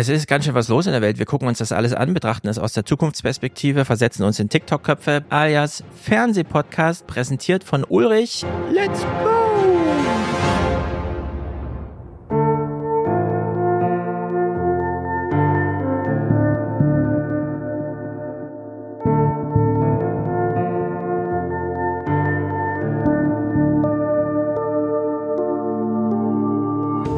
[0.00, 1.18] Es ist ganz schön was los in der Welt.
[1.18, 5.24] Wir gucken uns das alles an, betrachten es aus der Zukunftsperspektive, versetzen uns in TikTok-Köpfe
[5.28, 8.46] alias Fernsehpodcast, präsentiert von Ulrich.
[8.72, 9.37] Let's go!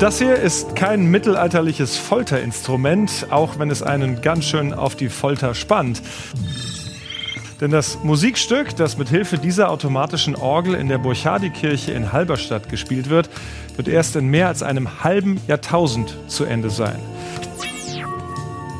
[0.01, 5.55] Das hier ist kein mittelalterliches Folterinstrument, auch wenn es einen ganz schön auf die Folter
[5.55, 6.01] spannt.
[7.61, 13.11] Denn das Musikstück, das mit Hilfe dieser automatischen Orgel in der Burchardikirche in Halberstadt gespielt
[13.11, 13.29] wird,
[13.77, 16.99] wird erst in mehr als einem halben Jahrtausend zu Ende sein.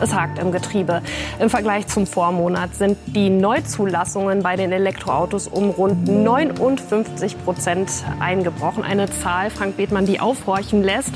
[0.01, 1.03] Es hakt im Getriebe.
[1.39, 8.83] Im Vergleich zum Vormonat sind die Neuzulassungen bei den Elektroautos um rund 59 Prozent eingebrochen.
[8.83, 11.13] Eine Zahl, Frank Bethmann, die aufhorchen lässt.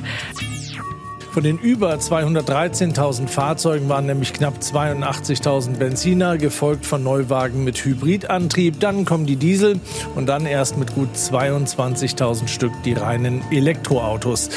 [1.35, 8.79] Von den über 213.000 Fahrzeugen waren nämlich knapp 82.000 Benziner, gefolgt von Neuwagen mit Hybridantrieb.
[8.79, 9.81] Dann kommen die Diesel
[10.15, 14.49] und dann erst mit gut 22.000 Stück die reinen Elektroautos.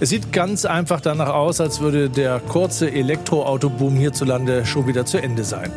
[0.00, 5.18] Es sieht ganz einfach danach aus, als würde der kurze Elektroautoboom hierzulande schon wieder zu
[5.18, 5.72] Ende sein.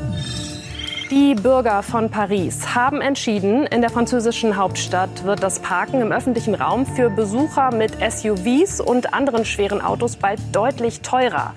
[1.10, 6.54] Die Bürger von Paris haben entschieden, in der französischen Hauptstadt wird das Parken im öffentlichen
[6.54, 11.54] Raum für Besucher mit SUVs und anderen schweren Autos bald deutlich teurer.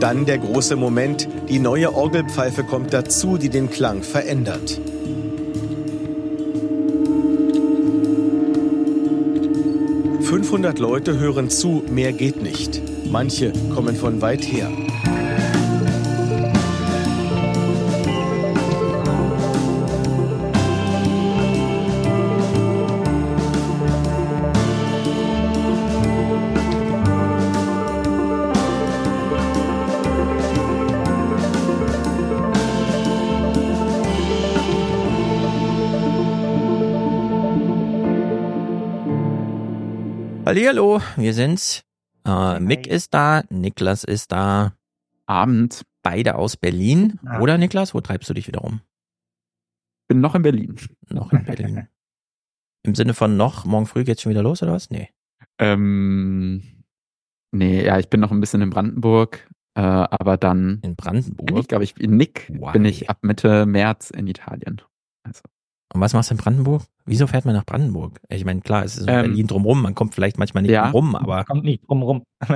[0.00, 4.80] Dann der große Moment, die neue Orgelpfeife kommt dazu, die den Klang verändert.
[10.48, 12.80] 500 Leute hören zu, mehr geht nicht.
[13.04, 14.70] Manche kommen von weit her.
[40.48, 41.84] Hallihallo, wir sind's.
[42.24, 44.72] Äh, Mick ist da, Niklas ist da.
[45.26, 45.84] Abend.
[46.02, 47.20] Beide aus Berlin.
[47.22, 47.40] Ja.
[47.40, 48.80] Oder Niklas, wo treibst du dich wieder rum?
[50.08, 50.76] Bin noch in Berlin.
[51.10, 51.88] Noch in Berlin.
[52.82, 54.88] Im Sinne von noch, morgen früh geht's schon wieder los oder was?
[54.88, 55.10] Nee.
[55.58, 56.62] Ähm,
[57.52, 60.80] nee, ja, ich bin noch ein bisschen in Brandenburg, äh, aber dann.
[60.82, 61.58] In Brandenburg?
[61.60, 62.72] Ich glaube, ich in Nick Why?
[62.72, 64.80] bin ich ab Mitte März in Italien.
[65.24, 65.42] Also,
[65.92, 66.84] Und was machst du in Brandenburg?
[67.08, 68.20] Wieso fährt man nach Brandenburg?
[68.28, 70.90] Ich meine, klar, es ist in Ähm, Berlin drumrum, man kommt vielleicht manchmal nicht ja.
[70.90, 72.22] drumrum, aber Kommt nicht drum rum.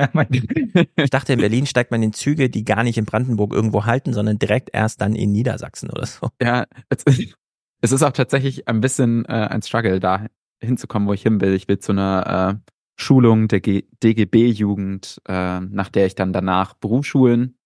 [0.97, 4.13] ich dachte, in Berlin steigt man in Züge, die gar nicht in Brandenburg irgendwo halten,
[4.13, 6.29] sondern direkt erst dann in Niedersachsen oder so.
[6.41, 7.35] ja, es, ist-
[7.81, 10.27] es ist auch tatsächlich ein bisschen äh, ein Struggle, da
[10.63, 11.55] hinzukommen, wo ich hin will.
[11.55, 17.57] Ich will zu einer äh, Schulung der DGB-Jugend, äh, nach der ich dann danach Berufsschulen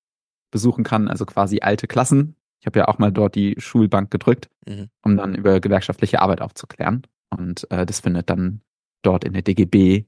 [0.50, 2.35] besuchen kann, also quasi alte Klassen.
[2.66, 4.50] Ich habe ja auch mal dort die Schulbank gedrückt.
[4.68, 4.88] Mhm.
[5.04, 7.02] um dann über gewerkschaftliche Arbeit aufzuklären.
[7.30, 8.62] Und äh, das findet dann
[9.02, 10.06] dort in der DGB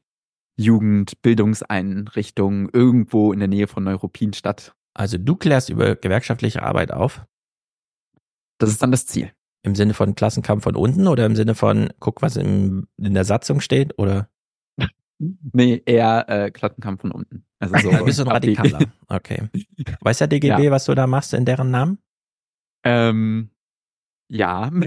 [0.56, 4.74] Jugendbildungseinrichtung irgendwo in der Nähe von Neuruppin statt.
[4.94, 7.24] Also du klärst über gewerkschaftliche Arbeit auf,
[8.58, 9.30] Das ist dann das Ziel.
[9.62, 13.24] im Sinne von Klassenkampf von unten oder im Sinne von, guck, was im, in der
[13.24, 14.28] Satzung steht oder
[15.52, 17.44] Nee, eher äh, Klassenkampf von unten.
[17.60, 18.04] Also so ein
[18.40, 18.80] die- Radikaler.
[19.08, 19.48] Okay.
[20.00, 20.70] Weiß der DGB, Ja.
[20.72, 21.98] was du da machst in deren Namen?
[22.84, 23.50] Ähm,
[24.28, 24.70] ja.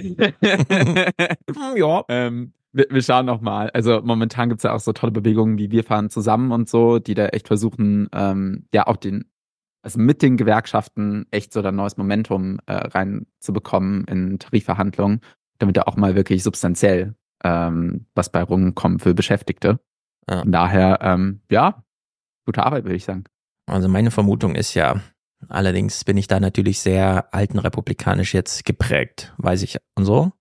[1.76, 2.06] Ja.
[2.10, 3.70] ähm, wir, wir schauen noch mal.
[3.72, 7.16] Also momentan gibt's ja auch so tolle Bewegungen wie Wir fahren zusammen und so, die
[7.16, 9.26] da echt versuchen, ähm, ja auch den,
[9.82, 15.22] also mit den Gewerkschaften echt so ein neues Momentum äh, reinzubekommen in Tarifverhandlungen,
[15.58, 19.80] damit da auch mal wirklich substanziell ähm, was bei rumkommt für Beschäftigte.
[20.30, 20.42] Ja.
[20.42, 21.84] Von daher, ähm, ja,
[22.46, 23.24] gute Arbeit, würde ich sagen.
[23.68, 25.02] Also meine Vermutung ist ja,
[25.50, 30.32] allerdings bin ich da natürlich sehr alten republikanisch jetzt geprägt, weiß ich und so.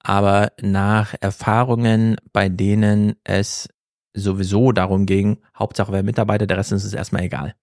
[0.00, 3.68] Aber nach Erfahrungen, bei denen es
[4.14, 7.54] sowieso darum ging, Hauptsache wer Mitarbeiter, der Rest ist es erstmal egal.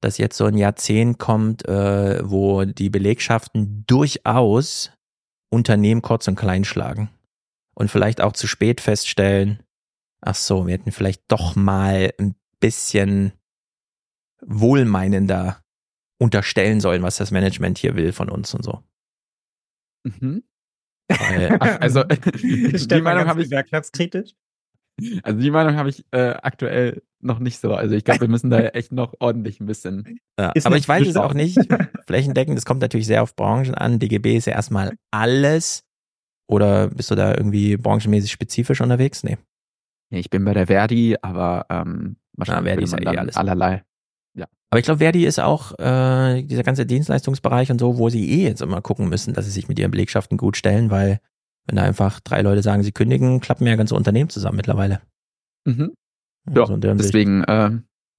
[0.00, 4.92] Dass jetzt so ein Jahrzehnt kommt, äh, wo die Belegschaften durchaus
[5.50, 7.10] Unternehmen kurz und klein schlagen.
[7.74, 9.62] Und vielleicht auch zu spät feststellen,
[10.20, 13.32] ach so, wir hätten vielleicht doch mal ein bisschen
[14.40, 15.63] wohlmeinender
[16.18, 18.82] unterstellen sollen, was das Management hier will von uns und so.
[20.04, 20.44] Mhm.
[21.08, 24.32] Weil, Ach, also die Meinung habe ich gewerkschaftskritisch.
[25.22, 27.74] Also die Meinung habe ich äh, aktuell noch nicht so.
[27.74, 30.20] Also ich glaube, wir müssen da echt noch ordentlich ein bisschen.
[30.38, 30.52] ja.
[30.62, 31.58] Aber ich weiß es auch nicht.
[32.06, 33.98] Flächendeckend, das kommt natürlich sehr auf Branchen an.
[33.98, 35.84] DGB ist ja erstmal alles.
[36.46, 39.24] Oder bist du da irgendwie branchenmäßig spezifisch unterwegs?
[39.24, 39.38] Nee.
[40.10, 43.14] Nee, ich bin bei der Verdi, aber ähm, wahrscheinlich Verdi würde ist man ja eh
[43.14, 43.36] dann alles.
[43.36, 43.84] allerlei.
[44.74, 48.42] Aber ich glaube, Verdi ist auch äh, dieser ganze Dienstleistungsbereich und so, wo sie eh
[48.42, 51.20] jetzt immer gucken müssen, dass sie sich mit ihren Belegschaften gut stellen, weil
[51.64, 55.00] wenn da einfach drei Leute sagen, sie kündigen, klappen ja ganze Unternehmen zusammen mittlerweile.
[55.64, 55.92] Mhm.
[56.52, 56.96] Ja, Also.
[56.96, 57.70] Deswegen, äh,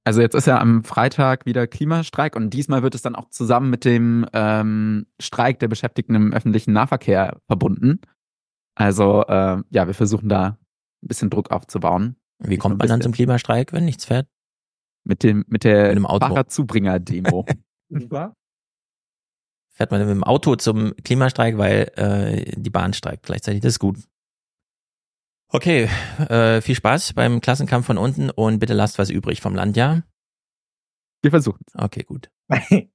[0.05, 3.69] also jetzt ist ja am Freitag wieder Klimastreik und diesmal wird es dann auch zusammen
[3.69, 7.99] mit dem ähm, Streik der Beschäftigten im öffentlichen Nahverkehr verbunden.
[8.75, 10.57] Also äh, ja, wir versuchen da
[11.03, 12.15] ein bisschen Druck aufzubauen.
[12.39, 14.29] Wie kommt man dann zum Klimastreik, wenn nichts fährt?
[15.05, 16.27] Mit dem mit der Mit dem Auto.
[16.27, 17.45] Fahrradzubringer-Demo.
[17.89, 18.33] Nicht wahr?
[19.73, 23.61] Fährt man mit dem Auto zum Klimastreik, weil äh, die Bahn streikt gleichzeitig.
[23.61, 23.97] Das ist gut.
[25.49, 25.89] Okay,
[26.27, 30.01] äh, viel Spaß beim Klassenkampf von unten und bitte lasst was übrig vom Land, ja?
[31.21, 32.29] wir versuchen Okay, gut.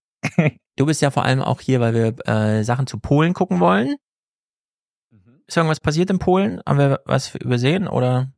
[0.77, 3.97] Du bist ja vor allem auch hier, weil wir äh, Sachen zu Polen gucken wollen.
[5.47, 6.61] Ist irgendwas passiert in Polen?
[6.67, 8.33] Haben wir was übersehen oder?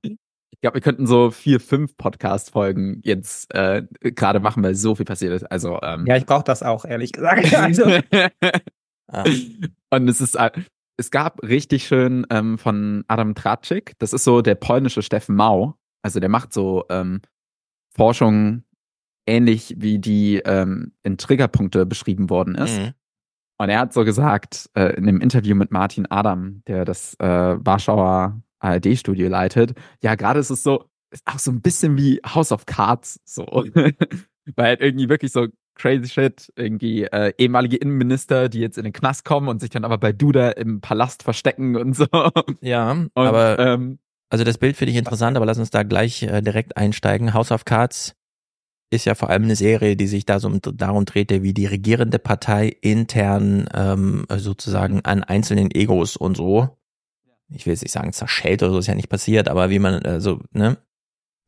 [0.62, 5.04] Ich glaube, wir könnten so vier, fünf Podcast-Folgen jetzt äh, gerade machen, weil so viel
[5.04, 5.42] passiert ist.
[5.42, 7.52] Also ähm, Ja, ich brauche das auch, ehrlich gesagt.
[7.56, 7.82] Also,
[9.08, 9.24] Ah,
[9.90, 10.52] Und es ist, äh,
[10.96, 15.74] es gab richtig schön ähm, von Adam Traczyk, das ist so der polnische Steffen Mau.
[16.00, 17.22] Also der macht so ähm,
[17.92, 18.62] Forschung
[19.26, 22.78] ähnlich wie die ähm, in Triggerpunkte beschrieben worden ist.
[22.78, 22.92] mhm.
[23.58, 27.26] Und er hat so gesagt, äh, in einem Interview mit Martin Adam, der das äh,
[27.58, 32.52] Warschauer ARD-Studio leitet, ja, gerade ist es so, ist auch so ein bisschen wie House
[32.52, 33.44] of Cards, so.
[34.56, 38.92] Weil halt irgendwie wirklich so crazy shit, irgendwie äh, ehemalige Innenminister, die jetzt in den
[38.92, 42.06] Knast kommen und sich dann aber bei Duda im Palast verstecken und so.
[42.12, 43.98] Und, Ja, aber ähm,
[44.30, 47.34] also das Bild finde ich interessant, aber lass uns da gleich äh, direkt einsteigen.
[47.34, 48.14] House of Cards
[48.90, 51.66] ist ja vor allem eine Serie, die sich da so um- darum drehte, wie die
[51.66, 56.76] regierende Partei intern ähm, sozusagen an einzelnen Egos und so,
[57.54, 60.02] ich will jetzt nicht sagen zerschellt oder so, ist ja nicht passiert, aber wie man,
[60.04, 60.78] also, ne?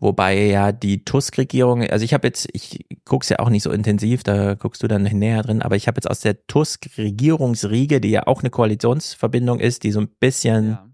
[0.00, 4.22] Wobei ja die Tusk-Regierung, also ich habe jetzt, ich guck's ja auch nicht so intensiv,
[4.22, 8.26] da guckst du dann näher drin, aber ich habe jetzt aus der Tusk-Regierungsriege, die ja
[8.26, 10.90] auch eine Koalitionsverbindung ist, die so ein bisschen ja.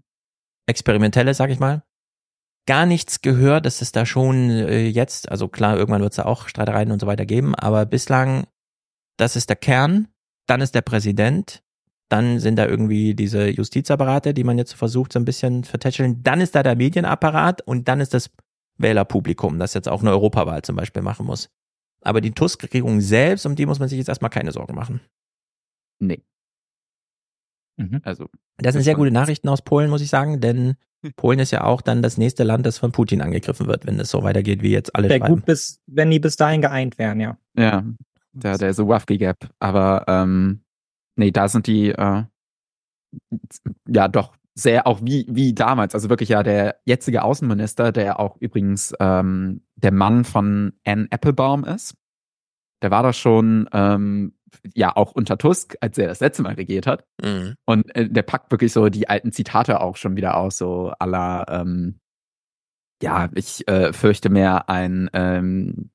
[0.67, 1.83] experimentelle, sag ich mal,
[2.67, 6.25] gar nichts gehört, dass es da schon äh, jetzt, also klar, irgendwann wird es da
[6.25, 8.45] auch Streitereien und so weiter geben, aber bislang,
[9.17, 10.07] das ist der Kern,
[10.47, 11.63] dann ist der Präsident,
[12.11, 16.41] dann sind da irgendwie diese Justizapparate, die man jetzt versucht so ein bisschen vertätscheln, dann
[16.41, 18.29] ist da der Medienapparat und dann ist das
[18.77, 21.49] Wählerpublikum, das jetzt auch eine Europawahl zum Beispiel machen muss.
[22.01, 25.01] Aber die Tusk-Regierung selbst, um die muss man sich jetzt erstmal keine Sorgen machen.
[25.99, 26.23] Nee.
[27.77, 28.01] Mhm.
[28.03, 28.27] Also,
[28.57, 30.75] Das sind sehr gute Nachrichten aus Polen, muss ich sagen, denn
[31.15, 34.09] Polen ist ja auch dann das nächste Land, das von Putin angegriffen wird, wenn es
[34.09, 35.35] so weitergeht, wie jetzt alle Wäre schreiben.
[35.35, 37.37] gut, bis, wenn die bis dahin geeint wären, ja.
[37.55, 37.83] ja,
[38.33, 39.49] der, der so Wafki Gap.
[39.59, 40.60] Aber ähm,
[41.15, 42.23] nee, da sind die äh,
[43.87, 45.93] ja doch sehr auch wie, wie damals.
[45.95, 51.63] Also wirklich ja der jetzige Außenminister, der auch übrigens ähm, der Mann von Anne Applebaum
[51.63, 51.95] ist.
[52.81, 54.33] Der war doch schon ähm,
[54.75, 57.05] ja auch unter Tusk, als er das letzte Mal regiert hat.
[57.23, 57.55] Mhm.
[57.65, 61.45] Und äh, der packt wirklich so die alten Zitate auch schon wieder aus, so aller
[61.47, 61.99] ähm,
[63.01, 65.89] ja, ich äh, fürchte mehr ein ähm,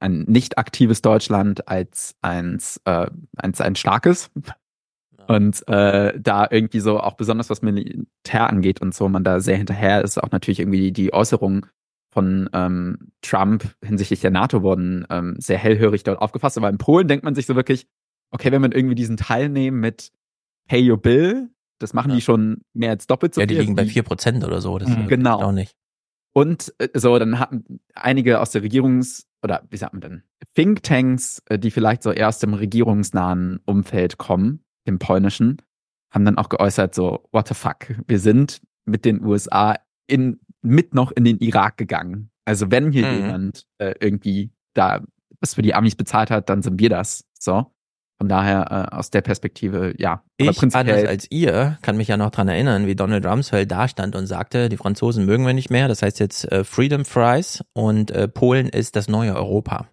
[0.00, 3.06] ein nicht aktives Deutschland als eins, äh,
[3.36, 4.30] eins ein starkes.
[5.28, 9.56] Und äh, da irgendwie so auch besonders was Militär angeht und so, man da sehr
[9.56, 11.66] hinterher ist, auch natürlich irgendwie die Äußerungen
[12.12, 16.56] von ähm, Trump hinsichtlich der NATO wurden ähm, sehr hellhörig dort aufgefasst.
[16.58, 17.86] Aber in Polen denkt man sich so wirklich,
[18.30, 20.12] okay, wenn man irgendwie diesen Teil nehmen mit
[20.68, 22.14] Pay Your Bill, das machen Ja.
[22.16, 23.62] die schon mehr als doppelt so Ja, die viel.
[23.62, 24.78] liegen bei wie- vier Prozent oder so.
[24.78, 25.02] Das Mhm.
[25.02, 25.42] ist Genau.
[25.42, 25.74] auch nicht.
[26.34, 30.22] und äh, so, dann hatten einige aus der Regierungs- oder wie sagt man denn,
[30.54, 35.62] Thinktanks, äh, die vielleicht so erst im regierungsnahen Umfeld kommen, im polnischen,
[36.10, 39.76] haben dann auch geäußert, so, what the fuck, wir sind mit den USA
[40.06, 42.30] in, mit noch in den Irak gegangen.
[42.44, 43.16] Also wenn hier Mhm.
[43.16, 45.02] jemand äh, irgendwie da
[45.40, 47.24] was für die Amis bezahlt hat, dann sind wir das.
[47.38, 47.66] So.
[48.18, 50.22] Von daher, äh, aus der Perspektive, ja.
[50.38, 54.16] Ich, anders als ihr, kann mich ja noch dran erinnern, wie Donald Rumsfeld da stand
[54.16, 55.86] und sagte, die Franzosen mögen wir nicht mehr.
[55.86, 59.88] Das heißt jetzt äh, Freedom Fries und äh, Polen ist das neue Europa.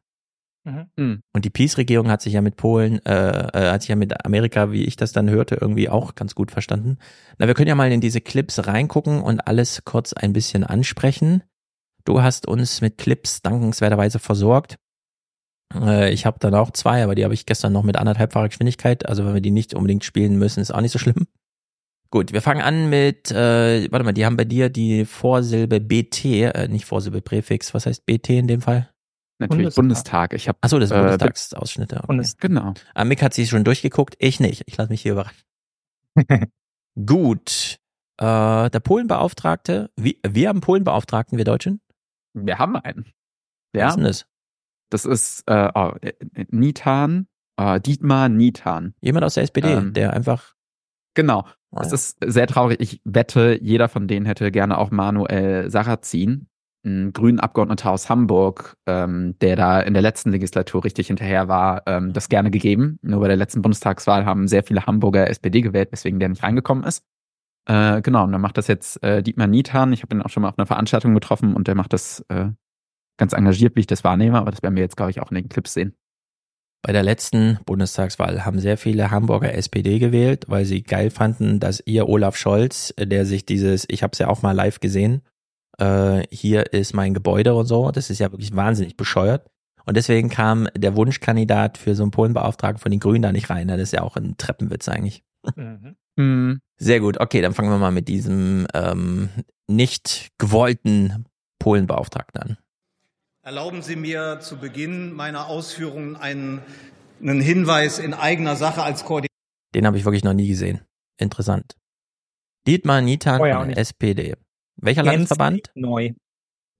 [0.65, 1.21] Mhm.
[1.33, 4.71] Und die Peace-Regierung hat sich ja mit Polen, äh, äh, hat sich ja mit Amerika,
[4.71, 6.97] wie ich das dann hörte, irgendwie auch ganz gut verstanden.
[7.37, 11.43] Na, wir können ja mal in diese Clips reingucken und alles kurz ein bisschen ansprechen.
[12.05, 14.77] Du hast uns mit Clips dankenswerterweise versorgt.
[15.75, 19.05] Äh, ich habe dann auch zwei, aber die habe ich gestern noch mit anderthalbfacher Geschwindigkeit.
[19.07, 21.27] Also wenn wir die nicht unbedingt spielen müssen, ist auch nicht so schlimm.
[22.11, 26.25] Gut, wir fangen an mit, äh, warte mal, die haben bei dir die Vorsilbe BT,
[26.25, 28.89] äh, nicht Vorsilbe Präfix, was heißt BT in dem Fall?
[29.39, 30.29] Natürlich Bundestag.
[30.29, 30.33] Bundestag.
[30.33, 31.95] Ich habe Achso, das sind Äh, Bundestagsausschnitte.
[31.97, 32.05] Okay.
[32.07, 32.75] Bundes- genau.
[32.93, 34.61] Ah, Mick hat sie schon durchgeguckt, ich nicht.
[34.67, 35.41] Ich lasse mich hier überraschen.
[37.05, 37.79] Gut.
[38.19, 41.81] äh, der Polenbeauftragte, wie, wir haben Polenbeauftragten, wir Deutschen?
[42.35, 43.11] Wir haben einen.
[43.73, 44.25] Wer Ja, ist denn das?
[44.93, 45.93] Das ist äh, oh,
[46.49, 48.93] Nitan, äh, Dietmar Nitan.
[49.01, 50.53] Jemand aus der SPD, Ähm, der einfach.
[51.15, 51.45] Genau.
[51.71, 52.79] Ah, Es ist sehr traurig.
[52.79, 56.47] Ich wette, jeder von denen hätte gerne auch Manuel Sarrazin,
[56.85, 61.83] ein grünen Abgeordneter aus Hamburg, ähm, der da in der letzten Legislatur richtig hinterher war,
[61.85, 62.99] ähm, das gerne gegeben.
[63.01, 66.83] Nur bei der letzten Bundestagswahl haben sehr viele Hamburger SPD gewählt, weswegen der nicht reingekommen
[66.83, 67.03] ist.
[67.65, 69.93] Äh, genau, und dann macht das jetzt äh, Dietmar Niethan.
[69.93, 72.49] Ich habe ihn auch schon mal auf einer Veranstaltung getroffen und der macht das äh,
[73.17, 75.35] ganz engagiert, wie ich das wahrnehme, aber das werden wir jetzt, glaube ich, auch in
[75.35, 75.95] den Clips sehen.
[76.85, 81.81] Bei der letzten Bundestagswahl haben sehr viele Hamburger SPD gewählt, weil sie geil fanden, dass
[81.85, 85.21] ihr Olaf Scholz, der sich dieses, ich habe es ja auch mal live gesehen,
[85.77, 89.49] äh, hier ist mein Gebäude und so, das ist ja wirklich wahnsinnig bescheuert.
[89.85, 93.67] Und deswegen kam der Wunschkandidat für so einen Polenbeauftragten von den Grünen da nicht rein.
[93.67, 95.23] Das ist ja auch ein Treppenwitz eigentlich.
[95.55, 95.95] Mhm.
[96.17, 99.29] Hm, Sehr gut, okay, dann fangen wir mal mit diesem ähm,
[99.67, 101.25] nicht gewollten
[101.59, 102.57] Polenbeauftragten an.
[103.43, 106.61] Erlauben Sie mir zu Beginn meiner Ausführungen einen,
[107.21, 109.27] einen Hinweis in eigener Sache als Koordinator.
[109.75, 110.81] Den habe ich wirklich noch nie gesehen.
[111.17, 111.75] Interessant.
[112.67, 113.77] Dietmar Nitan Oh ja, von der.
[113.77, 114.35] SPD.
[114.77, 115.71] Welcher Gänzlich Landesverband?
[115.75, 116.13] Neu.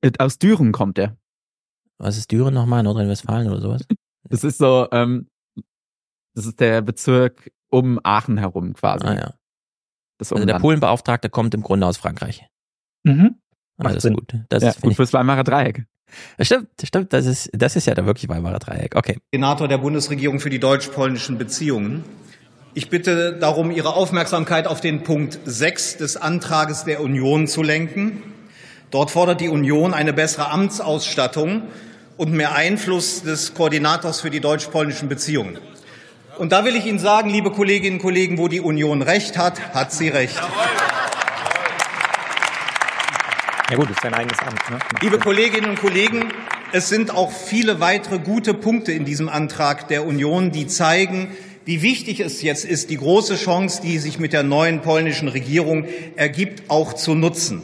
[0.02, 1.18] äh, aus Düren kommt der.
[1.98, 2.82] Was ist Düren nochmal?
[2.84, 3.86] Nordrhein-Westfalen oder sowas?
[4.30, 5.30] Das ist so, ähm,
[6.34, 9.06] das ist der Bezirk um Aachen herum quasi.
[9.06, 9.34] Ah ja.
[10.18, 10.60] Das Also der.
[10.60, 12.48] Polenbeauftragte kommt im Grunde aus Frankreich.
[13.04, 13.42] Mhm.
[13.76, 14.14] Macht das ist Sinn.
[14.14, 14.34] gut.
[14.48, 15.86] Das ja, ist, gut fürs Weimarer Dreieck.
[16.40, 18.96] Stimmt, stimmt, das ist, das ist ja da wirklich Weimarer Dreieck.
[18.96, 19.18] Okay.
[19.32, 22.04] Koordinator der Bundesregierung für die deutsch-polnischen Beziehungen.
[22.76, 28.24] Ich bitte darum, Ihre Aufmerksamkeit auf den Punkt 6 des Antrages der Union zu lenken.
[28.90, 31.64] Dort fordert die Union eine bessere Amtsausstattung
[32.18, 35.58] und mehr Einfluss des Koordinators für die deutsch-polnischen Beziehungen.
[36.38, 39.74] Und da will ich Ihnen sagen, liebe Kolleginnen und Kollegen, wo die Union recht hat,
[39.74, 40.42] hat sie recht.
[43.74, 44.70] Ja gut, ist sein eigenes Amt.
[44.70, 44.78] Ne?
[45.02, 45.18] Liebe.
[45.18, 46.32] Kolleginnen und Kollegen,
[46.74, 51.32] es sind auch viele weitere gute Punkte in diesem Antrag der Union, die zeigen,
[51.66, 55.88] wie wichtig es jetzt ist, die große Chance, die sich mit der neuen polnischen Regierung
[56.16, 57.64] ergibt, auch zu nutzen.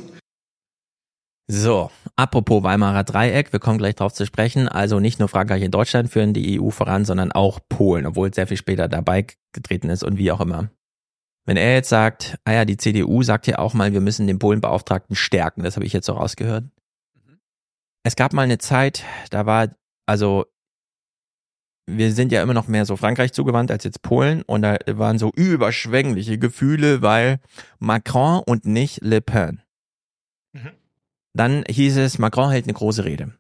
[1.46, 4.68] So, apropos Weimarer Dreieck, wir kommen gleich drauf zu sprechen.
[4.68, 8.36] Also nicht nur Frankreich und Deutschland führen die EU voran, sondern auch Polen, obwohl es
[8.36, 10.72] sehr viel später dabei getreten ist und wie auch immer.
[11.50, 14.38] Wenn er jetzt sagt, ah ja, die CDU sagt ja auch mal, wir müssen den
[14.38, 16.66] Polenbeauftragten stärken, das habe ich jetzt so rausgehört.
[18.04, 19.70] Es gab mal eine Zeit, da war,
[20.06, 20.46] also
[21.88, 25.18] wir sind ja immer noch mehr so Frankreich zugewandt als jetzt Polen und da waren
[25.18, 27.40] so überschwängliche Gefühle, weil
[27.80, 29.64] Macron und nicht Le Pen.
[31.34, 33.34] Dann hieß es, Macron hält eine große Rede.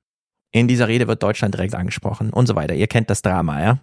[0.51, 2.73] In dieser Rede wird Deutschland direkt angesprochen und so weiter.
[2.73, 3.79] Ihr kennt das Drama, ja?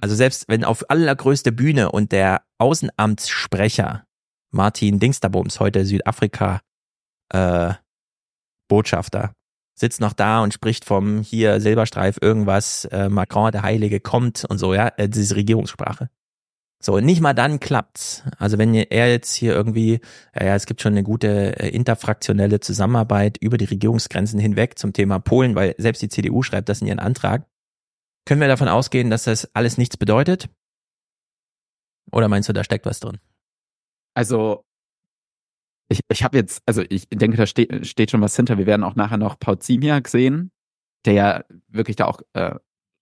[0.00, 4.06] Also selbst wenn auf allergrößte Bühne und der Außenamtssprecher
[4.50, 6.62] Martin Dingsterbums, heute Südafrika
[7.30, 7.74] äh,
[8.68, 9.34] Botschafter,
[9.78, 14.56] sitzt noch da und spricht vom hier Silberstreif irgendwas, äh, Macron der Heilige kommt und
[14.56, 16.08] so, ja, äh, diese Regierungssprache.
[16.82, 18.22] So, nicht mal dann klappt's.
[18.38, 20.00] Also wenn er jetzt hier irgendwie,
[20.34, 25.18] ja, es gibt schon eine gute äh, interfraktionelle Zusammenarbeit über die Regierungsgrenzen hinweg zum Thema
[25.18, 27.44] Polen, weil selbst die CDU schreibt das in ihren Antrag.
[28.24, 30.48] Können wir davon ausgehen, dass das alles nichts bedeutet?
[32.14, 33.18] Oder meinst du, da steckt was drin?
[34.14, 34.64] Also,
[35.88, 38.56] ich, ich habe jetzt, also ich denke, da steht, steht schon was hinter.
[38.56, 40.52] Wir werden auch nachher noch Paul Ziemiak sehen,
[41.04, 42.54] der ja wirklich da auch äh,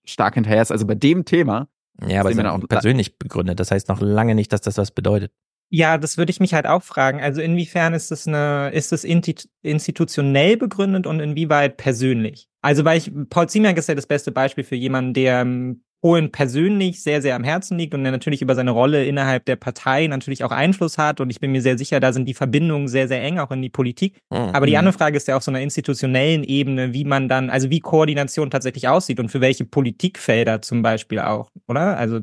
[0.03, 0.71] stark hinterher ist.
[0.71, 1.69] Also bei dem Thema,
[2.05, 3.59] Ja, aber da auch persönlich begründet.
[3.59, 5.31] Das heißt noch lange nicht, dass das was bedeutet.
[5.69, 7.21] Ja, das würde ich mich halt auch fragen.
[7.21, 12.49] Also inwiefern ist es eine, ist es institutionell begründet und inwieweit persönlich?
[12.61, 15.45] Also weil ich, Paul Ziemiak ist ja das beste Beispiel für jemanden, der
[16.03, 19.55] Polen persönlich sehr, sehr am Herzen liegt und der natürlich über seine Rolle innerhalb der
[19.55, 21.21] Partei natürlich auch Einfluss hat.
[21.21, 23.61] Und ich bin mir sehr sicher, da sind die Verbindungen sehr, sehr eng, auch in
[23.61, 24.17] die Politik.
[24.33, 24.49] Hm.
[24.53, 24.79] Aber die Mhm.
[24.79, 28.51] andere Frage ist ja auf so einer institutionellen Ebene, wie man dann, also wie Koordination
[28.51, 31.95] tatsächlich aussieht und für welche Politikfelder zum Beispiel auch, oder?
[31.97, 32.19] Also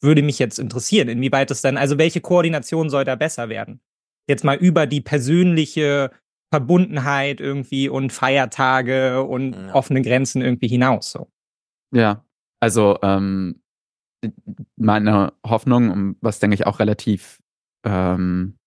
[0.00, 3.80] würde mich jetzt interessieren, inwieweit es dann, also welche Koordination soll da besser werden?
[4.28, 6.10] Jetzt mal über die persönliche
[6.52, 9.74] Verbundenheit irgendwie und Feiertage und Ja.
[9.74, 11.12] offene Grenzen irgendwie hinaus.
[11.12, 11.28] So.
[11.94, 12.24] ja,
[12.60, 13.62] also ähm,
[14.76, 17.40] meine Hoffnung, was denke ich auch relativ,
[17.84, 18.58] ähm,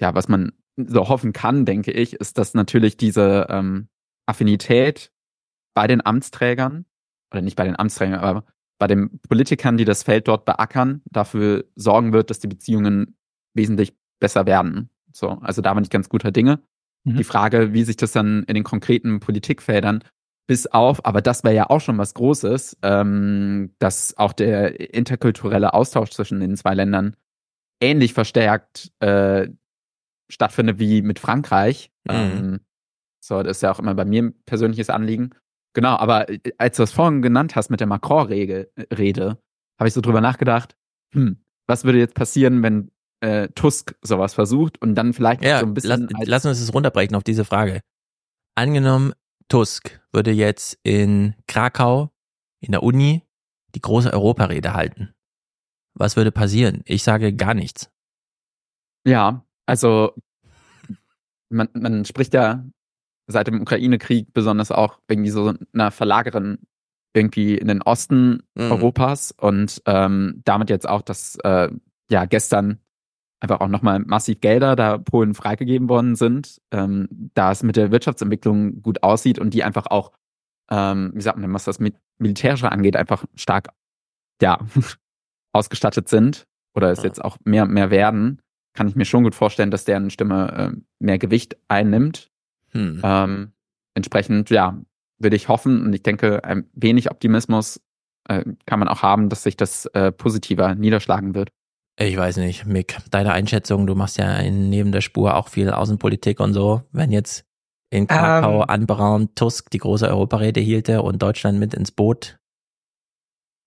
[0.00, 3.88] ja, was man so hoffen kann, denke ich, ist, dass natürlich diese ähm,
[4.26, 5.12] Affinität
[5.74, 6.86] bei den Amtsträgern,
[7.32, 8.44] oder nicht bei den Amtsträgern, aber
[8.78, 13.16] bei den Politikern, die das Feld dort beackern, dafür sorgen wird, dass die Beziehungen
[13.54, 14.90] wesentlich besser werden.
[15.12, 16.60] So, also da bin ich ganz guter Dinge.
[17.04, 17.16] Mhm.
[17.16, 20.02] Die Frage, wie sich das dann in den konkreten Politikfeldern
[20.50, 25.74] bis auf, aber das wäre ja auch schon was Großes, ähm, dass auch der interkulturelle
[25.74, 27.14] Austausch zwischen den zwei Ländern
[27.80, 29.48] ähnlich verstärkt äh,
[30.28, 31.92] stattfindet wie mit Frankreich.
[32.02, 32.14] Mhm.
[32.14, 32.60] Ähm,
[33.24, 35.30] so, das ist ja auch immer bei mir ein persönliches Anliegen.
[35.72, 39.38] Genau, aber äh, als du es vorhin genannt hast mit der Macron-Rede,
[39.78, 40.74] habe ich so drüber nachgedacht,
[41.14, 41.36] hm,
[41.68, 42.90] was würde jetzt passieren, wenn
[43.20, 46.08] äh, Tusk sowas versucht und dann vielleicht Ja, so ein lass, bisschen.
[46.16, 47.82] als- lass uns es runterbrechen auf diese Frage.
[48.56, 49.12] Angenommen,
[49.50, 52.10] Tusk würde jetzt in Krakau
[52.60, 53.22] in der Uni
[53.74, 55.12] die große Europarede halten.
[55.94, 56.82] Was würde passieren?
[56.86, 57.90] Ich sage gar nichts.
[59.06, 60.14] Ja, also
[61.50, 62.64] man, man spricht ja
[63.26, 66.58] seit dem Ukraine-Krieg besonders auch irgendwie so einer Verlagerung
[67.12, 68.70] irgendwie in den Osten Mhm.
[68.72, 71.70] Europas und ähm, damit jetzt auch, dass äh,
[72.08, 72.78] ja gestern
[73.40, 77.90] einfach auch nochmal massiv Gelder da Polen freigegeben worden sind, ähm, da es mit der
[77.90, 80.12] Wirtschaftsentwicklung gut aussieht und die einfach auch,
[80.70, 83.68] ähm, wie sagt man, denn, was das mit Militärische angeht, einfach stark
[84.42, 84.58] ja
[85.52, 86.44] ausgestattet sind
[86.74, 87.06] oder es Ja.
[87.06, 88.40] jetzt auch mehr und mehr werden,
[88.74, 92.30] kann ich mir schon gut vorstellen, dass deren Stimme äh, mehr Gewicht einnimmt.
[92.72, 93.00] Hm.
[93.02, 93.52] Ähm,
[93.94, 94.80] entsprechend, ja,
[95.18, 97.80] würde ich hoffen und ich denke, ein wenig Optimismus
[98.28, 101.50] äh, kann man auch haben, dass sich das äh, positiver niederschlagen wird.
[101.98, 106.40] Ich weiß nicht, Mick, deine Einschätzung, du machst ja neben der Spur auch viel Außenpolitik
[106.40, 106.82] und so.
[106.92, 107.44] Wenn jetzt
[107.90, 108.70] in Krakau Ähm.
[108.70, 112.38] anberaumt Tusk die große Europarede hielte und Deutschland mit ins Boot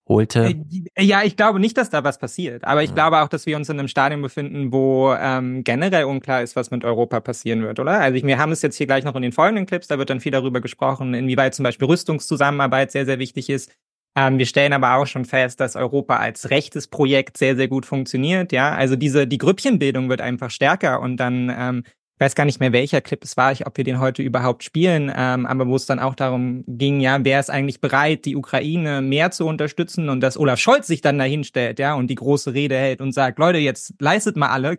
[0.08, 0.56] holte.
[0.94, 2.64] Äh, Ja, ich glaube nicht, dass da was passiert.
[2.64, 2.94] Aber ich Ja.
[2.94, 6.70] glaube auch, dass wir uns in einem Stadium befinden, wo ähm, generell unklar ist, was
[6.70, 8.00] mit Europa passieren wird, oder?
[8.00, 10.10] Also ich, wir haben es jetzt hier gleich noch in den folgenden Clips, da wird
[10.10, 13.70] dann viel darüber gesprochen, inwieweit zum Beispiel Rüstungszusammenarbeit sehr, sehr wichtig ist.
[14.16, 17.84] Ähm, wir stellen aber auch schon fest, dass Europa als rechtes Projekt sehr, sehr gut
[17.86, 18.52] funktioniert.
[18.52, 21.84] Ja, also diese die Grüppchenbildung wird einfach stärker und dann ähm,
[22.16, 24.62] ich weiß gar nicht mehr, welcher Clip es war, ich, ob wir den heute überhaupt
[24.62, 28.36] spielen, ähm, aber wo es dann auch darum ging, ja, wer ist eigentlich bereit, die
[28.36, 32.14] Ukraine mehr zu unterstützen und dass Olaf Scholz sich dann dahin stellt, ja, und die
[32.14, 34.78] große Rede hält und sagt, Leute, jetzt leistet mal alle.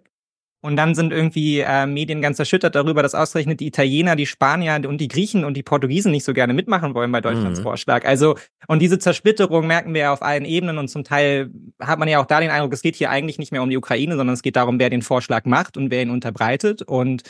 [0.65, 4.81] Und dann sind irgendwie äh, Medien ganz erschüttert darüber, dass ausgerechnet die Italiener, die Spanier
[4.88, 7.63] und die Griechen und die Portugiesen nicht so gerne mitmachen wollen bei Deutschlands Mhm.
[7.63, 8.03] Vorschlag.
[8.03, 8.36] Also,
[8.67, 12.19] und diese Zersplitterung merken wir ja auf allen Ebenen und zum Teil hat man ja
[12.19, 14.41] auch da den Eindruck, es geht hier eigentlich nicht mehr um die Ukraine, sondern es
[14.41, 16.82] geht darum, wer den Vorschlag macht und wer ihn unterbreitet.
[16.82, 17.21] Und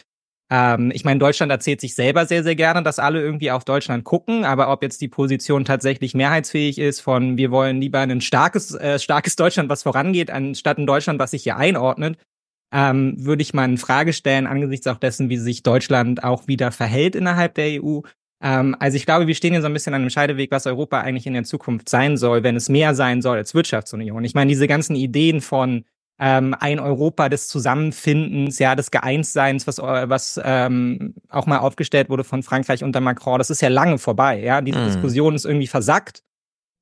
[0.50, 4.06] ähm, ich meine, Deutschland erzählt sich selber sehr, sehr gerne, dass alle irgendwie auf Deutschland
[4.06, 8.74] gucken, aber ob jetzt die Position tatsächlich mehrheitsfähig ist von wir wollen lieber ein starkes,
[8.76, 12.18] äh, starkes Deutschland, was vorangeht, anstatt ein Deutschland, was sich hier einordnet,
[12.76, 16.74] ähm, würde ich mal in Frage stellen, angesichts auch dessen, wie sich Deutschland auch wieder
[16.74, 18.02] verhält innerhalb der EU.
[18.44, 21.00] Ähm, also ich glaube, wir stehen hier so ein bisschen an einem Scheideweg, was Europa
[21.00, 24.26] eigentlich in der Zukunft sein soll, wenn es mehr sein soll als Wirtschaftsunion.
[24.26, 25.86] Ich meine, diese ganzen Ideen von
[26.20, 32.10] ähm, ein Europa des Zusammenfindens, ja, des Geeinsseins, was, äh, was ähm, auch mal aufgestellt
[32.10, 34.60] wurde von Frankreich unter Macron, das ist ja lange vorbei, ja.
[34.62, 34.86] Diese Mhm.
[34.86, 36.24] Diskussion ist irgendwie versackt.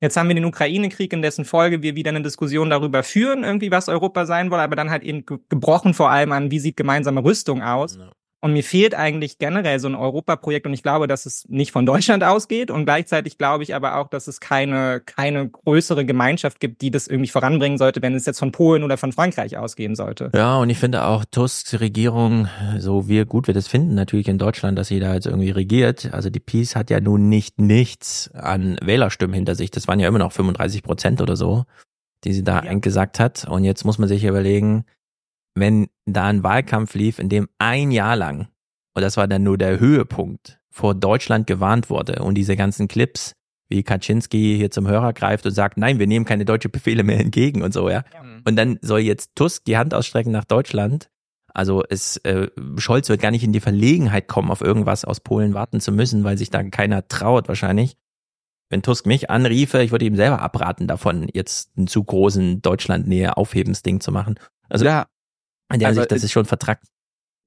[0.04, 3.70] Jetzt haben wir den Ukraine-Krieg, in dessen Folge wir wieder eine Diskussion darüber führen, irgendwie,
[3.70, 6.76] was Europa sein soll, aber dann halt eben ge- gebrochen vor allem an, wie sieht
[6.76, 7.96] gemeinsame Rüstung aus.
[7.96, 8.10] Ja.
[8.44, 11.86] Und mir fehlt eigentlich generell so ein Europaprojekt und ich glaube, dass es nicht von
[11.86, 16.82] Deutschland ausgeht und gleichzeitig glaube ich aber auch, dass es keine, keine größere Gemeinschaft gibt,
[16.82, 20.30] die das irgendwie voranbringen sollte, wenn es jetzt von Polen oder von Frankreich ausgehen sollte.
[20.34, 24.36] Ja, und ich finde auch Tusks Regierung, so wie gut wir das finden, natürlich in
[24.36, 26.12] Deutschland, dass sie da jetzt irgendwie regiert.
[26.12, 29.70] Also die Peace hat ja nun nicht nichts an Wählerstimmen hinter sich.
[29.70, 31.64] Das waren ja immer noch 35 Prozent oder so,
[32.24, 32.70] die sie da Ja.
[32.70, 33.48] eingesagt hat.
[33.48, 34.84] Und jetzt muss man sich überlegen,
[35.54, 38.48] wenn da ein Wahlkampf lief, in dem ein Jahr lang,
[38.94, 43.32] und das war dann nur der Höhepunkt, vor Deutschland gewarnt wurde und diese ganzen Clips,
[43.68, 47.20] wie Kaczynski hier zum Hörer greift und sagt, nein, wir nehmen keine deutsche Befehle mehr
[47.20, 48.04] entgegen und so, ja.
[48.46, 51.08] Und dann soll jetzt Tusk die Hand ausstrecken nach Deutschland.
[51.52, 55.54] Also es äh, Scholz wird gar nicht in die Verlegenheit kommen, auf irgendwas aus Polen
[55.54, 57.96] warten zu müssen, weil sich da keiner traut wahrscheinlich.
[58.70, 63.36] Wenn Tusk mich anriefe, ich würde ihm selber abraten davon, jetzt einen zu großen Deutschlandnähe
[63.36, 64.40] Aufhebensding zu machen.
[64.68, 65.06] Also ja,
[65.74, 66.86] in der aber, Sicht, das ist schon vertrackt.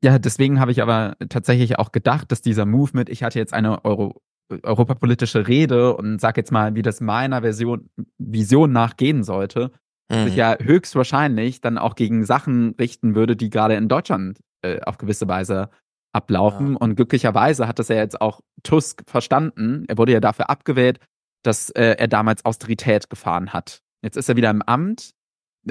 [0.03, 3.53] Ja, deswegen habe ich aber tatsächlich auch gedacht, dass dieser Move mit, ich hatte jetzt
[3.53, 4.21] eine Euro,
[4.63, 9.71] europapolitische Rede und sag jetzt mal, wie das meiner Version, Vision nachgehen sollte,
[10.11, 10.37] sich Mhm.
[10.37, 15.27] ja höchstwahrscheinlich dann auch gegen Sachen richten würde, die gerade in Deutschland äh, auf gewisse
[15.27, 15.69] Weise
[16.13, 16.73] ablaufen.
[16.73, 16.77] Ja.
[16.77, 19.83] Und glücklicherweise hat das ja jetzt auch Tusk verstanden.
[19.87, 20.99] Er wurde ja dafür abgewählt,
[21.43, 23.81] dass äh, er damals Austerität gefahren hat.
[24.01, 25.11] Jetzt ist er wieder im Amt,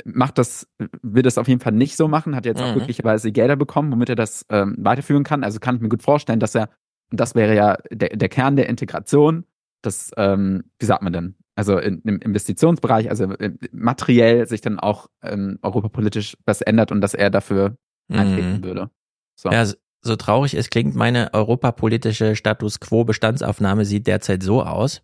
[0.05, 0.67] macht das,
[1.03, 2.75] will das auf jeden Fall nicht so machen, hat jetzt auch Mhm.
[2.75, 5.45] glücklicherweise Gelder bekommen, womit er das ähm, weiterführen kann.
[5.45, 6.69] Also kann ich mir gut vorstellen, dass er,
[7.11, 9.45] und das wäre ja der, der Kern der Integration,
[9.83, 11.37] das, ähm, wie sagt man denn?
[11.55, 17.01] Also in, im Investitionsbereich, also äh, materiell sich dann auch ähm, europapolitisch was ändert und
[17.01, 17.77] dass er dafür
[18.13, 18.65] eintreten Mhm.
[18.65, 18.91] würde.
[19.39, 19.51] So.
[19.51, 25.03] Ja, so- so traurig es klingt, meine europapolitische Status quo Bestandsaufnahme sieht derzeit so aus.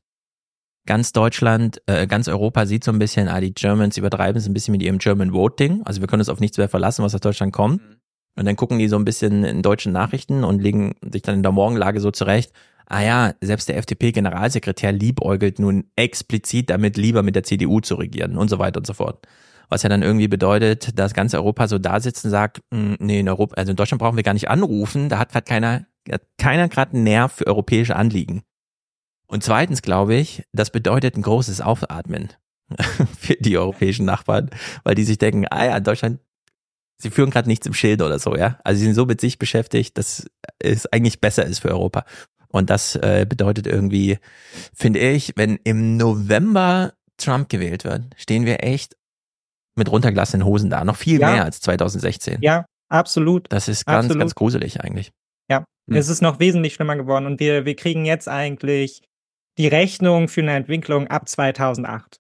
[0.87, 4.55] Ganz Deutschland, äh, ganz Europa sieht so ein bisschen, ah, die Germans übertreiben es ein
[4.55, 5.83] bisschen mit ihrem German Voting.
[5.85, 7.81] Also wir können uns auf nichts mehr verlassen, was aus Deutschland kommt.
[7.81, 7.97] Mhm.
[8.37, 11.43] Und dann gucken die so ein bisschen in deutschen Nachrichten und legen sich dann in
[11.43, 12.53] der Morgenlage so zurecht.
[12.87, 18.37] Ah ja, selbst der FDP-Generalsekretär liebäugelt nun explizit damit, lieber mit der CDU zu regieren
[18.37, 19.27] und so weiter und so fort.
[19.69, 23.21] Was ja dann irgendwie bedeutet, dass ganz Europa so da sitzt und sagt, "Hm, nee,
[23.21, 26.23] in Europa, also in Deutschland brauchen wir gar nicht anrufen, da hat gerade keiner, hat
[26.39, 28.43] keiner gerade einen Nerv für europäische Anliegen.
[29.33, 32.29] Und zweitens glaube ich, das bedeutet ein großes Aufatmen
[33.19, 34.51] für die europäischen Nachbarn,
[34.85, 36.21] weil die sich denken, ah ja, Deutschland,
[36.99, 38.59] sie führen gerade nichts im Schild oder so, ja.
[38.63, 40.27] Also sie sind so mit sich beschäftigt, dass
[40.59, 42.05] es eigentlich besser ist für Europa.
[42.49, 44.19] Und das äh, bedeutet irgendwie,
[44.75, 48.97] finde ich, wenn im November Trump gewählt wird, stehen wir echt
[49.77, 50.85] mit runtergelassenen Hosen da.
[50.85, 51.31] Noch viel Ja.
[51.33, 52.43] mehr als 2016.
[52.43, 53.47] Ja, absolut.
[53.51, 54.21] Das ist ganz, Absolut.
[54.21, 55.11] ganz gruselig eigentlich.
[55.51, 55.97] Ja, Hm.
[55.97, 59.01] es ist noch wesentlich schlimmer geworden und wir, wir kriegen jetzt eigentlich
[59.59, 62.19] die Rechnung für eine Entwicklung ab 2008.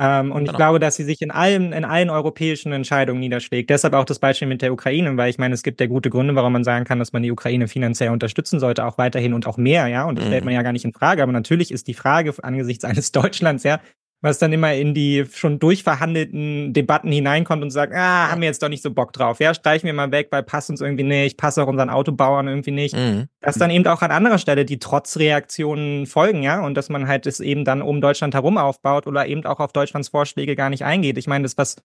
[0.00, 0.56] Ähm, und ich Genau.
[0.58, 3.70] glaube, dass sie sich in allen, in allen europäischen Entscheidungen niederschlägt.
[3.70, 6.36] Deshalb auch das Beispiel mit der Ukraine, weil ich meine, es gibt ja gute Gründe,
[6.36, 9.56] warum man sagen kann, dass man die Ukraine finanziell unterstützen sollte, auch weiterhin und auch
[9.56, 10.04] mehr, ja.
[10.04, 10.28] Und das Mhm.
[10.28, 11.22] stellt man ja gar nicht in Frage.
[11.22, 13.80] Aber natürlich ist die Frage angesichts eines Deutschlands, ja,
[14.20, 18.62] was dann immer in die schon durchverhandelten Debatten hineinkommt und sagt, ah, haben wir jetzt
[18.62, 19.38] doch nicht so Bock drauf.
[19.38, 22.72] Ja, streichen wir mal weg, weil passt uns irgendwie nicht, passt auch unseren Autobauern irgendwie
[22.72, 22.96] nicht.
[22.96, 23.28] Mhm.
[23.40, 27.26] Dass dann eben auch an anderer Stelle die Trotzreaktionen folgen, ja, und dass man halt
[27.26, 30.84] es eben dann um Deutschland herum aufbaut oder eben auch auf Deutschlands Vorschläge gar nicht
[30.84, 31.16] eingeht.
[31.16, 31.76] Ich meine, das, was,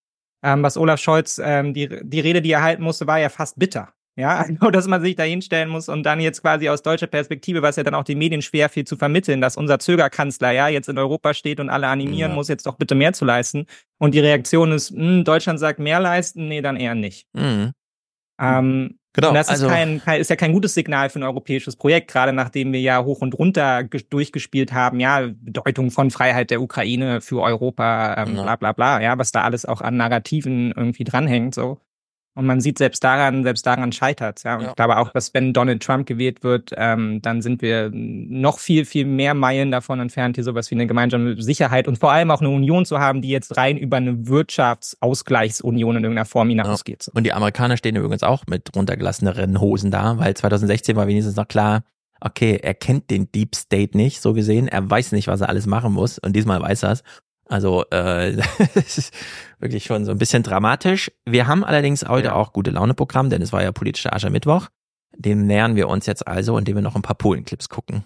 [0.42, 3.60] ähm, was Olaf Scholz, ähm, die, die Rede, die er halten musste, war ja fast
[3.60, 3.94] bitter.
[4.16, 7.62] Ja, also, dass man sich da hinstellen muss und dann jetzt quasi aus deutscher Perspektive,
[7.62, 10.90] was ja dann auch den Medien schwer viel zu vermitteln, dass unser Zögerkanzler ja jetzt
[10.90, 12.36] in Europa steht und alle animieren Ja.
[12.36, 13.66] muss, jetzt doch bitte mehr zu leisten.
[13.98, 17.28] Und die Reaktion ist, hm, Deutschland sagt mehr leisten, nee, dann eher nicht.
[17.34, 17.72] Mhm.
[18.40, 21.24] Ähm, Genau, und das also- ist, kein, kein, ist ja kein gutes Signal für ein
[21.24, 26.10] europäisches Projekt, gerade nachdem wir ja hoch und runter ge- durchgespielt haben, ja, Bedeutung von
[26.10, 28.42] Freiheit der Ukraine für Europa, ähm, Ja.
[28.42, 31.78] bla bla bla, ja, was da alles auch an Narrativen irgendwie dranhängt, so.
[32.36, 34.56] Und man sieht selbst daran, selbst daran scheitert ja.
[34.56, 34.70] Und Ja.
[34.70, 38.86] ich glaube auch, dass wenn Donald Trump gewählt wird, ähm, dann sind wir noch viel,
[38.86, 42.42] viel mehr Meilen davon entfernt, hier sowas wie eine gemeinsame Sicherheit und vor allem auch
[42.42, 47.04] eine Union zu haben, die jetzt rein über eine Wirtschaftsausgleichsunion in irgendeiner Form hinausgeht.
[47.04, 47.12] So.
[47.14, 51.48] Und die Amerikaner stehen übrigens auch mit runtergelasseneren Hosen da, weil 2016 war wenigstens noch
[51.48, 51.84] klar,
[52.22, 55.66] okay, er kennt den Deep State nicht, so gesehen, er weiß nicht, was er alles
[55.66, 57.04] machen muss und diesmal weiß er es.
[57.54, 58.36] Also äh,
[58.74, 59.14] das ist
[59.60, 61.12] wirklich schon so ein bisschen dramatisch.
[61.24, 62.34] Wir haben allerdings heute Ja.
[62.34, 64.70] auch gute Laune-Programm, denn es war ja politischer Aschermittwoch.
[65.16, 68.06] Dem nähern wir uns jetzt also, indem wir noch ein paar Polen-Clips gucken.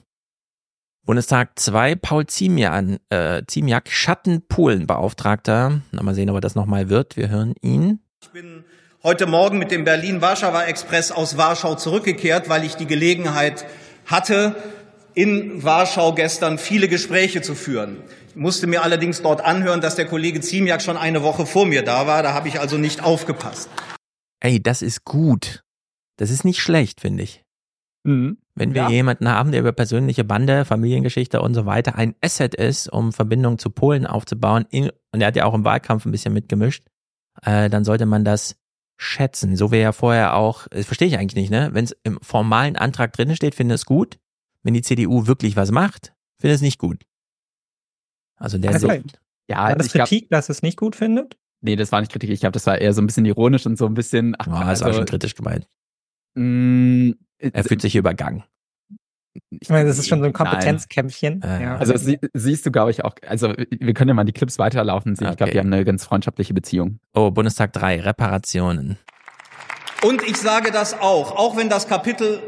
[1.05, 5.79] Bundestag 2, Paul Ziemian, äh, Ziemiak, Schatten-Polen-Beauftragter.
[5.93, 7.15] Mal sehen, ob er das nochmal wird.
[7.15, 8.01] Wir hören ihn.
[8.21, 8.65] Ich bin
[9.01, 13.65] heute Morgen mit dem Berlin-Warschauer Express aus Warschau zurückgekehrt, weil ich die Gelegenheit
[14.05, 14.57] hatte,
[15.17, 17.97] in Warschau gestern viele Gespräche zu führen.
[18.29, 21.81] Ich musste mir allerdings dort anhören, dass der Kollege Ziemiak schon eine Woche vor mir
[21.83, 22.21] da war.
[22.21, 23.67] Da habe ich also nicht aufgepasst.
[24.41, 25.63] Ey, das ist gut.
[26.17, 27.43] Das ist nicht schlecht, finde ich.
[28.03, 28.37] Mhm.
[28.53, 28.89] Wenn wir Ja.
[28.89, 33.57] jemanden haben, der über persönliche Bande, Familiengeschichte und so weiter ein Asset ist, um Verbindungen
[33.57, 36.83] zu Polen aufzubauen, in, und er hat ja auch im Wahlkampf ein bisschen mitgemischt,
[37.41, 38.55] äh, dann sollte man das
[38.99, 39.55] schätzen.
[39.55, 41.69] So wie ja vorher auch, das verstehe ich eigentlich nicht, ne?
[41.73, 44.19] Wenn es im formalen Antrag drin steht, finde ich es gut.
[44.67, 47.05] Wenn die CDU wirklich was macht, finde ich es nicht gut.
[48.35, 49.17] Also der Also, Sicht.
[49.49, 51.37] Ja, War das Kritik, dass es nicht gut findet?
[51.61, 52.29] nee, das war nicht Kritik.
[52.31, 54.35] Ich glaube, das war eher so ein bisschen ironisch und so ein bisschen.
[54.37, 55.69] Ach, Oh, das war also, schon kritisch gemeint.
[56.35, 58.43] mh, Er fühlt sich übergangen.
[59.51, 60.33] Ich meine, das ist schon so ein.
[60.33, 61.41] Kompetenzkämpfchen.
[61.43, 61.77] Äh, ja.
[61.77, 65.15] Also sie, siehst du, glaube ich, auch, also wir können ja mal die Clips weiterlaufen
[65.15, 65.29] sehen.
[65.29, 65.51] Ich glaube, Okay.
[65.53, 66.99] die haben eine ganz freundschaftliche Beziehung.
[67.13, 68.97] Oh, Bundestag 3, Reparationen.
[70.03, 72.41] Und ich sage das auch, auch wenn das Kapitel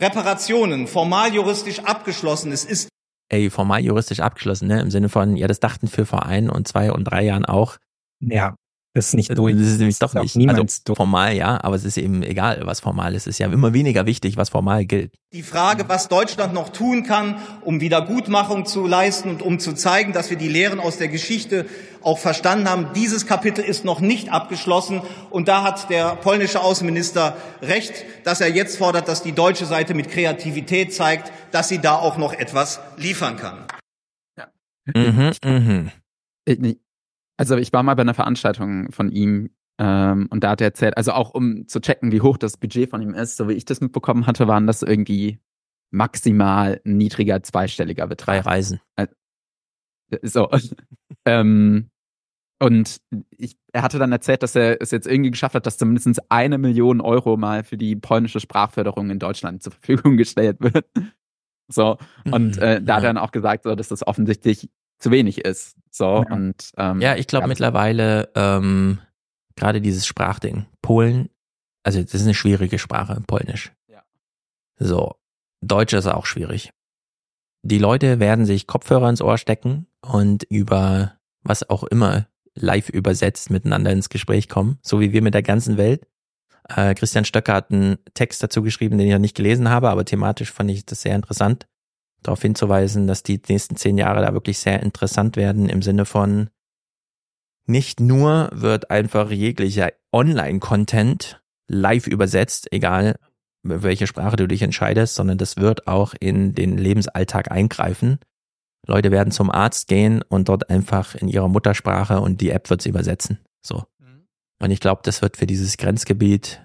[0.00, 2.88] Reparationen formal juristisch abgeschlossen ist, ist
[3.28, 4.80] ey, formal juristisch abgeschlossen, ne?
[4.80, 7.76] Im Sinne von, ja, das dachten für vor ein und zwei und drei Jahren auch.
[8.20, 8.54] ja,
[8.98, 9.54] ist nicht Das durch.
[9.54, 10.36] ist nämlich Das doch nicht.
[10.36, 10.96] Niemals Also durch.
[10.96, 13.22] formal ja, aber es ist eben egal, was formal ist.
[13.26, 15.12] Es ist ja immer weniger wichtig, was formal gilt.
[15.32, 20.12] die Frage, was Deutschland noch tun kann, um Wiedergutmachung zu leisten und um zu zeigen,
[20.14, 21.66] dass wir die Lehren aus der Geschichte
[22.02, 22.88] auch verstanden haben.
[22.94, 28.48] Dieses Kapitel ist noch nicht abgeschlossen und da hat der polnische Außenminister recht, dass er
[28.48, 32.80] jetzt fordert, dass die deutsche Seite mit Kreativität zeigt, dass sie da auch noch etwas
[32.96, 33.66] liefern kann.
[34.94, 35.90] Mhm, mhm.
[37.36, 40.96] Also ich war mal bei einer Veranstaltung von ihm ähm, und da hat er erzählt,
[40.96, 43.64] also auch um zu checken, wie hoch das Budget von ihm ist, so wie ich
[43.64, 45.38] das mitbekommen hatte, waren das irgendwie
[45.90, 48.46] maximal niedriger zweistelliger Drei Betrag.
[48.46, 48.80] Reisen.
[50.22, 50.48] So.
[51.24, 51.90] ähm,
[52.58, 53.02] und
[53.36, 56.56] ich, er hatte dann erzählt, dass er es jetzt irgendwie geschafft hat, dass zumindest eine
[56.56, 60.86] Million Euro mal für die polnische Sprachförderung in Deutschland zur Verfügung gestellt wird.
[61.68, 61.98] So.
[62.30, 64.70] Und äh, da hat er dann auch gesagt, so, dass das offensichtlich
[65.00, 65.76] zu wenig ist.
[65.96, 66.24] So.
[66.28, 66.34] Ja.
[66.34, 69.00] Und ähm, Ja, ich glaube mittlerweile ähm,
[69.56, 70.66] gerade dieses Sprachding.
[70.82, 71.30] Polen
[71.86, 73.72] also das ist eine schwierige Sprache, Polnisch.
[73.86, 74.02] Ja.
[74.76, 75.14] So,
[75.60, 76.72] Deutsch ist auch schwierig.
[77.62, 83.50] Die Leute werden sich Kopfhörer ins Ohr stecken und über was auch immer live übersetzt
[83.50, 86.08] miteinander ins Gespräch kommen, so wie wir mit der ganzen Welt.
[86.68, 90.04] Äh, Christian Stöcker hat einen Text dazu geschrieben, den ich noch nicht gelesen habe, aber
[90.04, 91.68] thematisch fand ich das sehr interessant,
[92.26, 96.50] darauf hinzuweisen, dass die nächsten zehn Jahre da wirklich sehr interessant werden im Sinne von
[97.66, 103.18] nicht nur wird einfach jeglicher Online-Content live übersetzt, egal
[103.64, 108.20] welche Sprache du dich entscheidest, sondern das wird auch in den Lebensalltag eingreifen.
[108.86, 112.82] Leute werden zum Arzt gehen und dort einfach in ihrer Muttersprache und die App wird
[112.82, 113.40] sie übersetzen.
[113.62, 113.84] So.
[114.60, 116.64] Und ich glaube, das wird für dieses Grenzgebiet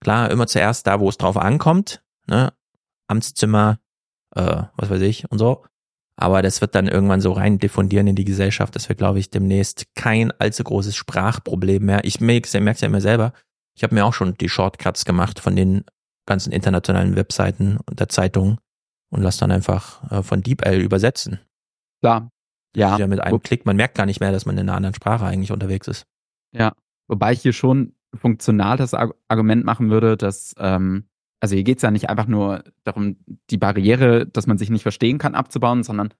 [0.00, 2.52] klar immer zuerst da, wo es drauf ankommt, ne?
[3.06, 3.78] Amtszimmer,
[4.34, 5.64] äh, was weiß ich und so.
[6.16, 9.30] Aber das wird dann irgendwann so rein diffundieren in die Gesellschaft, dass wir, glaube ich,
[9.30, 12.04] demnächst kein allzu großes Sprachproblem mehr.
[12.04, 13.32] Ich merke es ja immer selber.
[13.74, 15.84] Ich habe mir auch schon die Shortcuts gemacht von den
[16.26, 18.58] ganzen internationalen Webseiten und der Zeitung
[19.10, 21.40] und lass dann einfach äh, von DeepL übersetzen.
[22.00, 22.30] Klar.
[22.76, 22.98] Ja.
[22.98, 25.24] ja mit einem Klick, man merkt gar nicht mehr, dass man in einer anderen Sprache
[25.24, 26.06] eigentlich unterwegs ist.
[26.52, 26.74] Ja.
[27.08, 31.08] Wobei ich hier schon funktional das Argument machen würde, dass, ähm,
[31.42, 33.16] also hier geht es ja nicht einfach nur darum,
[33.50, 36.14] die Barriere, dass man sich nicht verstehen kann, abzubauen, sondern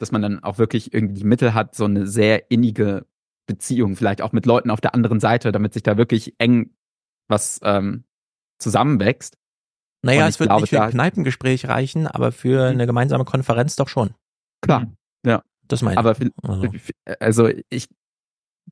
[0.00, 3.06] dass man dann auch wirklich irgendwie die Mittel hat, so eine sehr innige
[3.46, 6.74] Beziehung, vielleicht auch mit Leuten auf der anderen Seite, damit sich da wirklich eng
[7.28, 8.02] was ähm,
[8.58, 9.38] zusammenwächst.
[10.02, 12.74] Naja, es wird glaube, nicht für ein Kneipengespräch reichen, aber für mhm.
[12.74, 14.12] eine gemeinsame Konferenz doch schon.
[14.60, 14.92] Klar,
[15.24, 15.44] ja.
[15.68, 15.98] Das meine ich.
[15.98, 16.68] Aber also.
[17.20, 17.88] also ich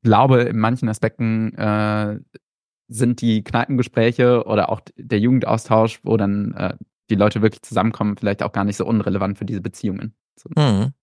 [0.03, 2.19] glaube, in manchen Aspekten äh,
[2.87, 6.75] sind die Kneipengespräche oder auch der Jugendaustausch, wo dann äh,
[7.09, 10.15] die Leute wirklich zusammenkommen, vielleicht auch gar nicht so unrelevant für diese Beziehungen.
[10.35, 10.49] So.
[10.55, 10.93] Mhm.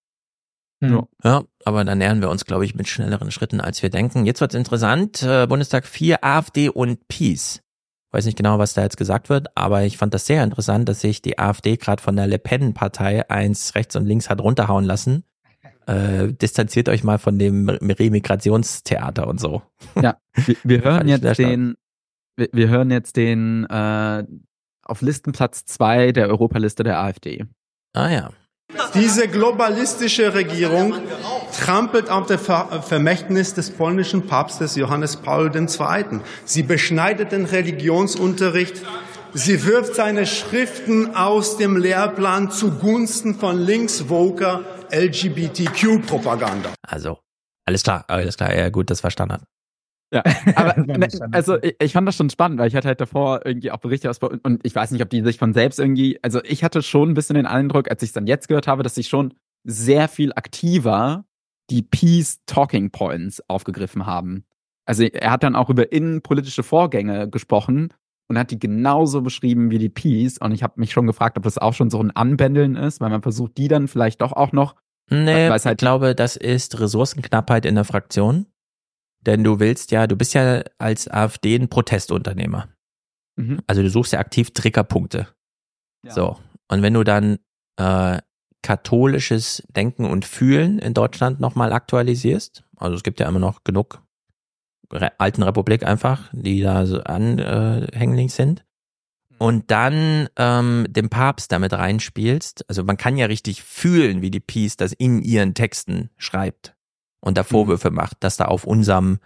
[0.82, 1.06] Ja.
[1.24, 4.24] ja, aber dann nähern wir uns, glaube ich, mit schnelleren Schritten, als wir denken.
[4.24, 5.22] Jetzt wird's interessant.
[5.22, 7.62] Äh, Bundestag 4, AfD und Peace.
[8.12, 11.00] Weiß nicht genau, was da jetzt gesagt wird, aber ich fand das sehr interessant, dass
[11.02, 15.24] sich die AfD gerade von der Le Pen-Partei eins rechts und links hat runterhauen lassen
[15.86, 19.62] äh, distanziert euch mal von dem Remigrationstheater und so.
[20.00, 21.74] Ja, wir, wir hören jetzt den,
[22.36, 24.24] wir, wir, hören jetzt den äh,
[24.82, 27.44] auf Listenplatz zwei der Europaliste der AfD.
[27.92, 28.30] Ah ja.
[28.94, 30.94] Diese globalistische Regierung
[31.58, 36.20] trampelt auf dem Vermächtnis des polnischen Papstes Johannes Paul II.
[36.44, 38.82] Sie beschneidet den Religionsunterricht.
[39.32, 46.74] Sie wirft seine Schriften aus dem Lehrplan zugunsten von Linkswoker LGBTQ-Propaganda.
[46.82, 47.18] Also,
[47.66, 49.42] alles klar, alles klar, ja gut, das war Standard.
[50.12, 50.22] Ja,
[50.56, 53.70] aber ne, also ich, ich, fand das schon spannend, weil ich hatte halt davor irgendwie
[53.70, 56.64] auch Berichte aus und ich weiß nicht, ob die sich von selbst irgendwie, also ich
[56.64, 59.04] hatte schon ein bisschen den Eindruck, als ich es dann jetzt gehört habe, dass sie
[59.04, 61.24] schon sehr viel aktiver
[61.70, 64.44] die Peace Talking Points aufgegriffen haben.
[64.84, 67.92] Also er hat dann auch über innenpolitische Vorgänge gesprochen
[68.30, 70.38] und hat die genauso beschrieben wie die Peace.
[70.38, 73.10] Und ich habe mich schon gefragt, ob das auch schon so ein Anbändeln ist, weil
[73.10, 74.76] man versucht, die dann vielleicht doch auch noch.
[75.10, 78.46] Nee, halt ich glaube, das ist Ressourcenknappheit in der Fraktion.
[79.26, 82.68] Denn du willst ja, du bist ja als AfD ein Protestunternehmer.
[83.34, 83.62] Mhm.
[83.66, 85.26] Also du suchst ja aktiv Triggerpunkte.
[86.04, 86.12] Ja.
[86.12, 86.36] So.
[86.68, 87.40] Und wenn du dann
[87.78, 88.18] äh,
[88.62, 94.00] katholisches Denken und Fühlen in Deutschland nochmal aktualisierst, also es gibt ja immer noch genug
[94.90, 98.64] alten Republik einfach, die da so anhänglich sind.
[99.38, 102.68] Und dann ähm, dem Papst damit reinspielst.
[102.68, 106.74] Also man kann ja richtig fühlen, wie die Peace das in ihren Texten schreibt
[107.20, 107.96] und da Vorwürfe mhm.
[107.96, 109.18] macht, dass da auf unserem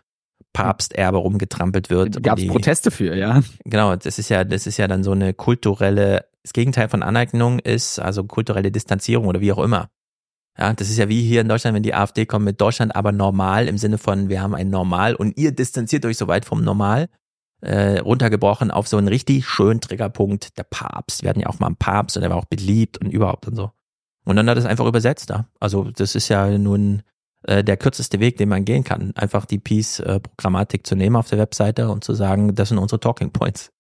[0.53, 2.23] Papsterbe rumgetrampelt wird.
[2.23, 3.43] Gab es Proteste für, ja?
[3.65, 7.59] Genau, das ist ja, das ist ja dann so eine kulturelle, das Gegenteil von Aneignung
[7.59, 9.91] ist also kulturelle Distanzierung oder wie auch immer.
[10.59, 13.11] Ja, das ist ja wie hier in Deutschland, wenn die AfD kommt mit Deutschland, aber
[13.11, 16.63] normal im Sinne von, wir haben ein Normal und ihr distanziert euch so weit vom
[16.63, 17.09] Normal,
[17.61, 21.23] äh, runtergebrochen auf so einen richtig schönen Triggerpunkt, der Papst.
[21.23, 23.57] Wir hatten ja auch mal einen Papst und der war auch beliebt und überhaupt und
[23.57, 23.73] so.
[24.25, 25.49] Und dann hat es einfach übersetzt da.
[25.59, 27.03] Also das ist ja nun
[27.43, 29.13] äh, der kürzeste Weg, den man gehen kann.
[29.17, 33.31] Einfach die Peace-Programmatik zu nehmen auf der Webseite und zu sagen, das sind unsere Talking
[33.31, 33.73] Points.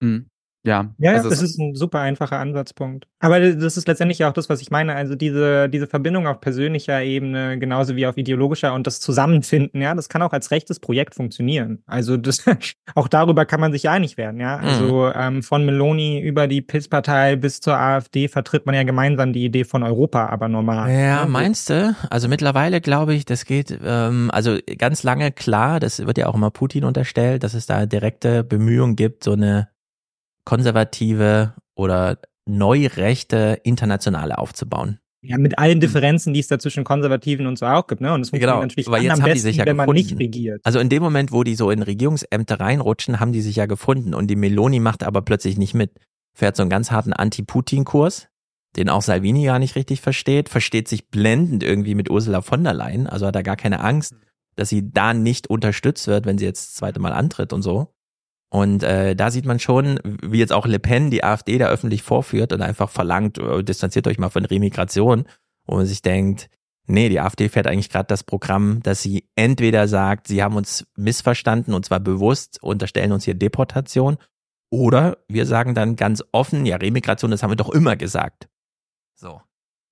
[0.00, 0.26] Mhm.
[0.66, 3.06] Ja, ja also das ist ein super einfacher Ansatzpunkt.
[3.20, 4.94] Aber das ist letztendlich auch das, was ich meine.
[4.94, 9.94] Also diese, diese Verbindung auf persönlicher Ebene, genauso wie auf ideologischer und das Zusammenfinden, ja,
[9.94, 11.82] das kann auch als rechtes Projekt funktionieren.
[11.86, 12.44] Also das,
[12.94, 14.56] auch darüber kann man sich einig werden, ja.
[14.56, 15.12] Also mhm.
[15.14, 19.64] ähm, von Meloni über die PIS-Partei bis zur AfD vertritt man ja gemeinsam die Idee
[19.64, 20.90] von Europa, aber normal.
[20.90, 21.94] Ja, ja meinst du?
[22.10, 26.34] Also mittlerweile glaube ich, das geht, ähm, also ganz lange klar, das wird ja auch
[26.34, 29.68] immer Putin unterstellt, dass es da direkte Bemühungen gibt, so eine
[30.46, 34.98] konservative oder neurechte Internationale aufzubauen.
[35.22, 38.14] Ja, mit allen Differenzen, die es da zwischen Konservativen und so auch gibt, ne?
[38.14, 39.90] Und es funktioniert Genau, natürlich aber jetzt am haben die besten, sich ja wenn man
[39.90, 40.22] nicht gefunden.
[40.22, 40.60] regiert.
[40.64, 44.14] Also in dem Moment, wo die so in Regierungsämter reinrutschen, haben die sich ja gefunden
[44.14, 45.90] und die Meloni macht aber plötzlich nicht mit.
[46.38, 48.28] Fährt so einen ganz harten Anti-Putin-Kurs,
[48.76, 52.74] den auch Salvini gar nicht richtig versteht, versteht sich blendend irgendwie mit Ursula von der
[52.74, 54.14] Leyen, also hat er gar keine Angst,
[54.54, 57.92] dass sie da nicht unterstützt wird, wenn sie jetzt das zweite Mal antritt und so.
[58.56, 62.00] Und äh, da sieht man schon, wie jetzt auch Le Pen die AfD da öffentlich
[62.00, 65.26] vorführt und einfach verlangt, äh, distanziert euch mal von Remigration,
[65.66, 66.48] wo man sich denkt,
[66.86, 70.86] nee, die AfD fährt eigentlich gerade das Programm, dass sie entweder sagt, sie haben uns
[70.96, 74.16] missverstanden und zwar bewusst, unterstellen uns hier Deportation,
[74.70, 78.48] oder wir sagen dann ganz offen, ja, Remigration, das haben wir doch immer gesagt.
[79.12, 79.42] So.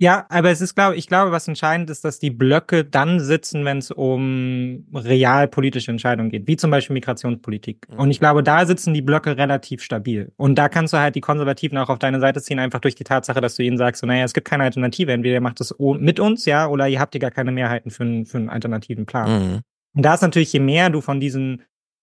[0.00, 3.64] Ja, aber es ist, glaube ich, glaube, was entscheidend ist, dass die Blöcke dann sitzen,
[3.64, 7.86] wenn es um realpolitische Entscheidungen geht, wie zum Beispiel Migrationspolitik.
[7.88, 7.98] Mhm.
[8.00, 10.32] Und ich glaube, da sitzen die Blöcke relativ stabil.
[10.36, 13.04] Und da kannst du halt die Konservativen auch auf deine Seite ziehen, einfach durch die
[13.04, 15.12] Tatsache, dass du ihnen sagst, so, naja, es gibt keine Alternative.
[15.12, 18.02] Entweder ihr macht es mit uns, ja, oder ihr habt ihr gar keine Mehrheiten für,
[18.02, 19.30] einen- für einen alternativen Plan.
[19.52, 19.60] Mhm.
[19.96, 21.62] Und da ist natürlich, je mehr du von diesen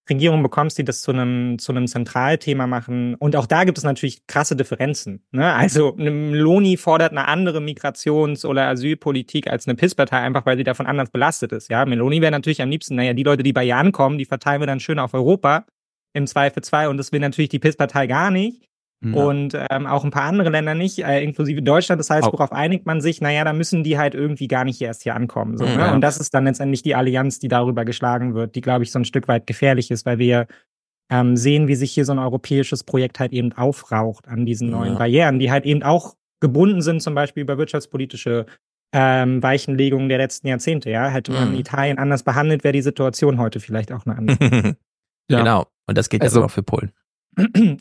[0.10, 3.16] Regierungen bekommst, die das zu einem, zu einem Zentralthema machen.
[3.16, 5.24] Und auch da gibt es natürlich krasse Differenzen.
[5.32, 5.54] Ne?
[5.54, 10.64] Also eine Meloni fordert eine andere Migrations- oder Asylpolitik als eine PIS-Partei, einfach weil sie
[10.64, 11.70] davon anders belastet ist.
[11.70, 14.62] Ja, Meloni wäre natürlich am liebsten, naja, die Leute, die bei ihr ankommen, die verteilen
[14.62, 15.66] wir dann schön auf Europa
[16.14, 16.88] im Zweifelsfall.
[16.88, 18.71] Und das will natürlich die PIS-Partei gar nicht.
[19.04, 19.14] Ja.
[19.24, 22.00] Und ähm, auch ein paar andere Länder nicht, äh, inklusive Deutschland.
[22.00, 23.20] Das heißt, Auch- worauf einigt man sich?
[23.20, 25.58] Naja, da müssen die halt irgendwie gar nicht erst hier ankommen.
[25.58, 25.72] So, Mhm.
[25.74, 25.80] ne?
[25.80, 25.94] Ja.
[25.94, 29.00] Und das ist dann letztendlich die Allianz, die darüber geschlagen wird, die, glaube ich, so
[29.00, 30.46] ein Stück weit gefährlich ist, weil wir
[31.10, 34.94] ähm, sehen, wie sich hier so ein europäisches Projekt halt eben aufraucht an diesen neuen
[34.94, 34.98] Ja.
[35.00, 38.46] Barrieren, die halt eben auch gebunden sind, zum Beispiel über wirtschaftspolitische
[38.94, 40.90] ähm, Weichenlegungen der letzten Jahrzehnte.
[40.90, 41.60] Ja, hätte man Mhm.
[41.60, 44.38] Italien anders behandelt, wäre die Situation heute vielleicht auch eine andere.
[45.30, 45.40] Ja.
[45.40, 45.66] Genau.
[45.88, 46.92] Und das gilt Also- also auch für Polen.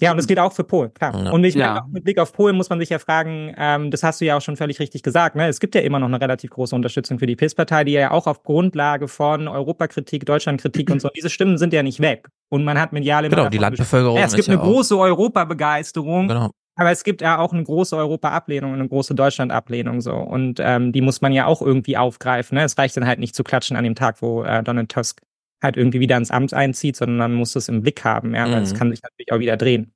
[0.00, 1.24] Ja, und das geht auch für Polen, klar.
[1.24, 1.30] Ja.
[1.32, 1.66] Und ich Ja.
[1.68, 4.24] meine, auch mit Blick auf Polen muss man sich ja fragen, ähm, das hast du
[4.24, 5.48] ja auch schon völlig richtig gesagt, ne?
[5.48, 8.26] Es gibt ja immer noch eine relativ große Unterstützung für die PIS-Partei, die ja auch
[8.28, 12.28] auf Grundlage von Europakritik, Deutschlandkritik und so, diese Stimmen sind ja nicht weg.
[12.48, 13.58] Und man hat medial immer Genau, die.
[13.58, 16.50] Landbevölkerung Ja, es gibt ja eine auch- große Europabegeisterung, Genau.
[16.76, 20.14] aber es gibt ja auch eine große Europa-Ablehnung und eine große Deutschland-Ablehnung so.
[20.14, 22.56] Und ähm, die muss man ja auch irgendwie aufgreifen.
[22.56, 22.64] Ne?
[22.64, 25.20] Es reicht dann halt nicht zu klatschen an dem Tag, wo äh, Donald Tusk
[25.62, 28.62] halt irgendwie wieder ins Amt einzieht, sondern man muss es im Blick haben, ja, weil
[28.62, 28.76] es Mhm.
[28.78, 29.92] kann sich natürlich auch wieder drehen.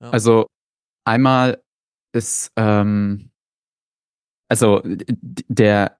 [0.00, 0.46] Also
[1.04, 1.60] einmal
[2.12, 3.30] ist, ähm,
[4.48, 5.98] also der,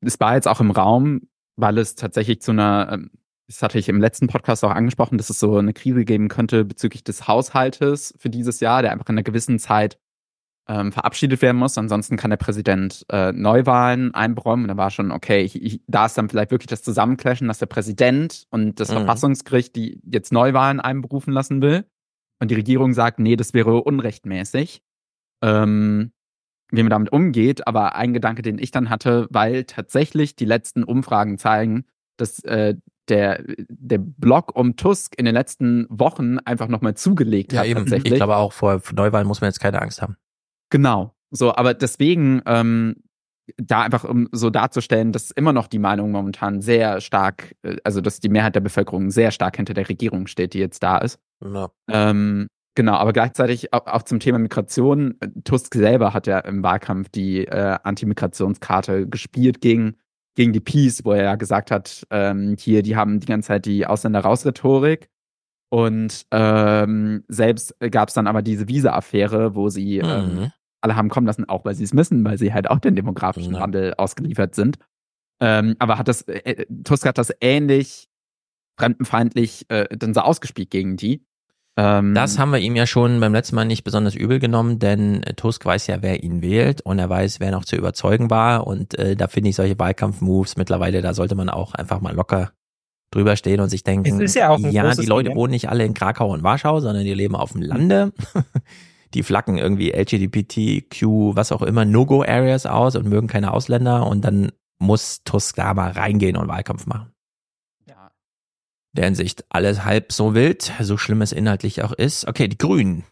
[0.00, 3.10] es war jetzt auch im Raum, weil es tatsächlich zu einer, ähm,
[3.48, 6.64] das hatte ich im letzten Podcast auch angesprochen, dass es so eine Krise geben könnte
[6.64, 9.98] bezüglich des Haushaltes für dieses Jahr, der einfach in einer gewissen Zeit
[10.68, 11.78] ähm, verabschiedet werden muss.
[11.78, 14.64] Ansonsten kann der Präsident äh, Neuwahlen einberäumen.
[14.64, 17.58] Und da war schon, okay, ich, ich, da ist dann vielleicht wirklich das Zusammenclashen, dass
[17.58, 18.94] der Präsident und das Mhm.
[18.94, 21.84] Verfassungsgericht die jetzt Neuwahlen einberufen lassen will.
[22.40, 24.82] Und die Regierung sagt, nee, das wäre unrechtmäßig.
[25.42, 26.12] Ähm,
[26.72, 27.66] wie man damit umgeht.
[27.68, 31.84] Aber ein Gedanke, den ich dann hatte, weil tatsächlich die letzten Umfragen zeigen,
[32.16, 32.74] dass äh,
[33.08, 37.66] der, der Block um Tusk in den letzten Wochen einfach nochmal zugelegt Ja, hat.
[37.68, 37.80] eben.
[37.80, 38.14] Tatsächlich.
[38.14, 40.16] Ich glaube auch vor Neuwahlen muss man jetzt keine Angst haben.
[40.70, 41.14] Genau.
[41.30, 42.96] So, aber deswegen, ähm,
[43.56, 48.00] da einfach um so darzustellen, dass immer noch die Meinung momentan sehr stark, äh, also
[48.00, 51.18] dass die Mehrheit der Bevölkerung sehr stark hinter der Regierung steht, die jetzt da ist.
[51.44, 51.68] Ja.
[51.88, 55.14] Ähm, genau, aber gleichzeitig auch, auch zum Thema Migration.
[55.44, 59.96] Tusk selber hat ja im Wahlkampf die äh, Anti-Migrationskarte gespielt gegen,
[60.34, 63.66] gegen die Peace, wo er ja gesagt hat, ähm, hier, die haben die ganze Zeit
[63.66, 65.08] die Ausländer-raus-Rhetorik.
[65.68, 70.52] Und ähm, selbst gab es dann aber diese Visa-Affäre, wo sie ähm, Mhm.
[70.80, 73.54] alle haben kommen lassen, auch weil sie es müssen, weil sie halt auch den demografischen
[73.54, 73.60] Ja.
[73.60, 74.78] Wandel ausgeliefert sind.
[75.40, 78.08] Ähm, aber hat das, äh, Tusk hat das ähnlich
[78.78, 81.24] fremdenfeindlich äh, dann so ausgespielt gegen die.
[81.78, 85.22] Ähm, Das haben wir ihm ja schon beim letzten Mal nicht besonders übel genommen, denn
[85.24, 88.66] äh, Tusk weiß ja, wer ihn wählt und er weiß, wer noch zu überzeugen war
[88.66, 92.52] und äh, da finde ich solche Wahlkampfmoves mittlerweile, da sollte man auch einfach mal locker
[93.16, 95.40] drüber stehen und sich denken, Es ist ja ja, die Leute Dilemma.
[95.40, 98.12] wohnen nicht alle in Krakau und Warschau, sondern die leben auf dem Lande.
[99.14, 104.52] Die flacken irgendwie LGBTQ, was auch immer, No-Go-Areas aus und mögen keine Ausländer und dann
[104.78, 107.12] muss Tusk da mal reingehen und Wahlkampf machen.
[107.86, 108.10] ja.
[108.92, 112.26] Der Hinsicht alles halb so wild, so schlimm es inhaltlich auch ist.
[112.26, 113.04] Okay, die Grünen.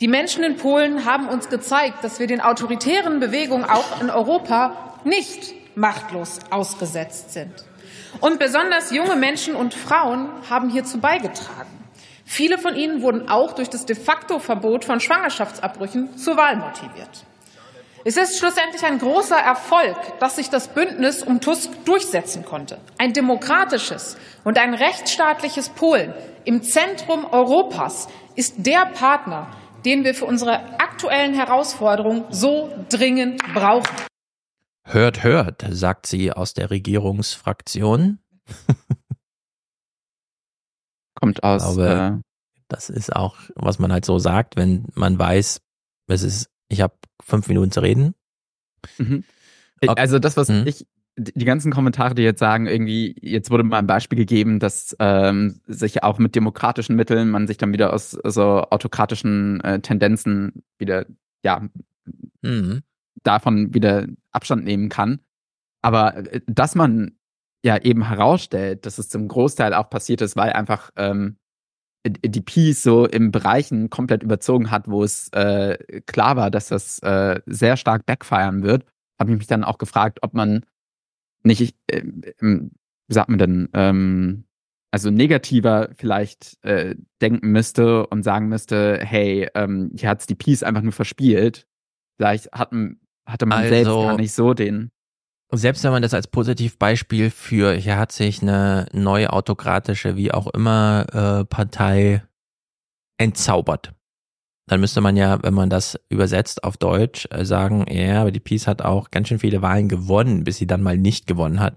[0.00, 5.00] Die Menschen in Polen haben uns gezeigt, dass wir den autoritären Bewegungen auch in Europa
[5.04, 7.64] nicht machtlos ausgesetzt sind.
[8.20, 11.70] Und besonders junge Menschen und Frauen haben hierzu beigetragen.
[12.24, 17.24] Viele von ihnen wurden auch durch das de facto Verbot von Schwangerschaftsabbrüchen zur Wahl motiviert.
[18.04, 22.78] Es ist schlussendlich ein großer Erfolg, dass sich das Bündnis um Tusk durchsetzen konnte.
[22.98, 26.12] Ein demokratisches und ein rechtsstaatliches Polen
[26.44, 29.48] im Zentrum Europas ist der Partner,
[29.84, 34.11] den wir für unsere aktuellen Herausforderungen so dringend brauchen.
[34.84, 38.18] Hört, hört, sagt sie aus der Regierungsfraktion.
[41.14, 41.62] Kommt aus.
[41.62, 42.22] Glaube, äh,
[42.68, 45.60] das ist auch, was man halt so sagt, wenn man weiß,
[46.08, 48.14] es ist, ich habe fünf Minuten zu reden.
[48.98, 49.24] Mhm.
[49.80, 49.94] Okay.
[49.96, 50.64] Also das, was mhm.
[50.66, 54.96] ich, die ganzen Kommentare, die jetzt sagen, irgendwie, jetzt wurde mal ein Beispiel gegeben, dass
[54.98, 60.64] ähm, sich auch mit demokratischen Mitteln man sich dann wieder aus so autokratischen äh, Tendenzen
[60.78, 61.06] wieder,
[61.44, 61.68] ja,
[62.40, 62.82] mhm.
[63.22, 65.20] Davon wieder Abstand nehmen kann.
[65.82, 67.16] Aber äh, dass man
[67.64, 71.36] ja eben herausstellt, dass es zum Großteil auch passiert ist, weil einfach ähm,
[72.04, 76.98] die Peace so im Bereichen komplett überzogen hat, wo es äh, klar war, dass das
[77.00, 78.84] äh, sehr stark backfeiern wird,
[79.20, 80.66] habe ich mich dann auch gefragt, ob man
[81.44, 82.02] nicht, äh,
[82.40, 84.44] wie sagt man denn, ähm,
[84.90, 90.62] also negativer vielleicht äh, denken müsste und sagen müsste, hey, ähm, hier hat's die Peace
[90.62, 91.66] einfach nur verspielt.
[92.18, 92.72] Vielleicht hat,
[93.26, 94.90] hatte man also, selbst gar nicht so den
[95.54, 100.46] selbst wenn man das als Positivbeispiel für, hier hat sich eine neue autokratische, wie auch
[100.46, 102.22] immer, äh, Partei
[103.18, 103.92] entzaubert.
[104.66, 108.40] Dann müsste man ja, wenn man das übersetzt auf Deutsch, äh, sagen, ja, aber die
[108.40, 111.74] Peace hat auch ganz schön viele Wahlen gewonnen, bis sie dann mal nicht gewonnen hat.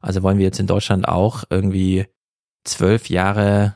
[0.00, 2.06] Also wollen wir jetzt in Deutschland auch irgendwie
[2.64, 3.74] zwölf Jahre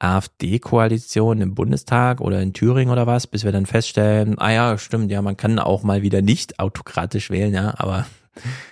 [0.00, 5.10] AfD-Koalition im Bundestag oder in Thüringen oder was, bis wir dann feststellen, ah ja, stimmt,
[5.10, 8.06] ja, man kann auch mal wieder nicht autokratisch wählen, ja, aber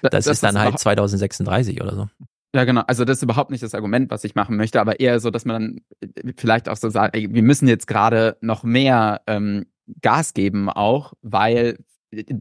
[0.02, 2.08] das, das ist dann ist halt 2036 oder so.
[2.54, 2.82] Ja, genau.
[2.86, 5.44] Also das ist überhaupt nicht das Argument, was ich machen möchte, aber eher so, dass
[5.44, 9.66] man dann äh, vielleicht auch so sagt, ey, wir müssen jetzt gerade noch mehr ähm,
[10.00, 11.78] Gas geben auch, weil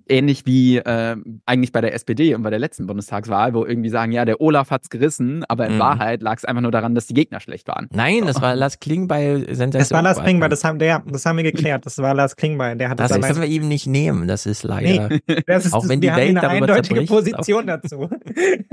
[0.08, 4.12] ähnlich wie äh, eigentlich bei der SPD und bei der letzten Bundestagswahl, wo irgendwie sagen,
[4.12, 5.80] ja, der Olaf hat's gerissen, aber in mhm.
[5.80, 7.88] Wahrheit lag es einfach nur daran, dass die Gegner schlecht waren.
[7.92, 9.80] Nein, das war Lars Klingbeil Sensation.
[9.80, 11.86] Das war Lars Klingbeil, das haben, der, das haben wir geklärt.
[11.86, 13.10] Das war Lars Klingbeil, der hat das.
[13.10, 15.10] Das können wir ihm nicht nehmen, das ist leider.
[15.10, 18.10] Nee, das ist, auch wenn die Welt eine eindeutige Position dazu.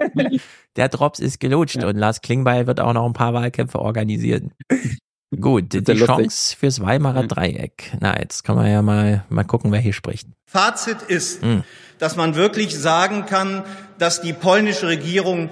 [0.77, 1.89] der Drops ist gelutscht ja.
[1.89, 4.53] und Lars Klingbeil wird auch noch ein paar Wahlkämpfe organisieren.
[5.41, 6.07] Gut, die lustig.
[6.07, 7.93] Chance fürs Weimarer Dreieck.
[8.01, 10.29] Na, jetzt kann man ja mal, mal gucken, wer hier spricht.
[10.47, 11.65] Fazit ist, hm.
[11.99, 13.65] dass man wirklich sagen kann,
[13.99, 15.51] dass die polnische Regierung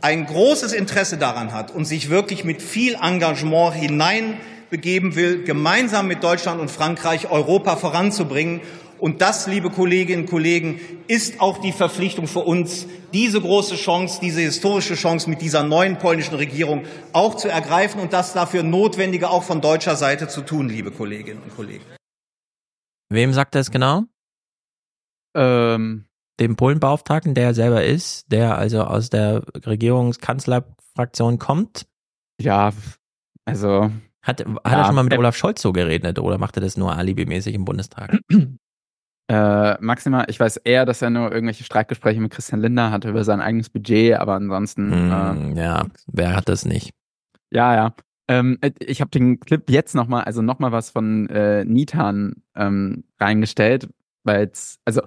[0.00, 6.22] ein großes Interesse daran hat und sich wirklich mit viel Engagement hineinbegeben will, gemeinsam mit
[6.22, 8.60] Deutschland und Frankreich Europa voranzubringen
[8.98, 14.18] und das, liebe Kolleginnen und Kollegen, ist auch die Verpflichtung für uns, diese große Chance,
[14.20, 19.30] diese historische Chance mit dieser neuen polnischen Regierung auch zu ergreifen und das dafür Notwendige
[19.30, 21.84] auch von deutscher Seite zu tun, liebe Kolleginnen und Kollegen.
[23.10, 24.04] Wem sagt er es genau?
[25.36, 26.06] Ähm,
[26.40, 31.86] dem Polenbeauftragten, der er selber ist, der also aus der Regierungskanzlerfraktion kommt.
[32.40, 32.72] Ja,
[33.44, 33.90] also.
[34.22, 36.78] Hat, hat ja, er schon mal mit Olaf Scholz so geredet oder macht er das
[36.78, 38.18] nur alibimäßig im Bundestag?
[39.28, 43.24] Äh, maximal, ich weiß eher, dass er nur irgendwelche Streitgespräche mit Christian Lindner hatte über
[43.24, 45.08] sein eigenes Budget, aber ansonsten.
[45.08, 46.90] Mm, äh, ja, wer hat das nicht?
[47.50, 47.94] Ja, ja.
[48.28, 53.04] Ähm, äh, ich habe den Clip jetzt nochmal, also nochmal was von äh, Nitan ähm,
[53.18, 53.88] reingestellt,
[54.24, 55.02] weil es, also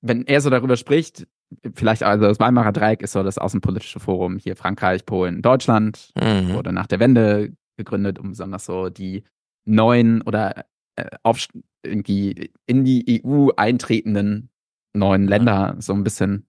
[0.00, 1.26] wenn er so darüber spricht,
[1.74, 6.54] vielleicht also das Weimarer Dreieck ist so das außenpolitische Forum hier Frankreich, Polen, Deutschland, mhm.
[6.54, 9.24] wurde nach der Wende gegründet, um besonders so die
[9.64, 10.64] neuen oder
[10.96, 11.46] äh, auf,
[11.82, 14.50] irgendwie in die EU eintretenden
[14.94, 16.46] neuen Länder so ein bisschen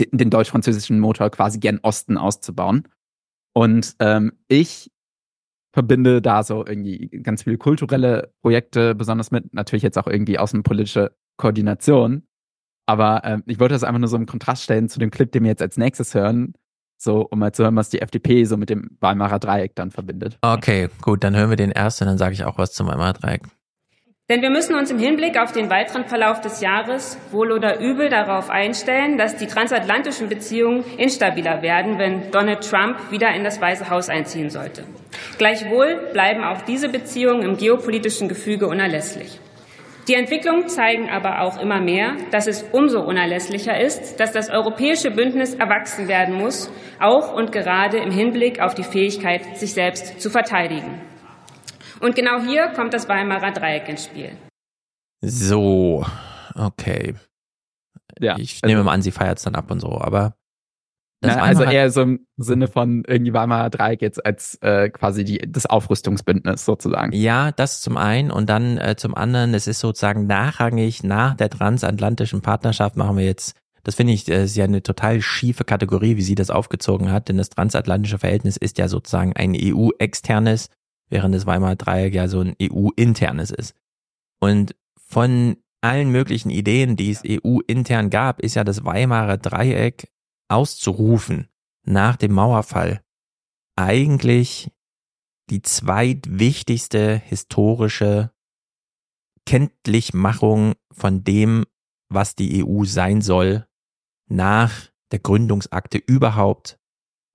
[0.00, 2.88] den, den deutsch-französischen Motor quasi gern Osten auszubauen.
[3.52, 4.90] Und ähm, ich
[5.72, 11.16] verbinde da so irgendwie ganz viele kulturelle Projekte, besonders mit natürlich jetzt auch irgendwie außenpolitische
[11.36, 12.26] Koordination.
[12.86, 15.42] Aber ähm, ich wollte das einfach nur so im Kontrast stellen zu dem Clip, den
[15.42, 16.54] wir jetzt als nächstes hören,
[16.96, 20.38] so um mal zu hören, was die FDP so mit dem Weimarer Dreieck dann verbindet.
[20.42, 23.42] Okay, gut, dann hören wir den ersten, dann sage ich auch was zum Weimarer Dreieck.
[24.30, 28.08] Denn wir müssen uns im Hinblick auf den weiteren Verlauf des Jahres wohl oder übel
[28.08, 33.90] darauf einstellen, dass die transatlantischen Beziehungen instabiler werden, wenn Donald Trump wieder in das Weiße
[33.90, 34.84] Haus einziehen sollte.
[35.36, 39.38] Gleichwohl bleiben auch diese Beziehungen im geopolitischen Gefüge unerlässlich.
[40.08, 45.10] Die Entwicklungen zeigen aber auch immer mehr, dass es umso unerlässlicher ist, dass das europäische
[45.10, 50.30] Bündnis erwachsen werden muss, auch und gerade im Hinblick auf die Fähigkeit, sich selbst zu
[50.30, 51.13] verteidigen.
[52.04, 54.36] Und genau hier kommt das Weimarer Dreieck ins Spiel.
[55.22, 56.04] So,
[56.54, 57.14] okay.
[58.20, 60.34] Ja, ich also, nehme mal an, sie feiert es dann ab und so, aber.
[61.22, 65.38] Na, also eher so im Sinne von irgendwie Weimarer Dreieck jetzt als äh, quasi die,
[65.38, 67.12] das Aufrüstungsbündnis sozusagen.
[67.12, 71.48] Ja, das zum einen und dann äh, zum anderen, es ist sozusagen nachrangig nach der
[71.48, 76.16] transatlantischen Partnerschaft machen wir jetzt das finde ich, das ist ja eine total schiefe Kategorie,
[76.16, 80.70] wie sie das aufgezogen hat, denn das transatlantische Verhältnis ist ja sozusagen ein EU-externes
[81.08, 83.74] während das Weimarer Dreieck ja so ein EU-internes ist.
[84.40, 90.10] Und von allen möglichen Ideen, die es EU-intern gab, ist ja das Weimarer Dreieck
[90.48, 91.48] auszurufen
[91.84, 93.02] nach dem Mauerfall
[93.76, 94.70] eigentlich
[95.50, 98.32] die zweitwichtigste historische
[99.46, 101.64] Kenntlichmachung von dem,
[102.08, 103.66] was die EU sein soll,
[104.26, 104.72] nach
[105.10, 106.78] der Gründungsakte überhaupt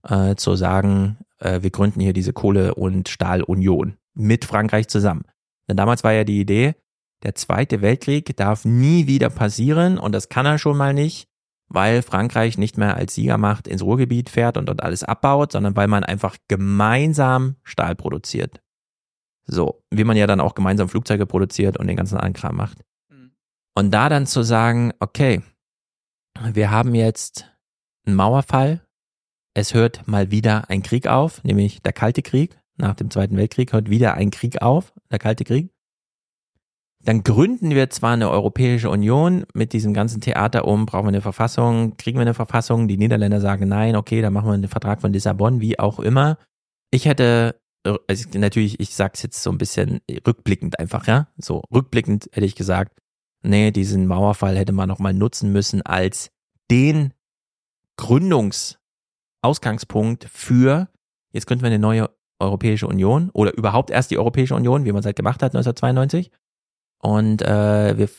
[0.03, 5.26] äh, zu sagen, äh, wir gründen hier diese Kohle- und Stahlunion mit Frankreich zusammen.
[5.68, 6.76] Denn damals war ja die Idee,
[7.24, 11.28] der Zweite Weltkrieg darf nie wieder passieren und das kann er schon mal nicht,
[11.68, 15.88] weil Frankreich nicht mehr als Siegermacht ins Ruhrgebiet fährt und dort alles abbaut, sondern weil
[15.88, 18.62] man einfach gemeinsam Stahl produziert.
[19.46, 22.84] So, wie man ja dann auch gemeinsam Flugzeuge produziert und den ganzen anderen Kram macht.
[23.10, 23.32] Mhm.
[23.76, 25.42] Und da dann zu sagen, okay,
[26.54, 27.52] wir haben jetzt
[28.06, 28.82] einen Mauerfall,
[29.60, 32.57] es hört mal wieder ein Krieg auf, nämlich der Kalte Krieg.
[32.78, 35.70] Nach dem Zweiten Weltkrieg hört wieder ein Krieg auf, der Kalte Krieg
[37.01, 41.22] dann gründen wir zwar eine Europäische Union mit diesem ganzen Theater um, brauchen wir eine
[41.22, 44.99] Verfassung, kriegen wir eine Verfassung, die Niederländer sagen nein, okay, dann machen wir einen Vertrag
[45.01, 46.38] von Lissabon, wie auch immer.
[46.91, 52.30] Ich hätte, also natürlich, ich sag's jetzt so ein bisschen rückblickend einfach, ja, so rückblickend
[52.34, 52.99] hätte ich gesagt,
[53.43, 56.32] nee, diesen Mauerfall hätte man nochmal nutzen müssen als
[56.70, 57.14] den
[59.42, 60.90] Gründungsausgangspunkt für,
[61.32, 62.10] jetzt gründen wir eine neue
[62.40, 66.32] Europäische Union oder überhaupt erst die Europäische Union, wie man es halt gemacht hat 1992
[67.02, 68.10] und äh, wir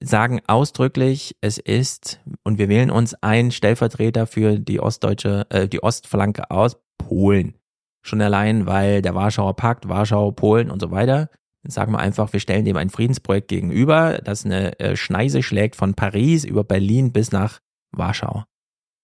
[0.00, 5.82] sagen ausdrücklich, es ist, und wir wählen uns einen Stellvertreter für die ostdeutsche, äh, die
[5.82, 7.54] Ostflanke aus Polen.
[8.02, 11.28] Schon allein, weil der Warschauer Pakt, Warschau, Polen und so weiter.
[11.62, 15.76] Dann sagen wir einfach, wir stellen dem ein Friedensprojekt gegenüber, das eine äh, Schneise schlägt
[15.76, 17.60] von Paris über Berlin bis nach
[17.92, 18.44] Warschau.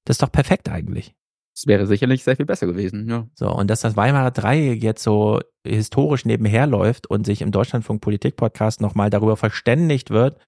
[0.07, 1.16] Das ist doch perfekt eigentlich.
[1.57, 3.27] Es wäre sicherlich sehr viel besser gewesen, ja.
[3.35, 8.03] So, und dass das Weimarer Dreieck jetzt so historisch nebenher läuft und sich im Deutschlandfunk
[8.03, 10.39] Politik Podcast nochmal darüber verständigt wird,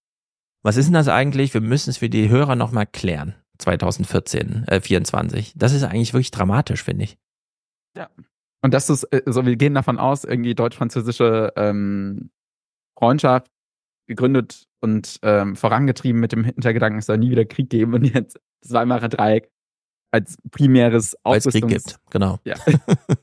[0.62, 1.54] was ist denn das eigentlich?
[1.54, 3.34] Wir müssen es für die Hörer nochmal klären.
[3.56, 5.54] 2014, äh, 24.
[5.56, 7.18] Das ist eigentlich wirklich dramatisch, finde ich.
[7.96, 8.10] Ja.
[8.62, 12.30] Und das ist, äh, so wir gehen davon aus, irgendwie deutsch-französische ähm,
[12.98, 13.50] Freundschaft
[14.06, 18.38] gegründet und ähm, vorangetrieben mit dem Hintergedanken, es soll nie wieder Krieg geben und jetzt
[18.60, 19.50] das Weimarer Dreieck
[20.10, 21.52] als primäres Aufrüstungs...
[21.52, 22.38] Krieg gibt, genau.
[22.44, 22.56] Ja,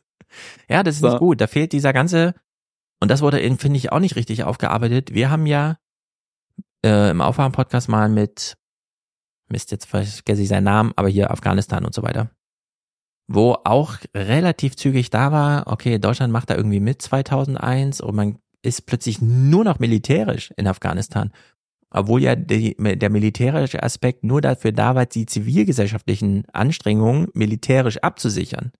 [0.70, 1.10] ja das ist so.
[1.10, 1.42] nicht gut.
[1.42, 2.34] Da fehlt dieser ganze,
[3.02, 5.14] und das wurde, finde ich, auch nicht richtig aufgearbeitet.
[5.14, 5.78] Wir haben ja
[6.86, 8.58] äh, im Aufwachen-Podcast mal mit,
[9.50, 12.30] Mist, jetzt vergesse ich seinen Namen, aber hier Afghanistan und so weiter.
[13.28, 18.40] Wo auch relativ zügig da war, okay, Deutschland macht da irgendwie mit 2001 und man
[18.62, 21.32] ist plötzlich nur noch militärisch in Afghanistan
[21.96, 28.72] obwohl ja die, der militärische Aspekt nur dafür da war, die zivilgesellschaftlichen Anstrengungen militärisch abzusichern.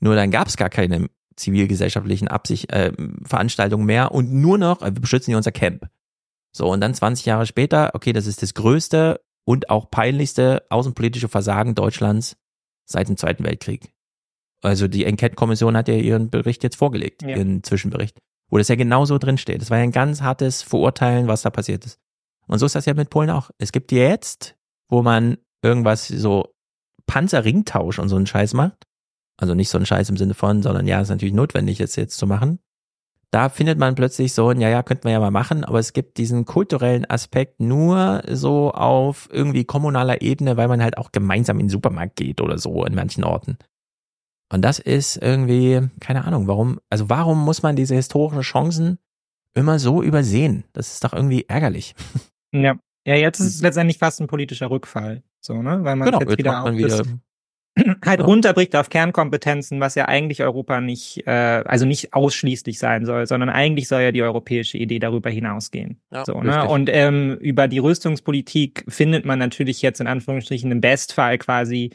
[0.00, 2.92] Nur dann gab es gar keine zivilgesellschaftlichen Absicht, äh,
[3.24, 5.88] Veranstaltungen mehr und nur noch, äh, wir beschützen hier unser Camp.
[6.52, 11.28] So, und dann 20 Jahre später, okay, das ist das größte und auch peinlichste außenpolitische
[11.28, 12.36] Versagen Deutschlands
[12.86, 13.92] seit dem Zweiten Weltkrieg.
[14.62, 17.36] Also die Enquete-Kommission hat ja ihren Bericht jetzt vorgelegt, ja.
[17.36, 18.18] ihren Zwischenbericht,
[18.48, 19.60] wo das ja genauso drin steht.
[19.60, 22.00] Das war ja ein ganz hartes Verurteilen, was da passiert ist.
[22.48, 23.50] Und so ist das ja mit Polen auch.
[23.58, 24.56] Es gibt jetzt,
[24.88, 26.54] wo man irgendwas so
[27.06, 28.86] Panzerringtausch und so einen Scheiß macht.
[29.36, 32.18] Also nicht so einen Scheiß im Sinne von, sondern ja, ist natürlich notwendig, es jetzt
[32.18, 32.58] zu machen.
[33.30, 36.16] Da findet man plötzlich so ja, ja, könnten wir ja mal machen, aber es gibt
[36.16, 41.66] diesen kulturellen Aspekt nur so auf irgendwie kommunaler Ebene, weil man halt auch gemeinsam in
[41.66, 43.58] den Supermarkt geht oder so in manchen Orten.
[44.50, 48.98] Und das ist irgendwie, keine Ahnung, warum, also warum muss man diese historischen Chancen
[49.54, 50.64] immer so übersehen?
[50.72, 51.94] Das ist doch irgendwie ärgerlich.
[52.52, 52.78] Ja.
[53.06, 53.64] Ja, jetzt ist es hm.
[53.64, 55.22] letztendlich fast ein politischer Rückfall.
[55.40, 55.82] So, ne?
[55.82, 57.02] Weil man genau, jetzt, wieder auch wieder
[58.04, 58.26] halt ja.
[58.26, 63.48] runterbricht auf Kernkompetenzen, was ja eigentlich Europa nicht, äh, also nicht ausschließlich sein soll, sondern
[63.48, 66.00] eigentlich soll ja die europäische Idee darüber hinausgehen.
[66.12, 66.68] Ja, so, ne?
[66.68, 71.90] Und ähm, über die Rüstungspolitik findet man natürlich jetzt in Anführungsstrichen im Bestfall quasi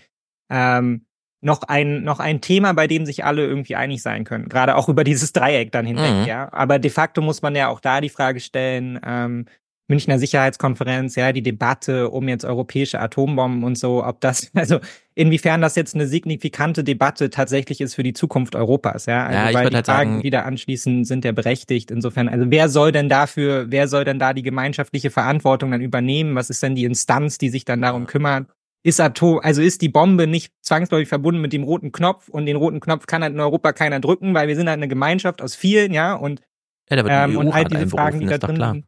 [0.49, 1.05] ähm,
[1.41, 4.47] noch ein, noch ein Thema, bei dem sich alle irgendwie einig sein können.
[4.47, 6.25] Gerade auch über dieses Dreieck dann hinweg, mhm.
[6.25, 6.51] ja.
[6.53, 9.45] Aber de facto muss man ja auch da die Frage stellen, ähm,
[9.89, 14.79] Münchner Sicherheitskonferenz, ja, die Debatte um jetzt europäische Atombomben und so, ob das, also
[15.13, 19.25] inwiefern das jetzt eine signifikante Debatte tatsächlich ist für die Zukunft Europas, ja.
[19.25, 21.91] Also, ja, ich weil die halt Fragen, sagen, die da anschließen, sind ja berechtigt.
[21.91, 26.35] Insofern, also wer soll denn dafür, wer soll denn da die gemeinschaftliche Verantwortung dann übernehmen?
[26.35, 28.47] Was ist denn die Instanz, die sich dann darum kümmert?
[28.85, 32.57] Ist Atom, also ist die Bombe nicht zwangsläufig verbunden mit dem roten Knopf und den
[32.57, 35.55] roten Knopf kann halt in Europa keiner drücken, weil wir sind halt eine Gemeinschaft aus
[35.55, 36.41] vielen, ja, und,
[36.89, 38.85] ja, da wird ähm, und all diese Fragen, die da drin sind.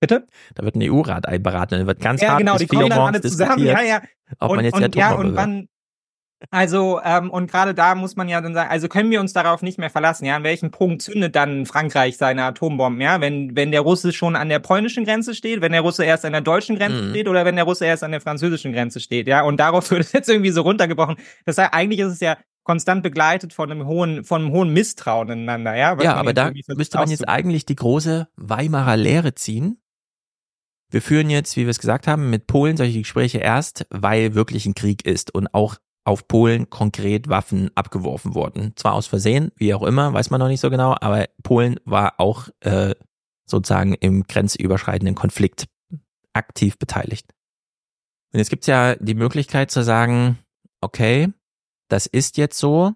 [0.00, 0.26] Bitte?
[0.54, 3.20] Da wird ein EU-Rat einberaten, dann wird ganz ja, hart genau, die kommen dann alle
[3.20, 4.02] zusammen, ja, ja.
[4.38, 5.68] Ob und, man jetzt und, ja, und wann,
[6.50, 9.62] Also, ähm, und gerade da muss man ja dann sagen, also können wir uns darauf
[9.62, 10.36] nicht mehr verlassen, ja?
[10.36, 13.22] An welchem Punkt zündet dann Frankreich seine Atombomben, ja?
[13.22, 16.32] Wenn, wenn der Russe schon an der polnischen Grenze steht, wenn der Russe erst an
[16.32, 17.10] der deutschen Grenze Mhm.
[17.10, 19.42] steht oder wenn der Russe erst an der französischen Grenze steht, ja?
[19.42, 21.16] Und darauf wird es jetzt irgendwie so runtergebrochen.
[21.46, 25.28] Das heißt, eigentlich ist es ja konstant begleitet von einem hohen, von einem hohen Misstrauen
[25.30, 25.96] ineinander, ja?
[26.02, 29.78] Ja, aber da müsste man jetzt eigentlich die große Weimarer Lehre ziehen.
[30.90, 34.66] Wir führen jetzt, wie wir es gesagt haben, mit Polen solche Gespräche erst, weil wirklich
[34.66, 38.72] ein Krieg ist und auch auf Polen konkret Waffen abgeworfen wurden.
[38.76, 42.20] Zwar aus Versehen, wie auch immer, weiß man noch nicht so genau, aber Polen war
[42.20, 42.94] auch äh,
[43.44, 45.66] sozusagen im grenzüberschreitenden Konflikt
[46.32, 47.32] aktiv beteiligt.
[48.32, 50.38] Und jetzt gibt's ja die Möglichkeit zu sagen,
[50.80, 51.32] okay,
[51.88, 52.92] das ist jetzt so,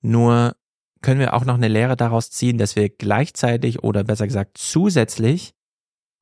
[0.00, 0.56] nur
[1.02, 5.54] können wir auch noch eine Lehre daraus ziehen, dass wir gleichzeitig oder besser gesagt zusätzlich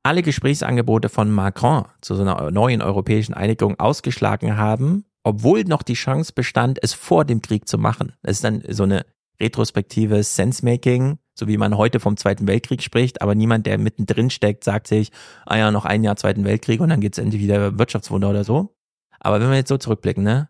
[0.03, 5.93] alle Gesprächsangebote von Macron zu so einer neuen europäischen Einigung ausgeschlagen haben, obwohl noch die
[5.93, 8.13] Chance bestand, es vor dem Krieg zu machen.
[8.23, 9.05] Das ist dann so eine
[9.39, 14.63] retrospektive Sensemaking, so wie man heute vom Zweiten Weltkrieg spricht, aber niemand, der mittendrin steckt,
[14.63, 15.11] sagt sich,
[15.45, 18.75] ah ja, noch ein Jahr Zweiten Weltkrieg und dann geht's endlich wieder Wirtschaftswunder oder so.
[19.19, 20.49] Aber wenn wir jetzt so zurückblicken, ne?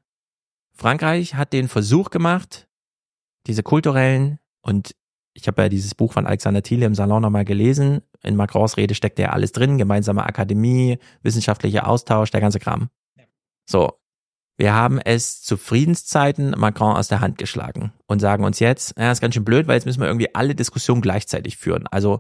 [0.74, 2.68] Frankreich hat den Versuch gemacht,
[3.48, 4.96] diese kulturellen und
[5.34, 8.02] ich habe ja dieses Buch von Alexander Thiele im Salon nochmal gelesen.
[8.24, 12.90] In Macrons Rede steckt ja alles drin, gemeinsame Akademie, wissenschaftlicher Austausch, der ganze Kram.
[13.66, 13.94] So,
[14.58, 19.12] wir haben es zu Friedenszeiten Macron aus der Hand geschlagen und sagen uns jetzt, ja,
[19.12, 21.88] ist ganz schön blöd, weil jetzt müssen wir irgendwie alle Diskussionen gleichzeitig führen.
[21.88, 22.20] Also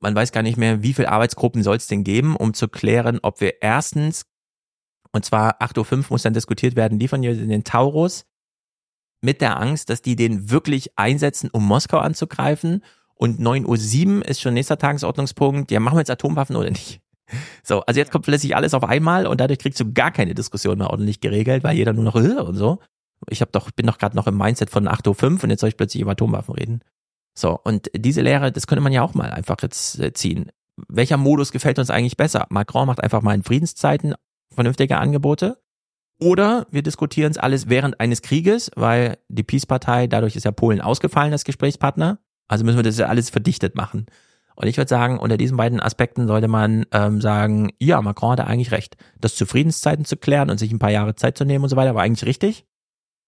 [0.00, 3.20] man weiß gar nicht mehr, wie viele Arbeitsgruppen soll es denn geben, um zu klären,
[3.22, 4.26] ob wir erstens,
[5.12, 8.26] und zwar 8.05 Uhr muss dann diskutiert werden, liefern wir den Taurus
[9.20, 12.82] mit der Angst, dass die den wirklich einsetzen, um Moskau anzugreifen.
[13.14, 17.00] Und 9.07 Uhr ist schon nächster Tagesordnungspunkt, ja, machen wir jetzt Atomwaffen oder nicht?
[17.64, 20.78] So, also jetzt kommt plötzlich alles auf einmal und dadurch kriegst du gar keine Diskussion
[20.78, 22.78] mehr ordentlich geregelt, weil jeder nur noch äh, und so.
[23.28, 25.70] Ich hab doch, bin doch gerade noch im Mindset von 8.05 Uhr und jetzt soll
[25.70, 26.82] ich plötzlich über Atomwaffen reden.
[27.34, 30.50] So, und diese Lehre, das könnte man ja auch mal einfach jetzt äh, ziehen.
[30.88, 32.46] Welcher Modus gefällt uns eigentlich besser?
[32.50, 34.14] Macron macht einfach mal in Friedenszeiten
[34.54, 35.58] vernünftige Angebote.
[36.18, 40.80] Oder wir diskutieren es alles während eines Krieges, weil die Peace-Partei, dadurch ist ja Polen
[40.80, 42.18] ausgefallen als Gesprächspartner.
[42.48, 44.06] Also müssen wir das ja alles verdichtet machen.
[44.54, 48.46] Und ich würde sagen, unter diesen beiden Aspekten sollte man ähm, sagen, ja, Macron hatte
[48.46, 48.96] eigentlich recht.
[49.20, 51.76] Das zu Friedenszeiten zu klären und sich ein paar Jahre Zeit zu nehmen und so
[51.76, 52.64] weiter, war eigentlich richtig.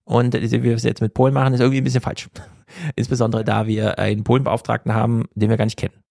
[0.05, 2.30] Und wie wir es jetzt mit Polen machen, ist irgendwie ein bisschen falsch.
[2.97, 6.03] Insbesondere da wir einen Polenbeauftragten haben, den wir gar nicht kennen.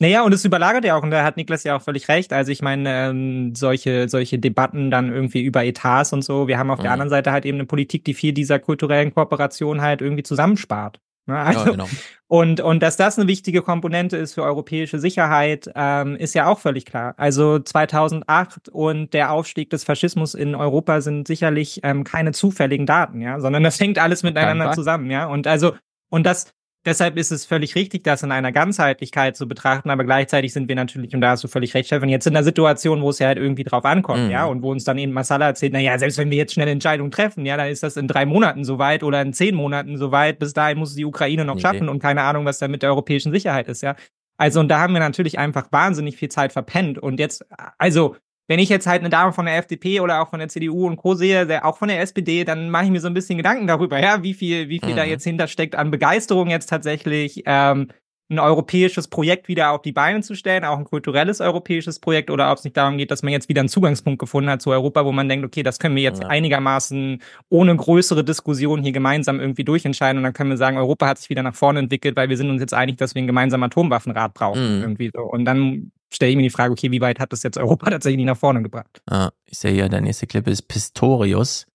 [0.00, 2.32] Naja, und es überlagert ja auch, und da hat Niklas ja auch völlig recht.
[2.32, 6.46] Also ich meine, ähm, solche, solche Debatten dann irgendwie über Etats und so.
[6.46, 6.92] Wir haben auf der Mhm.
[6.92, 11.00] anderen Seite halt eben eine Politik, die viel dieser kulturellen Kooperation halt irgendwie zusammenspart.
[11.26, 11.36] Ne?
[11.36, 11.88] Also, Ja, genau.
[12.28, 16.60] und, und dass das eine wichtige Komponente ist für europäische Sicherheit, ähm, ist ja auch
[16.60, 17.14] völlig klar.
[17.16, 23.20] Also 2008 und der Aufstieg des Faschismus in Europa sind sicherlich ähm, keine zufälligen Daten,
[23.20, 25.26] ja, sondern das hängt alles miteinander zusammen, ja.
[25.26, 25.74] Und also,
[26.08, 26.54] und das,
[26.88, 30.74] deshalb ist es völlig richtig, das in einer Ganzheitlichkeit zu betrachten, aber gleichzeitig sind wir
[30.74, 33.28] natürlich, und da hast du völlig recht, Stefan, jetzt in einer Situation, wo es ja
[33.28, 34.30] halt irgendwie drauf ankommt, Mhm.
[34.30, 36.68] ja, und wo uns dann eben Masala erzählt, na ja, selbst wenn wir jetzt schnell
[36.68, 40.38] Entscheidungen treffen, ja, dann ist das in drei Monaten soweit oder in zehn Monaten soweit,
[40.38, 41.60] bis dahin muss es die Ukraine noch Nee.
[41.60, 43.94] schaffen und keine Ahnung, was da mit der europäischen Sicherheit ist, ja.
[44.36, 47.44] Also, und da haben wir natürlich einfach wahnsinnig viel Zeit verpennt und jetzt,
[47.78, 48.16] also,
[48.48, 50.96] wenn ich jetzt halt eine Dame von der FDP oder auch von der CDU und
[50.96, 51.14] Co.
[51.14, 54.22] sehe, auch von der SPD, dann mache ich mir so ein bisschen Gedanken darüber, ja,
[54.22, 55.10] wie viel, wie viel da Mhm.
[55.10, 57.88] jetzt hintersteckt an Begeisterung jetzt tatsächlich, ähm,
[58.30, 62.50] ein europäisches Projekt wieder auf die Beine zu stellen, auch ein kulturelles europäisches Projekt, oder
[62.52, 65.04] ob es nicht darum geht, dass man jetzt wieder einen Zugangspunkt gefunden hat zu Europa,
[65.06, 66.28] wo man denkt, okay, das können wir jetzt Ja.
[66.28, 71.18] einigermaßen ohne größere Diskussion hier gemeinsam irgendwie durchentscheiden und dann können wir sagen, Europa hat
[71.18, 73.64] sich wieder nach vorne entwickelt, weil wir sind uns jetzt einig, dass wir einen gemeinsamen
[73.64, 74.82] Atomwaffenrat brauchen, Mhm.
[74.82, 75.22] irgendwie so.
[75.22, 78.24] Und dann stelle ich mir die Frage, okay, wie weit hat das jetzt Europa tatsächlich
[78.26, 79.00] nach vorne gebracht?
[79.06, 81.66] Ah, ich sehe hier, der nächste Clip ist Pistorius.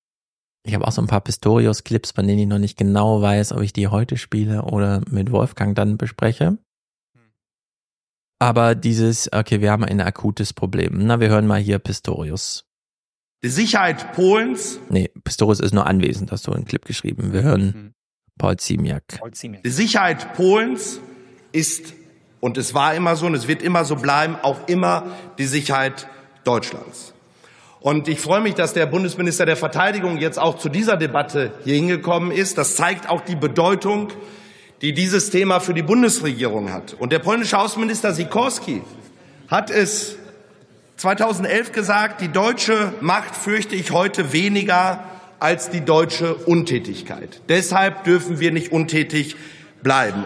[0.65, 3.61] Ich habe auch so ein paar Pistorius-Clips, von denen ich noch nicht genau weiß, ob
[3.61, 6.57] ich die heute spiele oder mit Wolfgang dann bespreche.
[8.39, 11.05] Aber dieses, okay, wir haben ein akutes Problem.
[11.05, 12.65] Na, wir hören mal hier Pistorius.
[13.43, 17.33] Die Sicherheit Polens, Nee, Pistorius ist nur anwesend, hast du einen Clip geschrieben.
[17.33, 17.93] Wir hören Mhm.
[18.37, 19.19] Paul Ziemiak.
[19.63, 20.99] die Sicherheit Polens
[21.51, 21.93] ist,
[22.39, 26.07] und es war immer so und es wird immer so bleiben, auch immer die Sicherheit
[26.43, 27.12] Deutschlands.
[27.83, 31.75] Und ich freue mich, dass der Bundesminister der Verteidigung jetzt auch zu dieser Debatte hier
[31.75, 32.57] hingekommen ist.
[32.57, 34.07] Das zeigt auch die Bedeutung,
[34.81, 36.93] die dieses Thema für die Bundesregierung hat.
[36.93, 38.83] Und der polnische Außenminister Sikorski
[39.49, 40.15] hat es
[40.95, 45.03] 2011 gesagt, die deutsche Macht fürchte ich heute weniger
[45.41, 47.41] als die deutsche Untätigkeit.
[47.49, 49.35] Deshalb dürfen wir nicht untätig
[49.81, 50.23] bleiben.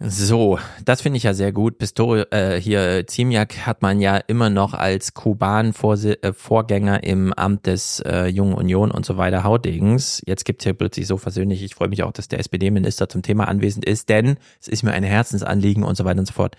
[0.00, 1.78] So, das finde ich ja sehr gut.
[1.78, 7.98] Pistorius, äh, hier Ziemiak hat man ja immer noch als Kuban-Vorgänger äh, im Amt des
[8.06, 10.22] äh, Jungen Union und so weiter Haudings.
[10.24, 11.64] Jetzt gibt's hier plötzlich so versöhnlich.
[11.64, 14.92] Ich freue mich auch, dass der SPD-Minister zum Thema anwesend ist, denn es ist mir
[14.92, 16.56] ein Herzensanliegen und so weiter und so fort.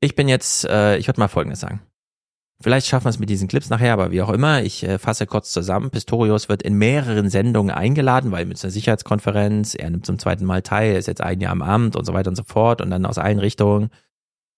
[0.00, 1.80] Ich bin jetzt, äh, ich würde mal Folgendes sagen.
[2.64, 5.26] Vielleicht schaffen wir es mit diesen Clips nachher, aber wie auch immer, ich äh, fasse
[5.26, 5.90] kurz zusammen.
[5.90, 10.62] Pistorius wird in mehreren Sendungen eingeladen, weil mit einer Sicherheitskonferenz, er nimmt zum zweiten Mal
[10.62, 13.04] teil, ist jetzt ein Jahr im Amt und so weiter und so fort und dann
[13.04, 13.90] aus allen Richtungen.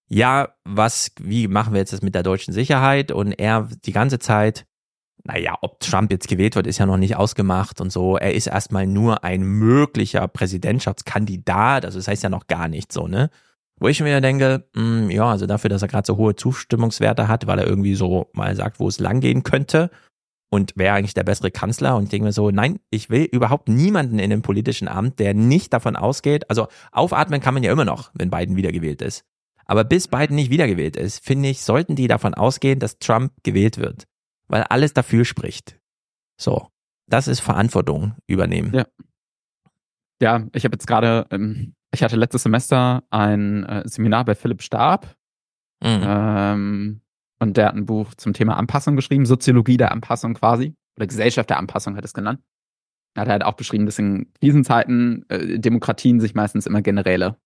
[0.06, 3.10] Ja, was, wie machen wir jetzt das mit der deutschen Sicherheit?
[3.10, 4.66] Und er die ganze Zeit,
[5.24, 8.16] naja, ob Trump jetzt gewählt wird, ist ja noch nicht ausgemacht und so.
[8.16, 13.08] Er ist erstmal nur ein möglicher Präsidentschaftskandidat, also das heißt ja noch gar nichts so,
[13.08, 13.30] ne?
[13.78, 17.28] Wo ich mir denke, mh, hm, ja, also dafür, dass er gerade so hohe Zustimmungswerte
[17.28, 19.90] hat, weil er irgendwie so mal sagt, wo es langgehen könnte
[20.50, 21.96] und wäre eigentlich der bessere Kanzler.
[21.96, 25.34] Und ich denke mir so, nein, ich will überhaupt niemanden in dem politischen Amt, der
[25.34, 26.48] nicht davon ausgeht.
[26.48, 29.24] Also aufatmen kann man ja immer noch, wenn Biden wiedergewählt ist.
[29.66, 33.78] Aber bis Biden nicht wiedergewählt ist, finde ich, sollten die davon ausgehen, dass Trump gewählt
[33.78, 34.04] wird.
[34.48, 35.78] Weil alles dafür spricht.
[36.40, 36.68] So.
[37.08, 38.72] Das ist Verantwortung übernehmen.
[38.74, 38.86] Ja.
[40.20, 44.62] Ja, ich habe jetzt gerade ähm, ich hatte letztes Semester ein äh, Seminar bei Philipp
[44.62, 45.16] Stab.
[45.82, 46.02] Mhm.
[46.02, 47.00] Ähm,
[47.38, 50.74] und der hat ein Buch zum Thema Anpassung geschrieben, Soziologie der Anpassung quasi.
[50.96, 52.40] Oder Gesellschaft der Anpassung hat es genannt.
[53.14, 57.36] Da hat er halt auch beschrieben, dass in Krisenzeiten äh, Demokratien sich meistens immer generelle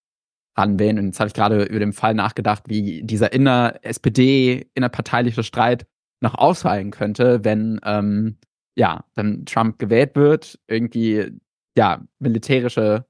[0.56, 0.98] ranwählen.
[0.98, 5.86] Und jetzt habe ich gerade über den Fall nachgedacht, wie dieser inner SPD, innerparteiliche Streit
[6.20, 8.38] noch ausfallen könnte, wenn ähm,
[8.76, 11.32] ja, dann Trump gewählt wird, irgendwie
[11.76, 13.06] ja, militärische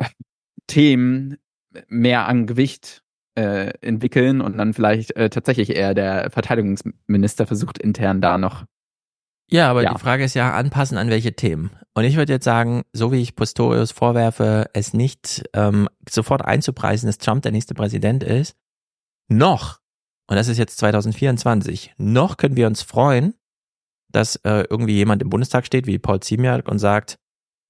[0.66, 1.38] Themen
[1.88, 3.02] mehr an Gewicht
[3.36, 8.64] äh, entwickeln und dann vielleicht äh, tatsächlich eher der Verteidigungsminister versucht intern da noch.
[9.50, 9.92] Ja, aber ja.
[9.92, 11.70] die Frage ist ja, anpassen an welche Themen.
[11.94, 17.06] Und ich würde jetzt sagen, so wie ich Pistorius vorwerfe, es nicht ähm, sofort einzupreisen,
[17.06, 18.56] dass Trump der nächste Präsident ist,
[19.28, 19.80] noch,
[20.28, 23.34] und das ist jetzt 2024, noch können wir uns freuen,
[24.10, 27.18] dass äh, irgendwie jemand im Bundestag steht, wie Paul Ziemiak, und sagt,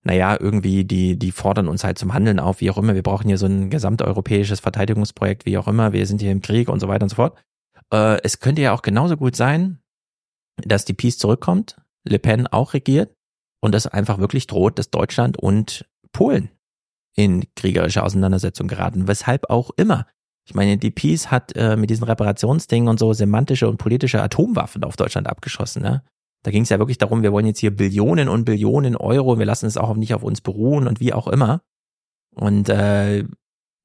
[0.05, 2.95] naja, irgendwie, die, die fordern uns halt zum Handeln auf, wie auch immer.
[2.95, 5.93] Wir brauchen hier so ein gesamteuropäisches Verteidigungsprojekt, wie auch immer.
[5.93, 7.39] Wir sind hier im Krieg und so weiter und so fort.
[7.93, 9.81] Äh, es könnte ja auch genauso gut sein,
[10.57, 13.15] dass die Peace zurückkommt, Le Pen auch regiert
[13.61, 16.51] und das einfach wirklich droht, dass Deutschland und Polen
[17.17, 19.09] in kriegerische Auseinandersetzung geraten.
[19.09, 20.07] Weshalb auch immer.
[20.47, 24.85] Ich meine, die Peace hat äh, mit diesen Reparationsdingen und so semantische und politische Atomwaffen
[24.85, 25.83] auf Deutschland abgeschossen.
[25.83, 26.03] Ne?
[26.45, 29.47] Da ging es ja wirklich darum, wir wollen jetzt hier Billionen und Billionen Euro, wir
[29.47, 31.63] lassen es auch nicht auf uns beruhen und wie auch immer.
[32.35, 33.25] Und äh,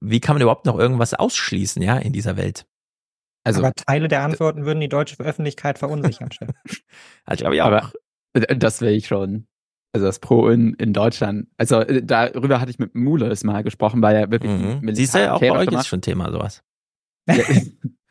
[0.02, 2.68] wie kann man überhaupt noch irgendwas ausschließen, ja, in dieser Welt?
[3.46, 6.50] Also, aber Teile der Antworten würden die deutsche Öffentlichkeit verunsichern, Chef.
[7.26, 7.68] also, glaube ich auch.
[7.68, 7.92] Aber
[8.34, 9.48] das wäre ich schon.
[9.94, 11.48] Also das Pro in, in Deutschland.
[11.58, 14.94] Also äh, darüber hatte ich mit Mules mal gesprochen, weil er wirklich mhm.
[14.94, 16.62] Siehst du ja auch bei euch ist schon Thema sowas.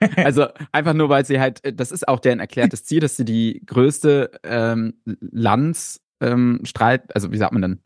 [0.16, 3.62] Also einfach nur, weil sie halt, das ist auch deren erklärtes Ziel, dass sie die
[3.66, 7.80] größte ähm, Landsstreit, ähm, also wie sagt man denn?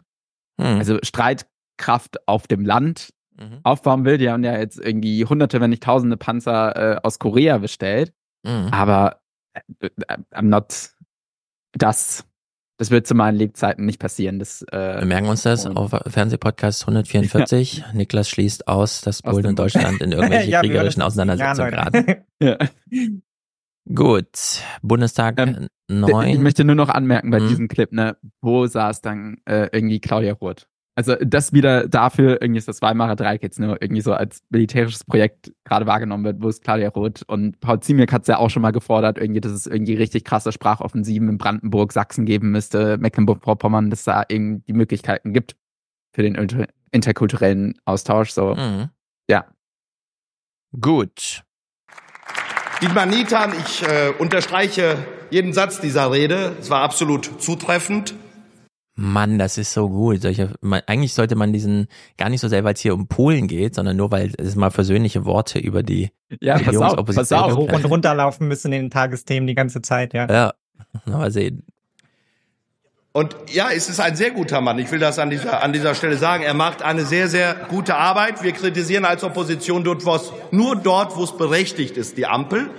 [0.61, 0.79] Hm.
[0.79, 3.61] Also Streitkraft auf dem Land mhm.
[3.63, 4.19] aufbauen will.
[4.19, 8.13] Die haben ja jetzt irgendwie hunderte, wenn nicht tausende Panzer äh, aus Korea bestellt.
[8.45, 8.69] Mhm.
[8.71, 9.21] Aber
[9.55, 10.91] äh, äh I'm not
[11.73, 12.27] das
[12.83, 14.41] das wird zu meinen Lebzeiten nicht passieren.
[14.41, 17.79] Das, äh, Wir merken uns das auf Fernsehpodcast 144.
[17.79, 17.85] Ja.
[17.93, 22.25] Niklas schließt aus, dass Polen und Deutschland in irgendwelche ja, kriegerischen Auseinandersetzungen geraten.
[22.43, 22.59] ja.
[23.95, 24.27] Gut,
[24.83, 26.31] Bundestag ähm, 9.
[26.31, 27.49] Ich möchte nur noch anmerken bei mhm.
[27.51, 30.67] diesem Clip, ne, wo saß dann äh, irgendwie Claudia Roth?
[30.95, 35.05] Also das wieder dafür, irgendwie ist das Weimarer Dreieck jetzt nur irgendwie so als militärisches
[35.05, 38.51] Projekt gerade wahrgenommen wird, wo es Claudia Roth und Paul Ziemiak hat es ja auch
[38.51, 42.99] schon mal gefordert, irgendwie, dass es irgendwie richtig krasse Sprachoffensiven in Brandenburg, Sachsen geben müsste,
[42.99, 45.57] Mecklenburg-Vorpommern, dass da irgendwie die Möglichkeiten gibt
[46.15, 48.33] für den inter interkulturellen Austausch.
[48.33, 48.91] So, mhm.
[49.31, 49.47] ja.
[50.79, 51.43] Gut.
[52.83, 54.99] Dietmar Niethan, ich äh, unterstreiche
[55.31, 56.55] jeden Satz dieser Rede.
[56.61, 58.15] Es war absolut zutreffend.
[58.95, 60.21] Mann, das ist so gut.
[60.21, 61.87] Solche, man, eigentlich sollte man diesen
[62.19, 64.71] gar nicht so sehr, weil es hier um Polen geht, sondern nur, weil es mal
[64.71, 67.57] versöhnliche Worte über die ja, pass auf, pass auf.
[67.57, 70.27] hoch und runter laufen müssen in den Tagesthemen die ganze Zeit, ja.
[70.31, 70.53] Ja,
[71.07, 71.65] mal sehen.
[73.15, 74.79] Und ja, es ist ein sehr guter Mann.
[74.79, 76.43] Ich will das an dieser, an dieser Stelle sagen.
[76.43, 78.43] Er macht eine sehr, sehr gute Arbeit.
[78.43, 82.71] Wir kritisieren als Opposition dort, was, nur dort, wo es berechtigt ist, die Ampel.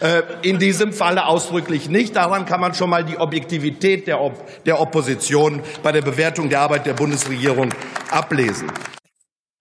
[0.00, 2.16] Äh, in diesem Falle ausdrücklich nicht.
[2.16, 6.60] Daran kann man schon mal die Objektivität der, Op der Opposition bei der Bewertung der
[6.60, 7.68] Arbeit der Bundesregierung
[8.10, 8.72] ablesen.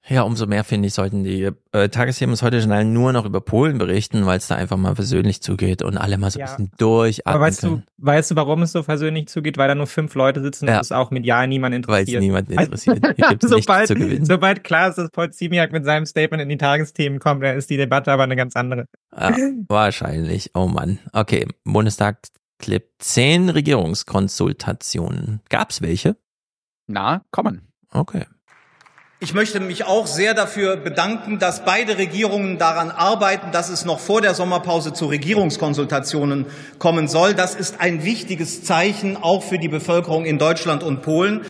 [0.09, 3.41] Ja, umso mehr finde ich, sollten die äh, Tagesthemen des heute Journal nur noch über
[3.41, 6.51] Polen berichten, weil es da einfach mal persönlich zugeht und alle mal so ein Ja.
[6.51, 9.57] bisschen durchatmen Aber weißt können, du, weißt du, warum es so persönlich zugeht?
[9.59, 10.77] Weil da nur fünf Leute sitzen Ja.
[10.77, 12.21] und es auch medial niemand weil es interessiert.
[12.23, 13.01] niemanden interessiert.
[13.29, 14.25] Nichts sobald, zu gewinnen.
[14.25, 17.69] sobald klar ist, dass Paul Ziemiak mit seinem Statement in die Tagesthemen kommt, dann ist
[17.69, 18.85] die Debatte aber eine ganz andere.
[19.15, 19.35] Ja,
[19.67, 20.49] wahrscheinlich.
[20.55, 20.97] Oh Mann.
[21.13, 22.17] Okay, Bundestag
[22.57, 25.41] Clip 10 Regierungskonsultationen.
[25.49, 26.17] Gab's welche?
[26.87, 27.61] Na, kommen.
[27.91, 28.25] Okay.
[29.21, 33.99] Ich möchte mich auch sehr dafür bedanken, dass beide Regierungen daran arbeiten, dass es noch
[33.99, 36.45] vor der Sommerpause zu Regierungskonsultationen
[36.77, 37.33] kommen soll.
[37.33, 41.45] Das ist ein wichtiges Zeichen auch für die Bevölkerung in Deutschland und Polen.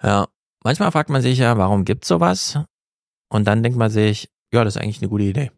[0.00, 0.28] Ja,
[0.62, 2.60] manchmal fragt man sich ja, warum gibt's sowas?
[3.28, 5.50] Und dann denkt man sich, ja, das ist eigentlich eine gute Idee.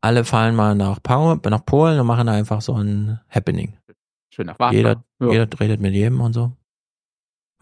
[0.00, 3.76] Alle fahren mal nach, Pau nach Polen und machen da einfach so ein Happening.
[4.32, 4.76] Schön nach Warschau.
[4.76, 5.32] Jeder, Ja.
[5.32, 6.52] jeder redet mit jedem und so.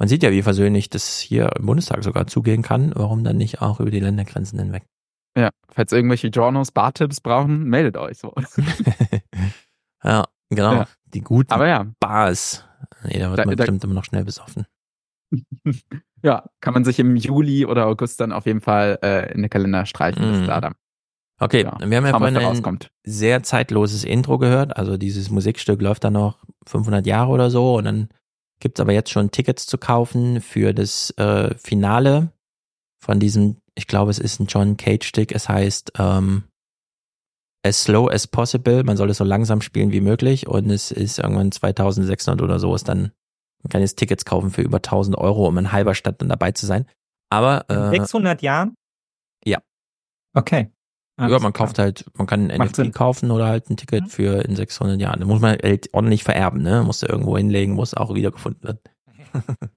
[0.02, 2.90] Man sieht ja, wie versöhnlich das hier im Bundestag sogar zugehen kann.
[2.96, 4.82] Warum dann nicht auch über die Ländergrenzen hinweg?
[5.38, 8.34] Ja, falls irgendwelche Journos Bartipps brauchen, meldet euch so.
[10.02, 10.72] Ja, genau.
[10.74, 10.88] Ja.
[11.14, 12.64] Die guten Aber ja, Bars.
[13.04, 14.66] Nee, da wird Da- man da- bestimmt immer noch schnell besoffen.
[16.24, 19.50] ja, kann man sich im Juli oder August dann auf jeden Fall äh, in den
[19.50, 20.26] Kalender streichen.
[20.26, 20.40] Mhm.
[20.40, 20.74] Ist da dann.
[21.38, 24.76] Okay, Ja, wir haben ja vorhin ein sehr zeitloses Intro gehört.
[24.76, 28.08] Also dieses Musikstück läuft dann noch 500 Jahre oder so und dann
[28.62, 32.32] gibt's aber jetzt schon Tickets zu kaufen für das äh, Finale
[33.02, 35.32] von diesem, ich glaube, es ist ein John Cage-Stick.
[35.32, 36.44] Es heißt ähm,
[37.64, 38.84] As Slow as Possible.
[38.84, 42.74] Man soll es so langsam spielen wie möglich und es ist irgendwann 2600 oder so
[42.74, 43.12] ist dann,
[43.62, 46.66] man kann jetzt Tickets kaufen für über 1000 Euro, um in Halberstadt dann dabei zu
[46.66, 46.86] sein.
[47.30, 48.74] Aber In äh, 600 Jahren?
[49.44, 49.58] ja.
[50.34, 50.70] Okay.
[51.18, 51.52] Ja, man klar.
[51.52, 52.92] kauft halt, man kann ein Macht NFT Sinn.
[52.92, 54.08] kaufen oder halt ein Ticket Mhm.
[54.08, 55.20] für in 600 Jahren.
[55.20, 56.82] Da muss man halt ordentlich vererben, ne?
[56.84, 58.80] Musst du irgendwo hinlegen, muss auch wiedergefunden werden.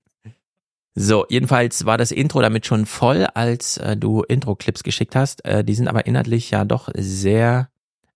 [0.96, 5.44] so, jedenfalls war das Intro damit schon voll, als äh, du Intro-Clips geschickt hast.
[5.46, 7.70] Äh, die sind aber inhaltlich ja doch sehr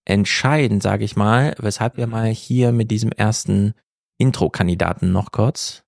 [0.05, 3.73] entscheidend, sage ich mal, weshalb wir mal hier mit diesem ersten
[4.17, 5.83] Intro-Kandidaten noch kurz.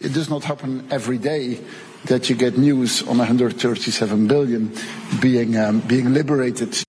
[0.00, 1.58] It does not happen every day
[2.06, 4.72] that you get news on 137 billion
[5.20, 6.82] being um, being liberated.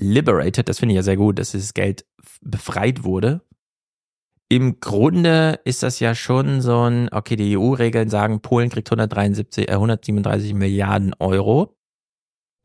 [0.00, 2.04] Liberated, das finde ich ja sehr gut, dass das Geld
[2.40, 3.42] befreit wurde.
[4.48, 9.68] Im Grunde ist das ja schon so ein, okay, die EU-Regeln sagen, Polen kriegt 173,
[9.68, 11.76] äh, 137 Milliarden Euro.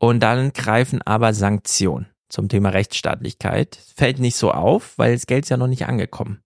[0.00, 3.78] Und dann greifen aber Sanktionen zum Thema Rechtsstaatlichkeit.
[3.96, 6.42] Fällt nicht so auf, weil das Geld ist ja noch nicht angekommen.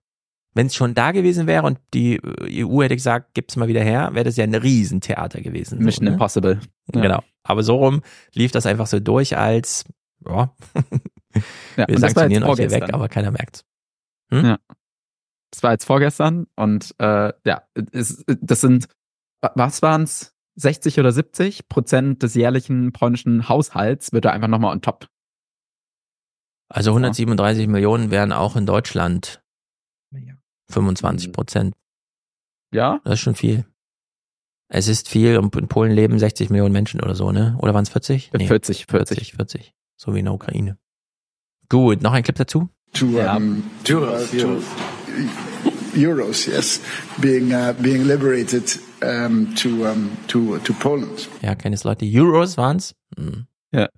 [0.55, 3.82] Wenn es schon da gewesen wäre und die äh, EU hätte gesagt, gibt's mal wieder
[3.82, 5.78] her, wäre das ja ein Riesentheater gewesen.
[5.78, 6.12] so, Mission ne?
[6.12, 6.61] Impossible.
[6.94, 7.00] Ja.
[7.00, 7.22] Genau.
[7.42, 8.03] Aber so rum
[8.34, 9.84] lief das einfach so durch als,
[10.26, 10.55] ja,
[11.76, 13.64] Ja, wir und das war sanktionieren jetzt euch hier weg, aber keiner merkt's.
[15.50, 18.88] Das war jetzt vorgestern und äh, ja, es, das sind,
[19.40, 20.34] was waren's?
[20.55, 25.09] 60 oder 70 Prozent des jährlichen polnischen Haushalts wird da einfach nochmal on top.
[26.68, 29.42] Also 137 Millionen wären auch in Deutschland
[30.11, 30.34] Ja.
[30.72, 31.74] 25 Prozent.
[32.72, 33.00] Ja?
[33.04, 33.64] Das ist schon viel.
[34.68, 37.56] Es ist viel und in Polen leben 60 Millionen Menschen oder so, ne?
[37.60, 38.30] Oder waren es 40?
[38.30, 38.86] 40, 40.
[38.86, 39.74] 40, 40.
[39.96, 40.78] So wie in der Ukraine.
[41.68, 42.68] Gut, noch ein Clip dazu?
[42.94, 44.62] To, um, to, uh, to
[45.94, 46.80] euros, yes,
[47.18, 51.28] being uh, being liberated um, to um, to to Poland.
[51.40, 52.04] Ja, keine Leute.
[52.04, 52.94] Euros waren's?
[53.16, 53.46] Hm.
[53.72, 53.88] Ja.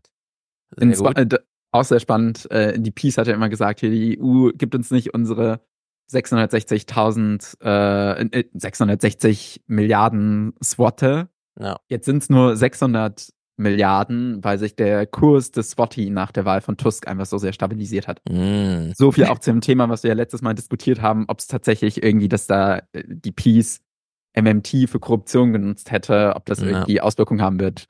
[0.77, 1.19] Sehr In gut.
[1.19, 1.39] äh,
[1.73, 2.51] auch sehr spannend.
[2.51, 5.61] Äh, die Peace hat ja immer gesagt, hier die EU gibt uns nicht unsere
[6.11, 11.29] 660.000, äh, äh, 660 Milliarden Swotte.
[11.59, 11.79] Ja.
[11.89, 16.61] Jetzt sind es nur 600 Milliarden, weil sich der Kurs des Swati nach der Wahl
[16.61, 18.21] von Tusk einfach so sehr stabilisiert hat.
[18.29, 18.91] Mm.
[18.97, 22.03] So viel auch zum Thema, was wir ja letztes Mal diskutiert haben, ob es tatsächlich
[22.03, 23.81] irgendwie, dass da äh, die Peace
[24.37, 26.67] MMT für Korruption genutzt hätte, ob das Ja.
[26.67, 27.87] irgendwie Auswirkungen haben wird.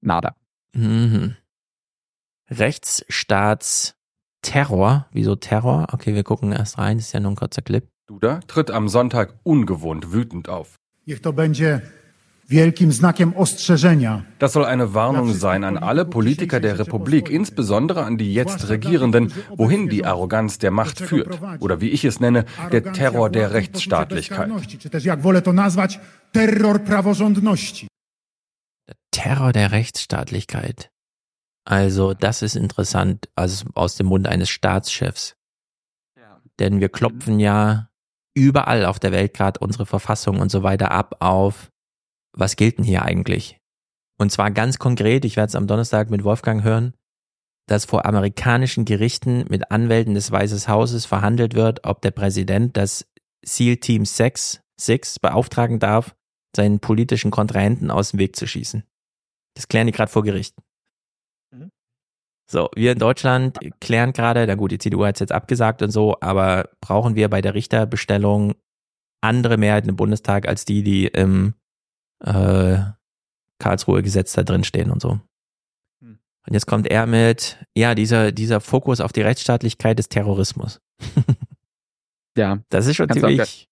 [0.00, 0.34] Nada.
[0.74, 1.36] Mhm.
[4.42, 5.06] Rechtsstaatsterror.
[5.12, 5.86] Wieso Terror?
[5.92, 6.98] Okay, wir gucken erst rein.
[6.98, 7.88] Das ist ja nur ein kurzer Clip.
[8.06, 10.76] Duda tritt am Sonntag ungewohnt wütend auf.
[14.38, 19.32] Das soll eine Warnung sein an alle Politiker der Republik, insbesondere an die jetzt Regierenden,
[19.56, 21.40] wohin die Arroganz der Macht führt.
[21.60, 24.50] Oder wie ich es nenne, der Terror der Rechtsstaatlichkeit.
[26.32, 27.86] Terror praworządności.
[29.10, 30.90] Terror der Rechtsstaatlichkeit.
[31.64, 35.36] Also, das ist interessant, also aus dem Mund eines Staatschefs.
[36.58, 37.88] Denn wir klopfen ja
[38.34, 41.70] überall auf der Welt gerade unsere Verfassung und so weiter ab auf,
[42.36, 43.58] was gilt denn hier eigentlich?
[44.18, 46.94] Und zwar ganz konkret, ich werde es am Donnerstag mit Wolfgang hören,
[47.68, 53.06] dass vor amerikanischen Gerichten mit Anwälten des Weißes Hauses verhandelt wird, ob der Präsident das
[53.44, 56.14] SEAL Team 6, 6 beauftragen darf,
[56.54, 58.84] seinen politischen Kontrahenten aus dem Weg zu schießen.
[59.54, 60.54] Das klären die gerade vor Gericht.
[62.50, 65.90] So, wir in Deutschland klären gerade, na gut, die CDU hat es jetzt abgesagt und
[65.90, 68.54] so, aber brauchen wir bei der Richterbestellung
[69.22, 71.54] andere Mehrheiten im Bundestag als die, die im
[72.24, 72.78] äh,
[73.58, 75.20] Karlsruhe Gesetz da drin stehen und so.
[76.02, 76.18] Hm.
[76.46, 80.80] Und jetzt kommt er mit, ja, dieser, dieser Fokus auf die Rechtsstaatlichkeit des Terrorismus.
[82.36, 82.62] Ja.
[82.70, 83.68] Das ist schon Kannst du auch ziemlich,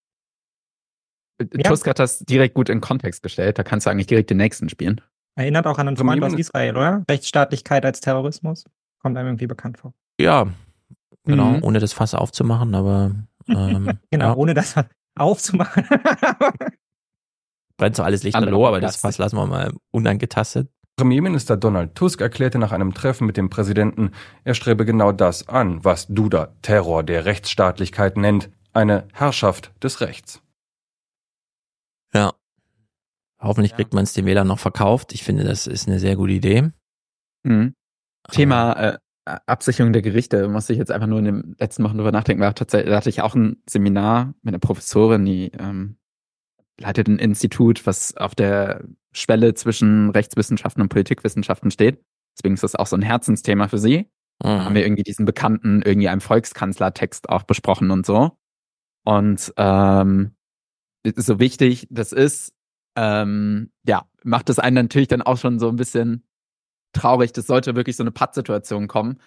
[1.39, 3.57] ge- Tusk hat das direkt gut in Kontext gestellt.
[3.57, 5.01] Da kannst du eigentlich direkt den nächsten spielen.
[5.35, 7.03] Erinnert auch an einen Freund aus Israel, oder?
[7.09, 8.65] Rechtsstaatlichkeit als Terrorismus.
[8.99, 9.93] Kommt einem irgendwie bekannt vor.
[10.19, 10.47] ja,
[11.23, 11.63] genau, Mhm.
[11.63, 13.11] ohne das Fass aufzumachen, aber
[13.47, 14.75] ähm, Genau, ja, ohne das
[15.17, 15.85] aufzumachen.
[17.77, 18.97] brennt so alles Andere lichterloh, aber das.
[18.97, 20.69] Fass lassen wir mal unangetastet.
[20.97, 24.11] Premierminister Donald Tusk erklärte nach einem Treffen mit dem Präsidenten,
[24.43, 30.41] er strebe genau das an, was Duda Terror der Rechtsstaatlichkeit nennt, eine Herrschaft des Rechts.
[32.13, 32.33] Ja.
[33.41, 35.13] Hoffentlich kriegt man es den Wählern noch verkauft.
[35.13, 36.71] Ich finde, das ist eine sehr gute Idee.
[37.43, 37.73] Mhm.
[38.29, 42.11] Thema äh, Absicherung der Gerichte, musste ich jetzt einfach nur in den letzten Wochen drüber
[42.11, 42.41] nachdenken.
[42.41, 45.97] War tatsächlich, da hatte ich auch ein Seminar mit einer Professorin, die ähm,
[46.79, 52.03] leitet ein Institut, was auf der Schwelle zwischen Rechtswissenschaften und Politikwissenschaften steht.
[52.37, 54.09] Deswegen ist das auch so ein Herzensthema für sie.
[54.39, 58.31] Da haben wir irgendwie diesen bekannten, irgendwie einem Volkskanzlertext auch besprochen und so.
[59.03, 60.35] Und ähm,
[61.15, 62.53] so wichtig das ist,
[62.95, 66.23] ähm, ja, macht das einen natürlich dann auch schon so ein bisschen
[66.93, 67.33] traurig.
[67.33, 69.19] Das sollte wirklich so eine Pattsituation kommen,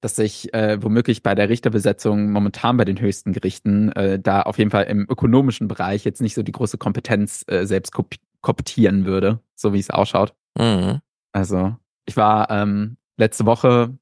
[0.00, 4.58] dass sich äh, womöglich bei der Richterbesetzung momentan bei den höchsten Gerichten äh, da auf
[4.58, 9.04] jeden Fall im ökonomischen Bereich jetzt nicht so die große Kompetenz äh, selbst kop koptieren
[9.04, 10.34] würde, so wie es ausschaut.
[10.58, 11.00] Mhm.
[11.30, 13.96] Also ich war ähm, letzte Woche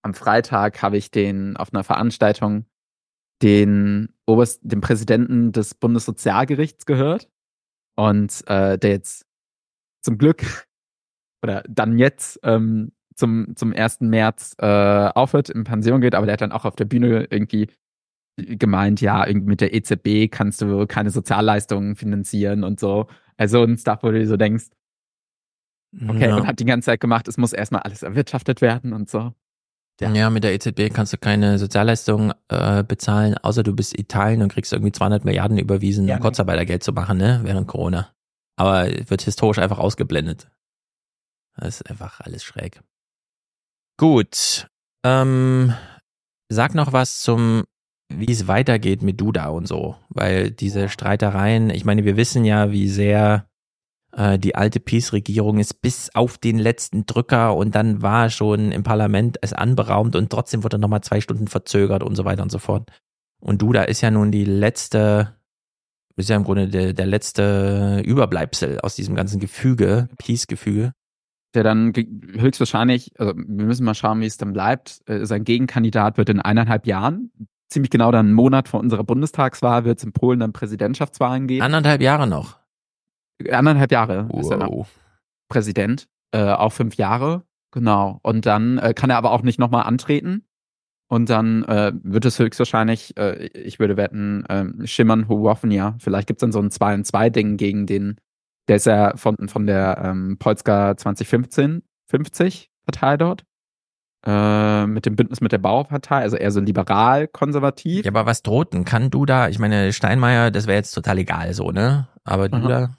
[0.00, 2.64] am Freitag habe ich den auf einer Veranstaltung
[3.42, 7.28] den Oberst, den Präsidenten des Bundessozialgerichts gehört
[7.96, 9.26] und äh, der jetzt
[10.02, 10.42] zum Glück
[11.42, 14.00] oder dann jetzt ähm, zum zum 1.
[14.00, 17.68] März äh, aufhört, in Pension geht, aber der hat dann auch auf der Bühne irgendwie
[18.36, 23.06] gemeint, ja, irgendwie mit der EZB kannst du keine Sozialleistungen finanzieren und so.
[23.36, 24.66] Also ein Stuff, wo du dir so denkst,
[26.08, 26.36] okay, ja.
[26.36, 29.32] und hat die ganze Zeit gemacht, es muss erstmal alles erwirtschaftet werden und so.
[30.00, 30.28] Ja.
[30.30, 34.72] mit der EZB kannst du keine Sozialleistungen äh, bezahlen, außer du bist Italien und kriegst
[34.72, 36.22] irgendwie 200 Milliarden überwiesen, Ja, um nee.
[36.22, 38.10] Kurzarbeitergeld zu machen, ne, während Corona.
[38.56, 40.50] Aber wird historisch einfach ausgeblendet.
[41.56, 42.80] Das ist einfach alles schräg.
[43.96, 44.68] Gut.
[45.04, 45.74] Ähm,
[46.48, 47.64] sag noch was zum,
[48.12, 52.72] wie es weitergeht mit Duda und so, weil diese Streitereien, ich meine, wir wissen ja,
[52.72, 53.46] wie sehr
[54.38, 59.38] die alte Peace-Regierung ist bis auf den letzten Drücker und dann war schon im Parlament
[59.42, 62.90] es anberaumt und trotzdem wurde nochmal zwei Stunden verzögert und so weiter und so fort.
[63.40, 65.34] Und Duda ist ja nun die letzte,
[66.16, 70.92] ist ja im Grunde der, der letzte Überbleibsel aus diesem ganzen Gefüge, Peace-Gefüge.
[71.54, 75.02] Der dann höchstwahrscheinlich, also wir müssen mal schauen, wie es dann bleibt.
[75.06, 77.32] Äh, sein Gegenkandidat wird in eineinhalb Jahren,
[77.68, 81.62] ziemlich genau dann einen Monat vor unserer Bundestagswahl, wird es in Polen dann Präsidentschaftswahlen geben.
[81.62, 82.63] Anderthalb Jahre noch.
[83.50, 84.88] Anderthalb Jahre ist er Wow.
[85.48, 88.18] Präsident, äh, auch fünf Jahre, genau.
[88.22, 90.44] Und dann äh, kann er aber auch nicht nochmal antreten.
[91.08, 95.96] Und dann äh, wird es höchstwahrscheinlich, äh, ich würde wetten, äh, Schimmern Hołownia.
[95.98, 98.16] Vielleicht gibt's dann so ein 2 in 2 Ding gegen den,
[98.68, 103.44] der ist ja von, von der ähm, Polska 2015 50 Partei dort.
[104.26, 108.06] Äh, mit dem Bündnis mit der Bauerpartei, also eher so liberal-konservativ.
[108.06, 108.86] Ja, aber was droht denn?
[108.86, 112.08] Kann Duda, ich meine, Steinmeier, das wäre jetzt total egal so, ne?
[112.24, 112.58] Aber Aha.
[112.58, 112.96] Duda,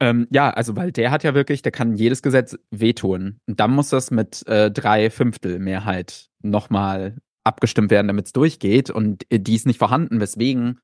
[0.00, 3.38] Ähm, ja, also weil der hat ja wirklich, der kann jedes Gesetz wehtun.
[3.46, 8.90] Und dann muss das mit äh, drei Fünftel Mehrheit nochmal abgestimmt werden, damit es durchgeht.
[8.90, 10.80] Und äh, die ist nicht vorhanden, weswegen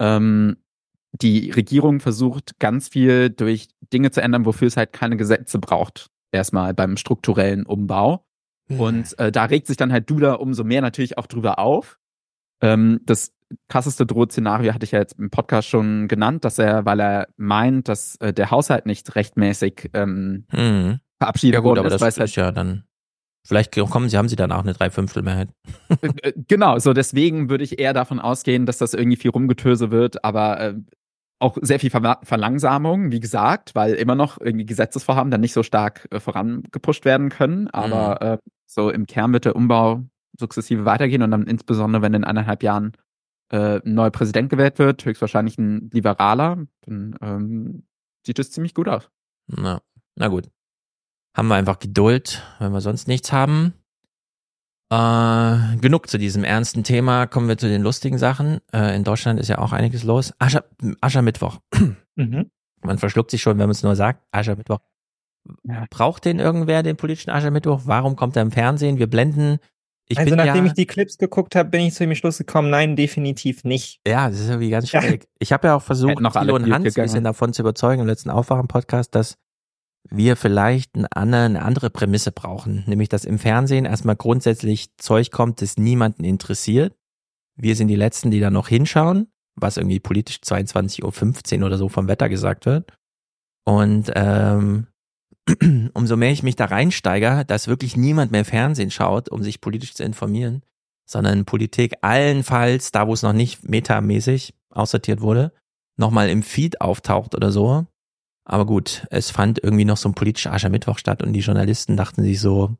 [0.00, 0.56] ähm,
[1.12, 6.10] die Regierung versucht, ganz viel durch Dinge zu ändern, wofür es halt keine Gesetze braucht.
[6.32, 8.26] Erstmal beim strukturellen Umbau.
[8.68, 11.98] Und äh, da regt sich dann halt Duda umso mehr natürlich auch drüber auf.
[12.62, 13.32] Ähm, das
[13.68, 17.88] krasseste Drohszenario hatte ich ja jetzt im Podcast schon genannt, dass er, weil er meint,
[17.88, 20.98] dass äh, der Haushalt nicht rechtmäßig ähm, hm.
[21.18, 22.84] verabschiedet Ja gut, aber ist, das halt ist ja dann,
[23.46, 25.48] vielleicht kommen sie, haben sie danach eine Dreiviertelmehrheit.
[26.22, 30.24] Äh, genau, so deswegen würde ich eher davon ausgehen, dass das irgendwie viel Rumgetöse wird,
[30.24, 30.74] aber äh,
[31.38, 35.62] auch sehr viel Ver Verlangsamung, wie gesagt, weil immer noch irgendwie Gesetzesvorhaben dann nicht so
[35.62, 40.02] stark äh, vorangepusht werden können, aber äh, so im Kern wird der Umbau
[40.38, 42.92] sukzessive weitergehen und dann insbesondere, wenn in eineinhalb Jahren
[43.54, 47.84] äh, ein neuer Präsident gewählt wird, höchstwahrscheinlich ein Liberaler, dann ähm,
[48.26, 49.08] sieht es ziemlich gut aus.
[49.46, 49.80] Na,
[50.16, 50.50] na gut.
[51.36, 53.74] Haben wir einfach Geduld, wenn wir sonst nichts haben.
[54.90, 57.26] Äh, genug zu diesem ernsten Thema.
[57.26, 58.60] Kommen wir zu den lustigen Sachen.
[58.72, 60.34] Äh, in Deutschland ist ja auch einiges los.
[60.38, 60.64] Ascher,
[61.00, 61.60] Aschermittwoch.
[62.16, 62.50] Mhm.
[62.80, 64.24] Man verschluckt sich schon, wenn man es nur sagt.
[64.30, 64.78] Aschermittwoch.
[65.90, 67.82] Braucht den irgendwer, den politischen Aschermittwoch?
[67.86, 68.98] Warum kommt er im Fernsehen?
[68.98, 69.58] Wir blenden.
[70.08, 72.38] Ich also bin nachdem ja, ich die Clips geguckt habe, bin ich zu dem Schluss
[72.38, 74.00] gekommen, nein, definitiv nicht.
[74.06, 75.26] Ja, das ist irgendwie ganz schwierig.
[75.38, 78.02] Ich habe ja auch versucht, noch alle Thilo und Hans ein bisschen davon zu überzeugen
[78.02, 79.38] im letzten Aufwachen-Podcast, dass
[80.10, 82.84] wir vielleicht eine andere, eine andere Prämisse brauchen.
[82.86, 86.94] Nämlich, dass im Fernsehen erstmal grundsätzlich Zeug kommt, das niemanden interessiert.
[87.56, 91.88] Wir sind die Letzten, die da noch hinschauen, was irgendwie politisch 22.15 Uhr oder so
[91.88, 92.92] vom Wetter gesagt wird.
[93.64, 94.88] Und ähm,
[95.94, 99.94] umso mehr ich mich da reinsteige, dass wirklich niemand mehr Fernsehen schaut, um sich politisch
[99.94, 100.62] zu informieren,
[101.06, 105.52] sondern Politik allenfalls, da wo es noch nicht metamäßig aussortiert wurde,
[105.96, 107.86] nochmal im Feed auftaucht oder so.
[108.46, 112.22] Aber gut, es fand irgendwie noch so ein politischer Aschermittwoch statt und die Journalisten dachten
[112.22, 112.76] sich so,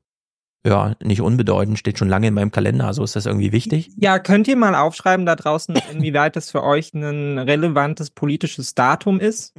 [0.67, 3.91] ja, nicht unbedeutend, steht schon lange in meinem Kalender, also ist das irgendwie wichtig?
[3.97, 9.21] Ja, könnt ihr mal aufschreiben da draußen, inwieweit das für euch ein relevantes politisches Datum
[9.21, 9.55] ist?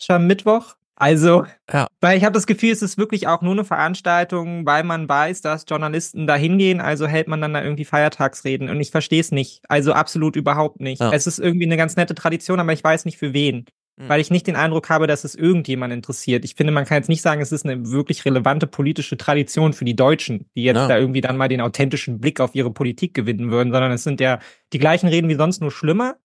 [0.00, 0.76] Schon Mittwoch?
[0.96, 1.88] Also, ja.
[2.00, 5.40] weil ich habe das Gefühl, es ist wirklich auch nur eine Veranstaltung, weil man weiß,
[5.40, 9.32] dass Journalisten da hingehen, also hält man dann da irgendwie Feiertagsreden und ich verstehe es
[9.32, 9.62] nicht.
[9.68, 11.00] Also absolut überhaupt nicht.
[11.00, 11.12] Ja.
[11.12, 13.64] Es ist irgendwie eine ganz nette Tradition, aber ich weiß nicht für wen.
[13.96, 14.08] Mhm.
[14.08, 16.44] Weil ich nicht den Eindruck habe, dass es irgendjemand interessiert.
[16.44, 19.84] Ich finde, man kann jetzt nicht sagen, es ist eine wirklich relevante politische Tradition für
[19.84, 20.88] die Deutschen, die jetzt Ja.
[20.88, 24.20] da irgendwie dann mal den authentischen Blick auf ihre Politik gewinnen würden, sondern es sind
[24.20, 24.40] ja
[24.72, 26.16] die gleichen Reden wie sonst nur schlimmer.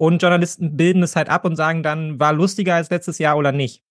[0.00, 3.52] Und Journalisten bilden es halt ab und sagen dann, war lustiger als letztes Jahr oder
[3.52, 3.82] nicht.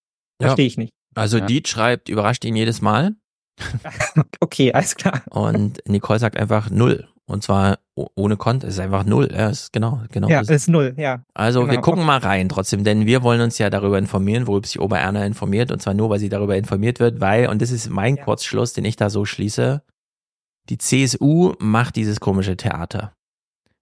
[0.41, 0.91] Verstehe ich nicht.
[1.16, 1.45] Also Ja.
[1.45, 3.16] Diet schreibt, überrascht ihn jedes Mal
[4.39, 5.22] Okay, alles klar.
[5.30, 7.07] und Nicole sagt einfach null.
[7.26, 7.78] Und zwar
[8.16, 9.30] ohne Konto, es ist einfach null.
[9.32, 10.30] Ja, ist genau, genau.
[10.30, 10.49] Ja, das.
[10.49, 11.24] ist null, ja.
[11.36, 11.82] Also wir genau.
[11.82, 15.72] gucken mal rein trotzdem, denn wir wollen uns ja darüber informieren, worüber sich Obererna informiert
[15.72, 18.24] und zwar nur, weil sie darüber informiert wird, weil, und das ist mein Ja.
[18.24, 19.84] Kurzschluss, den ich da so schließe,
[20.70, 23.14] die CSU macht dieses komische Theater.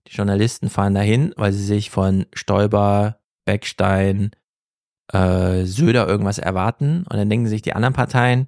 [0.08, 4.32] Die Journalisten fahren dahin, weil sie sich von Stoiber, Beckstein,
[5.12, 8.48] äh, Söder irgendwas erwarten und dann denken sich die anderen Parteien,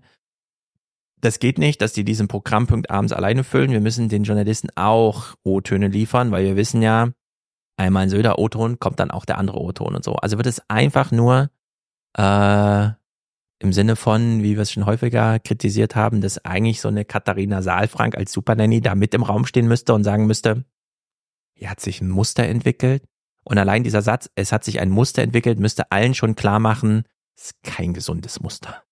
[1.21, 3.71] das geht nicht, dass die diesen Programmpunkt abends alleine füllen.
[3.71, 7.09] Wir müssen den Journalisten auch O-Töne liefern, weil wir wissen ja,
[7.77, 10.15] einmal ein Söder O-Ton, kommt dann auch der andere O-Ton und so.
[10.15, 11.49] Also wird es einfach nur
[12.17, 12.89] äh,
[13.61, 17.61] im Sinne von, wie wir es schon häufiger kritisiert haben, dass eigentlich so eine Katharina
[17.61, 20.63] Saalfrank als Supernanny da mit im Raum stehen müsste und sagen müsste,
[21.59, 23.03] hier hat sich ein Muster entwickelt.
[23.43, 27.03] Und allein dieser Satz, es hat sich ein Muster entwickelt, müsste allen schon klar machen,
[27.35, 28.83] ist kein gesundes Muster.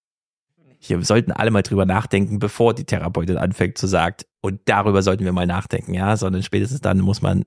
[0.80, 5.26] Hier sollten alle mal drüber nachdenken, bevor die Therapeutin anfängt zu sagen, und darüber sollten
[5.26, 7.46] wir mal nachdenken, ja, sondern spätestens dann muss man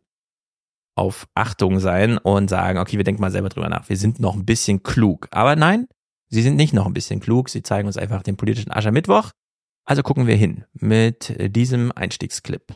[0.97, 3.89] auf Achtung sein und sagen, okay, wir denken mal selber drüber nach.
[3.89, 5.29] Wir sind noch ein bisschen klug.
[5.31, 5.87] Aber nein,
[6.29, 7.49] sie sind nicht noch ein bisschen klug.
[7.51, 9.31] Sie zeigen uns einfach den politischen Aschermittwoch.
[9.85, 12.75] Also gucken wir hin mit diesem Einstiegsclip.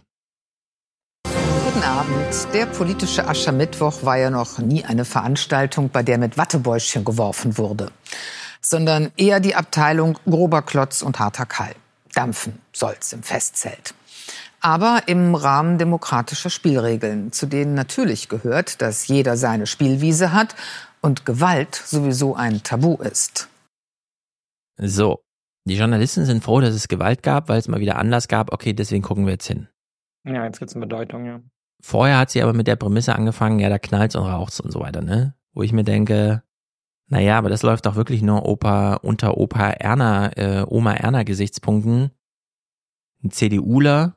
[1.85, 2.55] Guten Abend.
[2.55, 7.91] Der politische Aschermittwoch war ja noch nie eine Veranstaltung, bei der mit Wattebäuschen geworfen wurde,
[8.62, 11.74] sondern eher die Abteilung grober Klotz und harter Kall.
[12.14, 13.95] Dampfen soll's im Festzelt.
[14.61, 20.55] Aber im Rahmen demokratischer Spielregeln, zu denen natürlich gehört, dass jeder seine Spielwiese hat
[21.03, 23.49] und Gewalt sowieso ein Tabu ist.
[24.78, 25.20] So,
[25.66, 28.55] die Journalisten sind froh, dass es Gewalt gab, weil es mal wieder Anlass gab.
[28.55, 29.68] Okay, deswegen gucken wir jetzt hin.
[30.24, 31.41] Ja, jetzt gibt's eine Bedeutung, ja.
[31.87, 34.80] Vorher hat sie aber mit der Prämisse angefangen, ja, da knallt's und raucht's und so
[34.80, 35.35] weiter, ne?
[35.53, 36.43] Wo ich mir denke,
[37.09, 42.11] naja, aber das läuft doch wirklich nur Opa, unter Opa Erna, äh, Oma Erna Gesichtspunkten.
[43.22, 44.16] Ein CDUler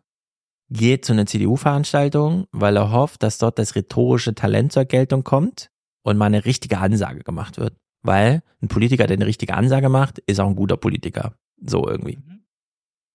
[0.70, 5.70] geht zu einer CDU-Veranstaltung, weil er hofft, dass dort das rhetorische Talent zur Geltung kommt
[6.04, 7.76] und mal eine richtige Ansage gemacht wird.
[8.02, 11.34] Weil ein Politiker, der eine richtige Ansage macht, ist auch ein guter Politiker.
[11.62, 12.18] So irgendwie.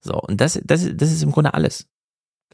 [0.02, 1.88] So, und das, das, das ist im Grunde alles.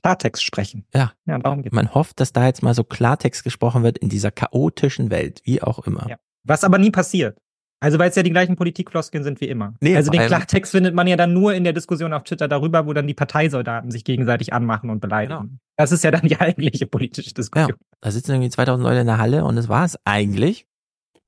[0.02, 0.84] Klartext sprechen.
[0.94, 1.12] Ja.
[1.26, 1.74] Ja, darum geht's.
[1.74, 5.62] Man hofft, dass da jetzt mal so Klartext gesprochen wird in dieser chaotischen Welt, wie
[5.62, 6.06] auch immer.
[6.08, 6.16] Ja.
[6.44, 7.38] Was aber nie passiert.
[7.80, 9.74] Also weil es ja die gleichen Politikfloskeln sind wie immer.
[9.80, 12.86] Nee, also den Klartext findet man ja dann nur in der Diskussion auf Twitter darüber,
[12.86, 15.40] wo dann die Parteisoldaten sich gegenseitig anmachen und beleidigen.
[15.42, 15.52] Genau.
[15.76, 17.74] Das ist ja dann die eigentliche politische Ja, Diskussion.
[18.00, 20.66] da sitzen irgendwie 2000 Leute in der Halle und das war es eigentlich.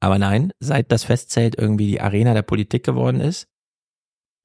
[0.01, 3.47] Aber nein, seit das Festzelt irgendwie die Arena der Politik geworden ist,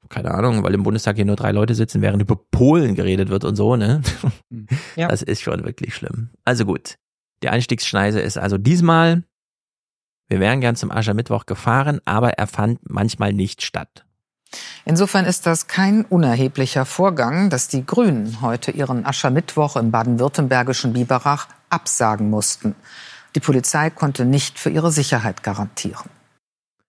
[0.10, 3.44] keine Ahnung, weil im Bundestag hier nur drei Leute sitzen, während über Polen geredet wird
[3.44, 4.02] und so, ne?
[4.96, 5.10] Ja.
[5.10, 6.30] Das ist schon wirklich schlimm.
[6.46, 6.96] Also gut,
[7.44, 9.24] die Einstiegsschneise ist also diesmal,
[10.30, 14.06] wir wären gern zum Aschermittwoch gefahren, aber er fand manchmal nicht statt.
[14.86, 21.48] Insofern ist das kein unerheblicher Vorgang, dass die Grünen heute ihren Aschermittwoch im baden-württembergischen Biberach
[21.70, 22.76] absagen mussten.
[23.36, 26.10] Die Polizei konnte nicht für ihre Sicherheit garantieren.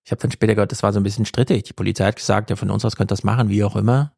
[0.06, 1.64] Ich habe dann später gehört, das war so ein bisschen strittig.
[1.64, 4.12] Die Polizei hat gesagt, ja, von uns aus könnt ihr das machen, wie auch immer.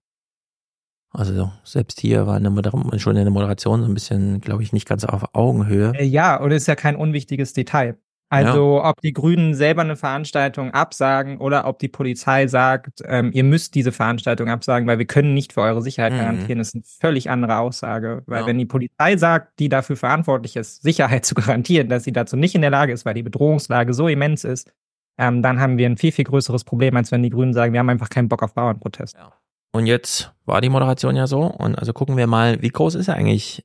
[1.10, 4.74] Also selbst hier war eine Moder schon in der Moderation so ein bisschen, glaube ich,
[4.74, 5.94] nicht ganz auf Augenhöhe.
[5.97, 7.97] Äh, Ja, und ist ja kein unwichtiges Detail.
[8.31, 13.43] Also ob die Grünen selber eine Veranstaltung absagen oder ob die Polizei sagt, ähm, ihr
[13.43, 16.19] müsst diese Veranstaltung absagen, weil wir können nicht für eure Sicherheit Mhm.
[16.19, 18.24] garantieren, ist eine völlig andere Aussage.
[18.27, 18.47] Weil Ja.
[18.47, 22.55] wenn die Polizei sagt, die dafür verantwortlich ist, Sicherheit zu garantieren, dass sie dazu nicht
[22.55, 24.70] in der Lage ist, weil die Bedrohungslage so immens ist,
[25.19, 27.81] ähm, dann haben wir ein viel, viel größeres Problem, als wenn die Grünen sagen, wir
[27.81, 29.16] haben einfach keinen Bock auf Bauernprotest.
[29.73, 31.43] Und jetzt war die Moderation ja so.
[31.43, 33.65] Und also gucken wir mal, wie groß ist eigentlich,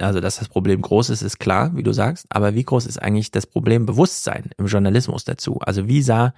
[0.00, 3.02] also dass das Problem groß ist, ist klar, wie du sagst, aber wie groß ist
[3.02, 5.58] eigentlich das Problem Bewusstsein im Journalismus dazu?
[5.60, 6.32] Also wie sah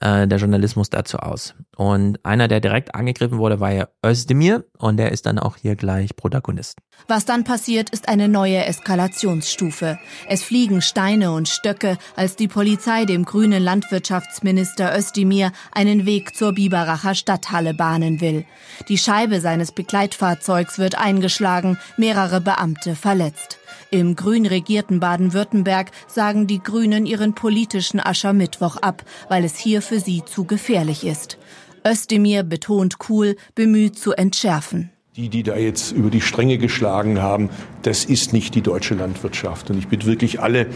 [0.00, 1.54] äh, der Journalismus dazu aus?
[1.76, 5.76] Und einer, der direkt angegriffen wurde, war ja Özdemir und der ist dann auch hier
[5.76, 6.78] gleich Protagonist.
[7.06, 9.98] Was dann passiert, ist eine neue Eskalationsstufe.
[10.28, 16.52] Es fliegen Steine und Stöcke, als die Polizei dem grünen Landwirtschaftsminister Özdemir einen Weg zur
[16.52, 18.44] Biberacher Stadthalle bahnen will.
[18.88, 23.58] Die Scheibe seines Begleitfahrzeugs wird eingeschlagen, mehrere Beamte verletzt.
[23.90, 29.98] Im grün regierten Baden-Württemberg sagen die Grünen ihren politischen Aschermittwoch ab, weil es hier für
[29.98, 31.38] sie zu gefährlich ist.
[31.86, 34.90] Özdemir betont cool, bemüht zu entschärfen.
[35.16, 37.48] Die, die da jetzt über die Stränge geschlagen haben,
[37.80, 39.70] das ist nicht die deutsche Landwirtschaft.
[39.70, 40.66] Und ich bitte wirklich alle,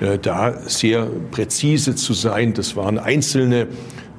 [0.00, 2.54] äh, da sehr präzise zu sein.
[2.54, 3.68] Das waren Einzelne,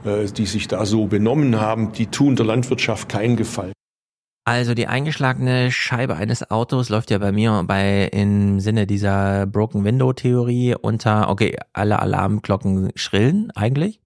[0.06, 1.92] äh, die sich da so benommen haben.
[1.92, 3.74] Die tun der Landwirtschaft keinen Gefallen.
[4.50, 9.84] Also die eingeschlagene Scheibe eines Autos läuft ja bei mir bei im Sinne dieser Broken
[9.84, 14.02] Window Theorie unter, okay, alle Alarmglocken schrillen eigentlich.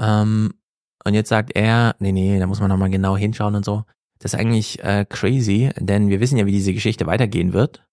[0.00, 0.54] Ähm,
[1.04, 3.84] und jetzt sagt er, nee, nee, da muss man nochmal genau hinschauen und so.
[4.18, 7.86] Das ist eigentlich äh, crazy, denn wir wissen ja, wie diese Geschichte weitergehen wird.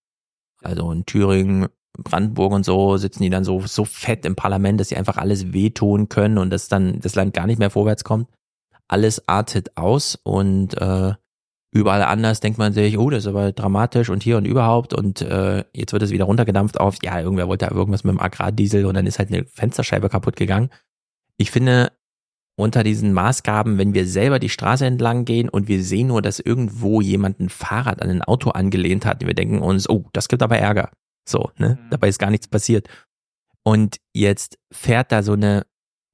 [0.63, 4.89] Also in Thüringen, Brandenburg und so sitzen die dann so, so fett im Parlament, dass
[4.89, 8.27] sie einfach alles wehtun können und dass dann das Land gar nicht mehr vorwärts kommt.
[8.87, 11.13] Alles artet aus und äh,
[11.73, 15.21] überall anders denkt man sich, oh, das ist aber dramatisch und hier und überhaupt und
[15.21, 18.93] äh, jetzt wird es wieder runtergedampft auf, ja, irgendwer wollte irgendwas mit dem Agrardiesel und
[18.93, 20.69] dann ist halt eine Fensterscheibe kaputt gegangen.
[21.37, 21.91] Ich finde,
[22.55, 26.39] unter diesen Maßgaben, wenn wir selber die Straße entlang gehen und wir sehen nur, dass
[26.39, 30.43] irgendwo jemand ein Fahrrad an ein Auto angelehnt hat, wir denken uns, oh, das gibt
[30.43, 30.91] aber Ärger.
[31.27, 31.79] So, ne?
[31.89, 32.87] Dabei ist gar nichts passiert.
[33.63, 35.65] Und jetzt fährt da so eine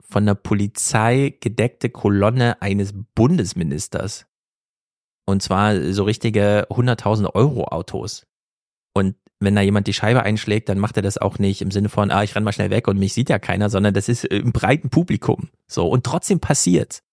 [0.02, 4.26] von der Polizei gedeckte Kolonne eines Bundesministers.
[5.30, 8.26] Und zwar so richtige 100.000 Euro Autos.
[8.94, 11.90] Und wenn da jemand die Scheibe einschlägt, dann macht er das auch nicht im Sinne
[11.90, 14.26] von, ah, ich renn mal schnell weg und mich sieht ja keiner, sondern das ist
[14.26, 15.50] im breiten Publikum.
[15.68, 15.88] So.
[15.88, 17.04] Und trotzdem passiert.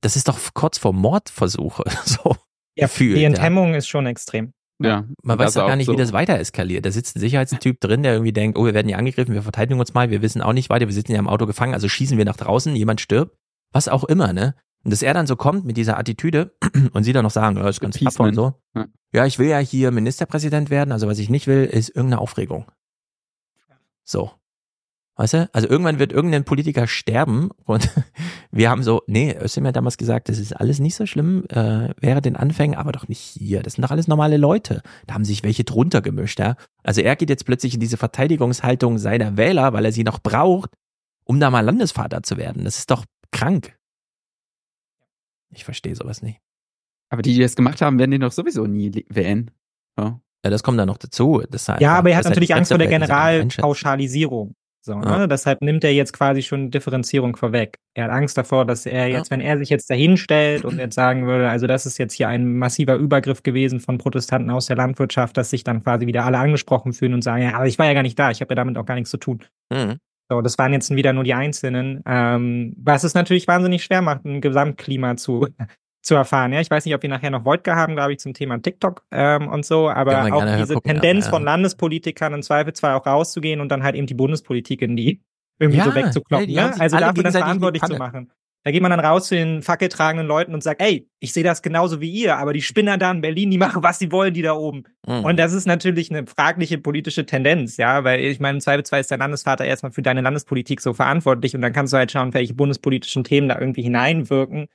[0.00, 1.84] Das ist doch kurz vor Mordversuche.
[2.04, 2.34] So.
[2.76, 3.28] Ja, gefühlt, die ja.
[3.28, 4.54] Enthemmung ist schon extrem.
[4.82, 5.92] Ja, Man weiß doch auch gar nicht, so.
[5.92, 6.86] wie das weiter eskaliert.
[6.86, 9.78] Da sitzt ein Sicherheitstyp drin, der irgendwie denkt, oh, wir werden hier angegriffen, wir verteidigen
[9.78, 12.16] uns mal, wir wissen auch nicht weiter, wir sitzen ja im Auto gefangen, also schießen
[12.16, 13.36] wir nach draußen, jemand stirbt,
[13.72, 14.54] was auch immer, ne?
[14.84, 16.54] Und dass er dann so kommt mit dieser Attitüde
[16.92, 18.54] und sie dann noch sagen, ja, ist ganz tapfer und so.
[18.74, 18.86] Ja.
[19.12, 22.70] Ja, ich will ja hier Ministerpräsident werden, also was ich nicht will, ist irgendeine Aufregung.
[24.04, 24.30] So.
[25.16, 25.50] Weißt du?
[25.52, 27.90] Also irgendwann wird irgendein Politiker sterben und
[28.50, 31.90] wir haben so, nee, Özdemir hat damals gesagt, das ist alles nicht so schlimm, äh,
[32.00, 33.62] wäre den Anfängen, aber doch nicht hier.
[33.62, 34.80] Das sind doch alles normale Leute.
[35.06, 36.56] Da haben sich welche drunter gemischt, ja.
[36.82, 40.70] Also er geht jetzt plötzlich in diese Verteidigungshaltung seiner Wähler, weil er sie noch braucht,
[41.24, 42.64] um da mal Landesvater zu werden.
[42.64, 43.76] Das ist doch krank.
[45.54, 46.40] Ich verstehe sowas nicht.
[47.12, 49.50] Aber die, die das gemacht haben, werden den doch sowieso nie wählen.
[49.98, 50.20] Ja.
[50.44, 51.42] Ja, das kommt dann noch dazu.
[51.50, 52.86] Das halt Ja, aber er hat natürlich Angst vor der.
[52.88, 54.54] Generalpauschalisierung.
[54.82, 55.18] So, Ja.
[55.18, 55.28] ne?
[55.28, 57.78] Deshalb nimmt er jetzt quasi schon Differenzierung vorweg.
[57.94, 60.94] Er hat Angst davor, dass er jetzt, wenn er sich jetzt dahin stellt und jetzt
[60.94, 64.76] sagen würde, also das ist jetzt hier ein massiver Übergriff gewesen von Protestanten aus der
[64.76, 67.84] Landwirtschaft, dass sich dann quasi wieder alle angesprochen fühlen und sagen, ja, aber ich war
[67.86, 69.44] ja gar nicht da, ich habe ja damit auch gar nichts zu tun.
[69.70, 69.98] Mhm.
[70.30, 74.24] So, das waren jetzt wieder nur die Einzelnen, ähm, was es natürlich wahnsinnig schwer macht,
[74.24, 75.48] ein Gesamtklima zu,
[76.02, 76.52] zu erfahren.
[76.52, 79.04] Ja, ich weiß nicht, ob wir nachher noch Wojtka haben, glaube ich, zum Thema TikTok
[79.10, 81.30] ähm, und so, aber auch diese gucken, Tendenz ja.
[81.32, 85.20] von Landespolitikern im Zweifelsfall auch rauszugehen und dann halt eben die Bundespolitik in die
[85.58, 86.46] irgendwie Ja, so wegzukloppen.
[86.46, 86.80] ey, die haben ne?
[86.80, 88.30] Also dafür die verantwortlich zu machen.
[88.62, 91.62] Da geht man dann raus zu den fackeltragenden Leuten und sagt, ey, ich sehe das
[91.62, 94.42] genauso wie ihr, aber die Spinner da in Berlin, die machen, was sie wollen, die
[94.42, 94.84] da oben.
[95.06, 95.24] Mhm.
[95.24, 99.10] Und das ist natürlich eine fragliche politische Tendenz, ja, weil ich meine, im Zweifelsfall ist
[99.10, 102.52] dein Landesvater erstmal für deine Landespolitik so verantwortlich und dann kannst du halt schauen, welche
[102.54, 104.66] bundespolitischen Themen da irgendwie hineinwirken.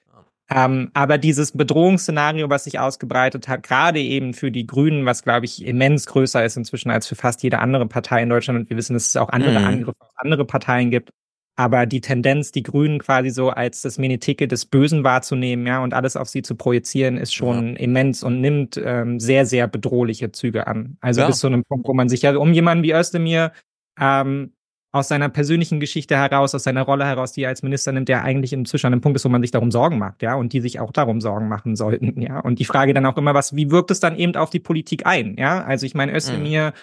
[0.50, 5.46] Ähm, aber dieses Bedrohungsszenario, was sich ausgebreitet hat, gerade eben für die Grünen, was glaube
[5.46, 8.78] ich immens größer ist inzwischen als für fast jede andere Partei in Deutschland und wir
[8.78, 9.66] wissen, dass es auch andere Mhm.
[9.66, 11.10] Angriffe auf andere Parteien gibt.
[11.58, 15.94] Aber die Tendenz, die Grünen quasi so als das Menetike des Bösen wahrzunehmen, ja, und
[15.94, 20.68] alles auf sie zu projizieren, ist schon immens und nimmt ähm, sehr, sehr bedrohliche Züge
[20.68, 20.98] an.
[21.00, 21.28] Also Ja.
[21.28, 23.54] bis zu einem Punkt, wo man sich ja um jemanden wie Özdemir
[24.00, 24.52] ähm,
[24.92, 28.24] aus seiner persönlichen Geschichte heraus, aus seiner Rolle heraus, die er als Minister nimmt, der
[28.24, 30.62] eigentlich inzwischen an einem Punkt ist, wo man sich darum Sorgen macht, ja, und die
[30.62, 32.40] sich auch darum Sorgen machen sollten, ja.
[32.40, 35.06] Und die Frage dann auch immer, was, wie wirkt es dann eben auf die Politik
[35.06, 35.64] ein, ja?
[35.64, 36.74] Also ich meine, Özdemir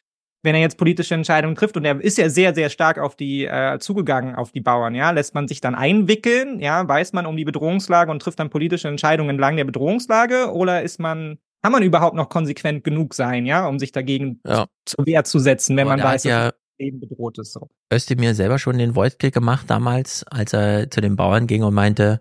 [0.43, 3.45] wenn er jetzt politische Entscheidungen trifft und er ist ja sehr, sehr stark auf die
[3.45, 7.37] äh, zugegangen, auf die Bauern, ja, lässt man sich dann einwickeln, ja, weiß man um
[7.37, 11.83] die Bedrohungslage und trifft dann politische Entscheidungen entlang der Bedrohungslage oder ist man, kann man
[11.83, 14.67] überhaupt noch konsequent genug sein, ja, um sich dagegen Ja.
[14.85, 17.53] zur Wehr zu setzen, wenn Aber man weiß, ja dass das Leben bedroht ist.
[17.53, 17.69] So.
[17.93, 22.21] Özdemir selber schon den Voidkill gemacht damals, als er zu den Bauern ging und meinte,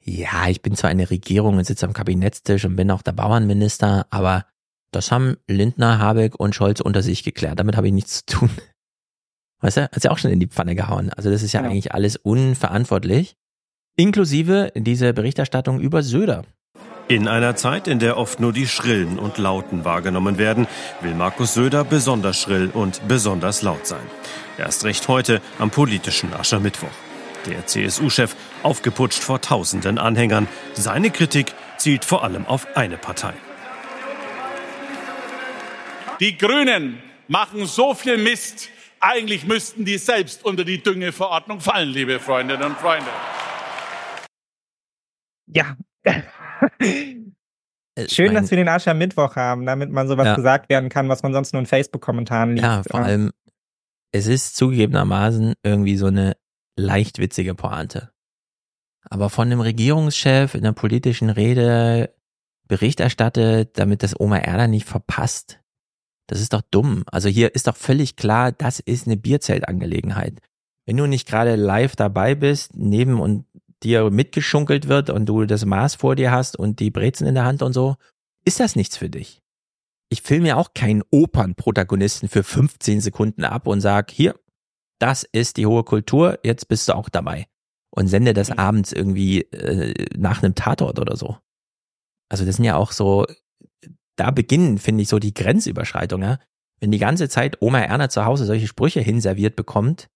[0.00, 4.06] ja, ich bin zwar eine Regierung und sitze am Kabinettstisch und bin auch der Bauernminister,
[4.10, 4.44] aber
[4.94, 7.58] das haben Lindner, Habeck und Scholz unter sich geklärt.
[7.58, 8.50] Damit habe ich nichts zu tun.
[9.60, 11.10] Weißt du, hat ja auch schon in die Pfanne gehauen.
[11.10, 11.72] Also das ist ja Genau.
[11.72, 13.36] eigentlich alles unverantwortlich.
[13.96, 16.42] Inklusive diese Berichterstattung über Söder.
[17.06, 20.66] In einer Zeit, in der oft nur die Schrillen und Lauten wahrgenommen werden,
[21.02, 24.00] will Markus Söder besonders schrill und besonders laut sein.
[24.58, 26.88] Erst recht heute am politischen Aschermittwoch.
[27.46, 30.48] Der CSU-Chef aufgeputscht vor tausenden Anhängern.
[30.72, 33.34] Seine Kritik zielt vor allem auf eine Partei.
[36.24, 38.70] Die Grünen machen so viel Mist.
[38.98, 43.10] Eigentlich müssten die selbst unter die Düngeverordnung fallen, liebe Freundinnen und Freunde.
[45.46, 45.76] Ja.
[46.02, 46.22] Äh,
[48.08, 50.34] Schön, mein- dass wir den Aschermittwoch haben, damit man sowas Ja.
[50.34, 52.62] gesagt werden kann, was man sonst nur in Facebook-Kommentaren liest.
[52.64, 53.30] Ja, vor allem,
[54.10, 56.38] es ist zugegebenermaßen irgendwie so eine
[56.76, 58.12] leicht witzige Pointe.
[59.10, 62.14] Aber von einem Regierungschef in einer politischen Rede
[62.66, 65.60] Bericht erstattet, damit das Oma Erna nicht verpasst,
[66.26, 67.04] das ist doch dumm.
[67.06, 70.40] Also hier ist doch völlig klar, das ist eine Bierzeltangelegenheit.
[70.86, 73.46] Wenn du nicht gerade live dabei bist, neben und
[73.82, 77.44] dir mitgeschunkelt wird und du das Maß vor dir hast und die Brezen in der
[77.44, 77.96] Hand und so,
[78.44, 79.42] ist das nichts für dich.
[80.10, 84.38] Ich filme ja auch keinen Opernprotagonisten für 15 Sekunden ab und sag, hier,
[84.98, 87.46] das ist die hohe Kultur, jetzt bist du auch dabei.
[87.90, 91.38] Und sende das abends irgendwie äh, nach einem Tatort oder so.
[92.28, 93.26] Also das sind ja auch so,
[94.16, 96.28] da beginnen, finde ich, so die Grenzüberschreitungen.
[96.28, 96.38] Ja?
[96.80, 100.08] Wenn die ganze Zeit Oma Erna zu Hause solche Sprüche hinserviert bekommt,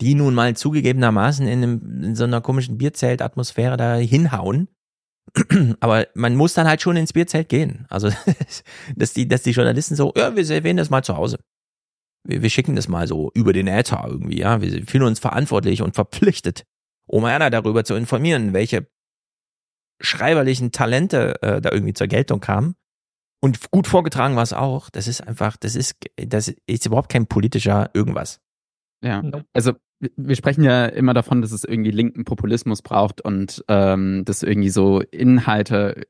[0.00, 4.68] die nun mal zugegebenermaßen in, einem, in so einer komischen Bierzeltatmosphäre da hinhauen,
[5.80, 7.86] aber man muss dann halt schon ins Bierzelt gehen.
[7.88, 8.10] Also,
[8.96, 11.38] dass die, dass die Journalisten so, ja, wir erwähnen das mal zu Hause.
[12.24, 14.60] Wir, wir schicken das mal so über den Äther irgendwie, ja.
[14.60, 16.64] Wir fühlen uns verantwortlich und verpflichtet,
[17.06, 18.86] Oma Erna darüber zu informieren, welche
[20.00, 22.76] schreiberlichen Talente äh, da irgendwie zur Geltung kamen.
[23.40, 24.90] Und gut vorgetragen war es auch.
[24.90, 28.40] Das ist einfach, das ist, das ist überhaupt kein politischer irgendwas.
[29.04, 29.72] Ja, also
[30.16, 34.70] wir- sprechen ja immer davon, dass es irgendwie linken Populismus braucht und ähm, dass irgendwie
[34.70, 36.02] so Inhalte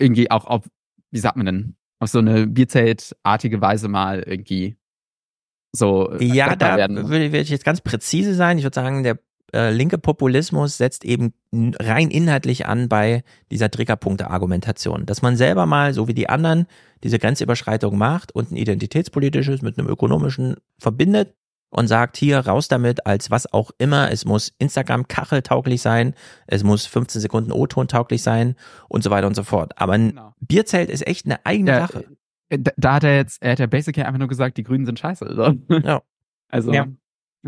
[0.00, 0.66] irgendwie auch auf,
[1.10, 4.76] wie sagt man denn, auf so eine Bierzeltartige Weise mal irgendwie
[5.74, 6.96] so äh, Ja, da werden.
[6.96, 8.56] würde, würde ich jetzt ganz präzise sein.
[8.58, 9.18] Ich würde sagen, der
[9.54, 15.06] äh, linke Populismus setzt eben rein inhaltlich an bei dieser Triggerpunkte-Argumentation.
[15.06, 16.66] Dass man selber mal, so wie die anderen,
[17.04, 21.34] diese Grenzüberschreitung macht und ein identitätspolitisches mit einem ökonomischen verbindet
[21.70, 24.10] und sagt, hier raus damit, als was auch immer.
[24.10, 26.14] Es muss Instagram kacheltauglich sein,
[26.46, 28.56] es muss 15 Sekunden O-Ton tauglich sein
[28.88, 29.72] und so weiter und so fort.
[29.76, 32.04] Aber ein Bierzelt ist echt eine eigene Sache.
[32.50, 34.84] äh, Da, da hat er jetzt, er hat ja basically einfach nur gesagt, die Grünen
[34.86, 35.34] sind scheiße.
[35.34, 35.76] So.
[35.78, 36.02] Ja.
[36.54, 36.86] Also, Ja.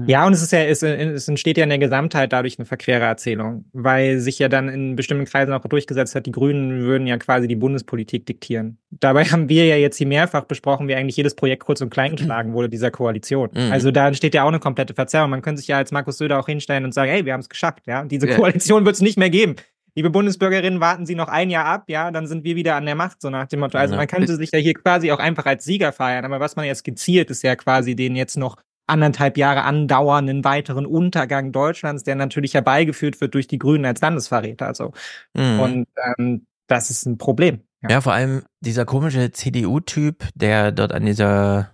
[0.06, 3.04] Ja, und es ist ja, es, es entsteht ja in der Gesamtheit dadurch eine verquere
[3.04, 7.16] Erzählung, weil sich ja dann in bestimmten Kreisen auch durchgesetzt hat, die Grünen würden ja
[7.16, 8.78] quasi die Bundespolitik diktieren.
[8.90, 12.16] Dabei haben wir ja jetzt hier mehrfach besprochen, wie eigentlich jedes Projekt kurz und klein
[12.16, 13.50] geschlagen wurde dieser Koalition.
[13.52, 13.70] Mhm.
[13.70, 15.30] Also da entsteht ja auch eine komplette Verzerrung.
[15.30, 17.48] Man könnte sich ja als Markus Söder auch hinstellen und sagen, hey, wir haben es
[17.48, 18.04] geschafft, ja.
[18.04, 18.36] Diese Ja.
[18.36, 19.54] Koalition wird es nicht mehr geben.
[19.94, 22.96] Liebe Bundesbürgerinnen, warten Sie noch ein Jahr ab, ja, dann sind wir wieder an der
[22.96, 23.78] Macht, so nach dem Motto.
[23.78, 26.66] Also man könnte sich ja hier quasi auch einfach als Sieger feiern, aber was man
[26.66, 28.56] ja skizziert, ist ja quasi den jetzt noch
[28.86, 34.66] anderthalb Jahre andauernden weiteren Untergang Deutschlands, der natürlich herbeigeführt wird durch die Grünen als Landesverräter.
[34.66, 34.92] Also.
[35.34, 35.60] Mhm.
[35.60, 35.86] Und
[36.18, 37.60] ähm, das ist ein Problem.
[37.86, 38.00] Ja.
[38.00, 41.72] vor allem dieser komische CDU-Typ, der dort an dieser,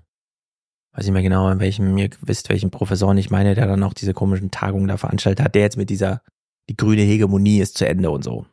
[0.93, 3.95] weiß ich mehr genau, in welchem, ihr wisst, welchen Professoren ich meine, der dann auch
[3.95, 6.23] diese komischen Tagungen da veranstaltet hat, der jetzt mit dieser,
[6.69, 8.45] die grüne Hegemonie ist zu Ende und so.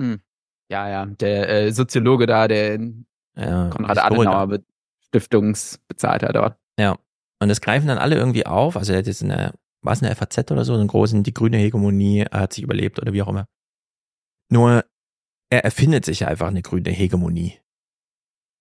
[0.00, 0.20] Hm.
[0.68, 2.80] Ja, ja, der äh, Soziologe da, der
[3.36, 3.98] Ja, Konrad.
[3.98, 4.64] Adenauer Be-
[5.06, 6.56] Stiftungsbezahlte dort.
[6.78, 6.96] Ja.
[7.42, 8.76] Und das greifen dann alle irgendwie auf.
[8.76, 9.52] Also er hat jetzt eine,
[9.82, 13.12] war es eine FAZ oder so, einen großen, die grüne Hegemonie hat sich überlebt oder
[13.12, 13.46] wie auch immer.
[14.48, 14.84] Nur,
[15.50, 17.58] er erfindet sich ja einfach eine grüne Hegemonie.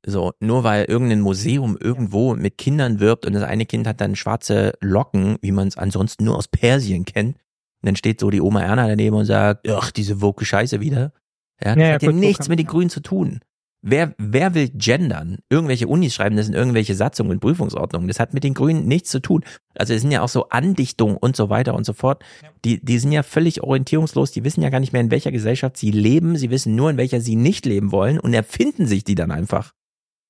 [0.04, 4.16] So, nur weil irgendein Museum irgendwo mit Kindern wirbt und das eine Kind hat dann
[4.16, 7.36] schwarze Locken, wie man es ansonsten nur aus Persien kennt.
[7.36, 11.14] Und dann steht so die Oma Erna daneben und sagt, ach, diese woke Scheiße wieder.
[11.64, 13.42] Ja, das Ja, hat ja nichts mit den Grünen zu tun.
[13.84, 15.40] Wer, wer will gendern?
[15.50, 18.08] Irgendwelche Unis schreiben das in irgendwelche Satzungen und Prüfungsordnungen.
[18.08, 19.44] Das hat mit den Grünen nichts zu tun.
[19.74, 22.24] Also es sind ja auch so Andichtungen und so weiter und so fort.
[22.64, 24.32] Die, die sind ja völlig orientierungslos.
[24.32, 26.38] Die wissen ja gar nicht mehr, in welcher Gesellschaft sie leben.
[26.38, 29.74] Sie wissen nur, in welcher sie nicht leben wollen und erfinden sich die dann einfach.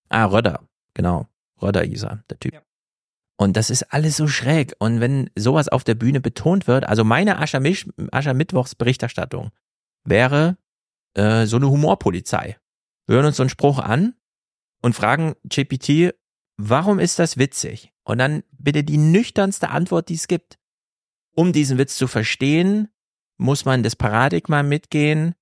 [0.07, 0.61] Ah, Röder.
[0.93, 1.27] Genau.
[1.61, 2.61] Röder hieß er, der Typ.
[3.35, 4.75] Und das ist alles so schräg.
[4.79, 9.51] Und wenn sowas auf der Bühne betont wird, also meine Aschermisch- Aschermittwochsberichterstattung
[10.05, 10.57] wäre
[11.15, 12.57] äh, so eine Humorpolizei.
[13.11, 14.13] Wir hören uns so einen Spruch an
[14.81, 16.15] und fragen GPT,
[16.55, 17.91] warum ist das witzig?
[18.05, 20.57] Und dann bitte die nüchternste Antwort, die es gibt.
[21.35, 22.87] Um diesen Witz zu verstehen,
[23.35, 25.35] muss man das Paradigma mitgehen,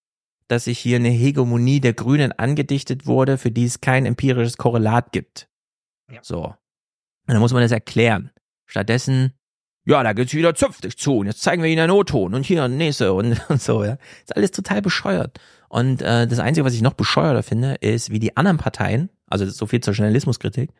[0.47, 5.11] dass sich hier eine Hegemonie der Grünen angedichtet wurde, für die es kein empirisches Korrelat
[5.11, 5.47] gibt.
[6.23, 6.45] So.
[6.45, 6.55] Und
[7.27, 8.31] dann muss man das erklären.
[8.65, 9.33] Stattdessen,
[9.85, 12.63] ja, da geht's wieder zünftig zu und jetzt zeigen wir Ihnen einen O-Ton und hier
[12.63, 13.99] ein nächste und, und so, ja.
[14.23, 15.39] Ist alles total bescheuert.
[15.69, 19.45] Und äh, das Einzige, was ich noch bescheuerter finde, ist, wie die anderen Parteien, also
[19.45, 20.71] so viel zur Journalismuskritik,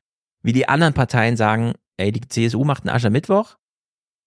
[0.41, 3.57] wie die anderen Parteien sagen, ey, die CSU macht einen Aschermittwoch,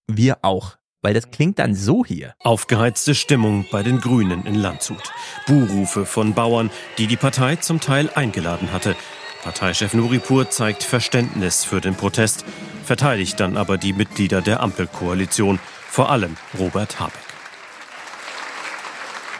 [0.07, 0.77] wir auch.
[1.01, 2.33] Weil das klingt dann so hier.
[2.39, 5.11] Aufgeheizte Stimmung bei den Grünen in Landshut.
[5.45, 8.95] Buhrufe von Bauern, die die Partei zum Teil eingeladen hatte.
[9.43, 12.45] Parteichef Nuripur zeigt Verständnis für den Protest,
[12.85, 15.59] verteidigt dann aber die Mitglieder der Ampelkoalition,
[15.89, 17.32] vor allem Robert Habeck.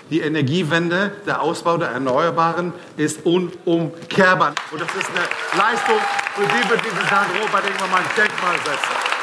[0.09, 4.53] Die Energiewende, der Ausbau der Erneuerbaren ist unumkehrbar.
[4.71, 5.25] Und das ist eine
[5.57, 5.97] Leistung,
[6.35, 9.13] für die wir dieses Land Robert ein Denkmal setzen.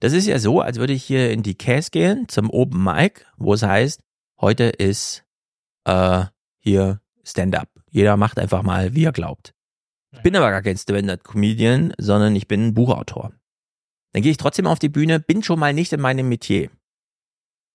[0.00, 3.24] Das ist ja so, als würde ich hier in die Case gehen zum Open Mic,
[3.36, 4.00] wo es heißt,
[4.40, 5.24] heute ist
[5.84, 6.24] äh,
[6.58, 7.68] hier Stand-up.
[7.90, 9.54] Jeder macht einfach mal, wie er glaubt.
[10.12, 13.32] Ich bin aber gar kein Stand-up-Comedian, sondern ich bin Buchautor.
[14.12, 16.70] Dann gehe ich trotzdem auf die Bühne, bin schon mal nicht in meinem Metier.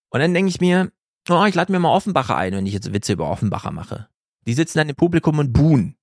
[0.09, 0.91] Und dann denke ich mir,
[1.29, 4.07] oh, ich lade mir mal Offenbacher ein, wenn ich jetzt Witze über Offenbacher mache.
[4.47, 5.97] Die sitzen dann im Publikum und buhen.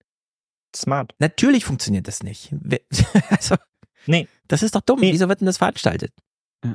[0.74, 1.14] Smart.
[1.18, 2.54] Natürlich funktioniert das nicht.
[3.30, 3.56] Also,
[4.06, 4.26] Nee.
[4.48, 5.00] das ist doch dumm.
[5.00, 6.12] Wieso wird denn das veranstaltet?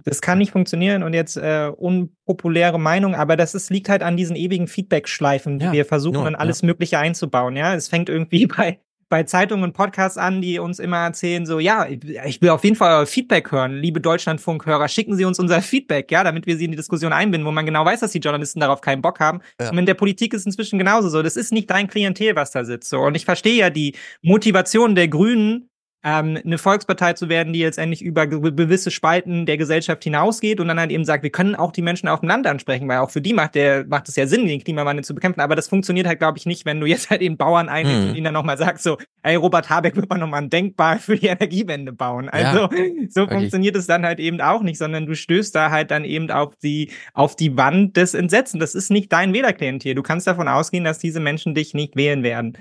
[0.03, 4.17] Das kann nicht funktionieren und jetzt äh, unpopuläre Meinung, aber das ist, liegt halt an
[4.17, 6.65] diesen ewigen Feedback-Schleifen, die Ja, wir versuchen, nur, dann alles ja.
[6.67, 7.55] Mögliche einzubauen.
[7.55, 11.59] Ja, es fängt irgendwie bei bei Zeitungen und Podcasts an, die uns immer erzählen, so,
[11.59, 13.77] ja, ich will auf jeden Fall euer Feedback hören.
[13.77, 17.47] Liebe Deutschlandfunk-Hörer, schicken Sie uns unser Feedback, ja, damit wir sie in die Diskussion einbinden,
[17.47, 19.41] wo man genau weiß, dass die Journalisten darauf keinen Bock haben.
[19.61, 19.69] Ja.
[19.69, 21.23] Und in der Politik ist es inzwischen genauso so.
[21.23, 22.89] Das ist nicht dein Klientel, was da sitzt.
[22.89, 22.99] So.
[22.99, 25.69] Und ich verstehe ja die Motivation der Grünen,
[26.03, 30.59] ähm, eine Volkspartei zu werden, die jetzt endlich über ge- gewisse Spalten der Gesellschaft hinausgeht
[30.59, 32.99] und dann halt eben sagt, wir können auch die Menschen auf dem Land ansprechen, weil
[32.99, 35.41] auch für die macht der macht es ja Sinn, den Klimawandel zu bekämpfen.
[35.41, 38.09] Aber das funktioniert halt, glaube ich, nicht, wenn du jetzt halt eben Bauern einlädst Mhm.
[38.09, 41.15] und ihnen dann nochmal sagst, so, ey, Robert Habeck wird man nochmal ein Denkbar für
[41.17, 42.29] die Energiewende bauen.
[42.29, 43.29] Also so wirklich.
[43.39, 46.55] funktioniert es dann halt eben auch nicht, sondern du stößt da halt dann eben auf
[46.57, 48.59] die auf die Wand des Entsetzens.
[48.61, 49.95] Das ist nicht dein Wählerklientel.
[49.95, 52.57] Du kannst davon ausgehen, dass diese Menschen dich nicht wählen werden.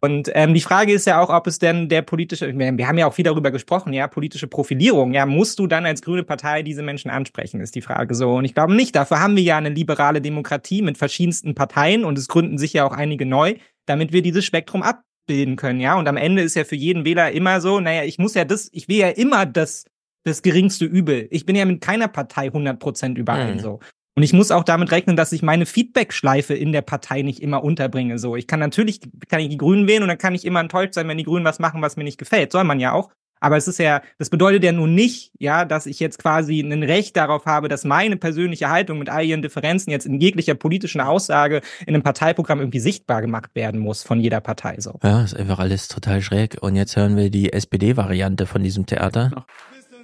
[0.00, 3.06] Und ähm, die Frage ist ja auch, ob es denn der politische, wir haben ja
[3.06, 6.82] auch viel darüber gesprochen, ja, politische Profilierung, ja, musst du dann als grüne Partei diese
[6.82, 8.34] Menschen ansprechen, ist die Frage so.
[8.34, 12.18] Und ich glaube nicht, dafür haben wir ja eine liberale Demokratie mit verschiedensten Parteien und
[12.18, 13.54] es gründen sich ja auch einige neu,
[13.86, 15.96] damit wir dieses Spektrum abbilden können, ja.
[15.98, 18.68] Und am Ende ist ja für jeden Wähler immer so, naja, ich muss ja das,
[18.72, 19.84] ich will ja immer das,
[20.24, 21.28] das geringste Übel.
[21.30, 23.60] Ich bin ja mit keiner Partei 100% überein, Mhm.
[23.60, 23.80] so.
[24.16, 27.62] Und ich muss auch damit rechnen, dass ich meine Feedback-Schleife in der Partei nicht immer
[27.62, 28.18] unterbringe.
[28.18, 30.94] So, ich kann natürlich, kann ich die Grünen wählen und dann kann ich immer enttäuscht
[30.94, 32.50] sein, wenn die Grünen was machen, was mir nicht gefällt.
[32.50, 33.10] Soll man ja auch.
[33.40, 36.82] Aber es ist ja, das bedeutet ja nun nicht, ja, dass ich jetzt quasi ein
[36.82, 41.02] Recht darauf habe, dass meine persönliche Haltung mit all ihren Differenzen jetzt in jeglicher politischen
[41.02, 44.76] Aussage in einem Parteiprogramm irgendwie sichtbar gemacht werden muss von jeder Partei.
[44.80, 44.98] So.
[45.02, 46.56] Ja, ist einfach alles total schräg.
[46.62, 49.44] Und jetzt hören wir die SPD-Variante von diesem Theater.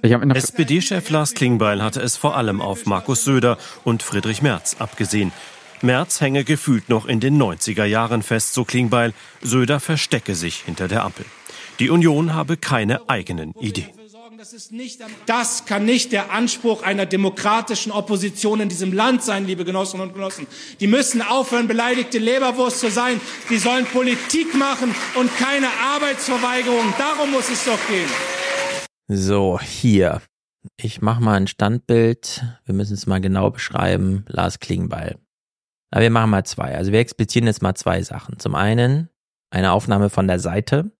[0.03, 5.31] SPD-Chef Lars Klingbeil hatte es vor allem auf Markus Söder und Friedrich Merz abgesehen.
[5.81, 9.13] Merz hänge gefühlt noch in den 90er Jahren fest, so Klingbeil.
[9.41, 11.25] Söder verstecke sich hinter der Ampel.
[11.79, 13.91] Die Union habe keine eigenen Ideen.
[15.25, 20.13] Das kann nicht der Anspruch einer demokratischen Opposition in diesem Land sein, liebe Genossinnen und
[20.13, 20.47] Genossen.
[20.81, 23.21] Die müssen aufhören, beleidigte Leberwurst zu sein.
[23.49, 26.93] Die sollen Politik machen und keine Arbeitsverweigerung.
[26.97, 28.42] Darum muss es doch gehen.
[29.07, 30.21] So, hier.
[30.77, 32.43] Ich mache mal ein Standbild.
[32.65, 34.25] Wir müssen es mal genau beschreiben.
[34.27, 35.17] Lars Klingbeil.
[35.91, 36.75] Aber wir machen mal zwei.
[36.75, 38.39] Also wir explizieren jetzt mal zwei Sachen.
[38.39, 39.09] Zum einen
[39.51, 40.91] eine Aufnahme von der Seite.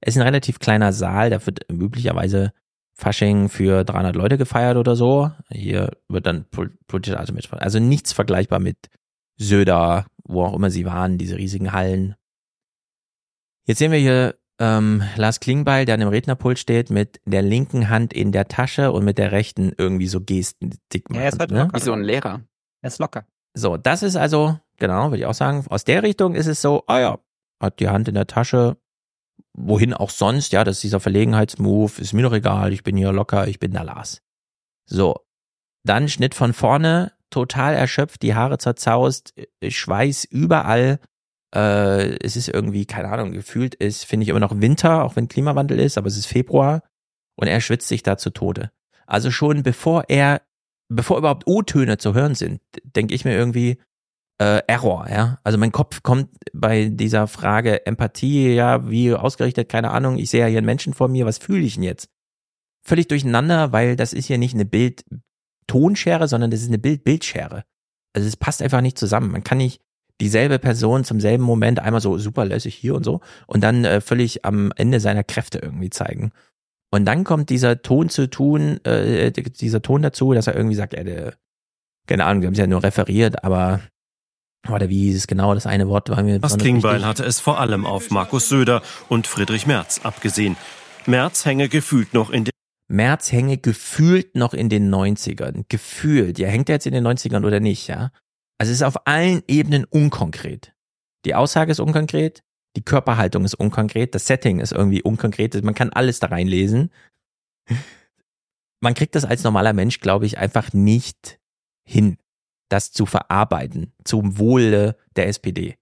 [0.00, 2.52] Es ist ein relativ kleiner Saal, da wird üblicherweise
[2.94, 5.30] Fasching für 300 Leute gefeiert oder so.
[5.50, 7.52] Hier wird dann pol- politische Art mit.
[7.52, 8.88] Also nichts vergleichbar mit
[9.36, 12.14] Söder, wo auch immer sie waren, diese riesigen Hallen.
[13.66, 17.88] Jetzt sehen wir hier ähm, Lars Klingbeil, der an dem Rednerpult steht, mit der linken
[17.88, 21.38] Hand in der Tasche und mit der rechten irgendwie so Gesten dick Ja, er ist
[21.38, 21.64] halt ne?
[21.64, 21.76] locker.
[21.76, 22.42] Wie so ein Lehrer.
[22.82, 23.24] Er ist locker.
[23.54, 26.84] So, das ist also, genau, würde ich auch sagen, aus der Richtung ist es so,
[26.86, 27.18] ah ja,
[27.60, 28.76] hat die Hand in der Tasche,
[29.52, 33.12] wohin auch sonst, ja, das ist dieser Verlegenheitsmove, ist mir doch egal, ich bin hier
[33.12, 34.22] locker, ich bin der Lars.
[34.86, 35.16] So,
[35.84, 41.00] dann Schnitt von vorne, total erschöpft, die Haare zerzaust, äh, Schweiß überall
[41.54, 45.28] Äh, es ist irgendwie, keine Ahnung, gefühlt ist, finde ich immer noch Winter, auch wenn
[45.28, 46.82] Klimawandel ist, aber es ist Februar
[47.36, 48.70] und er schwitzt sich da zu Tode.
[49.06, 50.42] Also schon bevor er,
[50.88, 53.78] bevor überhaupt O-Töne zu hören sind, denke ich mir irgendwie,
[54.40, 55.38] äh, Error, ja.
[55.42, 60.40] Also mein Kopf kommt bei dieser Frage Empathie, ja, wie ausgerichtet, keine Ahnung, ich sehe
[60.40, 62.08] ja hier einen Menschen vor mir, was fühle ich denn jetzt?
[62.84, 67.64] Völlig durcheinander, weil das ist hier nicht eine Bild-Tonschere, sondern das ist eine Bild-Bildschere.
[68.14, 69.30] Also es passt einfach nicht zusammen.
[69.32, 69.82] Man kann nicht
[70.20, 74.00] dieselbe Person zum selben Moment einmal so super lässig hier und so und dann äh,
[74.00, 76.32] völlig am Ende seiner Kräfte irgendwie zeigen.
[76.90, 80.94] Und dann kommt dieser Ton zu tun, äh, dieser Ton dazu, dass er irgendwie sagt,
[80.94, 81.34] ja, der,
[82.06, 83.80] keine Ahnung, wir haben es ja nur referiert, aber
[84.68, 87.60] oder wie hieß es genau, das eine Wort war mir Das Klingbeil hatte es vor
[87.60, 90.56] allem auf Markus Söder und Friedrich Merz abgesehen.
[91.06, 92.52] Merz hänge gefühlt noch in den
[92.88, 95.64] Merz hänge gefühlt noch in den 90ern.
[95.68, 96.38] Gefühlt.
[96.38, 98.10] Ja, hängt er jetzt in den 90ern oder nicht, ja?
[98.58, 100.74] Also es ist auf allen Ebenen unkonkret.
[101.24, 102.42] Die Aussage ist unkonkret,
[102.76, 106.92] die Körperhaltung ist unkonkret, das Setting ist irgendwie unkonkret, man kann alles da reinlesen.
[108.80, 111.40] Man kriegt das als normaler Mensch, glaube ich, einfach nicht
[111.84, 112.18] hin
[112.68, 115.76] das zu verarbeiten zum Wohle der SPD.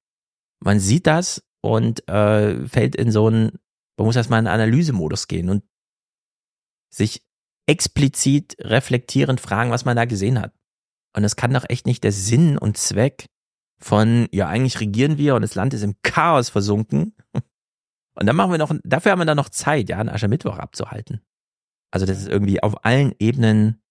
[0.60, 3.58] Man sieht das und äh, fällt in so einen,
[3.98, 5.64] man muss erstmal in einen Analysemodus gehen und
[6.92, 7.26] sich
[7.66, 10.54] explizit reflektierend fragen, was man da gesehen hat.
[11.16, 13.26] Und das kann doch echt nicht der Sinn und Zweck
[13.78, 17.14] von, ja, eigentlich regieren wir und das Land ist im Chaos versunken.
[18.18, 21.20] Und dann machen wir noch, dafür haben wir dann noch Zeit, ja, einen Aschermittwoch abzuhalten.
[21.90, 23.82] Also das ist irgendwie auf allen Ebenen,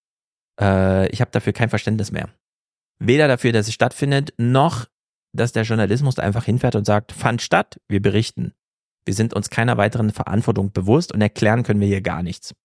[0.59, 2.29] äh, ich habe dafür kein Verständnis mehr
[2.99, 4.85] weder dafür, dass es stattfindet, noch,
[5.33, 8.53] dass der Journalismus da einfach hinfährt und sagt, fand statt, wir berichten.
[9.05, 12.55] Wir sind uns keiner weiteren Verantwortung bewusst und erklären können wir hier gar nichts.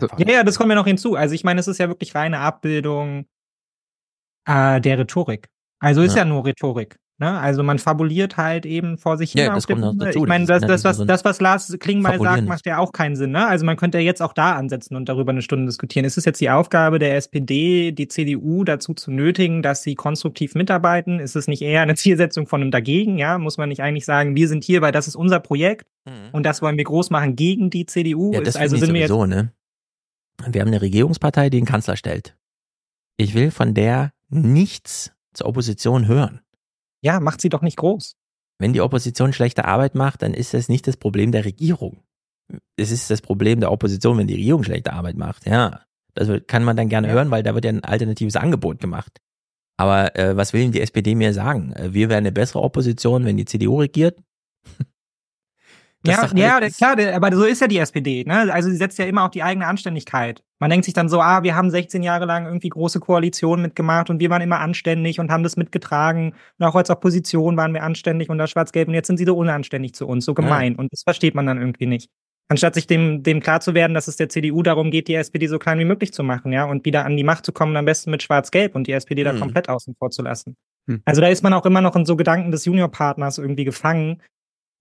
[0.00, 0.08] Ja.
[0.18, 1.14] ja, ja, das kommt mir noch hinzu.
[1.14, 3.26] Also ich meine, es ist ja wirklich reine Abbildung
[4.46, 5.48] äh, der Rhetorik.
[5.80, 6.96] Also ist ja, ja nur Rhetorik.
[7.18, 7.30] Ne?
[7.38, 9.44] Also man fabuliert halt eben vor sich hin.
[9.44, 10.18] Ja, das kommt noch dazu.
[10.18, 13.14] Ich meine, das, das, das, was, das, was Lars Klingbeil sagt, macht ja auch keinen
[13.14, 13.30] Sinn.
[13.30, 13.46] Ne?
[13.46, 16.04] Also man könnte ja jetzt auch da ansetzen und darüber eine Stunde diskutieren.
[16.04, 20.56] Ist es jetzt die Aufgabe der SPD, die CDU dazu zu nötigen, dass sie konstruktiv
[20.56, 21.20] mitarbeiten?
[21.20, 23.16] Ist es nicht eher eine Zielsetzung von einem Dagegen?
[23.16, 26.30] Ja, muss man nicht eigentlich sagen, wir sind hier, weil das ist unser Projekt mhm.
[26.32, 28.32] und das wollen wir groß machen gegen die CDU?
[28.32, 29.52] Ja, das ist, also sind wir sowieso, ne?
[30.46, 32.36] Wir haben eine Regierungspartei, die den Kanzler stellt.
[33.16, 36.40] Ich will von der nichts zur Opposition hören.
[37.00, 38.16] Ja, macht sie doch nicht groß.
[38.58, 42.02] Wenn die Opposition schlechte Arbeit macht, dann ist das nicht das Problem der Regierung.
[42.76, 45.46] Es ist das Problem der Opposition, wenn die Regierung schlechte Arbeit macht.
[45.46, 45.82] Ja,
[46.14, 49.20] das kann man dann gerne hören, weil da wird ja ein alternatives Angebot gemacht.
[49.76, 51.72] Aber äh, was will denn die SPD mir sagen?
[51.72, 54.18] Äh, wir wären eine bessere Opposition, wenn die CDU regiert?
[56.06, 58.24] Ja, ja, klar, aber so ist ja die SPD.
[58.24, 58.52] Ne?
[58.52, 60.42] Also sie setzt ja immer auf die eigene Anständigkeit.
[60.60, 64.10] Man denkt sich dann so, ah, wir haben 16 Jahre lang irgendwie große Koalitionen mitgemacht
[64.10, 66.34] und wir waren immer anständig und haben das mitgetragen.
[66.58, 69.94] Und auch als Opposition waren wir anständig unter Schwarz-Gelb und jetzt sind sie so unanständig
[69.94, 70.72] zu uns, so gemein.
[70.72, 70.78] Ja.
[70.78, 72.10] Und das versteht man dann irgendwie nicht.
[72.48, 75.46] Anstatt sich dem, dem klar zu werden, dass es der CDU darum geht, die SPD
[75.46, 77.86] so klein wie möglich zu machen, ja, und wieder an die Macht zu kommen, am
[77.86, 79.32] besten mit Schwarz-Gelb und die SPD hm.
[79.32, 80.54] da komplett außen vor zu lassen.
[80.86, 81.00] Hm.
[81.06, 84.20] Also da ist man auch immer noch in so Gedanken des Juniorpartners irgendwie gefangen,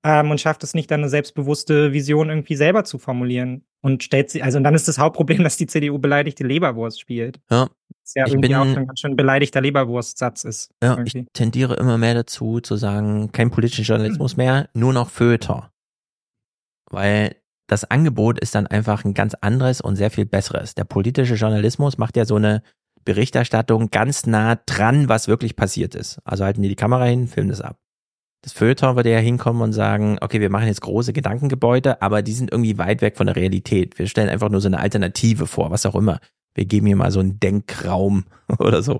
[0.03, 3.65] ähm, und schafft es nicht, dann eine selbstbewusste Vision irgendwie selber zu formulieren.
[3.81, 7.39] Und stellt sie, also und dann ist das Hauptproblem, dass die CDU beleidigte Leberwurst spielt.
[7.49, 7.69] Ja.
[8.03, 10.71] Das ja ich irgendwie bin, auch ein ganz schön beleidigter Leberwurstsatz ist.
[10.81, 11.19] Ja, irgendwie.
[11.19, 15.63] ich tendiere immer mehr dazu, zu sagen, kein politischer Journalismus mehr, nur noch Feuilleton.
[16.89, 17.35] Weil
[17.67, 20.75] das Angebot ist dann einfach ein ganz anderes und sehr viel besseres.
[20.75, 22.61] Der politische Journalismus macht ja so eine
[23.05, 26.19] Berichterstattung ganz nah dran, was wirklich passiert ist.
[26.23, 27.77] Also halten die die Kamera hin, filmen das ab.
[28.43, 32.33] Das Feuilleton würde ja hinkommen und sagen, okay, wir machen jetzt große Gedankengebäude, aber die
[32.33, 33.97] sind irgendwie weit weg von der Realität.
[33.97, 36.19] Wir stellen einfach nur so eine Alternative vor, was auch immer.
[36.53, 38.25] Wir geben hier mal so einen Denkraum
[38.59, 38.99] oder so.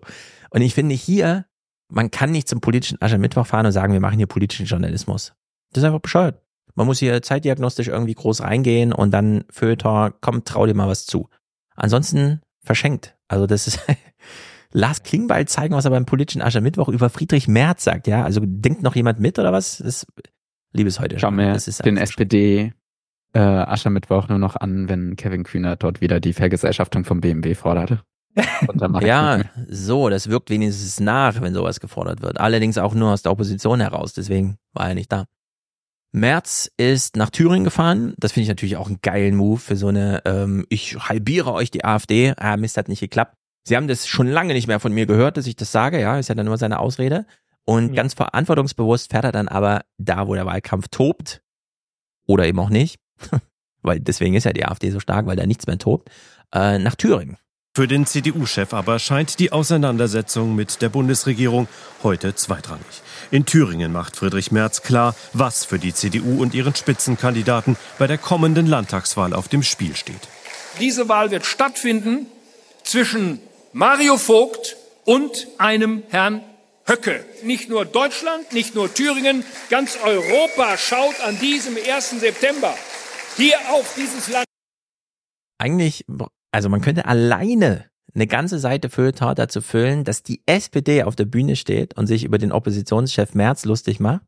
[0.50, 1.46] Und ich finde hier,
[1.90, 5.34] man kann nicht zum politischen Aschermittwoch fahren und sagen, wir machen hier politischen Journalismus.
[5.74, 6.42] Das ist einfach bescheuert.
[6.76, 11.06] Man muss hier zeitdiagnostisch irgendwie groß reingehen und dann Feuilleton, komm, trau dir mal was
[11.06, 11.30] zu.
[11.76, 13.18] Ansonsten verschenkt.
[13.28, 13.80] Also das ist,
[14.74, 18.24] Lars Klingbeil zeigen, was er beim politischen Aschermittwoch über Friedrich Merz sagt, ja?
[18.24, 19.78] Also denkt noch jemand mit oder was?
[19.78, 20.06] Das
[20.74, 21.20] liebes heute.
[21.20, 22.74] Schau mir den SPD
[23.34, 28.02] äh, Aschermittwoch nur noch an, wenn Kevin Kühner dort wieder die Vergesellschaftung vom BMW forderte.
[29.02, 32.40] ja, so, das wirkt wenigstens nach, wenn sowas gefordert wird.
[32.40, 35.26] Allerdings auch nur aus der Opposition heraus, deswegen war er nicht da.
[36.12, 38.14] Merz ist nach Thüringen gefahren.
[38.18, 41.72] Das finde ich natürlich auch einen geilen Move für so eine, ähm, ich halbiere euch
[41.72, 42.34] die AfD.
[42.38, 43.36] Ah, Mist, hat nicht geklappt.
[43.64, 46.20] Sie haben das schon lange nicht mehr von mir gehört, dass ich das sage, ja,
[46.20, 47.26] ist ja dann nur seine Ausrede.
[47.66, 47.96] Und ja.
[47.96, 51.42] ganz verantwortungsbewusst fährt er dann aber da, wo der Wahlkampf tobt,
[52.26, 53.00] oder eben auch nicht,
[53.82, 56.10] weil deswegen ist ja die AfD so stark, weil da nichts mehr tobt,
[56.54, 57.38] äh, nach Thüringen.
[57.76, 61.68] Für den CDU-Chef aber scheint die Auseinandersetzung mit der Bundesregierung
[62.04, 63.02] heute zweitrangig.
[63.32, 68.20] In Thüringen macht Friedrich Merz klar, was für die CDU und ihren Spitzenkandidaten bei der
[68.20, 70.28] kommenden Landtagswahl auf dem Spiel steht.
[70.80, 72.28] Diese Wahl wird stattfinden
[72.84, 73.40] zwischen
[73.76, 76.44] Mario Vogt und einem Herrn
[76.86, 77.26] Höcke.
[77.44, 82.20] Nicht nur Deutschland, nicht nur Thüringen, ganz Europa schaut an diesem 1.
[82.20, 82.76] September
[83.36, 84.46] hier auf dieses Land.
[85.58, 86.06] Eigentlich,
[86.52, 91.26] also man könnte alleine eine ganze Seite Feuilleton dazu füllen, dass die SPD auf der
[91.26, 94.22] Bühne steht und sich über den Oppositionschef Merz lustig macht.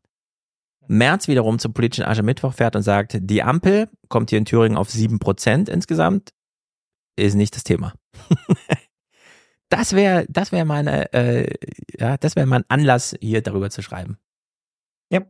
[0.88, 4.90] Merz wiederum zum politischen Aschermittwoch fährt und sagt, die Ampel kommt hier in Thüringen auf
[4.90, 6.30] sieben Prozent insgesamt,
[7.14, 7.94] ist nicht das Thema.
[9.68, 11.52] das wäre, das wäre meine, äh,
[11.98, 14.18] ja, das wäre mein Anlass, hier darüber zu schreiben.
[15.10, 15.22] Ja.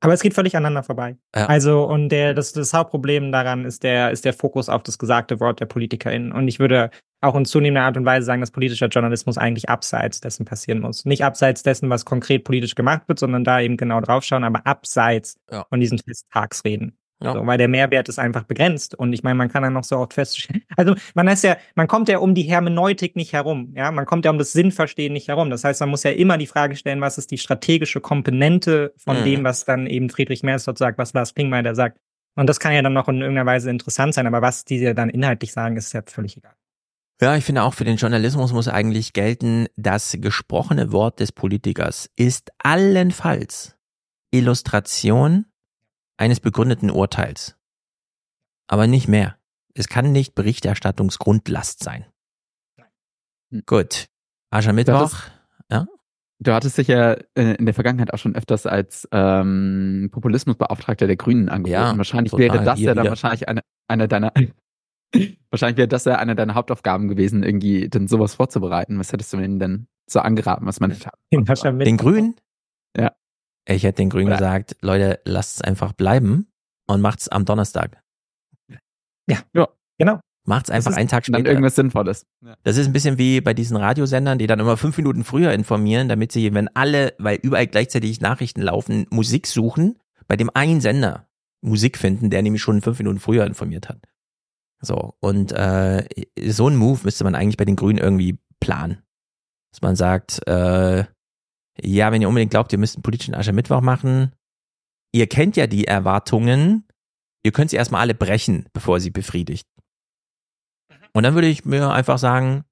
[0.00, 1.16] Aber es geht völlig aneinander vorbei.
[1.34, 1.46] Ja.
[1.46, 5.38] Also, und der, das, das Hauptproblem daran ist der, ist der Fokus auf das gesagte
[5.38, 6.32] Wort der PolitikerInnen.
[6.32, 10.20] Und ich würde auch in zunehmender Art und Weise sagen, dass politischer Journalismus eigentlich abseits
[10.20, 11.04] dessen passieren muss.
[11.04, 15.36] Nicht abseits dessen, was konkret politisch gemacht wird, sondern da eben genau draufschauen, aber abseits
[15.50, 15.66] Ja.
[15.68, 16.98] von diesen Festtagsreden.
[17.22, 17.32] Ja.
[17.34, 18.94] So, weil der Mehrwert ist einfach begrenzt.
[18.94, 20.62] Und ich meine, man kann dann noch so oft feststellen.
[20.76, 23.72] Also man ist ja, man kommt ja um die Hermeneutik nicht herum.
[23.76, 25.50] Ja, man kommt ja um das Sinnverstehen nicht herum.
[25.50, 29.20] Das heißt, man muss ja immer die Frage stellen, was ist die strategische Komponente von
[29.20, 29.24] Mhm.
[29.24, 31.98] dem, was dann eben Friedrich Merz dort sagt, was Lars da sagt.
[32.34, 35.10] Und das kann ja dann noch in irgendeiner Weise interessant sein, aber was die dann
[35.10, 36.54] inhaltlich sagen, ist ja völlig egal.
[37.20, 42.10] Ja, ich finde auch für den Journalismus muss eigentlich gelten, das gesprochene Wort des Politikers
[42.16, 43.76] ist allenfalls
[44.32, 45.46] Illustration
[46.22, 47.56] eines begründeten Urteils.
[48.68, 49.36] Aber nicht mehr.
[49.74, 52.06] Es kann nicht Berichterstattungsgrundlast sein.
[53.66, 54.06] Gut.
[54.50, 55.14] Aschermittwoch.
[55.68, 55.86] Ja.
[56.38, 61.16] Du hattest dich ja äh, in der Vergangenheit auch schon öfters als ähm, Populismusbeauftragter der
[61.16, 61.72] Grünen angeboten.
[61.72, 62.54] Ja, wahrscheinlich total.
[62.54, 63.10] wäre das Hier ja dann wieder.
[63.10, 64.32] wahrscheinlich eine, eine deiner
[65.50, 68.96] wahrscheinlich wäre das ja eine deiner Hauptaufgaben gewesen, irgendwie denn sowas vorzubereiten.
[68.98, 71.10] Was hättest du ihnen denn so angeraten, was man hätte?
[71.84, 72.36] Den Grünen?
[72.96, 73.12] Ja.
[73.66, 76.52] Ich hätte den Grünen Oder- gesagt, Leute, lasst es einfach bleiben
[76.86, 78.02] und macht's am Donnerstag.
[79.28, 79.38] Ja.
[79.54, 79.68] Ja.
[79.98, 80.20] Genau.
[80.44, 81.50] Macht's einfach ist einen Tag dann später.
[81.50, 82.26] irgendwas Sinnvolles.
[82.64, 86.08] Das ist ein bisschen wie bei diesen Radiosendern, die dann immer fünf Minuten früher informieren,
[86.08, 91.28] damit sie, wenn alle, weil überall gleichzeitig Nachrichten laufen, Musik suchen, bei dem einen Sender
[91.60, 94.00] Musik finden, der nämlich schon fünf Minuten früher informiert hat.
[94.80, 96.04] So, und äh,
[96.48, 99.02] so ein Move müsste man eigentlich bei den Grünen irgendwie planen.
[99.70, 101.04] Dass man sagt, äh,
[101.80, 104.32] ja, wenn ihr unbedingt glaubt, ihr müsst einen politischen Aschermittwoch machen,
[105.12, 106.84] ihr kennt ja die Erwartungen,
[107.44, 109.66] ihr könnt sie erstmal alle brechen, bevor sie befriedigt.
[111.12, 112.64] Und dann würde ich mir einfach sagen,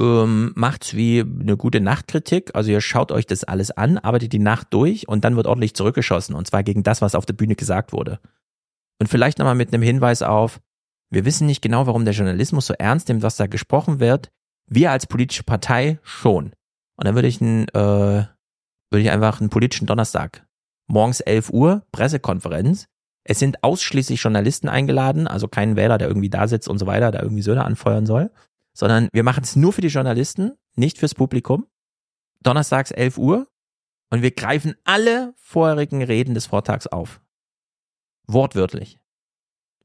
[0.00, 2.54] ähm, macht's wie eine gute Nachtkritik.
[2.54, 5.74] Also ihr schaut euch das alles an, arbeitet die Nacht durch und dann wird ordentlich
[5.74, 6.34] zurückgeschossen.
[6.34, 8.20] Und zwar gegen das, was auf der Bühne gesagt wurde.
[8.98, 10.60] Und vielleicht nochmal mit einem Hinweis auf,
[11.10, 14.30] wir wissen nicht genau, warum der Journalismus so ernst nimmt, was da gesprochen wird.
[14.66, 16.52] Wir als politische Partei schon.
[17.00, 18.26] Und dann würde ich einen, äh,
[18.90, 20.46] würde ich einfach einen politischen Donnerstag.
[20.86, 22.88] Morgens 11 Uhr, Pressekonferenz.
[23.24, 27.10] Es sind ausschließlich Journalisten eingeladen, also kein Wähler, der irgendwie da sitzt und so weiter,
[27.10, 28.30] der irgendwie Söder anfeuern soll,
[28.74, 31.66] sondern wir machen es nur für die Journalisten, nicht fürs Publikum.
[32.42, 33.48] Donnerstags 11 Uhr
[34.10, 37.22] und wir greifen alle vorherigen Reden des Vortags auf.
[38.26, 39.00] Wortwörtlich.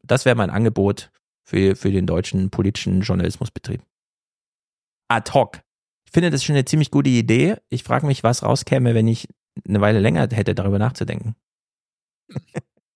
[0.03, 1.11] Das wäre mein Angebot
[1.43, 3.81] für, für den deutschen politischen Journalismusbetrieb.
[5.07, 5.64] Ad hoc.
[6.05, 7.57] Ich finde das schon eine ziemlich gute Idee.
[7.69, 9.27] Ich frage mich, was rauskäme, wenn ich
[9.67, 11.35] eine Weile länger hätte, darüber nachzudenken.
[12.27, 12.37] Ich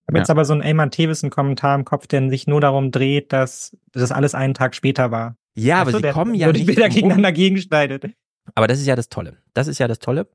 [0.08, 3.76] habe jetzt aber so einen Eamon Thewison-Kommentar im Kopf, der sich nur darum dreht, dass
[3.92, 5.36] das alles einen Tag später war.
[5.54, 8.12] Ja, aber Weißt du, sie der kommen ja nicht Bilder gegeneinander gegenschneidet.
[8.54, 9.38] Aber das ist ja das Tolle.
[9.54, 10.28] Das ist ja das Tolle.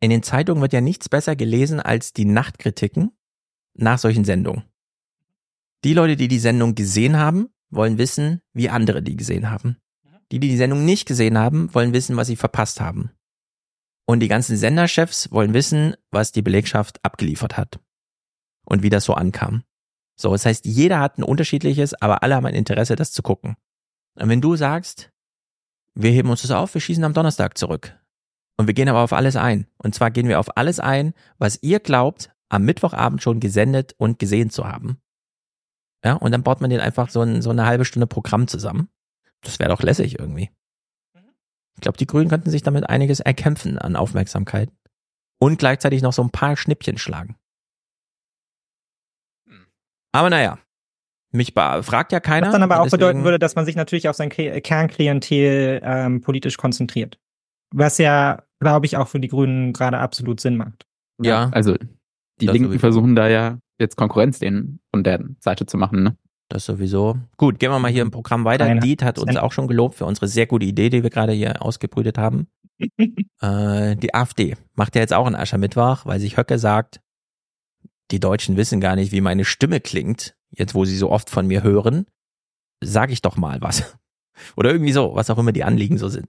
[0.00, 3.12] In den Zeitungen wird ja nichts besser gelesen als die Nachtkritiken
[3.74, 4.64] nach solchen Sendungen.
[5.84, 9.78] Die Leute, die die Sendung gesehen haben, wollen wissen, wie andere die gesehen haben.
[10.32, 13.10] Die, die die Sendung nicht gesehen haben, wollen wissen, was sie verpasst haben.
[14.06, 17.80] Und die ganzen Senderchefs wollen wissen, was die Belegschaft abgeliefert hat.
[18.64, 19.62] Und wie das so ankam.
[20.18, 23.56] So, das heißt, jeder hat ein unterschiedliches, aber alle haben ein Interesse, das zu gucken.
[24.14, 25.12] Und wenn du sagst,
[25.94, 27.98] wir heben uns das auf, wir schießen am Donnerstag zurück.
[28.56, 29.66] Und wir gehen aber auf alles ein.
[29.76, 34.18] Und zwar gehen wir auf alles ein, was ihr glaubt, am Mittwochabend schon gesendet und
[34.18, 34.98] gesehen zu haben.
[36.04, 38.88] Ja, und dann baut man den einfach so, ein, so eine halbe Stunde Programm zusammen.
[39.42, 40.50] Das wäre doch lässig irgendwie.
[41.74, 44.70] Ich glaube, die Grünen könnten sich damit einiges erkämpfen an Aufmerksamkeit.
[45.40, 47.36] Und gleichzeitig noch so ein paar Schnippchen schlagen.
[50.12, 50.58] Aber naja,
[51.32, 52.46] mich fragt ja keiner.
[52.46, 56.20] Was dann aber auch bedeuten würde, dass man sich natürlich auf sein Kli- Kernklientel ähm,
[56.20, 57.18] politisch konzentriert.
[57.74, 60.86] Was ja, glaube ich, auch für die Grünen gerade absolut Sinn macht.
[61.20, 61.48] Ja.
[61.50, 61.76] Also
[62.40, 66.16] die Linken versuchen da ja jetzt Konkurrenz denen von der Seite zu machen, ne?
[66.52, 67.16] Das sowieso.
[67.38, 68.66] Gut, gehen wir mal hier im Programm weiter.
[68.66, 71.32] Einer Diet hat uns auch schon gelobt für unsere sehr gute Idee, die wir gerade
[71.32, 72.46] hier ausgebrütet haben.
[73.40, 77.00] äh, die AfD macht ja jetzt auch einen Aschermittwoch, weil sich Höcke sagt,
[78.10, 81.46] die Deutschen wissen gar nicht, wie meine Stimme klingt, jetzt wo sie so oft von
[81.46, 82.04] mir hören.
[82.84, 83.96] Sag ich doch mal was.
[84.56, 86.28] Oder irgendwie so, was auch immer die Anliegen so sind.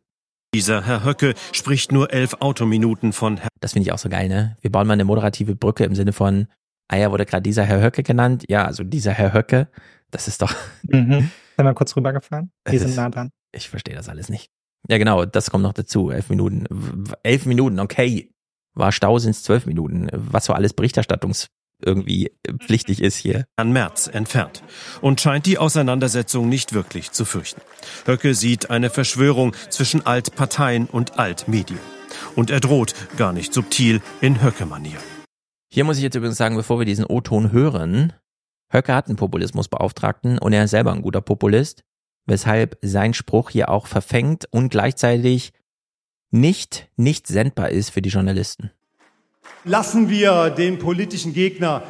[0.53, 4.29] Dieser Herr Höcke spricht nur elf Autominuten von Herr Das finde ich auch so geil,
[4.29, 4.55] ne?
[4.61, 6.47] Wir bauen mal eine moderative Brücke im Sinne von,
[6.87, 8.45] ah ja, wurde gerade dieser Herr Höcke genannt?
[8.47, 9.67] Ja, also dieser Herr Höcke,
[10.13, 10.53] das ist doch,
[10.83, 11.29] Mhm.
[11.55, 12.51] Sind wir kurz rübergefahren?
[12.65, 13.29] Wir Es sind nah dran.
[13.51, 14.49] ich verstehe das alles nicht.
[14.89, 16.09] Ja, genau, das kommt noch dazu.
[16.09, 16.65] Elf Minuten.
[17.23, 18.31] Elf Minuten, okay.
[18.73, 20.09] War Stau sind's zwölf Minuten.
[20.11, 21.47] Was so alles Berichterstattungs
[21.85, 23.45] irgendwie äh, pflichtig ist hier.
[23.57, 24.63] Herrn Merz entfernt
[25.01, 27.61] und scheint die Auseinandersetzung nicht wirklich zu fürchten.
[28.05, 31.79] Höcke sieht eine Verschwörung zwischen Altparteien und Altmedien.
[32.35, 34.97] Und er droht, gar nicht subtil, in Höcke-Manier.
[35.71, 38.13] Hier muss ich jetzt übrigens sagen, bevor wir diesen O-Ton hören,
[38.73, 41.83] Höcke hat einen Populismusbeauftragten und er ist selber ein guter Populist,
[42.25, 45.53] weshalb sein Spruch hier auch verfängt und gleichzeitig
[46.31, 48.71] nicht, nicht sendbar ist für die Journalisten.
[49.65, 51.83] Lassen wir den politischen Gegner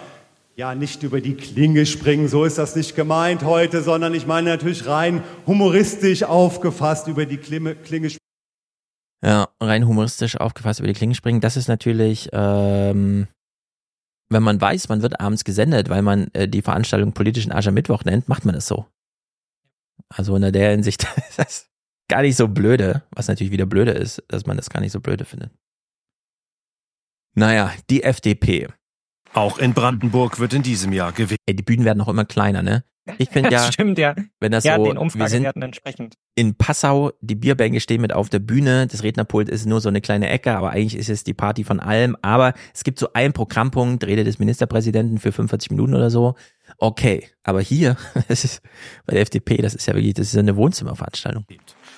[0.55, 4.49] ja nicht über die Klinge springen, so ist das nicht gemeint heute, sondern ich meine
[4.49, 8.17] natürlich rein humoristisch aufgefasst über die Klinge, springen.
[9.23, 11.39] Ja, rein humoristisch aufgefasst über die Klinge springen.
[11.39, 13.27] Das ist natürlich, ähm,
[14.29, 18.27] wenn man weiß, man wird abends gesendet, weil man äh, die Veranstaltung politischen Aschermittwoch nennt,
[18.27, 18.87] macht man das so.
[20.09, 21.69] Also in der Hinsicht ist das
[22.09, 24.99] gar nicht so blöde, was natürlich wieder blöde ist, dass man das gar nicht so
[24.99, 25.51] blöde findet.
[27.35, 28.67] Naja, die FDP.
[29.33, 31.39] Auch in Brandenburg wird in diesem Jahr gewählt.
[31.49, 32.83] Die Bühnen werden noch immer kleiner, ne?
[33.17, 34.15] Ich finde ja, stimmt, ja.
[34.39, 36.15] wenn das ja, so, den wir sind entsprechend.
[36.35, 40.01] in Passau, die Bierbänke stehen mit auf der Bühne, das Rednerpult ist nur so eine
[40.01, 42.15] kleine Ecke, aber eigentlich ist es die Party von allem.
[42.21, 46.35] Aber es gibt so einen Programmpunkt, Rede des Ministerpräsidenten für 45 Minuten oder so.
[46.77, 47.97] Okay, aber hier,
[48.27, 48.61] das ist
[49.05, 51.45] bei der FDP, das ist ja wirklich, das ist eine Wohnzimmerveranstaltung.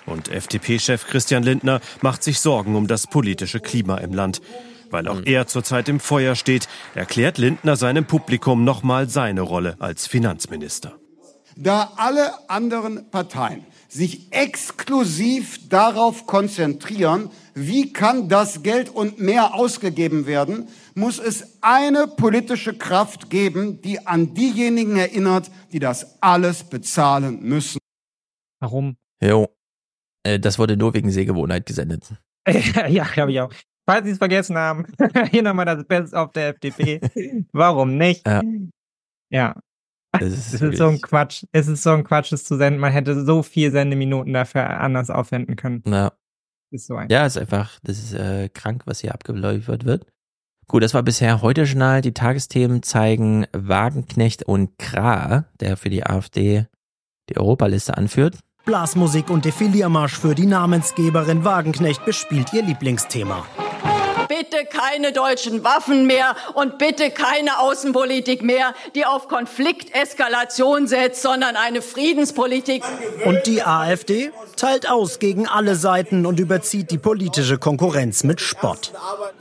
[0.07, 4.41] Und FDP-Chef Christian Lindner macht sich Sorgen um das politische Klima im Land.
[4.89, 10.07] Weil auch er zurzeit im Feuer steht, erklärt Lindner seinem Publikum nochmal seine Rolle als
[10.07, 10.93] Finanzminister.
[11.55, 20.25] Da alle anderen Parteien sich exklusiv darauf konzentrieren, wie kann das Geld und mehr ausgegeben
[20.25, 27.41] werden, muss es eine politische Kraft geben, die an diejenigen erinnert, die das alles bezahlen
[27.41, 27.79] müssen.
[28.59, 28.97] Warum?
[29.21, 29.47] Jo.
[30.23, 32.03] Äh, Das wurde nur wegen Sehgewohnheit gesendet.
[32.89, 33.53] ja, glaube ich auch.
[33.87, 34.85] Falls Sie es vergessen haben,
[35.31, 37.01] hier nochmal das Best auf der FDP.
[37.51, 38.25] Warum nicht?
[38.27, 38.41] Ja.
[39.29, 39.55] Ja.
[40.19, 41.43] Das ist, Es ist so ein Quatsch.
[41.51, 42.79] Es ist so ein Quatsch, es zu senden.
[42.79, 45.83] Man hätte so viel Sendeminuten dafür anders aufwenden können.
[45.85, 46.13] Ja.
[46.71, 47.09] Ist so ein.
[47.09, 50.05] Ja, ist einfach, das ist äh, krank, was hier abgeliefert wird.
[50.67, 52.01] Gut, das war bisher heute Journal.
[52.01, 56.65] Die Tagesthemen zeigen Wagenknecht und Kra, der für die AfD
[57.29, 58.39] die Europaliste anführt.
[58.65, 63.45] Blasmusik und Defiliermarsch für die Namensgeberin Wagenknecht bespielt ihr Lieblingsthema.
[64.27, 71.55] Bitte keine deutschen Waffen mehr und bitte keine Außenpolitik mehr, die auf Konflikteskalation setzt, sondern
[71.55, 72.83] eine Friedenspolitik.
[73.25, 78.91] Und die AfD teilt aus gegen alle Seiten und überzieht die politische Konkurrenz mit Spott.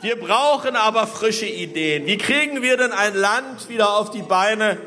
[0.00, 2.06] Wir brauchen aber frische Ideen.
[2.06, 4.78] Wie kriegen wir denn ein Land wieder auf die Beine,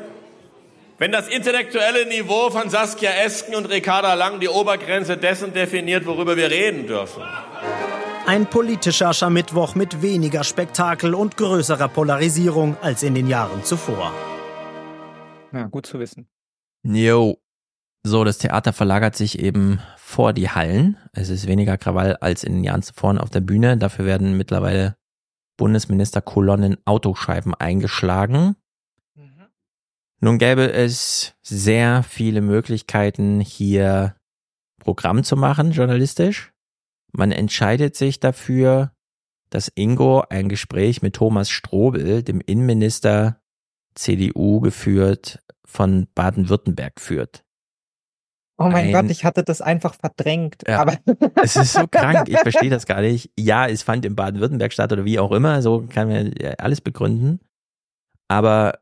[0.98, 6.36] wenn das intellektuelle Niveau von Saskia Esken und Ricarda Lang die Obergrenze dessen definiert, worüber
[6.36, 7.22] wir reden dürfen?
[8.28, 14.12] Ein politischer Aschermittwoch mit weniger Spektakel und größerer Polarisierung als in den Jahren zuvor.
[15.50, 16.28] Ja, gut zu wissen.
[16.82, 17.38] Jo.
[18.02, 20.98] So, das Theater verlagert sich eben vor die Hallen.
[21.14, 23.78] Es ist weniger Krawall als in den Jahren zuvor auf der Bühne.
[23.78, 24.98] Dafür werden mittlerweile
[25.56, 28.56] Bundesministerkolonnen Autoscheiben eingeschlagen.
[30.20, 34.16] Nun gäbe es sehr viele Möglichkeiten, hier
[34.80, 36.52] Programm zu machen, journalistisch.
[37.12, 38.92] Man entscheidet sich dafür,
[39.50, 43.40] dass Ingo ein Gespräch mit Thomas Strobel, dem Innenminister
[43.94, 47.44] CDU geführt, von Baden-Württemberg führt.
[48.60, 50.62] Oh mein Ein- Gott, ich hatte das einfach verdrängt.
[50.66, 50.80] Ja.
[50.80, 50.96] Aber
[51.42, 53.30] Es ist so krank, ich verstehe das gar nicht.
[53.38, 56.80] Ja, es fand in Baden-Württemberg statt oder wie auch immer, so kann man ja alles
[56.80, 57.40] begründen.
[58.28, 58.78] Aber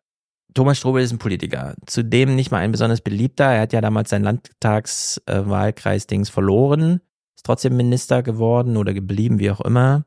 [0.54, 3.44] Thomas Strobel ist ein Politiker, zudem nicht mal ein besonders beliebter.
[3.44, 7.00] Er hat ja damals sein Landtagswahlkreis-Dings verloren,
[7.47, 10.05] trotzdem Minister geworden oder geblieben, wie auch immer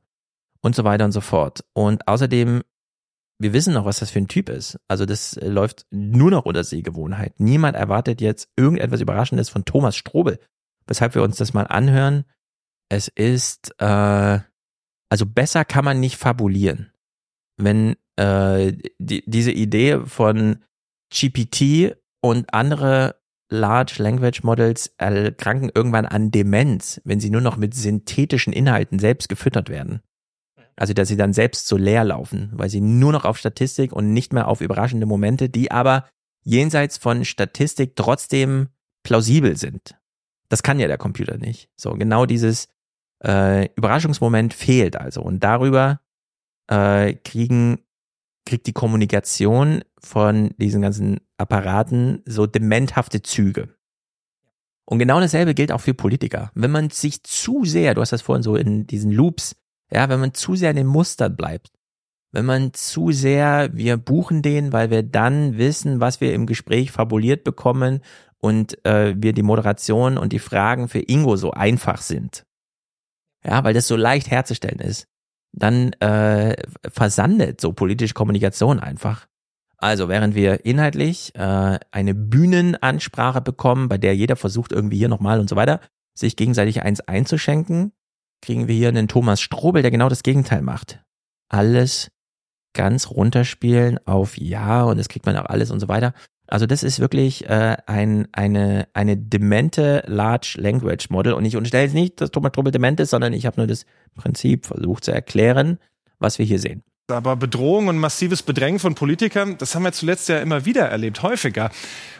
[0.62, 1.64] und so weiter und so fort.
[1.74, 2.64] Und außerdem,
[3.40, 4.78] wir wissen noch, was das für ein Typ ist.
[4.88, 7.40] Also das äh, läuft nur noch unter Sehgewohnheit.
[7.40, 10.40] Niemand erwartet jetzt irgendetwas Überraschendes von Thomas Strobel,
[10.88, 12.26] weshalb wir uns das mal anhören.
[12.90, 14.40] Es ist, äh,
[15.10, 16.92] also besser kann man nicht fabulieren.
[17.58, 20.64] Wenn äh, die, diese Idee von
[21.12, 23.19] GPT Und andere
[23.50, 29.28] Large Language Models erkranken irgendwann an Demenz, wenn sie nur noch mit synthetischen Inhalten selbst
[29.28, 30.02] gefüttert werden.
[30.76, 34.14] Also, dass sie dann selbst so leer laufen, weil sie nur noch auf Statistik und
[34.14, 36.08] nicht mehr auf überraschende Momente, die aber
[36.44, 38.70] jenseits von Statistik trotzdem
[39.04, 39.98] plausibel sind.
[40.48, 41.70] Das kann ja der Computer nicht.
[41.76, 42.70] So, genau dieses
[43.24, 45.22] äh, Überraschungsmoment fehlt also.
[45.22, 46.00] Und darüber
[46.68, 47.84] äh, kriegen,
[48.50, 53.70] kriegt die Kommunikation von diesen ganzen Apparaten so dementhafte Züge.
[54.86, 56.52] Und genau dasselbe gilt auch für Politiker.
[56.56, 59.56] Wenn man sich zu sehr, du hast das vorhin so in diesen Loops,
[59.92, 61.72] ja, wenn man zu sehr in den Mustern bleibt,
[62.32, 66.92] wenn man zu sehr, wir buchen den, weil wir dann wissen, was wir im Gespräch
[66.92, 68.02] fabuliert bekommen
[68.40, 72.46] und äh, wir die Moderation und die Fragen für Ingo so einfach sind.
[73.44, 75.08] Ja, weil das so leicht herzustellen ist.
[75.52, 76.56] Dann äh,
[76.90, 79.28] versandet so politische Kommunikation einfach.
[79.78, 85.40] Also während wir inhaltlich äh, eine Bühnenansprache bekommen, bei der jeder versucht irgendwie hier nochmal
[85.40, 85.80] und so weiter,
[86.14, 87.94] sich gegenseitig eins einzuschenken,
[88.42, 91.02] kriegen wir hier einen Thomas Strobel, der genau das Gegenteil macht.
[91.48, 92.12] Alles
[92.74, 96.14] ganz runterspielen auf Ja und das kriegt man auch alles und so weiter.
[96.50, 101.84] Also das ist wirklich äh, ein, eine, eine demente Large Language Model und ich unterstelle
[101.84, 103.86] jetzt nicht, dass Thomas Strobel dement ist, sondern ich habe nur das
[104.16, 105.78] Prinzip versucht zu erklären,
[106.18, 106.84] was wir hier sehen.
[107.08, 111.22] Aber Bedrohung und massives Bedrängen von Politikern, das haben wir zuletzt ja immer wieder erlebt,
[111.22, 111.70] häufiger.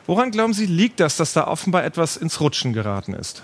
[0.06, 3.44] Woran glauben Sie, liegt das, dass da offenbar etwas ins Rutschen geraten ist?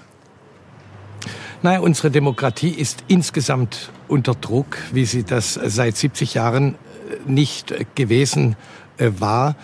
[1.64, 6.78] Naja, unsere Demokratie ist insgesamt unter Druck, wie sie das seit 70 Jahren äh,
[7.26, 8.56] nicht gewesen
[8.98, 9.56] äh, war.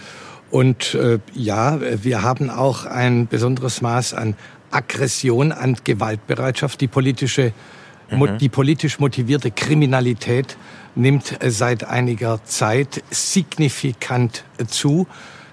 [0.51, 4.35] Und äh, ja, wir haben auch ein besonderes Maß an
[4.69, 6.81] Aggression, an Gewaltbereitschaft.
[6.81, 7.53] Die politische,
[8.09, 8.37] mhm.
[8.37, 10.57] die politisch motivierte Kriminalität
[10.95, 15.07] nimmt äh, seit einiger Zeit signifikant äh, zu.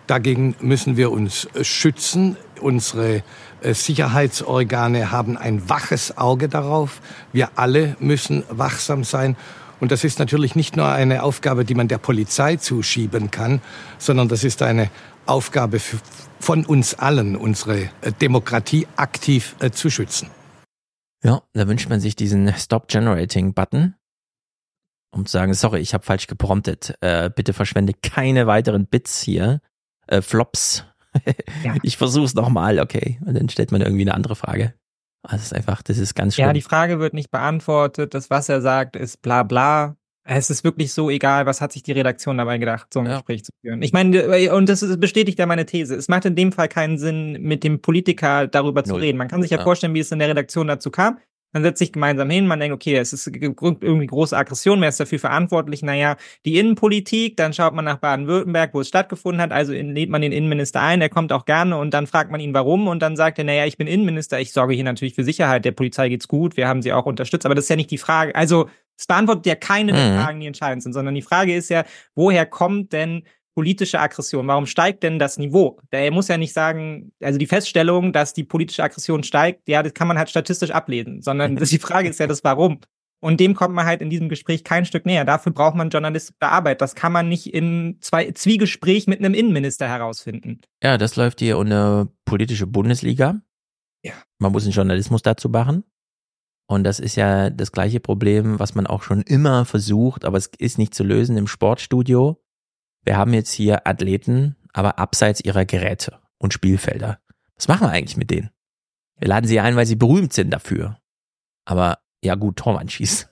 [0.09, 2.37] Dagegen müssen wir uns äh, schützen.
[2.61, 3.23] Unsere
[3.63, 7.01] Sicherheitsorgane haben ein waches Auge darauf.
[7.33, 9.37] Wir alle müssen wachsam sein.
[9.81, 13.61] Und das ist natürlich nicht nur eine Aufgabe, die man der Polizei zuschieben kann,
[13.99, 14.91] sondern das ist eine
[15.27, 15.81] Aufgabe
[16.41, 17.91] von uns allen, unsere
[18.21, 20.31] Demokratie aktiv zu schützen.
[21.23, 23.95] Ja, da wünscht man sich diesen Stop Generating Button,
[25.11, 26.95] um zu sagen, sorry, ich habe falsch gepromptet.
[27.01, 29.61] Äh, bitte verschwende keine weiteren Bits hier.
[30.07, 30.85] Äh, Flops.
[31.65, 31.75] ja.
[31.83, 33.19] Ich versuch's nochmal, okay.
[33.25, 34.75] Und dann stellt man irgendwie eine andere Frage.
[35.29, 36.47] Also es ist einfach, das ist ganz schön.
[36.47, 38.15] Ja, die Frage wird nicht beantwortet.
[38.15, 39.97] Das, was er sagt, ist bla bla.
[40.25, 43.17] Es ist wirklich so egal, was hat sich die Redaktion dabei gedacht, so ein ja.
[43.17, 43.83] Gespräch zu führen.
[43.83, 45.95] Ich meine, äh, und das bestätigt ja meine These.
[45.95, 48.89] Es macht in dem Fall keinen Sinn, mit dem Politiker darüber Null.
[48.89, 49.19] zu reden.
[49.19, 51.19] Man kann sich ja, ja vorstellen, wie es in der Redaktion dazu kam.
[51.53, 55.01] Man setzt sich gemeinsam hin, man denkt, okay, es ist irgendwie große Aggression, wer ist
[55.01, 55.83] dafür verantwortlich?
[55.83, 60.21] Naja, die Innenpolitik, dann schaut man nach Baden-Württemberg, wo es stattgefunden hat, also lädt man
[60.21, 63.17] den Innenminister ein, der kommt auch gerne und dann fragt man ihn, warum und dann
[63.17, 66.29] sagt er, naja, ich bin Innenminister, ich sorge hier natürlich für Sicherheit, der Polizei geht's
[66.29, 68.69] gut, wir haben sie auch unterstützt, aber das ist ja nicht die Frage, also
[68.99, 70.19] es beantwortet ja keine der mhm.
[70.19, 71.85] Fragen, die entscheidend sind, sondern die Frage ist ja,
[72.15, 73.23] woher kommt denn
[73.59, 74.47] politische Aggression?
[74.47, 75.81] Warum steigt denn das Niveau?
[75.91, 79.95] Er muss ja nicht sagen, also die Feststellung, dass die politische Aggression steigt, ja, das
[79.95, 82.79] kann man halt statistisch ablesen, sondern die Frage ist ja das Warum.
[83.19, 85.25] Und dem kommt man halt in diesem Gespräch kein Stück näher.
[85.25, 86.81] Dafür braucht man journalistische Arbeit.
[86.81, 90.61] Das kann man nicht im Zwei Zwiegespräch mit einem Innenminister herausfinden.
[90.81, 93.41] Ja, das läuft hier unter politische Bundesliga.
[94.05, 94.13] Ja.
[94.39, 95.83] Man muss einen Journalismus dazu machen.
[96.69, 100.49] Und das ist ja das gleiche Problem, was man auch schon immer versucht, aber es
[100.59, 102.41] ist nicht zu lösen im Sportstudio
[103.09, 107.19] wir haben jetzt hier Athleten, aber abseits ihrer Geräte und Spielfelder.
[107.57, 108.51] Was machen wir eigentlich mit denen?
[109.17, 111.01] Wir laden sie ein, weil sie berühmt sind dafür.
[111.65, 113.27] Aber ja gut, Torwandschießen.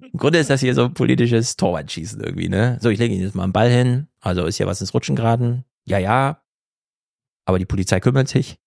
[0.00, 2.78] Im Grunde ist das hier so ein politisches Torwandschießen irgendwie, ne?
[2.80, 4.08] So, ich lege Ihnen jetzt mal einen Ball hin.
[4.20, 5.64] Also ist ja was ins Rutschen geraten.
[5.84, 6.42] Ja, ja.
[7.44, 8.58] Aber die Polizei kümmert sich.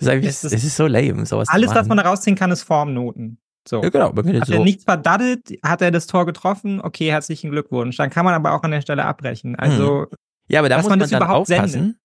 [0.00, 2.50] Das ist, es ist, das ist so lame, sowas Alles, was man da rausziehen kann,
[2.50, 3.38] ist Formnoten.
[3.68, 3.82] So.
[3.82, 4.12] Ja, genau.
[4.12, 7.96] Man hat so er nichts verdaddelt, hat er das Tor getroffen, okay, herzlichen Glückwunsch.
[7.96, 9.56] Dann kann man aber auch an der Stelle abbrechen.
[9.56, 10.16] Also, hm.
[10.48, 11.68] ja, aber da muss man, man dann aufpassen.
[11.68, 11.96] Sendet.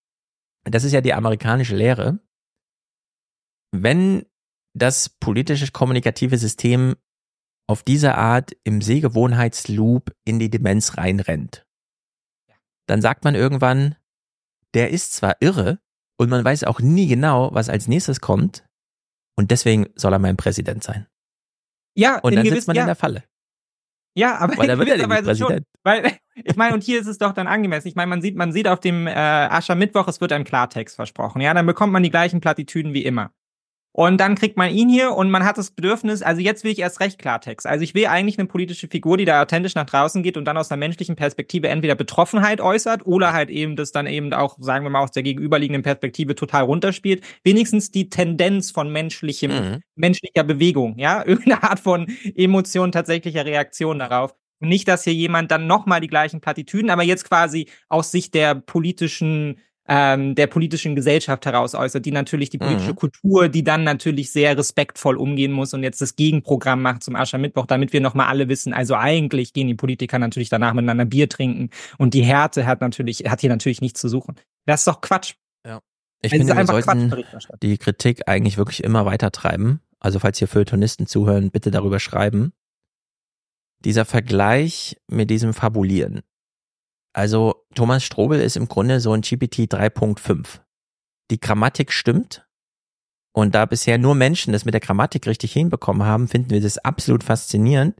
[0.63, 2.19] Das ist ja die amerikanische Lehre.
[3.71, 4.25] Wenn
[4.73, 6.95] das politische kommunikative System
[7.67, 11.65] auf diese Art im Sehgewohnheitsloop in die Demenz reinrennt,
[12.87, 13.95] dann sagt man irgendwann,
[14.73, 15.79] der ist zwar irre
[16.17, 18.65] und man weiß auch nie genau, was als nächstes kommt
[19.37, 21.07] und deswegen soll er mein Präsident sein.
[21.95, 22.83] Ja, und dann sitzt man ja.
[22.83, 23.23] in der Falle.
[24.13, 25.65] Ja, aber weil in gewisser schon.
[25.83, 27.87] Weil, ich meine, und hier ist es doch dann angemessen.
[27.87, 31.41] Ich meine, man sieht, man sieht auf dem äh, Aschermittwoch, es wird ein Klartext versprochen.
[31.41, 33.31] Ja, dann bekommt man die gleichen Plattitüden wie immer.
[33.93, 36.79] Und dann kriegt man ihn hier und man hat das Bedürfnis, also jetzt will ich
[36.79, 37.67] erst recht Klartext.
[37.67, 40.57] Also ich will eigentlich eine politische Figur, die da authentisch nach draußen geht und dann
[40.57, 44.85] aus einer menschlichen Perspektive entweder Betroffenheit äußert oder halt eben das dann eben auch, sagen
[44.85, 47.21] wir mal, aus der gegenüberliegenden Perspektive total runterspielt.
[47.43, 49.79] Wenigstens die Tendenz von menschlichem, mhm.
[49.95, 54.33] menschlicher Bewegung, ja, irgendeine Art von Emotion, tatsächlicher Reaktion darauf.
[54.61, 58.35] Und nicht, dass hier jemand dann nochmal die gleichen Plattitüden, aber jetzt quasi aus Sicht
[58.35, 59.59] der politischen
[59.93, 62.95] ähm, der politischen Gesellschaft heraus äußert, die natürlich die politische mhm.
[62.95, 67.65] Kultur, die dann natürlich sehr respektvoll umgehen muss und jetzt das Gegenprogramm macht zum Aschermittwoch,
[67.65, 71.71] damit wir nochmal alle wissen, also eigentlich gehen die Politiker natürlich danach miteinander Bier trinken
[71.97, 74.35] und die Härte hat natürlich, hat hier natürlich nichts zu suchen.
[74.65, 75.33] Das ist doch Quatsch.
[75.67, 75.81] Ja.
[76.21, 77.25] Ich also finde, wir sollten
[77.61, 79.81] die Kritik eigentlich wirklich immer weiter treiben.
[79.99, 82.53] Also falls hier Feuilletonisten zuhören, bitte darüber schreiben.
[83.83, 86.21] Dieser Vergleich mit diesem Fabulieren,
[87.13, 90.61] also Thomas Strobel ist im Grunde so ein GPT 3.5.
[91.29, 92.47] Die Grammatik stimmt.
[93.33, 96.77] Und da bisher nur Menschen das mit der Grammatik richtig hinbekommen haben, finden wir das
[96.77, 97.97] absolut faszinierend.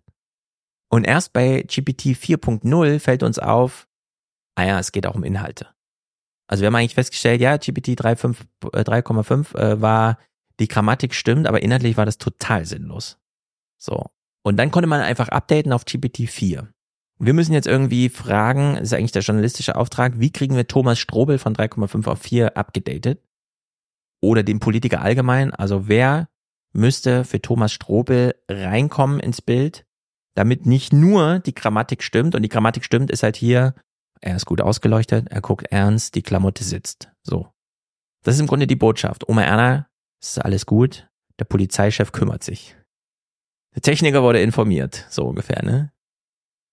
[0.89, 3.88] Und erst bei GPT 4.0 fällt uns auf,
[4.55, 5.67] ah ja, es geht auch um Inhalte.
[6.47, 10.19] Also wir haben eigentlich festgestellt, ja, GPT 3,5 äh, äh, war,
[10.59, 13.17] die Grammatik stimmt, aber inhaltlich war das total sinnlos.
[13.77, 14.07] So.
[14.43, 16.67] Und dann konnte man einfach updaten auf GPT 4.
[17.23, 21.38] Wir müssen jetzt irgendwie fragen, ist eigentlich der journalistische Auftrag, wie kriegen wir Thomas Strobel
[21.38, 23.22] von 3,5 auf 4 abgedatet?
[24.22, 25.53] Oder den Politiker allgemein?
[25.53, 26.30] Also wer
[26.73, 29.85] müsste für Thomas Strobel reinkommen ins Bild,
[30.34, 33.76] damit nicht nur die Grammatik stimmt und die Grammatik stimmt, ist halt hier,
[34.19, 37.11] er ist gut ausgeleuchtet, er guckt ernst, die Klamotte sitzt.
[37.22, 37.53] So.
[38.23, 39.30] Das ist im Grunde die Botschaft.
[39.30, 39.88] Oma Erna,
[40.19, 41.07] ist alles gut,
[41.38, 42.76] der Polizeichef kümmert sich.
[43.76, 45.91] Der Techniker wurde informiert, so ungefähr, ne?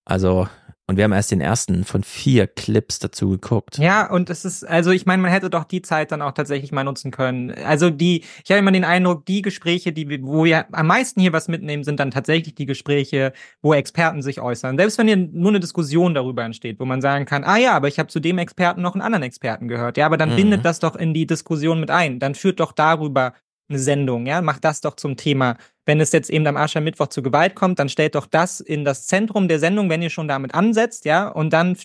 [0.09, 0.49] Also,
[0.87, 3.77] und wir haben erst den ersten von vier Clips dazu geguckt.
[3.77, 6.73] Ja, und es ist, also ich meine, man hätte doch die Zeit dann auch tatsächlich
[6.73, 7.51] mal nutzen können.
[7.51, 11.35] Also die, ich habe immer den Eindruck, die Gespräche, die wo wir am meisten hier
[11.35, 14.79] was mitnehmen, sind dann tatsächlich die Gespräche, wo Experten sich äußern.
[14.79, 17.89] Selbst wenn hier nur eine Diskussion darüber entsteht, wo man sagen kann, ah ja, aber
[17.89, 19.99] ich habe zu dem Experten noch einen anderen Experten gehört.
[19.99, 20.37] Ja, aber dann mhm.
[20.37, 22.19] bindet das doch in die Diskussion mit ein.
[22.19, 23.35] Dann führt doch darüber
[23.69, 25.59] eine Sendung, ja, macht das doch zum Thema.
[25.89, 29.07] Wenn es jetzt eben am Aschermittwoch zu Gewalt kommt, dann stellt doch das in das
[29.07, 31.79] Zentrum der Sendung, wenn ihr schon damit ansetzt, ja, und dann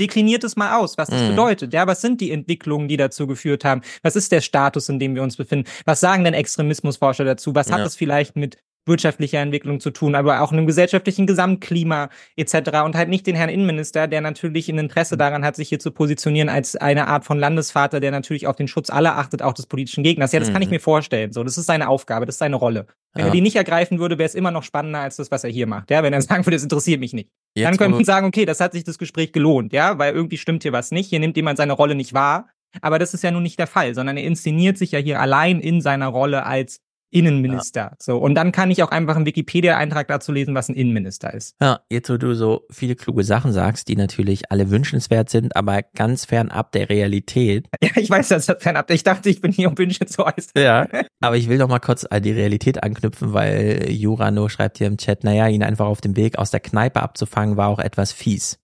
[0.00, 1.28] dekliniert es mal aus, was das mhm.
[1.28, 1.74] bedeutet.
[1.74, 3.82] Ja, was sind die Entwicklungen, die dazu geführt haben?
[4.02, 5.68] Was ist der Status, in dem wir uns befinden?
[5.84, 7.54] Was sagen denn Extremismusforscher dazu?
[7.54, 8.56] Was hat es vielleicht mit
[8.86, 12.82] wirtschaftlicher Entwicklung zu tun, aber auch einem gesellschaftlichen Gesamtklima etc.
[12.84, 15.90] und halt nicht den Herrn Innenminister, der natürlich ein Interesse daran hat, sich hier zu
[15.90, 19.66] positionieren als eine Art von Landesvater, der natürlich auf den Schutz aller achtet, auch des
[19.66, 20.32] politischen Gegners.
[20.32, 20.54] Ja, das mhm.
[20.54, 20.74] kann ich mhm.
[20.74, 21.32] mir vorstellen.
[21.32, 22.86] So, das ist seine Aufgabe, das ist seine Rolle.
[23.12, 23.30] Wenn ja.
[23.30, 25.66] er die nicht ergreifen würde, wäre es immer noch spannender als das, was er hier
[25.66, 25.90] macht.
[25.90, 27.30] Ja, wenn er sagen würde, das interessiert mich nicht.
[27.54, 30.38] Jetzt Dann könnte man sagen, okay, das hat sich das Gespräch gelohnt, ja, weil irgendwie
[30.38, 31.10] stimmt hier was nicht.
[31.10, 32.48] Hier nimmt jemand seine Rolle nicht wahr.
[32.82, 35.60] Aber das ist ja nun nicht der Fall, sondern er inszeniert sich ja hier allein
[35.60, 36.80] in seiner Rolle als
[37.10, 37.80] Innenminister.
[37.80, 37.96] Ja.
[37.98, 38.18] So.
[38.18, 41.56] Und dann kann ich auch einfach einen Wikipedia-Eintrag dazu lesen, was ein Innenminister ist.
[41.60, 45.82] Ja, jetzt wo du so viele kluge Sachen sagst, die natürlich alle wünschenswert sind, aber
[45.82, 47.68] ganz fernab der Realität.
[47.82, 48.90] Ja, ich weiß, dass das fernab.
[48.90, 50.52] Ich dachte, ich bin hier, um Wünsche zu äußern.
[50.54, 50.86] Ja,
[51.20, 54.98] aber ich will noch mal kurz an die Realität anknüpfen, weil Jurano schreibt hier im
[54.98, 58.60] Chat, naja, ihn einfach auf dem Weg aus der Kneipe abzufangen, war auch etwas fies.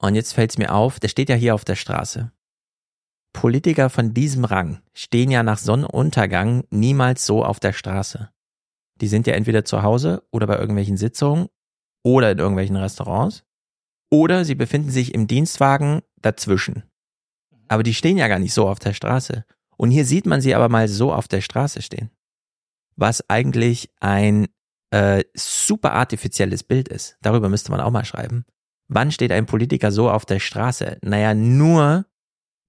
[0.00, 2.32] Und jetzt fällt es mir auf, der steht ja hier auf der Straße.
[3.38, 8.30] Politiker von diesem Rang stehen ja nach Sonnenuntergang niemals so auf der Straße.
[9.00, 11.46] Die sind ja entweder zu Hause oder bei irgendwelchen Sitzungen
[12.02, 13.44] oder in irgendwelchen Restaurants
[14.10, 16.82] oder sie befinden sich im Dienstwagen dazwischen.
[17.68, 19.44] Aber die stehen ja gar nicht so auf der Straße.
[19.76, 22.10] Und hier sieht man sie aber mal so auf der Straße stehen.
[22.96, 24.48] Was eigentlich ein
[24.90, 27.16] äh, super artifizielles Bild ist.
[27.22, 28.46] Darüber müsste man auch mal schreiben.
[28.88, 30.98] Wann steht ein Politiker so auf der Straße?
[31.02, 32.04] Naja, nur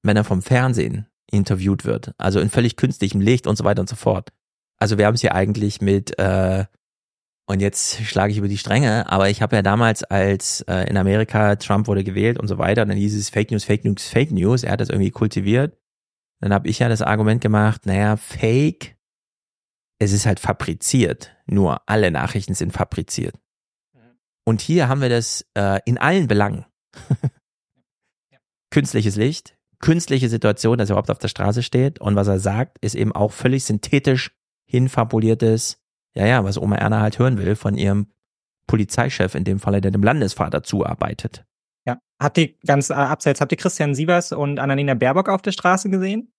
[0.03, 2.13] wenn er vom Fernsehen interviewt wird.
[2.17, 4.29] Also in völlig künstlichem Licht und so weiter und so fort.
[4.77, 6.65] Also wir haben es hier eigentlich mit, äh,
[7.47, 10.97] und jetzt schlage ich über die Stränge, aber ich habe ja damals, als äh, in
[10.97, 14.07] Amerika Trump wurde gewählt und so weiter, und dann hieß es Fake News, Fake News,
[14.07, 15.77] Fake News, er hat das irgendwie kultiviert.
[16.41, 18.95] Dann habe ich ja das Argument gemacht, naja, Fake,
[19.99, 21.35] es ist halt fabriziert.
[21.45, 23.35] Nur alle Nachrichten sind fabriziert.
[24.45, 26.65] Und hier haben wir das äh, in allen Belangen.
[28.71, 31.99] Künstliches Licht, künstliche Situation, dass er überhaupt auf der Straße steht.
[31.99, 34.31] Und was er sagt, ist eben auch völlig synthetisch
[34.65, 35.81] hinfabuliertes,
[36.15, 38.07] ja, ja, was Oma Erna halt hören will von ihrem
[38.67, 41.45] Polizeichef, in dem Falle, der dem Landesvater zuarbeitet.
[41.85, 41.97] Ja.
[42.21, 45.89] Habt ihr ganz äh, abseits, habt ihr Christian Sievers und Annalena Baerbock auf der Straße
[45.89, 46.31] gesehen?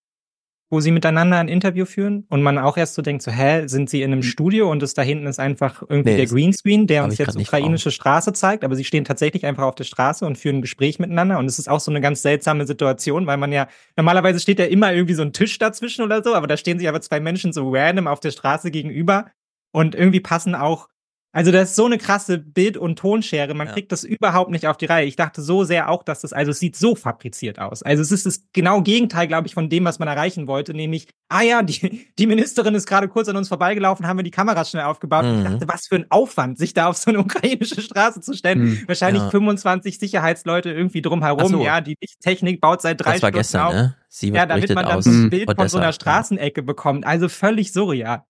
[0.71, 3.91] Wo sie miteinander ein Interview führen und man auch erst so denkt, so, hä, sind
[3.91, 7.05] sie in einem Studio und das da hinten ist einfach irgendwie Nee, der Greenscreen, der
[7.05, 10.57] uns jetzt ukrainische Straße zeigt, aber sie stehen tatsächlich einfach auf der Straße und führen
[10.59, 13.67] ein Gespräch miteinander und es ist auch so eine ganz seltsame Situation, weil man ja,
[13.97, 16.89] normalerweise steht ja immer irgendwie so ein Tisch dazwischen oder so, aber da stehen sich
[16.89, 19.27] aber zwei Menschen so random auf der Straße gegenüber
[19.73, 20.89] und irgendwie passen auch
[21.33, 24.77] also das ist so eine krasse Bild- und Tonschere, man kriegt das überhaupt nicht auf
[24.77, 25.07] die Reihe.
[25.07, 27.83] Ich dachte so sehr auch, dass das, also es sieht so fabriziert aus.
[27.83, 31.09] Also es ist das genau Gegenteil, glaube ich, von dem, was man erreichen wollte, nämlich,
[31.29, 34.71] ah ja, die, die Ministerin ist gerade kurz an uns vorbeigelaufen, haben wir die Kameras
[34.71, 35.25] schnell aufgebaut.
[35.25, 35.53] Und ich Mhm.
[35.53, 38.61] dachte, was für ein Aufwand, sich da auf so eine ukrainische Straße zu stellen.
[38.65, 38.83] Mhm.
[38.89, 39.31] Wahrscheinlich Ja.
[39.31, 41.63] 25 Sicherheitsleute irgendwie drumherum, so.
[41.65, 43.73] ja, die Lichttechnik baut seit drei Das war Stunden gestern, auf.
[43.75, 43.97] ne?
[44.09, 45.93] Sie ja, damit man dann aus ein Bild von so Odessa, einer ja.
[45.93, 47.07] Straßenecke bekommt.
[47.07, 48.25] Also völlig surreal.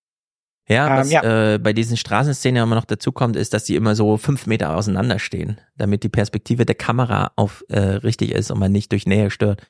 [0.71, 1.53] Ja, Ähm, was ja.
[1.53, 4.75] Äh, bei diesen Straßenszenen immer noch dazu kommt, ist, dass die immer so fünf Meter
[4.75, 9.05] auseinander stehen, damit die Perspektive der Kamera auf äh, richtig ist und man nicht durch
[9.05, 9.61] Nähe stört.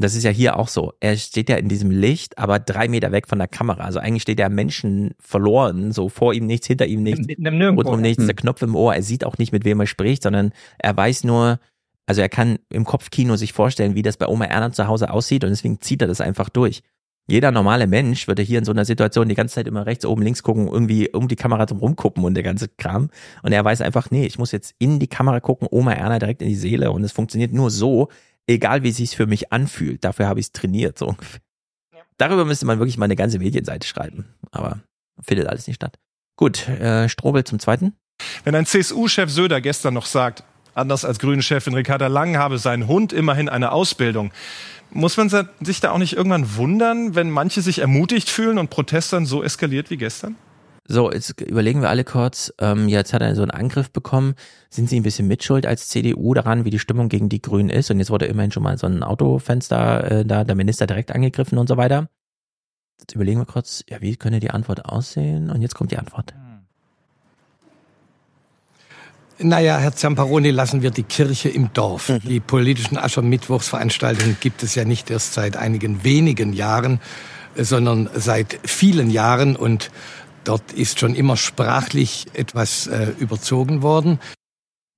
[0.00, 0.92] Das ist ja hier auch so.
[1.00, 3.82] Er steht ja in diesem Licht, aber drei Meter weg von der Kamera.
[3.82, 7.82] Also eigentlich steht der Menschen verloren, so vor ihm nichts, hinter ihm nichts, Nirgendwo.
[7.82, 8.28] rundum nichts, Hm.
[8.28, 8.94] der Knopf im Ohr.
[8.94, 11.58] Er sieht auch nicht, mit wem er spricht, sondern er weiß nur,
[12.06, 15.42] also er kann im Kopfkino sich vorstellen, wie das bei Oma Erna zu Hause aussieht
[15.42, 16.82] und deswegen zieht er das einfach durch.
[17.30, 20.22] Jeder normale Mensch würde hier in so einer Situation die ganze Zeit immer rechts, oben,
[20.22, 23.10] links gucken, irgendwie um die Kamera drum rumgucken und der ganze Kram.
[23.42, 26.40] Und er weiß einfach, nee, ich muss jetzt in die Kamera gucken, Oma Erna direkt
[26.40, 28.08] in die Seele und es funktioniert nur so,
[28.46, 30.04] egal wie es sich für mich anfühlt.
[30.04, 31.40] Dafür habe ich es trainiert, so ungefähr.
[32.16, 34.80] Darüber müsste man wirklich mal eine ganze Medienseite schreiben, aber
[35.20, 35.98] findet alles nicht statt.
[36.36, 37.92] Gut, äh, Strobel zum Zweiten.
[38.44, 40.44] Wenn ein CSU-Chef Söder gestern noch sagt,
[40.74, 44.32] anders als Grünen-Chefin Ricarda Lang habe sein Hund immerhin eine Ausbildung,
[44.90, 45.28] muss man
[45.60, 49.42] sich da auch nicht irgendwann wundern, wenn manche sich ermutigt fühlen und Protest dann so
[49.42, 50.36] eskaliert wie gestern?
[50.90, 52.52] So, jetzt überlegen wir alle kurz.
[52.58, 54.34] Ähm, jetzt hat er so einen Angriff bekommen.
[54.70, 57.90] Sind Sie ein bisschen mitschuld als CDU daran, wie die Stimmung gegen die Grünen ist?
[57.90, 61.58] Und jetzt wurde immerhin schon mal so ein Autofenster äh, da, der Minister direkt angegriffen
[61.58, 62.08] und so weiter.
[63.00, 65.50] Jetzt überlegen wir kurz, ja, wie könnte die Antwort aussehen?
[65.50, 66.34] Und jetzt kommt die Antwort.
[69.40, 72.12] Naja, Herr Zamparoni, lassen wir die Kirche im Dorf.
[72.24, 77.00] Die politischen Aschermittwochsveranstaltungen gibt es ja nicht erst seit einigen wenigen Jahren,
[77.54, 79.92] äh, sondern seit vielen Jahren und
[80.42, 84.18] dort ist schon immer sprachlich etwas äh, überzogen worden.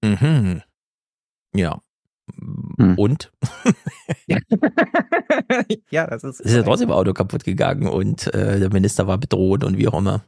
[0.03, 0.63] Mhm.
[1.55, 1.81] Ja.
[2.97, 3.33] Und?
[5.91, 6.41] ja, das ist.
[6.41, 9.89] Es ist ja trotzdem Auto kaputt gegangen und äh, der Minister war bedroht und wie
[9.89, 10.25] auch immer.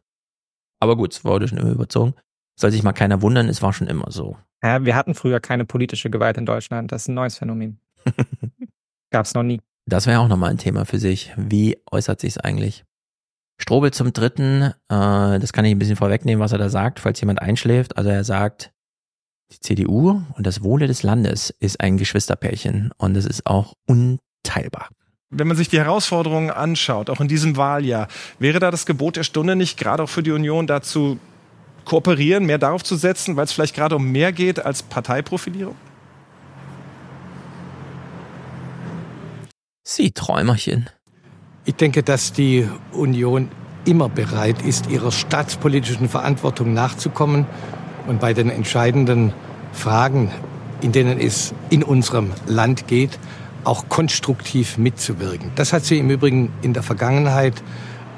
[0.80, 2.14] Aber gut, es wurde schon immer überzogen.
[2.62, 4.36] Soll sich mal keiner wundern, es war schon immer so.
[4.62, 6.92] Ja, wir hatten früher keine politische Gewalt in Deutschland.
[6.92, 7.80] Das ist ein neues Phänomen.
[9.10, 9.60] Gab's noch nie.
[9.84, 11.32] Das wäre auch nochmal ein Thema für sich.
[11.36, 12.84] Wie äußert sich's eigentlich?
[13.58, 17.20] Strobel zum Dritten, äh, das kann ich ein bisschen vorwegnehmen, was er da sagt, falls
[17.20, 17.96] jemand einschläft.
[17.96, 18.72] Also er sagt,
[19.50, 24.88] die CDU und das Wohle des Landes ist ein Geschwisterpärchen und es ist auch unteilbar.
[25.30, 28.06] Wenn man sich die Herausforderungen anschaut, auch in diesem Wahljahr,
[28.38, 31.18] wäre da das Gebot der Stunde nicht gerade auch für die Union dazu
[31.84, 35.76] kooperieren, mehr darauf zu setzen, weil es vielleicht gerade um mehr geht als Parteiprofilierung?
[39.84, 40.88] Sie Träumerchen.
[41.64, 43.48] Ich denke, dass die Union
[43.84, 47.46] immer bereit ist, ihrer staatspolitischen Verantwortung nachzukommen
[48.06, 49.32] und bei den entscheidenden
[49.72, 50.30] Fragen,
[50.80, 53.18] in denen es in unserem Land geht,
[53.64, 55.50] auch konstruktiv mitzuwirken.
[55.54, 57.62] Das hat sie im Übrigen in der Vergangenheit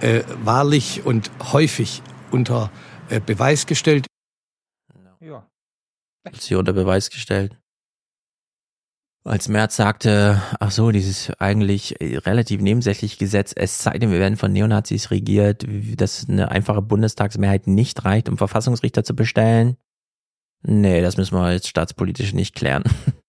[0.01, 2.84] äh, wahrlich und häufig unter äh,
[3.27, 4.07] Beweis gestellt.
[5.21, 5.49] Ja.
[6.25, 7.59] Hat sie unter Beweis gestellt.
[9.27, 14.37] Als Merz sagte, ach so, dieses eigentlich relativ nebensächliche Gesetz, es sei denn, wir werden
[14.37, 15.65] von Neonazis regiert,
[15.97, 19.79] dass eine einfache Bundestagsmehrheit nicht reicht, um Verfassungsrichter zu bestellen.
[20.63, 22.85] Nee, das müssen wir jetzt staatspolitisch nicht klären.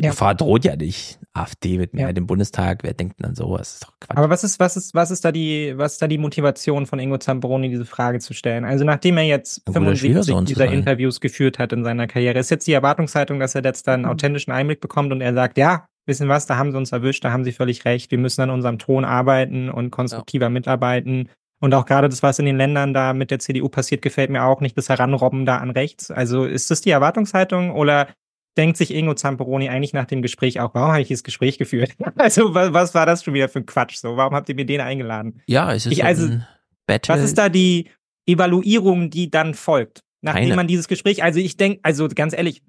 [0.00, 0.10] Die Ja.
[0.10, 1.18] Gefahr droht ja nicht.
[1.32, 2.20] AfD mit Mehrheit Ja.
[2.20, 3.74] im Bundestag, wer denkt denn an sowas?
[3.74, 4.16] Ist doch Quatsch.
[4.16, 6.98] Aber was ist, was ist, was ist da die, was ist da die Motivation von
[6.98, 8.64] Ingo Zamperoni, diese Frage zu stellen?
[8.64, 10.66] Also nachdem er jetzt Na gut, er ist 75 Schwiegersohn zu dieser.
[10.72, 14.06] Interviews geführt hat in seiner Karriere, ist jetzt die Erwartungshaltung, dass er jetzt da einen
[14.06, 17.32] authentischen Einblick bekommt und er sagt, ja, wissen was, da haben sie uns erwischt, da
[17.32, 21.28] haben sie völlig recht, wir müssen an unserem Ton arbeiten und konstruktiver mitarbeiten.
[21.60, 24.44] Und auch gerade das, was in den Ländern da mit der CDU passiert, gefällt mir
[24.44, 26.10] auch nicht, das Heranrobben da an rechts.
[26.10, 28.08] Also ist das die Erwartungshaltung oder
[28.56, 31.92] denkt sich Ingo Zamperoni eigentlich nach dem Gespräch auch, warum habe ich dieses Gespräch geführt?
[32.16, 33.96] Also was, was war das schon wieder für ein Quatsch?
[33.96, 35.42] So, warum habt ihr mir den eingeladen?
[35.46, 36.46] Ja, es ist Ich, so also, ein
[36.86, 37.14] Battle.
[37.14, 37.88] was ist da die
[38.26, 40.00] Evaluierung, die dann folgt?
[40.22, 40.56] Nachdem Keine.
[40.56, 42.62] man dieses Gespräch, also ich denke, also ganz ehrlich,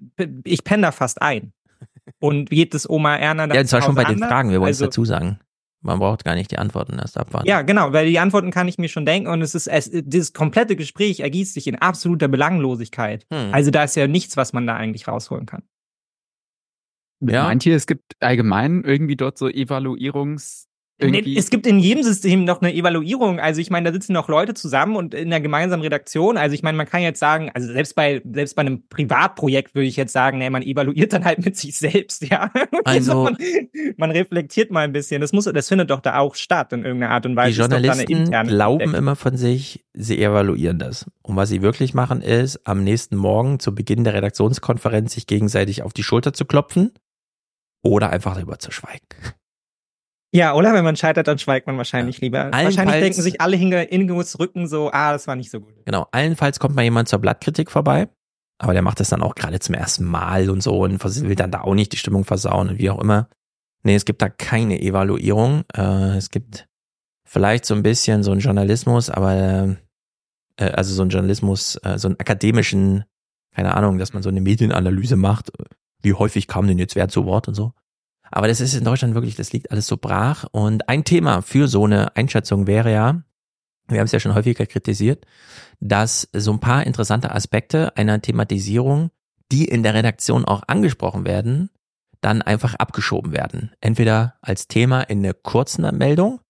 [0.44, 1.52] ich penne da fast ein.
[2.20, 4.28] Und geht es Oma Erna dann Ja, zwar zu schon bei den anders?
[4.30, 5.38] Fragen, wir wollen es Also- dazu sagen.
[5.80, 7.46] Man braucht gar nicht die Antworten erst abwarten.
[7.46, 10.32] Ja, genau, weil die Antworten kann ich mir schon denken und es ist, es, dieses
[10.32, 13.26] komplette Gespräch ergießt sich in absoluter Belanglosigkeit.
[13.32, 13.54] Hm.
[13.54, 15.62] Also da ist ja nichts, was man da eigentlich rausholen kann.
[17.20, 17.44] Ja.
[17.44, 19.48] Meint ihr, es gibt allgemein irgendwie dort so
[21.00, 23.38] Nee, es gibt in jedem System noch eine Evaluierung.
[23.38, 26.36] Also ich meine, da sitzen noch Leute zusammen und in einer gemeinsamen Redaktion.
[26.36, 29.86] Also ich meine, man kann jetzt sagen, also selbst bei selbst bei einem Privatprojekt würde
[29.86, 32.50] ich jetzt sagen, nee, man evaluiert dann halt mit sich selbst, ja.
[32.84, 33.36] Also man,
[33.96, 35.20] man reflektiert mal ein bisschen.
[35.20, 37.52] Das muss, das findet doch da auch statt in irgendeiner Art und Weise.
[37.52, 41.06] Die Journalisten glauben immer von sich, sie evaluieren das.
[41.22, 45.82] Und was sie wirklich machen, ist, am nächsten Morgen zu Beginn der Redaktionskonferenz sich gegenseitig
[45.82, 46.92] auf die Schulter zu klopfen
[47.82, 49.06] oder einfach darüber zu schweigen.
[50.30, 52.50] Ja, oder wenn man scheitert, dann schweigt man wahrscheinlich lieber.
[52.52, 55.72] Allenfalls- wahrscheinlich denken sich alle hinge Ingos Rücken so, ah, das war nicht so gut.
[55.86, 56.06] Genau.
[56.12, 58.08] Allenfalls kommt mal jemand zur Blattkritik vorbei.
[58.58, 61.52] Aber der macht das dann auch gerade zum ersten Mal und so und will dann
[61.52, 63.28] da auch nicht die Stimmung versauen und wie auch immer.
[63.84, 65.64] Nee, es gibt da keine Evaluierung.
[65.74, 66.66] Äh, es gibt
[67.24, 69.76] vielleicht so ein bisschen so einen Journalismus, aber
[70.56, 73.04] äh, also so einen Journalismus, äh, so einen akademischen,
[73.54, 75.52] keine Ahnung, dass man so eine Medienanalyse macht.
[76.02, 77.72] Wie häufig kam denn jetzt wer zu Wort und so.
[78.30, 80.44] Aber das ist in Deutschland wirklich, das liegt alles so brach.
[80.52, 83.22] Und ein Thema für so eine Einschätzung wäre ja,
[83.88, 85.26] wir haben es ja schon häufiger kritisiert,
[85.80, 89.10] dass so ein paar interessante Aspekte einer Thematisierung,
[89.50, 91.70] die in der Redaktion auch angesprochen werden,
[92.20, 93.72] dann einfach abgeschoben werden.
[93.80, 96.40] Entweder als Thema in eine kurze Meldung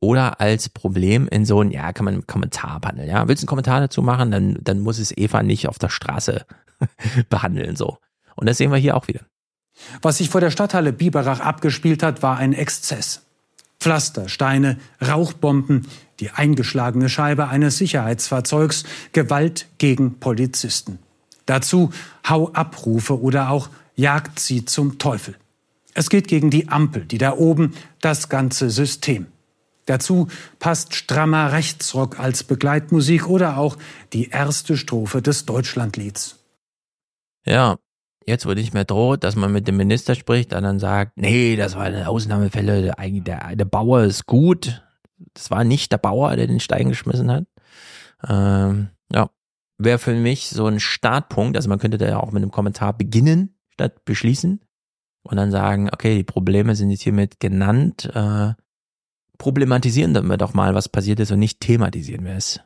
[0.00, 3.08] oder als Problem in so ein, ja, kann man einen Kommentar behandeln.
[3.08, 5.90] Ja, willst du einen Kommentar dazu machen, dann, dann muss es Eva nicht auf der
[5.90, 6.46] Straße
[7.28, 7.98] behandeln, so.
[8.40, 9.20] Und das sehen wir hier auch wieder.
[10.02, 13.22] Was sich vor der Stadthalle Biberach abgespielt hat, war ein Exzess.
[13.78, 15.86] Pflaster, Steine, Rauchbomben,
[16.20, 20.98] die eingeschlagene Scheibe eines Sicherheitsfahrzeugs, Gewalt gegen Polizisten.
[21.46, 21.90] Dazu
[22.28, 25.36] Hau-Abrufe oder auch Jagt sie zum Teufel.
[25.92, 29.26] Es geht gegen die Ampel, die da oben, das ganze System.
[29.84, 33.76] Dazu passt strammer Rechtsrock als Begleitmusik oder auch
[34.14, 36.38] die erste Strophe des Deutschlandlieds.
[37.44, 37.76] Ja,
[38.26, 41.56] jetzt wo nicht mehr droht, dass man mit dem Minister spricht, der dann sagt, nee,
[41.56, 44.82] das war eine Ausnahmefälle, der, der, der Bauer ist gut.
[45.34, 47.44] Das war nicht der Bauer, der den Stein geschmissen hat.
[48.26, 49.30] Ähm, ja,
[49.78, 52.96] wäre für mich so ein Startpunkt, also man könnte da ja auch mit einem Kommentar
[52.96, 54.60] beginnen, statt beschließen
[55.22, 58.54] und dann sagen, okay, die Probleme sind jetzt hiermit genannt, äh,
[59.38, 62.60] problematisieren wir doch mal, was passiert ist und nicht thematisieren wir es.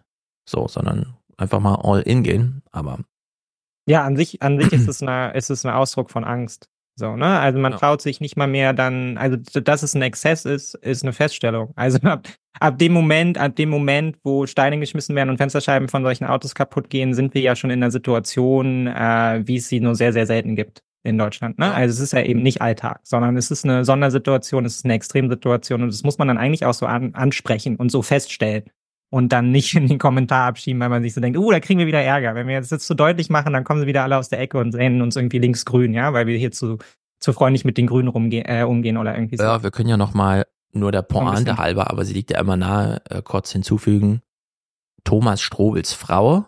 [0.48, 2.98] So, sondern einfach mal all in gehen, aber
[3.86, 6.68] Ja, an sich, an sich ist es eine, ist es ein Ausdruck von Angst.
[6.96, 7.40] So, ne?
[7.40, 11.02] Also man traut sich nicht mal mehr dann, also dass es ein Exzess ist, ist
[11.02, 11.72] eine Feststellung.
[11.74, 12.28] Also ab,
[12.60, 16.54] ab dem Moment, ab dem Moment, wo Steine geschmissen werden und Fensterscheiben von solchen Autos
[16.54, 20.12] kaputt gehen, sind wir ja schon in einer Situation, äh, wie es sie nur sehr,
[20.12, 21.58] sehr selten gibt in Deutschland.
[21.58, 21.74] Ne?
[21.74, 24.94] Also es ist ja eben nicht Alltag, sondern es ist eine Sondersituation, es ist eine
[24.94, 28.64] Extremsituation und das muss man dann eigentlich auch so an, ansprechen und so feststellen
[29.10, 31.78] und dann nicht in den Kommentar abschieben, weil man sich so denkt, uh, da kriegen
[31.78, 32.34] wir wieder Ärger.
[32.34, 34.58] Wenn wir jetzt das zu deutlich machen, dann kommen sie wieder alle aus der Ecke
[34.58, 36.78] und sehen uns irgendwie linksgrün, ja, weil wir hier zu,
[37.20, 39.44] zu freundlich mit den Grünen rumgehen, äh, umgehen oder irgendwie so.
[39.44, 42.56] Ja, wir können ja noch mal nur der Pointe halber, aber sie liegt ja immer
[42.56, 44.22] nahe, äh, kurz hinzufügen.
[45.04, 46.46] Thomas Strobels Frau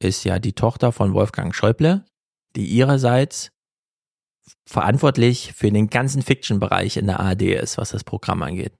[0.00, 2.04] ist ja die Tochter von Wolfgang Schäuble,
[2.56, 3.50] die ihrerseits
[4.66, 8.72] verantwortlich für den ganzen Fiction-Bereich in der ARD ist, was das Programm angeht.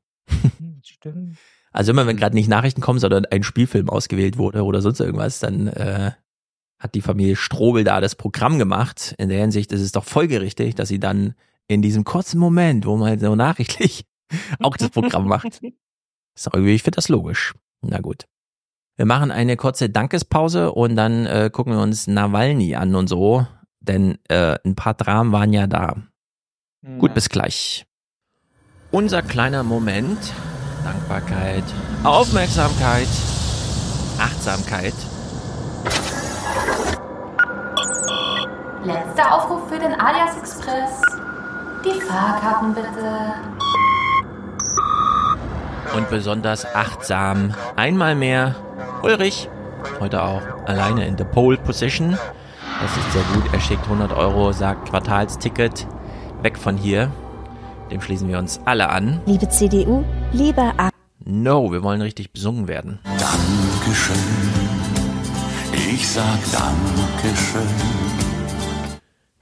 [0.83, 1.37] Stimmt.
[1.73, 5.39] Also immer wenn gerade nicht Nachrichten kommen, sondern ein Spielfilm ausgewählt wurde oder sonst irgendwas,
[5.39, 6.13] dann äh,
[6.81, 9.15] hat die Familie Strobel da das Programm gemacht.
[9.19, 11.35] In der Hinsicht ist es doch folgerichtig, dass sie dann
[11.69, 14.05] in diesem kurzen Moment, wo man halt so nachrichtlich
[14.61, 15.63] auch das Programm macht.
[16.35, 17.55] Ist doch irgendwie, ich finde das logisch.
[17.83, 18.25] Na gut.
[18.97, 23.47] Wir machen eine kurze Dankespause und dann äh, gucken wir uns Nawalny an und so,
[23.81, 25.97] denn äh, ein paar Dramen waren ja da.
[26.99, 27.87] Gut, bis gleich.
[28.91, 30.19] Unser kleiner Moment.
[30.85, 31.65] Dankbarkeit,
[32.05, 33.09] Aufmerksamkeit,
[34.19, 34.95] Achtsamkeit.
[38.85, 41.03] Letzter Aufruf für den Alias Express.
[41.85, 43.35] Die Fahrkarten bitte.
[45.97, 48.55] Und besonders achtsam einmal mehr
[49.03, 49.49] Ulrich.
[49.99, 52.17] Heute auch alleine in the Pole Position.
[52.81, 53.53] Das ist sehr gut.
[53.53, 55.87] Er schickt 100 Euro, sagt Quartalsticket.
[56.43, 57.11] Weg von hier.
[57.91, 59.21] Dem schließen wir uns alle an.
[59.27, 60.91] Liebe CDU, lieber A.
[61.25, 63.01] No, wir wollen richtig besungen werden.
[63.05, 64.17] Dankeschön.
[65.93, 67.67] Ich sag Dankeschön.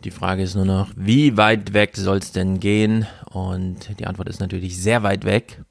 [0.04, 3.06] Die Frage ist nur noch, wie weit weg soll es denn gehen?
[3.30, 5.62] Und die Antwort ist natürlich sehr weit weg.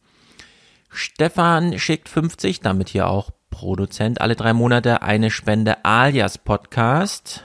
[0.89, 7.43] Stefan schickt 50, damit hier auch Produzent alle drei Monate eine Spende alias Podcast.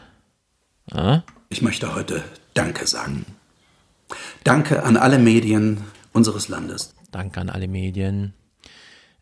[0.92, 1.24] Ja?
[1.48, 2.22] Ich möchte heute
[2.54, 3.24] Danke sagen.
[4.44, 5.78] Danke an alle Medien
[6.12, 6.94] unseres Landes.
[7.10, 8.34] Danke an alle Medien.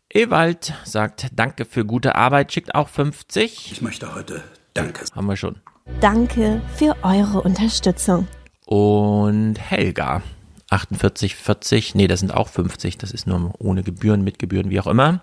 [0.09, 3.71] Ewald sagt Danke für gute Arbeit, schickt auch 50.
[3.71, 4.43] Ich möchte heute
[4.73, 5.05] Danke.
[5.13, 5.57] Haben wir schon.
[5.99, 8.27] Danke für eure Unterstützung.
[8.65, 10.21] Und Helga,
[10.69, 11.91] 48,40.
[11.95, 12.97] Nee, das sind auch 50.
[12.97, 15.21] Das ist nur ohne Gebühren, mit Gebühren, wie auch immer.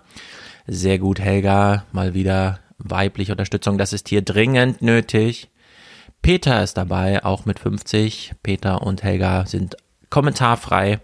[0.66, 1.84] Sehr gut, Helga.
[1.92, 3.78] Mal wieder weibliche Unterstützung.
[3.78, 5.48] Das ist hier dringend nötig.
[6.22, 8.34] Peter ist dabei, auch mit 50.
[8.42, 9.76] Peter und Helga sind
[10.10, 11.00] kommentarfrei.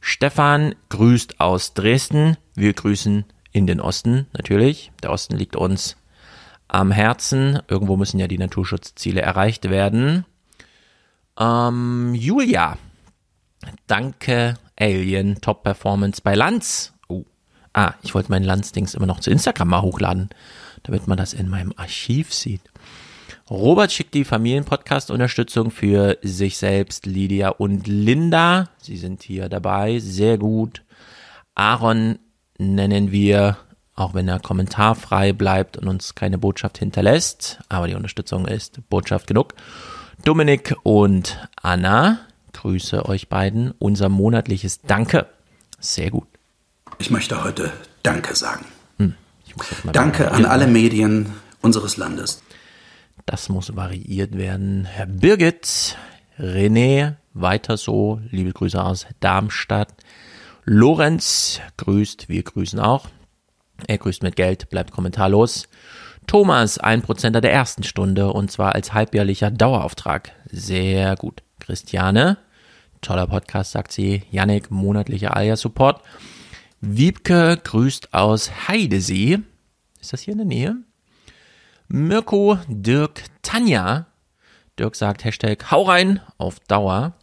[0.00, 2.36] Stefan grüßt aus Dresden.
[2.54, 4.92] Wir grüßen in den Osten natürlich.
[5.02, 5.96] Der Osten liegt uns
[6.68, 7.60] am Herzen.
[7.68, 10.24] Irgendwo müssen ja die Naturschutzziele erreicht werden.
[11.38, 12.78] Ähm, Julia,
[13.86, 16.92] danke Alien, Top Performance bei Lanz.
[17.08, 17.24] Oh,
[17.72, 20.30] ah, ich wollte mein Lanz-Dings immer noch zu Instagram mal hochladen,
[20.82, 22.62] damit man das in meinem Archiv sieht.
[23.50, 28.68] Robert schickt die Familienpodcast-Unterstützung für sich selbst, Lydia und Linda.
[28.82, 30.82] Sie sind hier dabei, sehr gut.
[31.54, 32.18] Aaron
[32.58, 33.56] nennen wir,
[33.94, 39.26] auch wenn er kommentarfrei bleibt und uns keine Botschaft hinterlässt, aber die Unterstützung ist Botschaft
[39.26, 39.54] genug.
[40.24, 42.20] Dominik und Anna,
[42.52, 43.72] grüße euch beiden.
[43.78, 45.26] Unser monatliches Danke.
[45.80, 46.26] Sehr gut.
[46.98, 47.72] Ich möchte heute
[48.02, 48.66] Danke sagen.
[48.98, 49.14] Hm,
[49.92, 52.42] Danke an alle Medien unseres Landes.
[53.28, 54.86] Das muss variiert werden.
[54.86, 55.98] Herr Birgit,
[56.38, 58.22] René, weiter so.
[58.30, 59.92] Liebe Grüße aus Darmstadt.
[60.64, 63.08] Lorenz grüßt, wir grüßen auch.
[63.86, 65.68] Er grüßt mit Geld, bleibt kommentarlos.
[66.26, 70.32] Thomas, ein Prozenter der ersten Stunde und zwar als halbjährlicher Dauerauftrag.
[70.50, 71.42] Sehr gut.
[71.60, 72.38] Christiane,
[73.02, 74.22] toller Podcast, sagt sie.
[74.30, 76.00] Yannick, monatlicher Alia-Support.
[76.80, 79.40] Wiebke grüßt aus Heidesee.
[80.00, 80.76] Ist das hier in der Nähe?
[81.90, 84.08] Mirko, Dirk, Tanja.
[84.78, 87.14] Dirk sagt Hashtag Hau rein auf Dauer.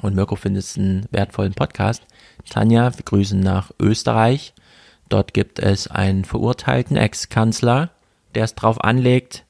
[0.00, 2.04] Und Mirko findet es einen wertvollen Podcast.
[2.48, 4.54] Tanja, wir grüßen nach Österreich.
[5.08, 7.90] Dort gibt es einen verurteilten Ex-Kanzler,
[8.36, 9.44] der es drauf anlegt,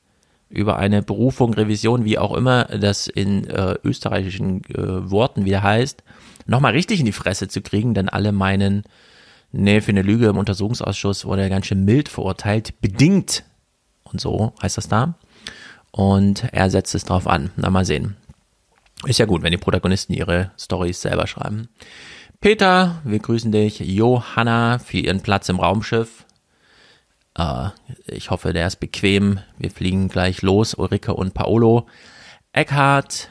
[0.49, 6.03] über eine Berufung, Revision, wie auch immer das in äh, österreichischen äh, Worten wieder heißt,
[6.47, 8.85] nochmal richtig in die Fresse zu kriegen, denn alle meinen,
[9.53, 13.45] nee, für eine Lüge im Untersuchungsausschuss wurde er ganz schön mild verurteilt, bedingt
[14.13, 15.15] und so heißt das da.
[15.91, 17.51] Und er setzt es drauf an.
[17.57, 18.17] Na, mal sehen.
[19.05, 21.69] Ist ja gut, wenn die Protagonisten ihre Stories selber schreiben.
[22.41, 23.81] Peter, wir grüßen dich.
[23.81, 26.25] Johanna für ihren Platz im Raumschiff.
[27.37, 27.69] Äh,
[28.07, 29.41] ich hoffe, der ist bequem.
[29.59, 30.75] Wir fliegen gleich los.
[30.75, 31.87] Ulrike und Paolo.
[32.53, 33.31] Eckhard.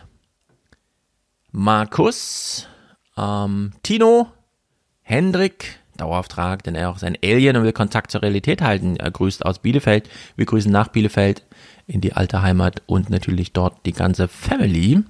[1.51, 2.67] Markus.
[3.17, 4.31] Ähm, Tino.
[5.01, 5.80] Hendrik.
[6.01, 8.97] Dauerauftrag, denn er auch sein Alien und will Kontakt zur Realität halten.
[8.97, 10.09] Er grüßt aus Bielefeld.
[10.35, 11.43] Wir grüßen nach Bielefeld
[11.87, 15.03] in die alte Heimat und natürlich dort die ganze Family.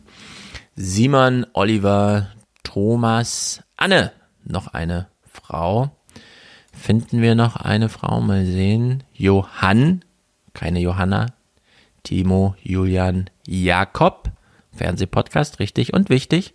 [0.76, 2.28] Simon, Oliver,
[2.64, 4.12] Thomas, Anne,
[4.44, 5.92] noch eine Frau.
[6.74, 8.22] Finden wir noch eine Frau?
[8.22, 9.04] Mal sehen.
[9.14, 10.04] Johann,
[10.54, 11.28] keine Johanna.
[12.04, 14.32] Timo, Julian, Jakob.
[14.74, 16.54] Fernsehpodcast, richtig und wichtig.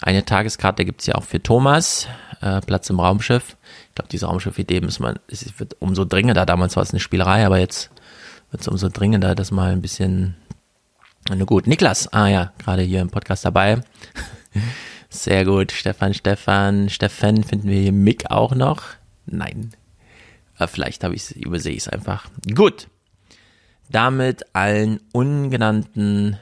[0.00, 2.06] Eine Tageskarte gibt's ja auch für Thomas.
[2.40, 3.56] Äh, Platz im Raumschiff.
[3.88, 6.46] Ich glaube, diese Raumschiff-Idee muss man, es wird umso dringender.
[6.46, 7.90] Damals war es eine Spielerei, aber jetzt
[8.50, 10.36] wird es umso dringender, das mal ein bisschen.
[11.28, 13.82] Na gut, Niklas, ah ja, gerade hier im Podcast dabei.
[15.10, 18.82] Sehr gut, Stefan, Stefan, Stefan finden wir hier Mick auch noch.
[19.26, 19.72] Nein,
[20.66, 22.26] vielleicht habe ich übersehe ich es einfach.
[22.54, 22.88] Gut,
[23.90, 26.38] damit allen ungenannten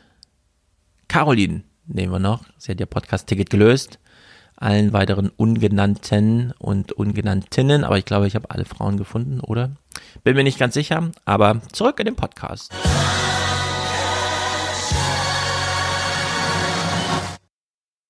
[1.09, 2.45] Caroline nehmen wir noch.
[2.59, 3.99] Sie hat ihr Podcast-Ticket gelöst
[4.57, 9.77] allen weiteren Ungenannten und Ungenanntinnen, aber ich glaube, ich habe alle Frauen gefunden, oder?
[10.25, 12.73] Bin mir nicht ganz sicher, aber zurück in den Podcast.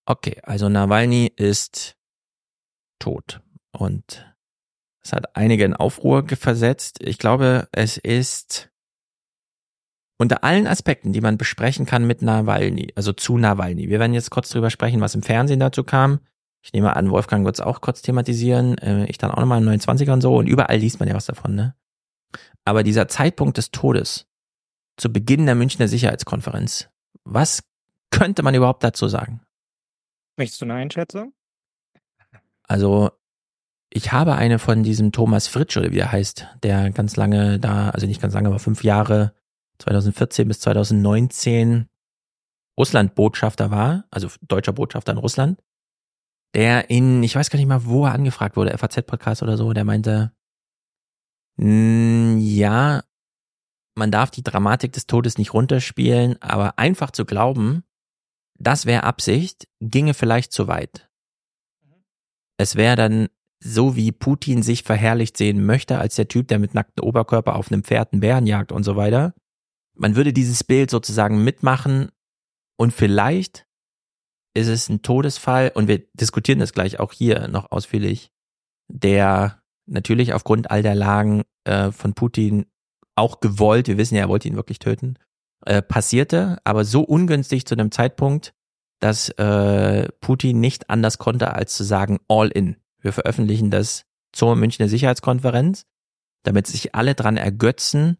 [0.09, 1.97] Okay, also Nawalny ist
[3.01, 3.41] tot
[3.73, 4.25] und
[5.03, 6.99] es hat einige in Aufruhr versetzt.
[7.01, 8.71] Ich glaube, es ist
[10.19, 13.89] unter allen Aspekten, die man besprechen kann mit Nawalny, also zu Nawalny.
[13.89, 16.21] Wir werden jetzt kurz drüber sprechen, was im Fernsehen dazu kam.
[16.67, 18.77] Ich nehme an, Wolfgang wird es auch kurz thematisieren.
[18.79, 20.35] Äh, ich dann auch nochmal in 29 und so.
[20.35, 21.77] Und überall liest man ja was davon, ne?
[22.65, 24.27] Aber dieser Zeitpunkt des Todes,
[24.97, 26.89] zu Beginn der Münchner Sicherheitskonferenz,
[27.23, 27.63] was
[28.11, 29.43] könnte man überhaupt dazu sagen?
[30.37, 31.33] Möchtest du eine Einschätzung?
[32.65, 33.13] Also,
[33.89, 37.91] ich habe eine von diesem Thomas Fritsch, oder wie er heißt, der ganz lange da,
[37.91, 39.35] also nicht ganz lange, aber fünf Jahre,
[39.79, 41.87] 2014 bis 2019
[42.77, 45.63] Russland-Botschafter war, also deutscher Botschafter in Russland
[46.55, 49.85] der in, ich weiß gar nicht mal, wo er angefragt wurde, FAZ-Podcast oder so, der
[49.85, 50.33] meinte,
[51.57, 53.03] mm, ja,
[53.95, 57.83] man darf die Dramatik des Todes nicht runterspielen, aber einfach zu glauben,
[58.59, 61.11] das wäre Absicht, ginge vielleicht zu weit.
[62.59, 63.29] Es wäre dann
[63.59, 67.71] so, wie Putin sich verherrlicht sehen möchte, als der Typ, der mit nacktem Oberkörper auf
[67.71, 69.35] einem Pferd einen Bären jagt und so weiter.
[69.95, 72.11] Man würde dieses Bild sozusagen mitmachen
[72.77, 73.66] und vielleicht
[74.57, 78.31] ist es ein Todesfall und wir diskutieren das gleich auch hier noch ausführlich,
[78.89, 82.67] der natürlich aufgrund all der Lagen äh, von Putin
[83.15, 85.19] auch gewollt, wir wissen ja, er wollte ihn wirklich töten,
[85.65, 88.55] äh, passierte, aber so ungünstig zu einem Zeitpunkt,
[89.01, 92.77] dass äh, Putin nicht anders konnte, als zu sagen, all in.
[93.01, 95.87] Wir veröffentlichen das zur Münchner Sicherheitskonferenz,
[96.45, 98.17] damit sich alle dran ergötzen,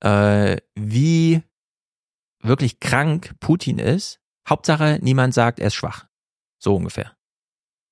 [0.00, 1.42] äh, wie
[2.40, 4.21] wirklich krank Putin ist.
[4.48, 6.06] Hauptsache, niemand sagt, er ist schwach.
[6.58, 7.12] So ungefähr.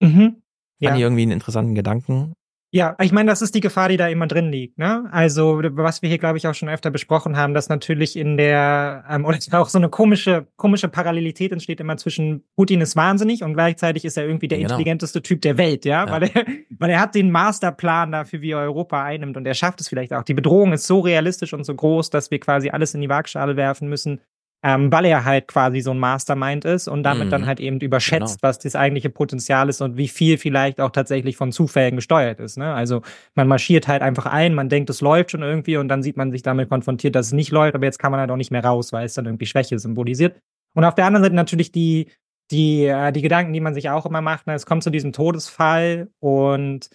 [0.00, 0.42] Mhm.
[0.82, 2.32] Fand ich irgendwie einen interessanten Gedanken.
[2.72, 4.78] Ja, ich meine, das ist die Gefahr, die da immer drin liegt.
[4.78, 5.08] Ne?
[5.10, 9.04] Also was wir hier, glaube ich, auch schon öfter besprochen haben, dass natürlich in der
[9.10, 13.54] ähm, oder auch so eine komische komische Parallelität entsteht immer zwischen Putin ist wahnsinnig und
[13.54, 14.70] gleichzeitig ist er irgendwie der Genau.
[14.70, 16.12] intelligenteste Typ der Welt, ja, Ja.
[16.12, 16.30] weil er
[16.78, 20.12] weil er hat den Masterplan dafür, wie er Europa einnimmt und er schafft es vielleicht
[20.12, 20.22] auch.
[20.22, 23.56] Die Bedrohung ist so realistisch und so groß, dass wir quasi alles in die Waagschale
[23.56, 24.20] werfen müssen.
[24.62, 27.30] Ähm, weil er halt quasi so ein Mastermind ist und damit Mhm.
[27.30, 28.48] dann halt eben überschätzt, Genau.
[28.48, 32.58] was das eigentliche Potenzial ist und wie viel vielleicht auch tatsächlich von Zufällen gesteuert ist.
[32.58, 32.74] Ne?
[32.74, 33.00] Also
[33.34, 36.30] man marschiert halt einfach ein, man denkt, es läuft schon irgendwie und dann sieht man
[36.30, 38.62] sich damit konfrontiert, dass es nicht läuft, aber jetzt kann man halt auch nicht mehr
[38.62, 40.38] raus, weil es dann irgendwie Schwäche symbolisiert.
[40.74, 42.08] Und auf der anderen Seite natürlich die,
[42.50, 44.52] die, äh, die Gedanken, die man sich auch immer macht, ne?
[44.52, 46.90] es kommt zu diesem Todesfall und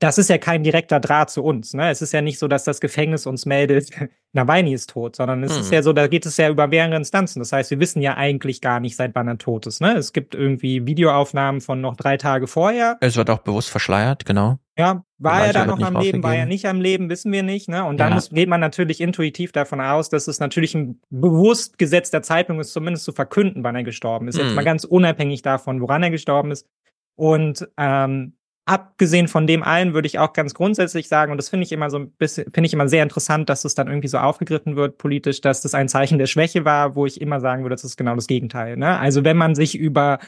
[0.00, 1.74] das ist ja kein direkter Draht zu uns.
[1.74, 1.90] Ne?
[1.90, 3.90] Es ist ja nicht so, dass das Gefängnis uns meldet,
[4.32, 5.74] Nawalny ist tot, sondern es ist Mhm.
[5.74, 7.40] ja so, da geht es ja über mehrere Instanzen.
[7.40, 9.80] Das heißt, wir wissen ja eigentlich gar nicht, seit wann er tot ist.
[9.80, 9.94] Ne?
[9.96, 12.96] Es gibt irgendwie Videoaufnahmen von noch drei Tage vorher.
[13.00, 14.58] Es wird auch bewusst verschleiert, genau.
[14.78, 17.68] Ja, war er da noch am Leben, war er nicht am Leben, wissen wir nicht.
[17.68, 17.84] Ne?
[17.84, 18.14] Und dann Ja.
[18.14, 22.72] muss, geht man natürlich intuitiv davon aus, dass es natürlich ein bewusst gesetzter Zeitpunkt ist,
[22.72, 24.38] zumindest zu verkünden, wann er gestorben ist.
[24.38, 24.54] Jetzt Mhm.
[24.54, 26.68] mal ganz unabhängig davon, woran er gestorben ist.
[27.16, 28.34] Und ähm,
[28.68, 31.90] abgesehen von dem allen würde ich auch ganz grundsätzlich sagen, und das finde ich immer
[31.90, 34.98] so ein bisschen, finde ich immer sehr interessant, dass das dann irgendwie so aufgegriffen wird
[34.98, 37.96] politisch, dass das ein Zeichen der Schwäche war, wo ich immer sagen würde, das ist
[37.96, 38.76] genau das Gegenteil.
[38.76, 38.98] Ne?
[38.98, 40.18] Also wenn man sich über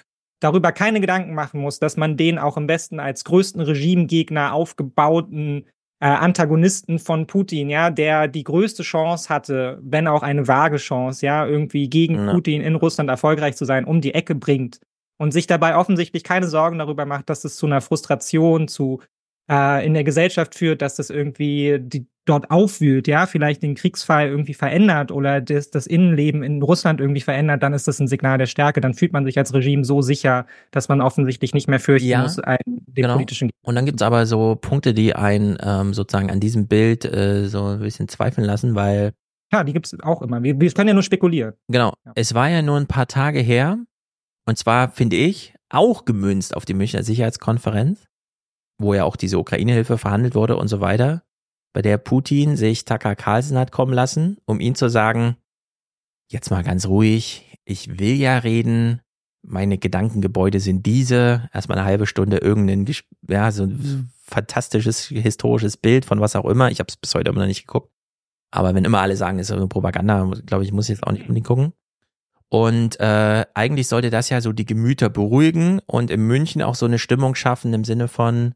[0.41, 5.67] darüber keine Gedanken machen muss, dass man den auch am besten als größten Regimegegner aufgebauten
[6.03, 11.27] äh, Antagonisten von Putin, ja, der die größte Chance hatte, wenn auch eine vage Chance,
[11.27, 12.33] ja, irgendwie gegen Ja.
[12.33, 14.81] Putin in Russland erfolgreich zu sein, um die Ecke bringt
[15.21, 19.01] und sich dabei offensichtlich keine Sorgen darüber macht, dass es zu einer Frustration, zu
[19.51, 24.29] äh, in der Gesellschaft führt, dass das irgendwie die dort aufwühlt, ja, vielleicht den Kriegsfall
[24.29, 28.39] irgendwie verändert oder das, das Innenleben in Russland irgendwie verändert, dann ist das ein Signal
[28.39, 28.81] der Stärke.
[28.81, 32.23] Dann fühlt man sich als Regime so sicher, dass man offensichtlich nicht mehr fürchten Ja,
[32.23, 33.15] muss, einen, den genau.
[33.15, 37.47] politischen Und dann gibt's aber so Punkte, die einen ähm, sozusagen an diesem Bild äh,
[37.47, 39.13] so ein bisschen zweifeln lassen, weil
[39.53, 40.43] Ja, die gibt's auch immer.
[40.43, 41.55] Wir, wir können ja nur spekulieren.
[41.69, 41.93] Genau.
[42.15, 43.77] Es war ja nur ein paar Tage her.
[44.51, 48.09] Und zwar finde ich auch gemünzt auf die Münchner Sicherheitskonferenz,
[48.81, 51.23] wo ja auch diese Ukraine-Hilfe verhandelt wurde und so weiter,
[51.73, 55.37] bei der Putin sich Tucker Carlson hat kommen lassen, um ihn zu sagen,
[56.33, 59.03] jetzt mal ganz ruhig, ich will ja reden,
[59.47, 62.93] meine Gedankengebäude sind diese, erstmal eine halbe Stunde irgendein,
[63.29, 66.73] ja, so ein fantastisches historisches Bild von was auch immer.
[66.73, 67.93] Ich habe es bis heute immer noch nicht geguckt.
[68.51, 71.13] Aber wenn immer alle sagen, das ist eine Propaganda, glaube ich, muss ich jetzt auch
[71.13, 71.73] nicht unbedingt gucken.
[72.51, 76.85] Und äh, eigentlich sollte das ja so die Gemüter beruhigen und in München auch so
[76.85, 78.55] eine Stimmung schaffen im Sinne von,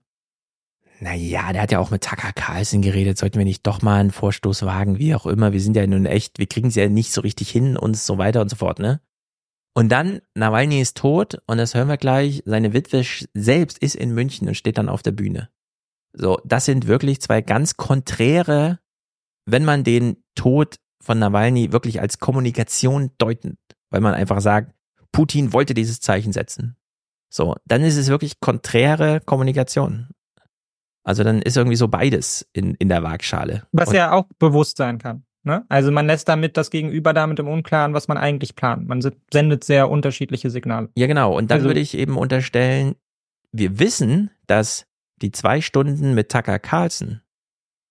[1.00, 4.10] naja, der hat ja auch mit Tucker Carlson geredet, sollten wir nicht doch mal einen
[4.10, 5.52] Vorstoß wagen, wie auch immer.
[5.52, 8.18] Wir sind ja nun echt, wir kriegen es ja nicht so richtig hin und so
[8.18, 9.00] weiter und so fort, ne?
[9.76, 13.04] Und dann, Nawalny ist tot und das hören wir gleich, seine Witwe
[13.34, 15.50] selbst ist in München und steht dann auf der Bühne.
[16.12, 18.78] So, das sind wirklich zwei ganz konträre,
[19.46, 23.58] wenn man den Tod von Nawalny wirklich als Kommunikation deuten,
[23.94, 24.72] weil man einfach sagt,
[25.12, 26.74] Putin wollte dieses Zeichen setzen.
[27.32, 30.08] So, dann ist es wirklich konträre Kommunikation.
[31.04, 33.68] Also dann ist irgendwie so beides in, in der Waagschale.
[33.70, 35.22] Was Und- ja auch bewusst sein kann.
[35.44, 35.64] Ne?
[35.68, 38.88] Also man lässt damit das Gegenüber damit im Unklaren, was man eigentlich plant.
[38.88, 40.88] Man se- sendet sehr unterschiedliche Signale.
[40.96, 41.36] Ja, genau.
[41.36, 42.96] Und dann Also- würde ich eben unterstellen,
[43.52, 44.86] wir wissen, dass
[45.22, 47.20] die zwei Stunden mit Tucker Carlson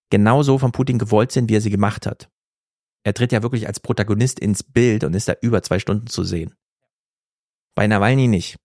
[0.10, 2.30] genauso von Putin gewollt sind, wie er sie gemacht hat.
[3.04, 6.24] Er tritt ja wirklich als Protagonist ins Bild und ist da über zwei Stunden zu
[6.24, 6.54] sehen.
[7.76, 8.58] Bei Nawalny nicht.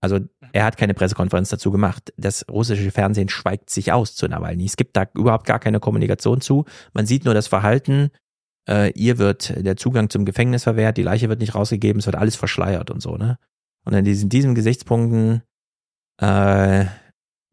[0.00, 0.20] Also
[0.52, 2.12] er hat keine Pressekonferenz dazu gemacht.
[2.16, 4.64] Das russische Fernsehen schweigt sich aus zu Nawalny.
[4.64, 6.64] Es gibt da überhaupt gar keine Kommunikation zu.
[6.92, 8.10] Man sieht nur das Verhalten.
[8.68, 12.16] Äh, ihr wird der Zugang zum Gefängnis verwehrt, die Leiche wird nicht rausgegeben, es wird
[12.16, 13.38] alles verschleiert und so, ne?
[13.84, 15.42] Und in diesen, diesen Gesichtspunkten
[16.20, 16.86] äh,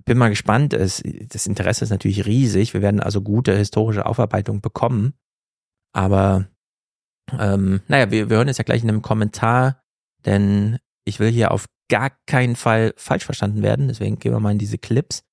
[0.05, 0.73] bin mal gespannt.
[0.73, 2.73] Es, das Interesse ist natürlich riesig.
[2.73, 5.13] Wir werden also gute historische Aufarbeitung bekommen.
[5.93, 6.47] Aber
[7.39, 9.81] ähm, naja, wir, wir hören es ja gleich in einem Kommentar,
[10.25, 13.87] denn ich will hier auf gar keinen Fall falsch verstanden werden.
[13.87, 15.23] Deswegen gehen wir mal in diese Clips.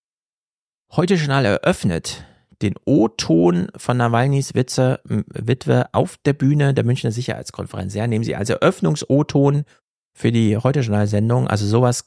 [0.92, 2.26] Heute Journal eröffnet
[2.62, 7.94] den O-Ton von Nawalnys Witze, Witwe auf der Bühne der Münchner Sicherheitskonferenz.
[7.94, 9.64] Ja, nehmen Sie als Eröffnungs-O-Ton
[10.12, 11.48] für die Heute-Journal-Sendung.
[11.48, 12.04] Also sowas,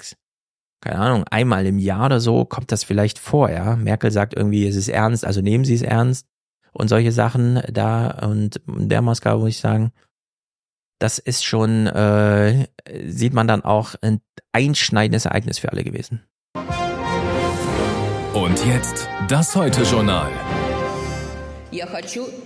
[0.82, 3.76] keine Ahnung, einmal im Jahr oder so kommt das vielleicht vor, ja.
[3.76, 6.28] Merkel sagt irgendwie, es ist ernst, also nehmen Sie es ernst
[6.74, 9.92] und solche Sachen da und der Moskau muss ich sagen,
[11.00, 12.68] das ist schon, äh,
[13.06, 14.22] sieht man dann auch ein
[14.52, 16.22] einschneidendes Ereignis für alle gewesen.
[18.34, 20.32] Und jetzt das Heute-Journal.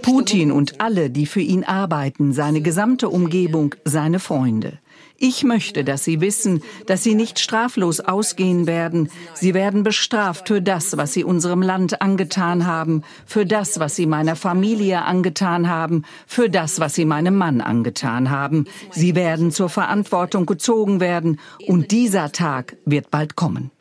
[0.02, 4.80] Putin und alle, die für ihn arbeiten, seine gesamte Umgebung, seine Freunde.
[5.20, 9.10] Ich möchte, dass Sie wissen, dass Sie nicht straflos ausgehen werden.
[9.34, 14.06] Sie werden bestraft für das, was Sie unserem Land angetan haben, für das, was Sie
[14.06, 18.66] meiner Familie angetan haben, für das, was Sie meinem Mann angetan haben.
[18.92, 23.72] Sie werden zur Verantwortung gezogen werden und dieser Tag wird bald kommen.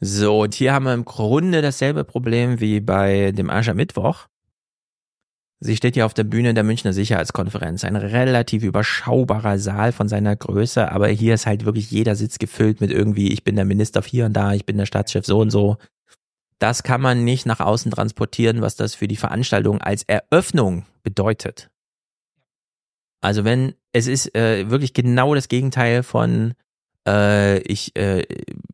[0.00, 4.26] So, und hier haben wir im Grunde dasselbe Problem wie bei dem Aschermittwoch.
[5.60, 7.82] Sie steht hier auf der Bühne der Münchner Sicherheitskonferenz.
[7.84, 12.80] Ein relativ überschaubarer Saal von seiner Größe, aber hier ist halt wirklich jeder Sitz gefüllt
[12.80, 15.50] mit irgendwie, ich bin der Minister hier und da, ich bin der Staatschef so und
[15.50, 15.78] so.
[16.58, 21.70] Das kann man nicht nach außen transportieren, was das für die Veranstaltung als Eröffnung bedeutet.
[23.22, 26.54] Also wenn, es ist äh, wirklich genau das Gegenteil von
[27.06, 28.26] äh, ich äh,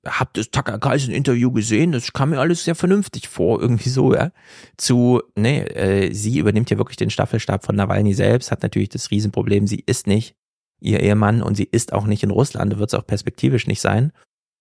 [0.07, 4.15] habe das Tucker Carlson Interview gesehen, das kam mir alles sehr vernünftig vor, irgendwie so,
[4.15, 4.31] ja.
[4.77, 9.11] Zu, nee, äh, sie übernimmt ja wirklich den Staffelstab von Nawalny selbst, hat natürlich das
[9.11, 10.35] Riesenproblem, sie ist nicht
[10.81, 14.13] ihr Ehemann und sie ist auch nicht in Russland, wird es auch perspektivisch nicht sein.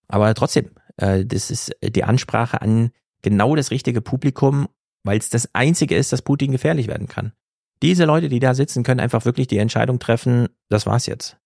[0.07, 2.91] Aber trotzdem, äh, das ist die Ansprache an
[3.23, 4.68] genau das richtige Publikum,
[5.03, 7.34] weil es das Einzige ist, dass Putin gefährlich werden kann.
[7.81, 11.38] Diese Leute, die da sitzen, können einfach wirklich die Entscheidung treffen, das war's jetzt.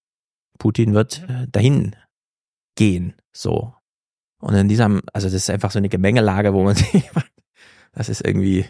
[0.57, 1.95] Putin wird äh, dahin
[2.75, 3.73] gehen, so.
[4.39, 7.09] Und in diesem, also das ist einfach so eine Gemengelage, wo man sich,
[7.93, 8.65] das ist irgendwie,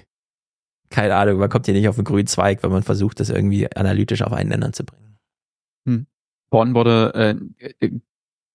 [0.90, 3.70] keine Ahnung, man kommt hier nicht auf den grünen Zweig, wenn man versucht, das irgendwie
[3.76, 5.18] analytisch auf einen Ländern zu bringen.
[5.88, 6.08] Hm.
[6.50, 7.40] Born wurde
[7.82, 7.90] äh,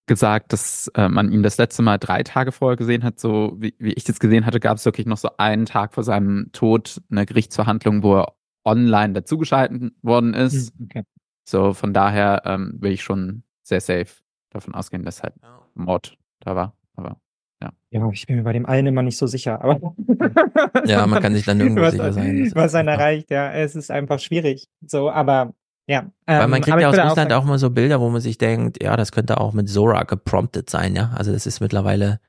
[0.07, 3.19] gesagt, dass äh, man ihn das letzte Mal drei Tage vorher gesehen hat.
[3.19, 6.03] So wie, wie ich das gesehen hatte, gab es wirklich noch so einen Tag vor
[6.03, 10.73] seinem Tod eine Gerichtsverhandlung, wo er online dazugeschalten worden ist.
[10.77, 11.03] Hm, okay.
[11.47, 14.20] So von daher ähm, will ich schon sehr safe
[14.51, 15.33] davon ausgehen, dass halt
[15.73, 16.75] Mord da war.
[16.95, 17.17] Aber
[17.61, 17.71] ja.
[17.91, 19.61] Ja, ich bin mir bei dem allen immer nicht so sicher.
[19.63, 19.95] Aber
[20.85, 22.51] ja, man kann sich dann nirgendwo was, sicher sein.
[22.55, 23.51] Was einen erreicht, ja.
[23.51, 24.67] Es ist einfach schwierig.
[24.85, 25.53] So, aber
[25.87, 26.11] ja.
[26.25, 28.37] Weil man ähm, kriegt ja aus Russland sagen- auch mal so Bilder, wo man sich
[28.37, 31.11] denkt, ja, das könnte auch mit Zora gepromptet sein, ja.
[31.15, 32.19] Also das ist mittlerweile,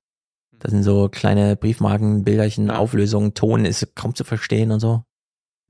[0.59, 5.03] das sind so kleine Briefmarken, Bilderchen, Auflösungen, Ton ist kaum zu verstehen und so.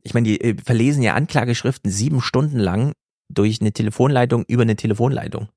[0.03, 2.93] Ich meine, die äh, verlesen ja Anklageschriften sieben Stunden lang
[3.29, 5.49] durch eine Telefonleitung über eine Telefonleitung.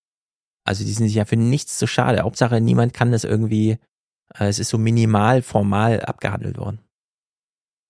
[0.66, 2.22] Also die sind sich ja für nichts zu schade.
[2.24, 3.78] Hauptsache, niemand kann das irgendwie,
[4.34, 6.80] äh, es ist so minimal formal abgehandelt worden.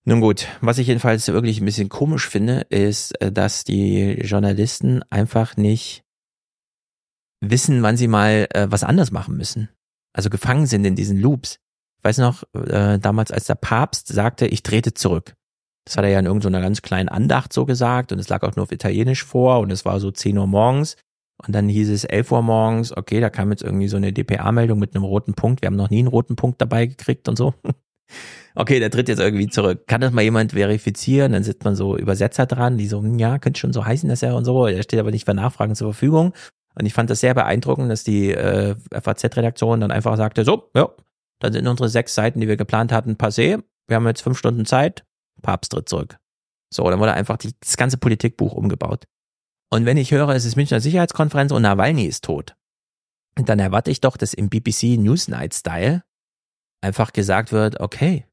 [0.04, 5.02] Nun gut, was ich jedenfalls wirklich ein bisschen komisch finde, ist, äh, dass die Journalisten
[5.10, 6.04] einfach nicht
[7.40, 9.68] wissen, wann sie mal äh, was anders machen müssen.
[10.12, 11.58] Also gefangen sind in diesen Loops.
[11.98, 15.34] Ich weiß noch, äh, damals, als der Papst sagte, ich trete zurück.
[15.86, 18.56] Das hat er ja in irgendeiner ganz kleinen Andacht so gesagt und es lag auch
[18.56, 20.96] nur auf Italienisch vor und es war so 10 Uhr morgens.
[21.44, 24.78] Und dann hieß es 11 Uhr morgens, okay, da kam jetzt irgendwie so eine DPA-Meldung
[24.78, 25.62] mit einem roten Punkt.
[25.62, 27.54] Wir haben noch nie einen roten Punkt dabei gekriegt und so.
[28.58, 29.86] Okay, der tritt jetzt irgendwie zurück.
[29.86, 31.32] Kann das mal jemand verifizieren?
[31.32, 34.22] Dann sitzt man so Übersetzer dran, die so, hm, ja, könnte schon so heißen, dass
[34.22, 34.66] er und so.
[34.66, 36.32] Er steht aber nicht für Nachfragen zur Verfügung.
[36.74, 40.88] Und ich fand das sehr beeindruckend, dass die äh, FAZ-Redaktion dann einfach sagte, so, ja,
[41.38, 43.62] dann sind unsere sechs Seiten, die wir geplant hatten, passé.
[43.88, 45.04] Wir haben jetzt fünf Stunden Zeit.
[45.42, 46.16] Papst tritt zurück.
[46.72, 49.04] So, dann wurde einfach die, das ganze Politikbuch umgebaut.
[49.70, 52.56] Und wenn ich höre, es ist Münchner Sicherheitskonferenz und Nawalny ist tot,
[53.34, 56.02] dann erwarte ich doch, dass im BBC Newsnight Style
[56.80, 58.26] einfach gesagt wird, okay,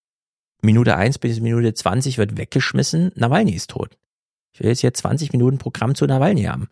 [0.61, 3.97] Minute 1 bis Minute 20 wird weggeschmissen, Nawalny ist tot.
[4.53, 6.69] Ich will jetzt hier 20 Minuten Programm zu Nawalny haben.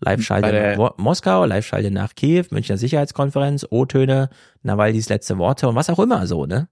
[0.00, 4.30] Live-Schalte nach Mo- Moskau, Live-Schalte nach Kiew, Münchner Sicherheitskonferenz, O-Töne,
[4.62, 6.68] Nawalnys letzte Worte und was auch immer so, ne?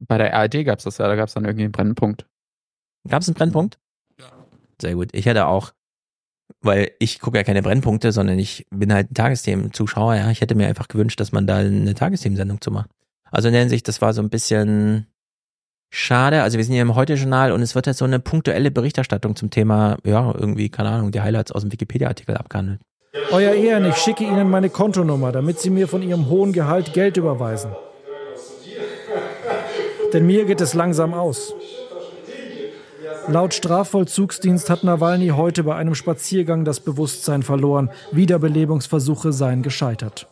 [0.00, 2.26] Bei der ARD gab's das ja, da gab's dann irgendwie einen Brennpunkt.
[3.08, 3.78] Gab es einen Brennpunkt?
[4.80, 5.10] Sehr gut.
[5.12, 5.72] Ich hätte auch,
[6.62, 10.30] weil ich gucke ja keine Brennpunkte, sondern ich bin halt ein Tagesthemen-Zuschauer, ja.
[10.30, 12.90] Ich hätte mir einfach gewünscht, dass man da eine Tagesthemensendung zu macht.
[13.30, 15.06] Also in der Hinsicht, das war so ein bisschen
[15.90, 16.42] schade.
[16.42, 19.50] Also wir sind hier im Heute-Journal und es wird halt so eine punktuelle Berichterstattung zum
[19.50, 22.80] Thema, ja, irgendwie, keine Ahnung, die Highlights aus dem Wikipedia-Artikel abgehandelt.
[23.32, 27.16] Euer Ehren, ich schicke Ihnen meine Kontonummer, damit Sie mir von Ihrem hohen Gehalt Geld
[27.16, 27.72] überweisen.
[30.12, 31.54] Denn mir geht es langsam aus.
[33.28, 37.90] Laut Strafvollzugsdienst hat Nawalny heute bei einem Spaziergang das Bewusstsein verloren.
[38.12, 40.26] Wiederbelebungsversuche seien gescheitert.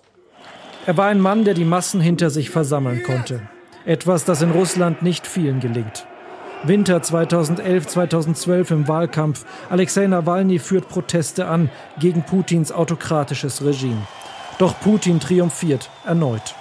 [0.86, 3.42] Er war ein Mann, der die Massen hinter sich versammeln konnte.
[3.84, 6.06] Etwas, das in Russland nicht vielen gelingt.
[6.64, 9.44] Winter 2011, 2012 im Wahlkampf.
[9.70, 14.06] Alexei Nawalny führt Proteste an gegen Putins autokratisches Regime.
[14.58, 16.54] Doch Putin triumphiert erneut.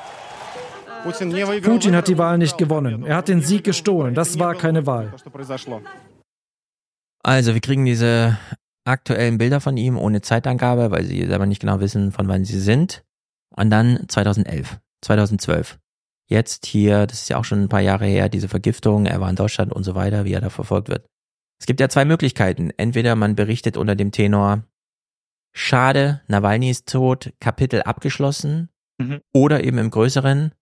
[1.04, 3.06] Putin hat die Wahl nicht gewonnen.
[3.06, 4.14] Er hat den Sieg gestohlen.
[4.14, 5.14] Das war keine Wahl.
[7.28, 8.38] Also, wir kriegen diese
[8.86, 12.58] aktuellen Bilder von ihm ohne Zeitangabe, weil sie selber nicht genau wissen, von wann sie
[12.58, 13.04] sind.
[13.54, 15.78] Und dann 2011, 2012.
[16.30, 19.30] Jetzt hier, das ist ja auch schon ein paar Jahre her, diese Vergiftung, er war
[19.30, 21.06] in Deutschland und so weiter, wie er da verfolgt wird.
[21.60, 22.70] Es gibt ja zwei Möglichkeiten.
[22.78, 24.64] Entweder man berichtet unter dem Tenor,
[25.54, 28.70] schade, Nawalny ist tot, Kapitel abgeschlossen.
[29.00, 29.20] Mhm.
[29.34, 30.54] Oder eben im größeren,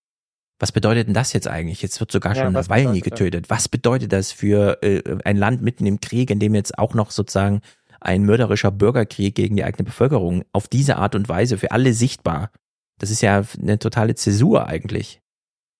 [0.60, 1.82] was bedeutet denn das jetzt eigentlich?
[1.82, 3.50] Jetzt wird sogar schon ja, Nawalny getötet.
[3.50, 7.12] Was bedeutet das für äh, ein Land mitten im Krieg, in dem jetzt auch noch
[7.12, 7.62] sozusagen
[8.00, 12.52] ein mörderischer Bürgerkrieg gegen die eigene Bevölkerung auf diese Art und Weise für alle sichtbar?
[13.00, 15.22] Das ist ja eine totale Zäsur eigentlich.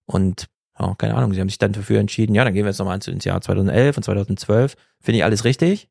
[0.06, 0.48] Und
[0.78, 3.00] oh, keine Ahnung, sie haben sich dann dafür entschieden, ja, dann gehen wir jetzt nochmal
[3.06, 4.76] ins Jahr 2011 und 2012.
[5.00, 5.90] Finde ich alles richtig.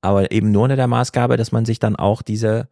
[0.00, 2.68] Aber eben nur unter der Maßgabe, dass man sich dann auch diese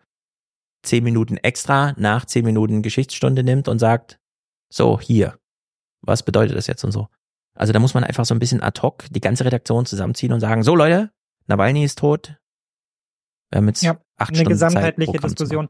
[0.82, 4.18] zehn Minuten extra nach zehn Minuten Geschichtsstunde nimmt und sagt,
[4.68, 5.38] so, hier,
[6.06, 7.08] was bedeutet das jetzt und so.
[7.54, 10.40] Also da muss man einfach so ein bisschen ad hoc die ganze Redaktion zusammenziehen und
[10.40, 11.10] sagen, so Leute,
[11.46, 12.36] Nawalny ist tot.
[13.50, 15.68] Wir haben jetzt ja, acht eine Stunden gesamtheitliche Zeit, Diskussion.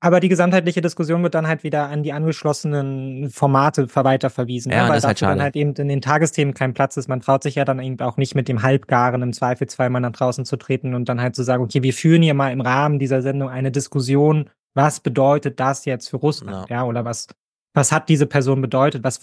[0.00, 4.88] Aber die gesamtheitliche Diskussion wird dann halt wieder an die angeschlossenen Formate weiterverwiesen, ja, ne?
[4.90, 7.08] weil das halt dann halt eben in den Tagesthemen kein Platz ist.
[7.08, 10.12] Man traut sich ja dann eben auch nicht mit dem Halbgaren im Zweifelsfall mal nach
[10.12, 13.00] draußen zu treten und dann halt zu sagen, okay, wir führen hier mal im Rahmen
[13.00, 17.26] dieser Sendung eine Diskussion, was bedeutet das jetzt für Russland, ja, ja oder was,
[17.74, 19.20] was hat diese Person bedeutet, was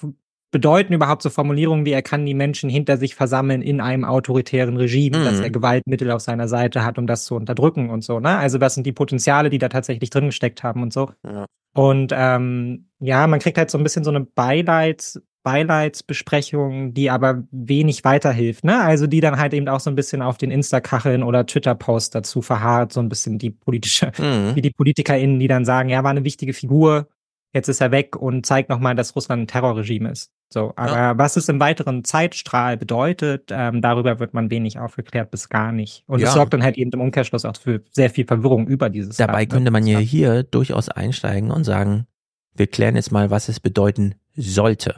[0.52, 4.78] bedeuten überhaupt so Formulierungen wie er kann die Menschen hinter sich versammeln in einem autoritären
[4.78, 5.26] Regime, mhm.
[5.26, 8.38] dass er Gewaltmittel auf seiner Seite hat, um das zu unterdrücken und so, ne?
[8.38, 11.12] Also was sind die Potenziale, die da tatsächlich drin gesteckt haben und so.
[11.26, 11.46] Ja.
[11.74, 17.44] Und ähm, ja, man kriegt halt so ein bisschen so eine Beileids, Beileidsbesprechung, die aber
[17.52, 18.82] wenig weiterhilft, ne?
[18.82, 22.42] Also die dann halt eben auch so ein bisschen auf den Insta-Kacheln oder Twitter-Post dazu
[22.42, 24.56] verharrt, so ein bisschen die politische, mhm.
[24.56, 27.10] wie die PolitikerInnen, die dann sagen, ja, war eine wichtige Figur,
[27.56, 30.32] jetzt ist er weg und zeigt nochmal, dass Russland ein Terrorregime ist.
[30.54, 31.18] So, aber ja.
[31.18, 36.04] was es im weiteren Zeitstrahl bedeutet, ähm, darüber wird man wenig aufgeklärt bis gar nicht.
[36.06, 36.32] Und es ja.
[36.32, 39.18] sorgt dann halt eben im Umkehrschluss auch für sehr viel Verwirrung über dieses.
[39.18, 39.56] Dabei Land, ne?
[39.56, 42.06] könnte man ja hier durchaus einsteigen und sagen,
[42.54, 44.96] wir klären jetzt mal, was es bedeuten sollte.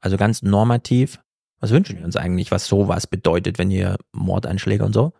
[0.00, 1.20] Also ganz normativ,
[1.60, 5.12] was wünschen wir uns eigentlich, was sowas bedeutet, wenn hier Mordanschläge und so?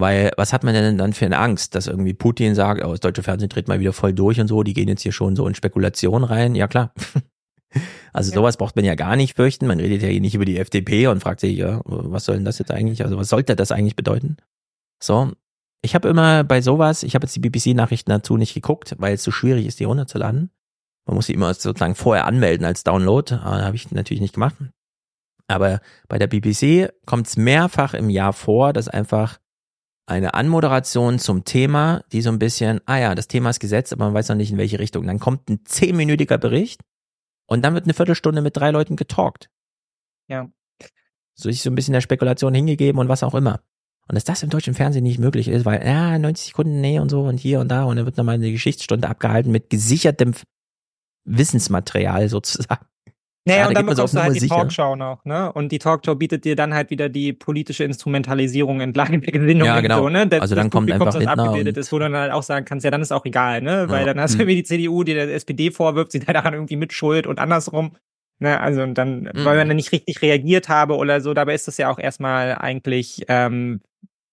[0.00, 3.00] Weil was hat man denn dann für eine Angst, dass irgendwie Putin sagt, oh, das
[3.00, 5.46] deutsche Fernsehen dreht mal wieder voll durch und so, die gehen jetzt hier schon so
[5.46, 6.54] in Spekulation rein.
[6.54, 6.92] Ja klar.
[8.14, 8.36] Also ja.
[8.36, 9.66] sowas braucht man ja gar nicht fürchten.
[9.66, 12.46] Man redet ja hier nicht über die FDP und fragt sich, ja, was soll denn
[12.46, 13.04] das jetzt eigentlich?
[13.04, 14.38] Also was sollte das eigentlich bedeuten?
[15.02, 15.32] So,
[15.82, 19.22] ich habe immer bei sowas, ich habe jetzt die BBC-Nachrichten dazu nicht geguckt, weil es
[19.22, 20.50] so schwierig ist, die runterzuladen.
[21.06, 23.34] Man muss sie immer sozusagen vorher anmelden als Download.
[23.34, 24.56] Ah, habe ich natürlich nicht gemacht.
[25.46, 29.38] Aber bei der BBC kommt es mehrfach im Jahr vor, dass einfach
[30.08, 34.06] eine Anmoderation zum Thema, die so ein bisschen, ah ja, das Thema ist gesetzt, aber
[34.06, 35.06] man weiß noch nicht in welche Richtung.
[35.06, 36.80] Dann kommt ein zehnminütiger Bericht
[37.46, 39.50] und dann wird eine Viertelstunde mit drei Leuten getalkt.
[40.28, 40.48] Ja.
[41.34, 43.60] So ist so ein bisschen der Spekulation hingegeben und was auch immer.
[44.08, 47.10] Und dass das im deutschen Fernsehen nicht möglich ist, weil, ja, 90 Sekunden Nähe und
[47.10, 50.32] so und hier und da und dann wird nochmal eine Geschichtsstunde abgehalten mit gesichertem
[51.24, 52.86] Wissensmaterial sozusagen.
[53.44, 54.56] Naja, ja, und dann bekommst du halt die sicher.
[54.56, 55.50] Talkshow noch, ne?
[55.52, 59.66] Und die Talkshow bietet dir dann halt wieder die politische Instrumentalisierung entlang der Gesinnung.
[59.66, 60.02] Ja, genau.
[60.02, 60.26] So, ne?
[60.26, 62.84] Das, also dann kommt einfach das abgebildet ist, wo du dann halt auch sagen kannst,
[62.84, 63.86] ja, dann ist auch egal, ne?
[63.88, 64.12] Weil ja.
[64.12, 64.40] dann hast du hm.
[64.42, 67.92] irgendwie die CDU, die der SPD vorwirft, sie daran irgendwie mitschuld und andersrum.
[68.40, 69.30] Ne, also und dann, mhm.
[69.44, 72.54] weil man dann nicht richtig reagiert habe oder so, dabei ist das ja auch erstmal
[72.54, 73.80] eigentlich ähm,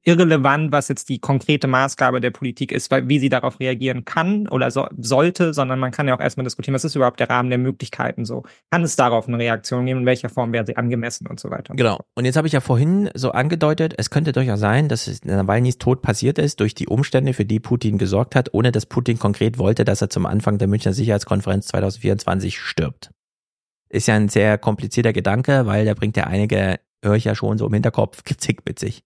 [0.05, 4.69] irrelevant, was jetzt die konkrete Maßgabe der Politik ist, wie sie darauf reagieren kann oder
[4.69, 7.57] so, sollte, sondern man kann ja auch erstmal diskutieren, was ist überhaupt der Rahmen der
[7.57, 8.43] Möglichkeiten so?
[8.69, 10.01] Kann es darauf eine Reaktion geben?
[10.01, 11.73] In welcher Form wäre sie angemessen und so weiter?
[11.75, 11.99] Genau.
[12.13, 16.03] Und jetzt habe ich ja vorhin so angedeutet, es könnte durchaus sein, dass Nawalnys Tod
[16.03, 19.85] passiert ist durch die Umstände, für die Putin gesorgt hat, ohne dass Putin konkret wollte,
[19.85, 23.09] dass er zum Anfang der Münchner Sicherheitskonferenz 2024 stirbt.
[23.89, 27.57] Ist ja ein sehr komplizierter Gedanke, weil der bringt ja einige, höre ich ja schon
[27.57, 29.03] so im Hinterkopf, Kritik mit sich.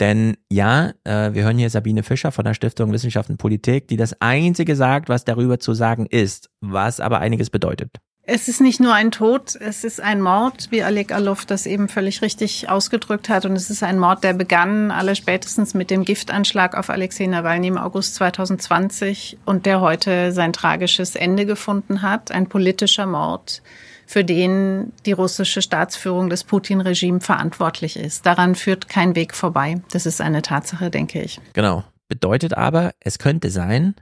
[0.00, 3.96] Denn ja, äh, wir hören hier Sabine Fischer von der Stiftung Wissenschaft und Politik, die
[3.96, 7.90] das Einzige sagt, was darüber zu sagen ist, was aber einiges bedeutet.
[8.30, 11.88] Es ist nicht nur ein Tod, es ist ein Mord, wie Alek Alov das eben
[11.88, 13.46] völlig richtig ausgedrückt hat.
[13.46, 17.68] Und es ist ein Mord, der begann alle spätestens mit dem Giftanschlag auf Alexei Nawalny
[17.68, 22.30] im August 2020 und der heute sein tragisches Ende gefunden hat.
[22.30, 23.62] Ein politischer Mord,
[24.08, 28.24] für den die russische Staatsführung des Putin-Regime verantwortlich ist.
[28.24, 29.82] Daran führt kein Weg vorbei.
[29.92, 31.38] Das ist eine Tatsache, denke ich.
[31.52, 31.84] Genau.
[32.08, 33.94] Bedeutet aber, es könnte sein,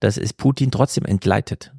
[0.00, 1.74] dass es Putin trotzdem entgleitet.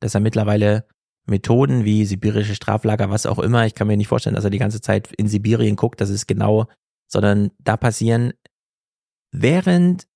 [0.00, 0.86] Dass er mittlerweile
[1.26, 3.66] Methoden wie sibirische Straflager, was auch immer.
[3.66, 6.26] Ich kann mir nicht vorstellen, dass er die ganze Zeit in Sibirien guckt, das ist
[6.26, 6.68] genau,
[7.06, 8.32] sondern da passieren
[9.30, 10.06] während,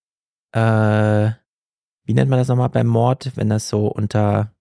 [0.53, 1.31] äh,
[2.05, 4.55] wie nennt man das nochmal beim Mord, wenn das so unter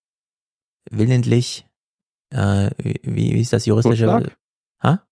[0.91, 1.66] willentlich,
[2.31, 4.31] äh, wie, wie ist das juristische?
[4.83, 5.07] Ha?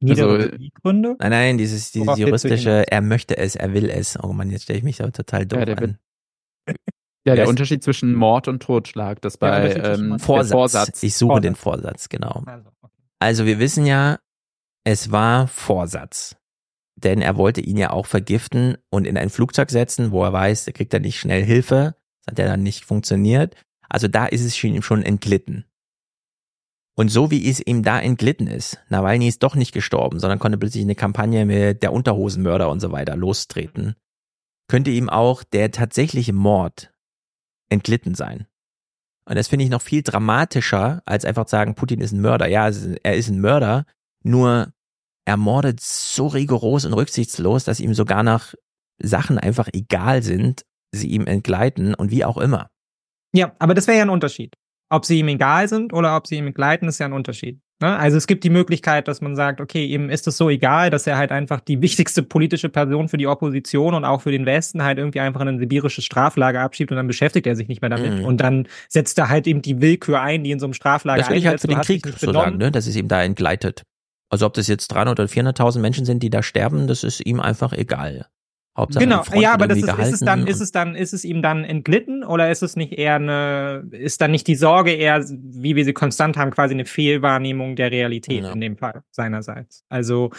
[0.00, 1.16] Niedere Also, Gründe?
[1.18, 4.18] Nein, nein, dieses, dieses juristische, er möchte es, er will es.
[4.22, 5.98] Oh Mann, jetzt stelle ich mich aber total doof Ja, der an.
[7.26, 10.52] Ja, der Unterschied zwischen Mord und Totschlag, das bei ähm, Vorsatz.
[10.52, 11.02] Vorsatz.
[11.02, 11.42] Ich suche Vorsatz.
[11.42, 12.42] den Vorsatz, genau.
[12.44, 12.92] Also, okay.
[13.18, 14.18] Also wir wissen ja,
[14.84, 16.36] es war Vorsatz.
[16.96, 20.66] Denn er wollte ihn ja auch vergiften und in ein Flugzeug setzen, wo er weiß,
[20.66, 21.96] er kriegt dann nicht schnell Hilfe.
[22.24, 23.56] Das hat ja dann nicht funktioniert.
[23.88, 25.64] Also da ist es schon- ihm schon entglitten.
[26.96, 30.58] Und so wie es ihm da entglitten ist, Nawalny ist doch nicht gestorben, sondern konnte
[30.58, 33.96] plötzlich eine Kampagne mit der Unterhosenmörder und so weiter lostreten,
[34.68, 36.92] könnte ihm auch der tatsächliche Mord
[37.68, 38.46] entglitten sein.
[39.26, 42.46] Und das finde ich noch viel dramatischer, als einfach zu sagen, Putin ist ein Mörder.
[42.46, 42.70] Ja,
[43.02, 43.86] er ist ein Mörder,
[44.22, 44.72] nur
[45.24, 48.54] er mordet so rigoros und rücksichtslos, dass ihm sogar nach
[48.98, 52.70] Sachen einfach egal sind, sie ihm entgleiten und wie auch immer.
[53.32, 54.54] Ja, aber das wäre ja ein Unterschied.
[54.90, 57.58] Ob sie ihm egal sind oder ob sie ihm begleiten, ist ja ein Unterschied.
[57.80, 57.96] Ne?
[57.96, 61.06] Also es gibt die Möglichkeit, dass man sagt, okay, ihm ist es so egal, dass
[61.06, 64.84] er halt einfach die wichtigste politische Person für die Opposition und auch für den Westen
[64.84, 67.90] halt irgendwie einfach in ein sibirisches Straflager abschiebt und dann beschäftigt er sich nicht mehr
[67.90, 68.20] damit.
[68.20, 68.24] Mhm.
[68.24, 71.30] Und dann setzt er halt eben die Willkür ein, die in so einem Straflager Das
[71.30, 72.70] ich halt für den Krieg so sagen, ne?
[72.70, 73.82] dass es ihm da entgleitet.
[74.30, 77.40] Also ob das jetzt 300 oder 400.000 Menschen sind, die da sterben, das ist ihm
[77.40, 78.26] einfach egal.
[78.76, 81.42] Hauptsache Genau, ja, aber das ist, ist es dann, ist es dann, ist es ihm
[81.42, 85.76] dann entglitten oder ist es nicht eher eine, ist dann nicht die Sorge eher, wie
[85.76, 88.52] wir sie konstant haben, quasi eine Fehlwahrnehmung der Realität Ja.
[88.52, 89.84] in dem Fall seinerseits?
[89.88, 90.30] Also,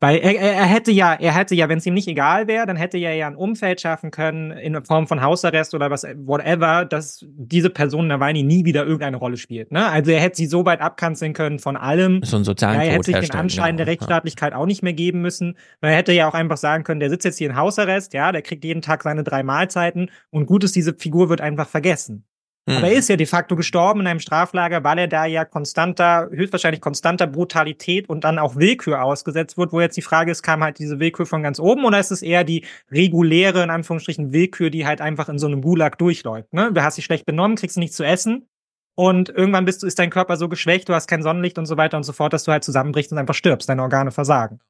[0.00, 2.76] weil er, er, hätte ja, er hätte ja, wenn es ihm nicht egal wäre, dann
[2.76, 7.26] hätte er ja ein Umfeld schaffen können in Form von Hausarrest oder was, whatever, dass
[7.28, 9.72] diese Person Nawalny nie wieder irgendeine Rolle spielt.
[9.72, 9.86] Ne?
[9.86, 12.22] Also er hätte sie so weit abkanzeln können von allem.
[12.24, 13.92] So einen sozialen Ja, er hätte sich den Anschein der genau, ja.
[13.92, 15.58] Rechtsstaatlichkeit auch nicht mehr geben müssen.
[15.82, 18.32] Weil er hätte ja auch einfach sagen können, der sitzt jetzt hier in Hausarrest, ja,
[18.32, 22.24] der kriegt jeden Tag seine drei Mahlzeiten und gut ist, diese Figur wird einfach vergessen.
[22.66, 26.28] Aber er ist ja de facto gestorben in einem Straflager, weil er da ja konstanter,
[26.30, 30.62] höchstwahrscheinlich konstanter Brutalität und dann auch Willkür ausgesetzt wird, wo jetzt die Frage ist, kam
[30.62, 34.70] halt diese Willkür von ganz oben oder ist es eher die reguläre, in Anführungsstrichen, Willkür,
[34.70, 36.72] die halt einfach in so einem Gulag durchläuft, ne?
[36.72, 38.46] Du hast dich schlecht benommen, kriegst nichts zu essen
[38.94, 41.76] und irgendwann bist du, ist dein Körper so geschwächt, du hast kein Sonnenlicht und so
[41.76, 44.60] weiter und so fort, dass du halt zusammenbrichst und einfach stirbst, deine Organe versagen.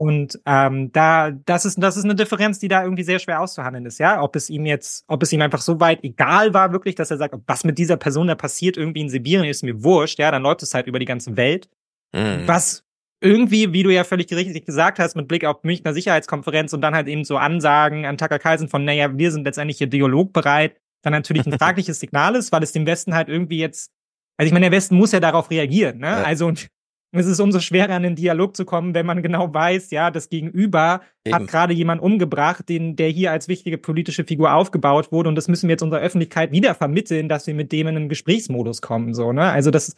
[0.00, 3.84] Und ähm, da, das ist, das ist eine Differenz, die da irgendwie sehr schwer auszuhandeln
[3.84, 4.22] ist, ja.
[4.22, 7.18] Ob es ihm jetzt, ob es ihm einfach so weit egal war, wirklich, dass er
[7.18, 10.42] sagt, was mit dieser Person da passiert, irgendwie in Sibirien, ist mir wurscht, ja, dann
[10.42, 11.68] läuft es halt über die ganze Welt.
[12.14, 12.44] Mhm.
[12.46, 12.82] Was
[13.20, 16.94] irgendwie, wie du ja völlig richtig gesagt hast, mit Blick auf Münchner Sicherheitskonferenz und dann
[16.94, 21.12] halt eben so Ansagen an Tucker Carlson von, naja, wir sind letztendlich hier dialogbereit, dann
[21.12, 23.92] natürlich ein fragliches Signal ist, weil es dem Westen halt irgendwie jetzt,
[24.38, 26.06] also ich meine, der Westen muss ja darauf reagieren, ne?
[26.06, 26.22] Ja.
[26.22, 26.70] Also und
[27.12, 30.28] es ist umso schwerer, an den Dialog zu kommen, wenn man genau weiß, ja, das
[30.28, 31.34] Gegenüber Eben.
[31.34, 35.48] hat gerade jemand umgebracht, den, der hier als wichtige politische Figur aufgebaut wurde und das
[35.48, 39.14] müssen wir jetzt unserer Öffentlichkeit wieder vermitteln, dass wir mit dem in einen Gesprächsmodus kommen,
[39.14, 39.50] so, ne?
[39.50, 39.94] Also das,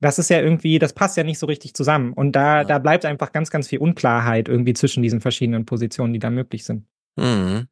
[0.00, 2.12] das ist ja irgendwie, das passt ja nicht so richtig zusammen.
[2.12, 6.18] Und da, da bleibt einfach ganz, ganz viel Unklarheit irgendwie zwischen diesen verschiedenen Positionen, die
[6.18, 6.86] da möglich sind.
[7.16, 7.66] Mhm.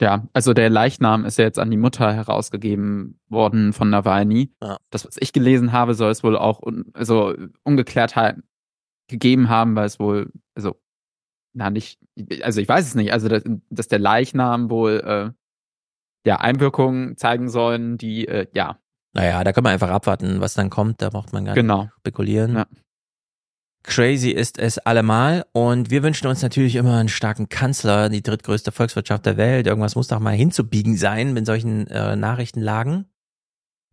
[0.00, 4.52] Ja, also der Leichnam ist ja jetzt an die Mutter herausgegeben worden von Nawalny.
[4.62, 4.76] Ja.
[4.90, 8.36] Das, was ich gelesen habe, soll es wohl auch un also Ungeklärtheit
[9.08, 10.76] gegeben haben, weil es wohl, also,
[11.52, 11.98] na nicht,
[12.42, 15.30] also ich weiß es nicht, also dass, dass der Leichnam wohl äh,
[16.28, 18.78] ja Einwirkungen zeigen sollen, die äh, ja
[19.14, 21.02] Naja, da kann man einfach abwarten, was dann kommt.
[21.02, 21.82] Da braucht man gar Genau.
[21.84, 22.54] nicht spekulieren.
[22.54, 22.66] Ja.
[23.82, 25.46] Crazy ist es allemal.
[25.52, 29.66] Und wir wünschen uns natürlich immer einen starken Kanzler, die drittgrößte Volkswirtschaft der Welt.
[29.66, 33.06] Irgendwas muss doch mal hinzubiegen sein mit solchen äh, Nachrichtenlagen.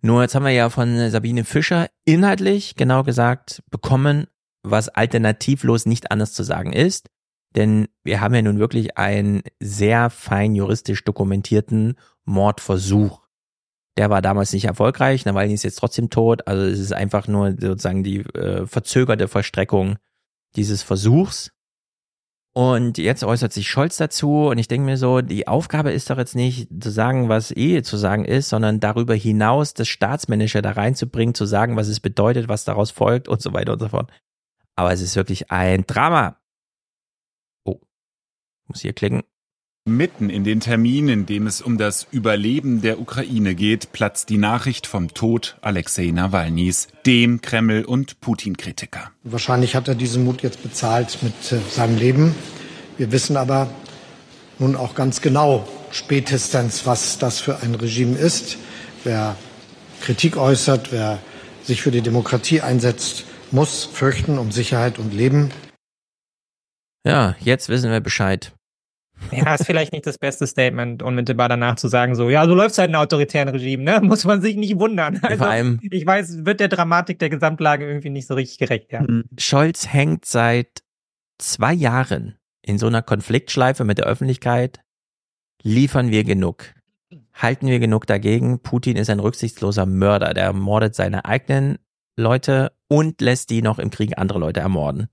[0.01, 4.27] Nur jetzt haben wir ja von Sabine Fischer inhaltlich genau gesagt bekommen,
[4.61, 7.09] was alternativlos nicht anders zu sagen ist.
[7.55, 13.24] Denn wir haben ja nun wirklich einen sehr fein juristisch dokumentierten Mordversuch.
[13.98, 16.48] Der war damals nicht erfolgreich, Nawalny ist jetzt trotzdem tot.
[16.48, 19.98] Also es ist einfach nur sozusagen die äh, verzögerte Vollstreckung
[20.56, 21.51] dieses Versuchs.
[22.57, 26.17] Und jetzt äußert sich Scholz dazu und ich denke mir so, die Aufgabe ist doch
[26.17, 30.72] jetzt nicht zu sagen, was eh zu sagen ist, sondern darüber hinaus das Staatsmännische da
[30.72, 34.09] reinzubringen, zu sagen, was es bedeutet, was daraus folgt und so weiter und so fort.
[34.77, 36.38] Aber es ist wirklich ein Drama.
[37.65, 37.82] Oh,
[38.67, 39.24] muss hier klicken.
[39.88, 44.39] Mitten in den Termin, in dem es um das Überleben der Ukraine geht, platzt die
[44.39, 49.11] Nachricht vom Tod Alexei Nawalnys, dem Kreml- und Putin-Kritiker.
[49.22, 52.33] Wahrscheinlich hat er diesen Mut jetzt bezahlt mit äh, seinem Leben.
[52.97, 53.69] Wir wissen aber
[54.57, 58.57] nun auch ganz genau spätestens, was das für ein Regime ist.
[59.03, 59.35] Wer
[60.01, 61.19] Kritik äußert, wer
[61.61, 65.51] sich für die Demokratie einsetzt, muss fürchten um Sicherheit und Leben.
[67.05, 68.51] Ja, jetzt wissen wir Bescheid.
[69.31, 72.77] Ja, ist vielleicht nicht das beste Statement, unmittelbar danach zu sagen, so, ja, so läuft's
[72.77, 73.99] halt in autoritären Regime, ne?
[74.03, 75.19] Muss man sich nicht wundern.
[75.21, 78.91] Also, Vor allem, ich weiß, wird der Dramatik der Gesamtlage irgendwie nicht so richtig gerecht,
[78.91, 79.05] ja.
[79.37, 80.83] Scholz hängt seit
[81.37, 84.81] zwei Jahren in so einer Konfliktschleife mit der Öffentlichkeit.
[85.61, 86.73] Liefern wir genug?
[87.33, 88.61] Halten wir genug dagegen?
[88.61, 91.77] Putin ist ein rücksichtsloser Mörder, der ermordet seine eigenen
[92.17, 95.07] Leute und lässt die noch im Krieg andere Leute ermorden.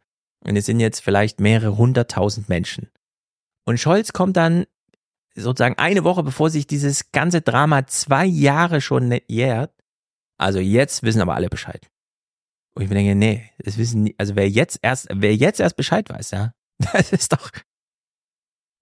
[0.44, 2.88] Und es sind jetzt vielleicht mehrere hunderttausend Menschen.
[3.64, 4.66] Und Scholz kommt dann
[5.34, 9.72] sozusagen eine Woche, bevor sich dieses ganze Drama zwei Jahre schon jährt.
[10.38, 11.88] Also jetzt wissen aber alle Bescheid.
[12.74, 15.76] Und ich mir denke, nee, das wissen, nie- also wer jetzt erst, wer jetzt erst
[15.76, 16.52] Bescheid weiß, ja,
[16.92, 17.50] das ist doch,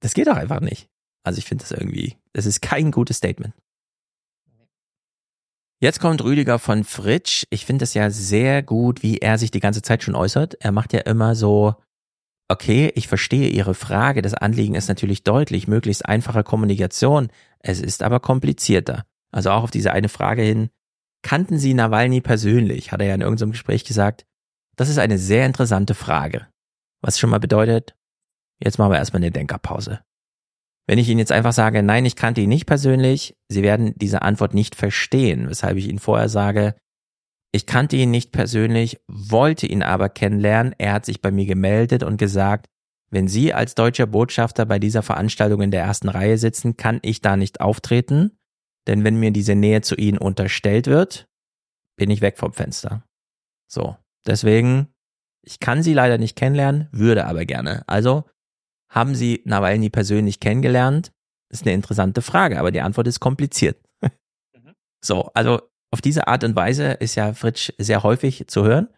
[0.01, 0.89] das geht doch einfach nicht.
[1.25, 3.55] Also ich finde das irgendwie, das ist kein gutes Statement.
[5.83, 7.45] Jetzt kommt Rüdiger von Fritsch.
[7.51, 10.55] Ich finde es ja sehr gut, wie er sich die ganze Zeit schon äußert.
[10.61, 11.75] Er macht ja immer so,
[12.51, 14.23] okay, ich verstehe Ihre Frage.
[14.23, 17.29] Das Anliegen ist natürlich deutlich, möglichst einfache Kommunikation.
[17.61, 19.05] Es ist aber komplizierter.
[19.31, 20.71] Also auch auf diese eine Frage hin,
[21.23, 22.91] kannten Sie Nawalny persönlich?
[22.91, 24.27] Hat er ja in irgendeinem Gespräch gesagt.
[24.77, 26.49] Das ist eine sehr interessante Frage.
[27.03, 27.95] Was schon mal bedeutet,
[28.59, 30.01] jetzt machen wir erstmal eine Denkerpause.
[30.87, 34.23] Wenn ich Ihnen jetzt einfach sage, nein, ich kannte ihn nicht persönlich, Sie werden diese
[34.23, 36.75] Antwort nicht verstehen, weshalb ich Ihnen vorher sage,
[37.53, 40.75] ich kannte ihn nicht persönlich, wollte ihn aber kennenlernen.
[40.79, 42.67] Er hat sich bei mir gemeldet und gesagt,
[43.11, 47.21] wenn Sie als deutscher Botschafter bei dieser Veranstaltung in der ersten Reihe sitzen, kann ich
[47.21, 48.39] da nicht auftreten,
[48.87, 51.29] denn wenn mir diese Nähe zu Ihnen unterstellt wird,
[51.97, 53.05] bin ich weg vom Fenster.
[53.69, 53.97] So,
[54.27, 54.89] deswegen,
[55.45, 57.83] ich kann Sie leider nicht kennenlernen, würde aber gerne.
[57.89, 58.25] Also,
[58.89, 61.13] haben Sie Nawalny persönlich kennengelernt?
[61.53, 63.77] Ist eine interessante Frage, aber die Antwort ist kompliziert.
[65.03, 68.89] So, also auf diese Art und Weise ist ja Fritsch sehr häufig zu hören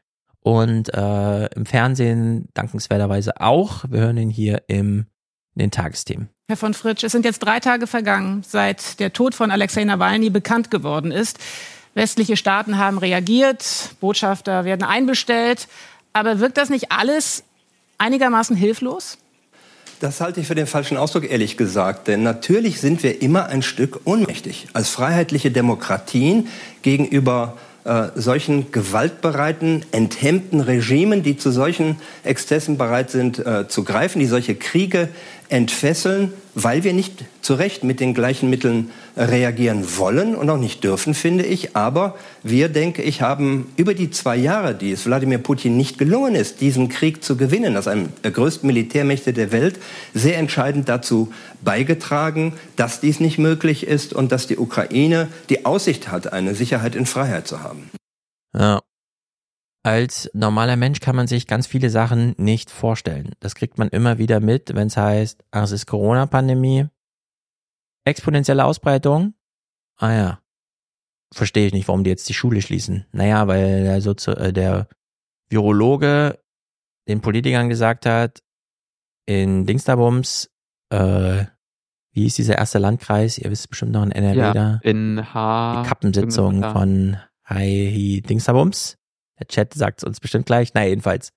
[0.41, 3.85] und äh, im Fernsehen dankenswerterweise auch.
[3.89, 5.07] Wir hören ihn hier im
[5.55, 6.29] in den Tagesthemen.
[6.49, 10.31] Herr von Fritsch, es sind jetzt drei Tage vergangen, seit der Tod von Alexei Nawalny
[10.31, 11.39] bekannt geworden ist.
[11.95, 15.69] Westliche Staaten haben reagiert, Botschafter werden einbestellt.
[16.15, 17.45] Aber wirkt das nicht alles
[17.99, 19.19] einigermaßen hilflos?
[20.03, 22.09] Das halte ich für den falschen Ausdruck, ehrlich gesagt.
[22.09, 24.67] Denn natürlich sind wir immer ein Stück ohnmächtig.
[24.73, 26.49] Als freiheitliche Demokratien
[26.83, 34.19] gegenüber äh, solchen gewaltbereiten, enthemmten Regimen, die zu solchen Exzessen bereit sind äh, zu greifen,
[34.19, 35.09] die solche Kriege
[35.49, 40.85] entfesseln, weil wir nicht zu Recht mit den gleichen Mitteln reagieren wollen und auch nicht
[40.85, 41.77] dürfen, finde ich.
[41.77, 46.35] Aber wir, denke ich, haben über die zwei Jahre, die es Wladimir Putin nicht gelungen
[46.35, 49.79] ist, diesen Krieg zu gewinnen, als einem der größten Militärmächte der Welt,
[50.15, 56.11] sehr entscheidend dazu beigetragen, dass dies nicht möglich ist und dass die Ukraine die Aussicht
[56.11, 57.91] hat, eine Sicherheit in Freiheit zu haben.
[58.55, 58.81] Ja.
[59.85, 63.33] Als normaler Mensch kann man sich ganz viele Sachen nicht vorstellen.
[63.41, 66.87] Das kriegt man immer wieder mit, wenn es heißt, ach, es ist Corona-Pandemie,
[68.05, 69.35] exponentielle Ausbreitung.
[69.97, 70.39] Ah ja,
[71.35, 73.07] verstehe ich nicht, warum die jetzt die Schule schließen.
[73.13, 74.89] Naja, weil der, Sozi äh, der
[75.49, 76.39] Virologe
[77.09, 78.41] den Politikern gesagt hat,
[79.27, 80.51] in Dingsterbums,
[80.91, 81.45] äh,
[82.13, 83.39] wie ist dieser erste Landkreis?
[83.39, 84.81] Ihr wisst bestimmt noch in NRW Ja, da.
[84.83, 85.83] in H.
[85.83, 88.99] Die Kappensitzung von Hi Dingsterbums.
[89.43, 90.73] Der Chat sagt es uns bestimmt gleich.
[90.73, 91.33] Na, jedenfalls.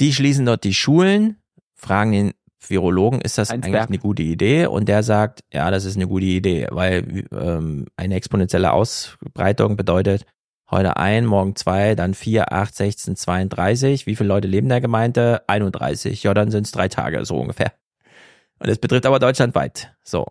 [0.00, 1.36] Die schließen dort die Schulen,
[1.74, 3.90] fragen den Virologen, ist das eigentlich Heinsberg.
[3.90, 4.66] eine gute Idee?
[4.66, 10.26] Und der sagt, ja, das ist eine gute Idee, weil ähm, eine exponentielle Ausbreitung bedeutet
[10.68, 14.06] heute ein, morgen zwei, dann vier, acht, 16, 32.
[14.06, 15.42] Wie viele Leute leben in der Gemeinde?
[15.46, 16.24] 31.
[16.24, 17.72] Ja, dann sind es drei Tage, so ungefähr.
[18.58, 19.94] Und es betrifft aber deutschlandweit.
[20.02, 20.26] So.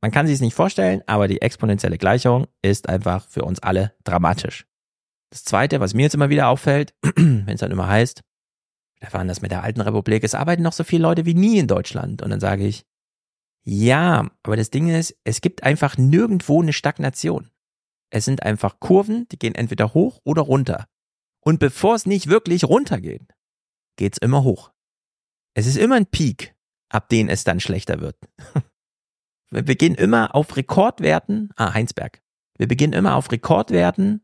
[0.00, 3.92] Man kann sich es nicht vorstellen, aber die exponentielle Gleichung ist einfach für uns alle
[4.04, 4.66] dramatisch.
[5.34, 8.22] Das zweite, was mir jetzt immer wieder auffällt, wenn es dann immer heißt,
[8.98, 11.66] Stefan, das mit der alten Republik, es arbeiten noch so viele Leute wie nie in
[11.66, 12.22] Deutschland.
[12.22, 12.84] Und dann sage ich,
[13.64, 17.50] ja, aber das Ding ist, es gibt einfach nirgendwo eine Stagnation.
[18.10, 20.86] Es sind einfach Kurven, die gehen entweder hoch oder runter.
[21.40, 23.34] Und bevor es nicht wirklich runtergeht,
[23.96, 24.70] geht's immer hoch.
[25.54, 26.54] Es ist immer ein Peak,
[26.90, 28.16] ab dem es dann schlechter wird.
[29.50, 32.22] Wir beginnen immer auf Rekordwerten, ah, Heinsberg.
[32.56, 34.22] Wir beginnen immer auf Rekordwerten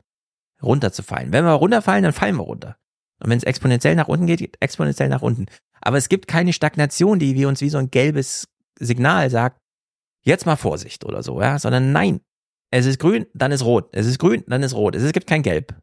[0.63, 1.33] runterzufallen.
[1.33, 2.77] Wenn wir runterfallen, dann fallen wir runter.
[3.23, 5.47] Und wenn es exponentiell nach unten geht, geht exponentiell nach unten.
[5.81, 8.49] Aber es gibt keine Stagnation, die wie uns wie so ein gelbes
[8.79, 9.61] Signal sagt,
[10.23, 12.21] jetzt mal Vorsicht oder so, ja, sondern nein.
[12.71, 13.89] Es ist grün, dann ist rot.
[13.93, 14.95] Es ist grün, dann ist rot.
[14.95, 15.75] Es gibt kein Gelb.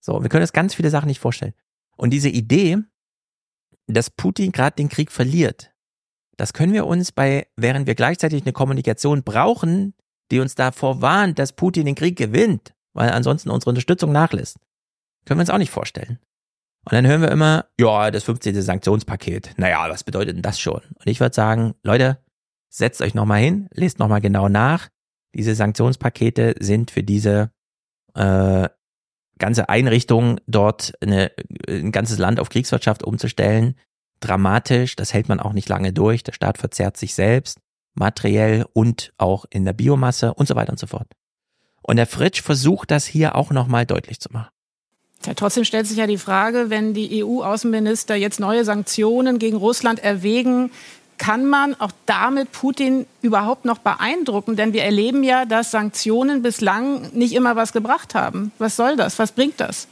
[0.00, 1.54] So, wir können uns ganz viele Sachen nicht vorstellen.
[1.96, 2.78] Und diese Idee,
[3.86, 5.72] dass Putin gerade den Krieg verliert,
[6.36, 9.94] das können wir uns bei, während wir gleichzeitig eine Kommunikation brauchen,
[10.30, 14.58] die uns davor warnt, dass Putin den Krieg gewinnt, weil ansonsten unsere Unterstützung nachlässt.
[15.26, 16.18] Können wir uns auch nicht vorstellen.
[16.84, 18.60] Und dann hören wir immer, ja, das 15.
[18.60, 19.54] Sanktionspaket.
[19.56, 20.80] Naja, was bedeutet denn das schon?
[20.94, 22.18] Und ich würde sagen, Leute,
[22.68, 24.88] setzt euch nochmal hin, lest nochmal genau nach.
[25.34, 27.50] Diese Sanktionspakete sind für diese
[28.14, 28.68] äh,
[29.38, 31.32] ganze Einrichtung dort eine,
[31.68, 33.76] ein ganzes Land auf Kriegswirtschaft umzustellen,
[34.20, 34.94] dramatisch.
[34.96, 36.22] Das hält man auch nicht lange durch.
[36.22, 37.60] Der Staat verzerrt sich selbst,
[37.94, 41.08] materiell und auch in der Biomasse und so weiter und so fort.
[41.86, 44.48] Und der Fritsch versucht das hier auch nochmal deutlich zu machen.
[45.26, 50.02] Ja, trotzdem stellt sich ja die Frage, wenn die EU-Außenminister jetzt neue Sanktionen gegen Russland
[50.02, 50.70] erwägen,
[51.18, 54.56] kann man auch damit Putin überhaupt noch beeindrucken?
[54.56, 58.50] Denn wir erleben ja, dass Sanktionen bislang nicht immer was gebracht haben.
[58.58, 59.18] Was soll das?
[59.18, 59.86] Was bringt das?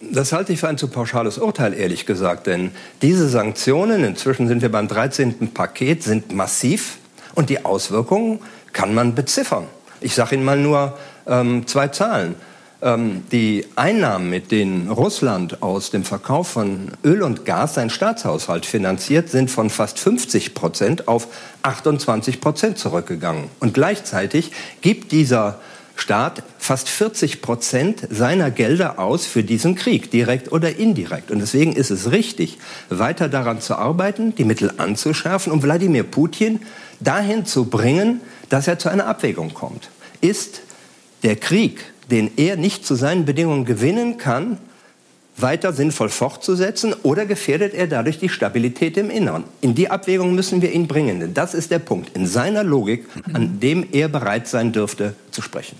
[0.00, 2.46] Das halte ich für ein zu pauschales Urteil, ehrlich gesagt.
[2.46, 5.52] Denn diese Sanktionen, inzwischen sind wir beim 13.
[5.52, 6.98] Paket, sind massiv
[7.34, 8.40] und die Auswirkungen
[8.72, 9.66] kann man beziffern.
[10.00, 12.34] Ich sage Ihnen mal nur ähm, zwei Zahlen.
[12.82, 18.66] Ähm, die Einnahmen, mit denen Russland aus dem Verkauf von Öl und Gas seinen Staatshaushalt
[18.66, 21.28] finanziert, sind von fast 50 Prozent auf
[21.62, 23.44] 28 Prozent zurückgegangen.
[23.60, 25.60] Und gleichzeitig gibt dieser
[25.94, 31.30] Staat fast 40 Prozent seiner Gelder aus für diesen Krieg, direkt oder indirekt.
[31.30, 36.60] Und deswegen ist es richtig, weiter daran zu arbeiten, die Mittel anzuschärfen, um Wladimir Putin
[36.98, 39.90] dahin zu bringen, dass er zu einer Abwägung kommt.
[40.20, 40.62] Ist
[41.22, 44.58] der Krieg den er nicht zu seinen Bedingungen gewinnen kann,
[45.36, 49.44] weiter sinnvoll fortzusetzen oder gefährdet er dadurch die Stabilität im Inneren?
[49.62, 53.06] In die Abwägung müssen wir ihn bringen, denn das ist der Punkt in seiner Logik,
[53.32, 55.78] an dem er bereit sein dürfte zu sprechen.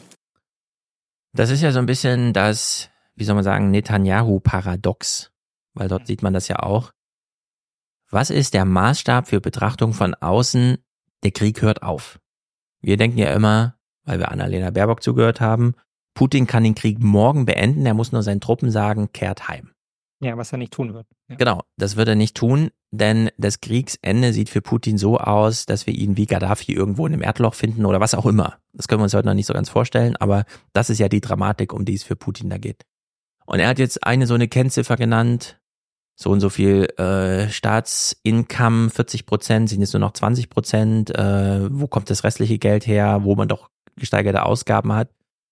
[1.35, 5.33] Das ist ja so ein bisschen das, wie soll man sagen, Netanyahu-Paradox,
[5.75, 6.93] weil dort sieht man das ja auch.
[8.11, 10.79] Was ist der Maßstab für Betrachtung von außen?
[11.25, 12.19] Der Krieg hört auf.
[12.81, 15.75] Wir denken ja immer, weil wir Annalena Baerbock zugehört haben,
[16.15, 19.71] Putin kann den Krieg morgen beenden, er muss nur seinen Truppen sagen, kehrt heim.
[20.21, 21.07] Ja, was er nicht tun wird.
[21.29, 21.37] Ja.
[21.37, 25.89] Genau, das wird er nicht tun, denn das Kriegsende sieht für Putin so aus, dass
[25.89, 28.59] wir ihn wie Gaddafi irgendwo in einem Erdloch finden oder was auch immer.
[28.73, 31.21] Das können wir uns heute noch nicht so ganz vorstellen, aber das ist ja die
[31.21, 32.85] Dramatik, um die es für Putin da geht.
[33.47, 35.61] Und er hat jetzt eine so eine Kennziffer genannt,
[36.15, 41.11] so und so viel äh, Staatsincome, 40 Prozent, sind jetzt nur noch 20 Prozent.
[41.11, 45.11] Äh, wo kommt das restliche Geld her, wo man doch gesteigerte Ausgaben hat?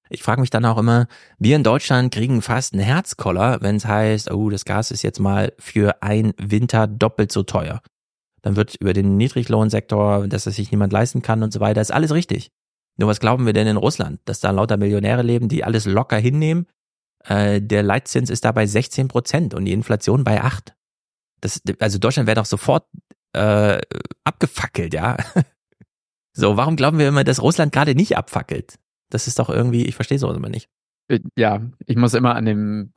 [0.09, 1.07] Ich frage mich dann auch immer,
[1.39, 5.21] wir in Deutschland kriegen fast einen Herzkoller, wenn es heißt, oh, das Gas ist jetzt
[5.21, 7.81] mal für ein Winter doppelt so teuer.
[8.43, 11.93] Dann wird über den Niedriglohnsektor, dass es sich niemand leisten kann und so weiter, ist
[11.93, 12.51] alles richtig.
[12.97, 14.21] Nur was glauben wir denn in Russland?
[14.25, 16.67] Dass da lauter Millionäre leben, die alles locker hinnehmen?
[17.25, 20.75] Äh, der Leitzins ist da bei 16 Prozent und die Inflation bei 8.
[21.41, 22.85] Das, also Deutschland wäre doch sofort
[23.33, 23.81] äh,
[24.25, 25.17] abgefackelt, ja.
[26.33, 28.79] So, warum glauben wir immer, dass Russland gerade nicht abfackelt?
[29.11, 30.69] Das ist doch irgendwie, ich verstehe sowas immer nicht.
[31.09, 32.93] Äh, ja, ich muss immer an den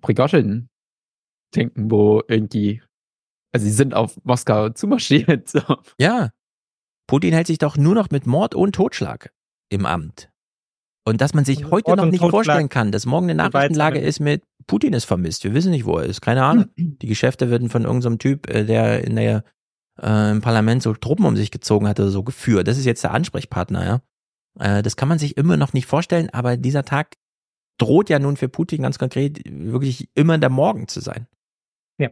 [0.00, 0.68] Prigozhin
[1.54, 2.82] denken, wo irgendwie,
[3.52, 5.48] also sie sind auf Moskau zumarschiert.
[5.48, 5.60] So.
[5.98, 6.30] Ja.
[7.06, 9.32] Putin hält sich doch nur noch mit Mord und Totschlag
[9.70, 10.30] im Amt.
[11.06, 13.98] Und dass man sich und heute noch nicht Totschlag vorstellen kann, dass morgen eine Nachrichtenlage
[13.98, 15.42] ist mit Putin ist vermisst.
[15.42, 16.20] Wir wissen nicht, wo er ist.
[16.20, 16.66] Keine Ahnung.
[16.76, 19.42] Die Geschäfte werden von irgendeinem so Typ, äh, der in der
[20.02, 22.68] äh, im Parlament so Truppen um sich gezogen hatte, so geführt.
[22.68, 24.00] Das ist jetzt der Ansprechpartner, ja.
[24.58, 27.16] Äh, das kann man sich immer noch nicht vorstellen, aber dieser Tag
[27.78, 31.26] droht ja nun für Putin ganz konkret wirklich immer der Morgen zu sein.
[31.98, 32.10] Ja.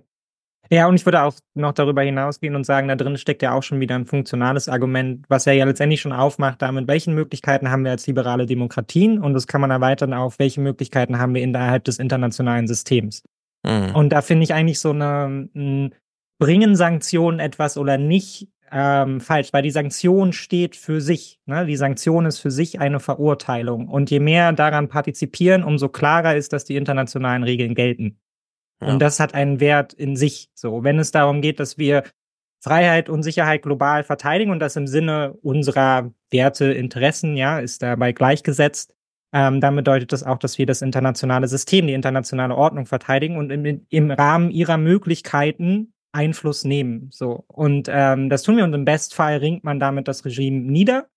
[0.71, 3.63] Ja, und ich würde auch noch darüber hinausgehen und sagen, da drin steckt ja auch
[3.63, 7.85] schon wieder ein funktionales Argument, was er ja letztendlich schon aufmacht, damit, welche Möglichkeiten haben
[7.85, 11.85] wir als liberale Demokratien und das kann man erweitern auf, welche Möglichkeiten haben wir innerhalb
[11.85, 13.23] des internationalen Systems.
[13.65, 13.95] Mhm.
[13.95, 15.49] Und da finde ich eigentlich so eine,
[16.39, 21.41] bringen Sanktionen etwas oder nicht ähm, falsch, weil die Sanktion steht für sich.
[21.47, 21.67] Ne?
[21.67, 23.89] Die Sanktion ist für sich eine Verurteilung.
[23.89, 28.19] Und je mehr daran partizipieren, umso klarer ist, dass die internationalen Regeln gelten.
[28.81, 28.89] Ja.
[28.89, 30.51] Und das hat einen Wert in sich.
[30.55, 32.05] So, wenn es darum geht, dass wir
[32.61, 38.13] Freiheit und Sicherheit global verteidigen und das im Sinne unserer Werte, Interessen, ja, ist dabei
[38.13, 38.95] gleichgesetzt,
[39.33, 43.51] ähm, dann bedeutet das auch, dass wir das internationale System, die internationale Ordnung verteidigen und
[43.51, 47.09] im, im Rahmen ihrer Möglichkeiten Einfluss nehmen.
[47.13, 47.45] So.
[47.47, 51.09] Und ähm, das tun wir und im Bestfall ringt man damit das Regime nieder.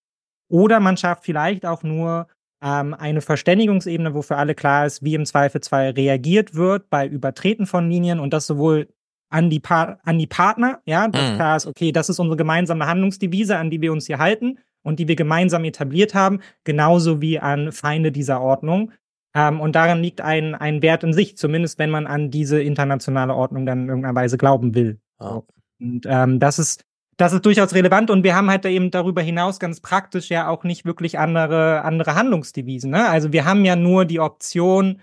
[0.50, 2.28] Oder man schafft vielleicht auch nur
[2.62, 7.66] ähm, eine Verständigungsebene, wo für alle klar ist, wie im Zweifelsfall reagiert wird bei Übertreten
[7.66, 8.88] von Linien und das sowohl
[9.32, 11.36] an die, pa an die Partner, ja, dass mhm.
[11.36, 15.00] klar ist, okay, das ist unsere gemeinsame Handlungsdevise, an die wir uns hier halten und
[15.00, 18.92] die wir gemeinsam etabliert haben, genauso wie an Feinde dieser Ordnung.
[19.36, 23.36] Ähm, und daran liegt ein, ein Wert in sich, zumindest wenn man an diese internationale
[23.36, 25.00] Ordnung dann in irgendeiner Weise glauben will.
[25.20, 25.44] Oh.
[25.80, 26.86] Und ähm, das ist
[27.18, 30.64] das ist durchaus relevant und wir haben halt eben darüber hinaus ganz praktisch ja auch
[30.64, 32.92] nicht wirklich andere, andere Handlungsdevisen.
[32.92, 33.10] Ne?
[33.10, 35.02] Also wir haben ja nur die Option,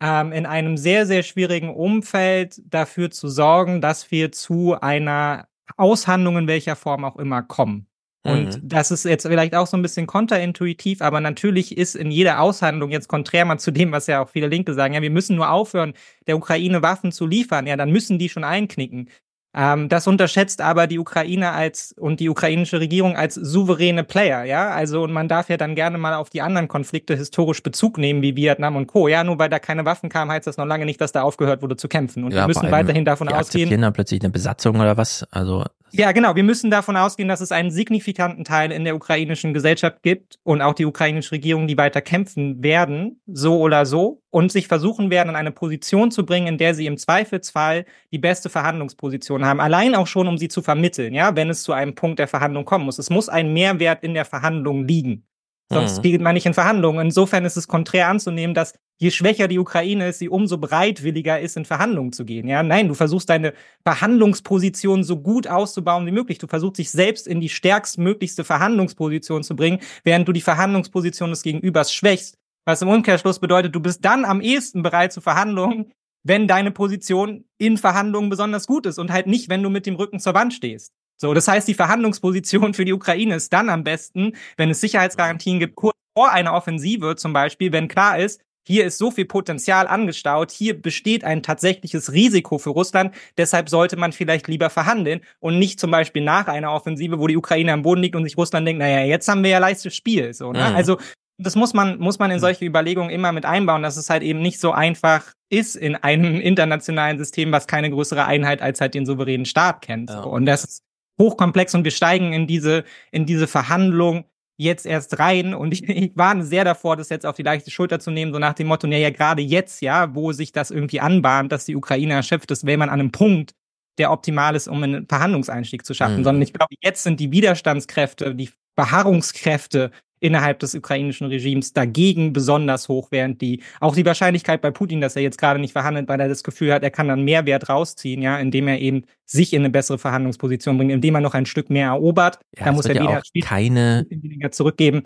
[0.00, 6.38] ähm, in einem sehr, sehr schwierigen Umfeld dafür zu sorgen, dass wir zu einer Aushandlung
[6.38, 7.86] in welcher Form auch immer kommen.
[8.32, 8.68] Und mhm.
[8.68, 12.90] das ist jetzt vielleicht auch so ein bisschen konterintuitiv, aber natürlich ist in jeder Aushandlung
[12.90, 15.50] jetzt konträr mal zu dem, was ja auch viele Linke sagen, ja, wir müssen nur
[15.50, 15.94] aufhören,
[16.26, 19.08] der Ukraine Waffen zu liefern, ja, dann müssen die schon einknicken.
[19.54, 24.70] Ähm, das unterschätzt aber die Ukraine als und die ukrainische Regierung als souveräne Player, ja.
[24.70, 28.20] Also und man darf ja dann gerne mal auf die anderen Konflikte historisch Bezug nehmen,
[28.20, 29.08] wie Vietnam und Co.
[29.08, 31.62] Ja, nur weil da keine Waffen kamen, heißt das noch lange nicht, dass da aufgehört
[31.62, 32.24] wurde zu kämpfen.
[32.24, 33.80] Und ja, wir müssen weiterhin davon die ausgehen.
[33.80, 35.26] dann plötzlich eine Besatzung oder was?
[35.30, 36.36] Also ja, genau.
[36.36, 40.62] Wir müssen davon ausgehen, dass es einen signifikanten Teil in der ukrainischen Gesellschaft gibt und
[40.62, 45.30] auch die ukrainische Regierung, die weiter kämpfen werden, so oder so, und sich versuchen werden,
[45.30, 49.60] in eine Position zu bringen, in der sie im Zweifelsfall die beste Verhandlungsposition haben.
[49.60, 52.64] Allein auch schon, um sie zu vermitteln, ja, wenn es zu einem Punkt der Verhandlung
[52.64, 52.98] kommen muss.
[52.98, 55.24] Es muss ein Mehrwert in der Verhandlung liegen.
[55.70, 56.02] Sonst mhm.
[56.02, 57.06] geht man nicht in Verhandlungen.
[57.06, 61.56] Insofern ist es konträr anzunehmen, dass je schwächer die Ukraine ist, sie umso bereitwilliger ist,
[61.56, 62.48] in Verhandlungen zu gehen.
[62.48, 63.54] Ja, nein, du versuchst deine
[63.84, 66.38] Verhandlungsposition so gut auszubauen wie möglich.
[66.38, 71.42] Du versuchst dich selbst in die stärkstmöglichste Verhandlungsposition zu bringen, während du die Verhandlungsposition des
[71.42, 72.36] Gegenübers schwächst.
[72.64, 75.92] Was im Umkehrschluss bedeutet, du bist dann am ehesten bereit zu Verhandlungen,
[76.24, 79.94] wenn deine Position in Verhandlungen besonders gut ist und halt nicht, wenn du mit dem
[79.94, 80.92] Rücken zur Wand stehst.
[81.16, 85.58] So, das heißt, die Verhandlungsposition für die Ukraine ist dann am besten, wenn es Sicherheitsgarantien
[85.58, 89.88] gibt, kurz vor einer Offensive zum Beispiel, wenn klar ist, hier ist so viel Potenzial
[89.88, 95.58] angestaut, hier besteht ein tatsächliches Risiko für Russland, deshalb sollte man vielleicht lieber verhandeln und
[95.58, 98.68] nicht zum Beispiel nach einer Offensive, wo die Ukraine am Boden liegt und sich Russland
[98.68, 100.34] denkt, naja, jetzt haben wir ja leichtes Spiel.
[100.34, 100.68] So, ne?
[100.68, 100.76] Mhm.
[100.76, 100.98] Also
[101.38, 104.42] das muss man, muss man in solche Überlegungen immer mit einbauen, dass es halt eben
[104.42, 109.06] nicht so einfach ist in einem internationalen System, was keine größere Einheit als halt den
[109.06, 110.10] souveränen Staat kennt.
[110.10, 110.20] Ja.
[110.20, 110.82] Und das ist
[111.18, 114.26] hochkomplex und wir steigen in diese, in diese Verhandlung
[114.58, 118.00] jetzt erst rein und ich, ich warne sehr davor, das jetzt auf die leichte Schulter
[118.00, 121.50] zu nehmen, so nach dem Motto, naja, gerade jetzt, ja, wo sich das irgendwie anbahnt,
[121.52, 123.54] dass die Ukraine erschöpft ist, wäre man an einem Punkt,
[123.96, 126.24] der optimal ist, um einen Verhandlungseinstieg zu schaffen, mhm.
[126.24, 129.90] sondern ich glaube, jetzt sind die Widerstandskräfte, die Beharrungskräfte
[130.20, 135.16] innerhalb des ukrainischen Regimes dagegen besonders hoch, während die auch die Wahrscheinlichkeit bei Putin, dass
[135.16, 137.68] er jetzt gerade nicht verhandelt, weil er das Gefühl hat, er kann dann mehr Wert
[137.68, 141.46] rausziehen, ja, indem er eben sich in eine bessere Verhandlungsposition bringt, indem er noch ein
[141.46, 142.38] Stück mehr erobert.
[142.56, 145.02] Ja, da muss er wieder ja keine weniger zurückgeben.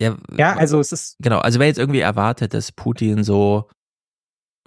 [0.00, 1.38] Ja, ja, also es ist genau.
[1.38, 3.68] Also wer jetzt irgendwie erwartet, dass Putin so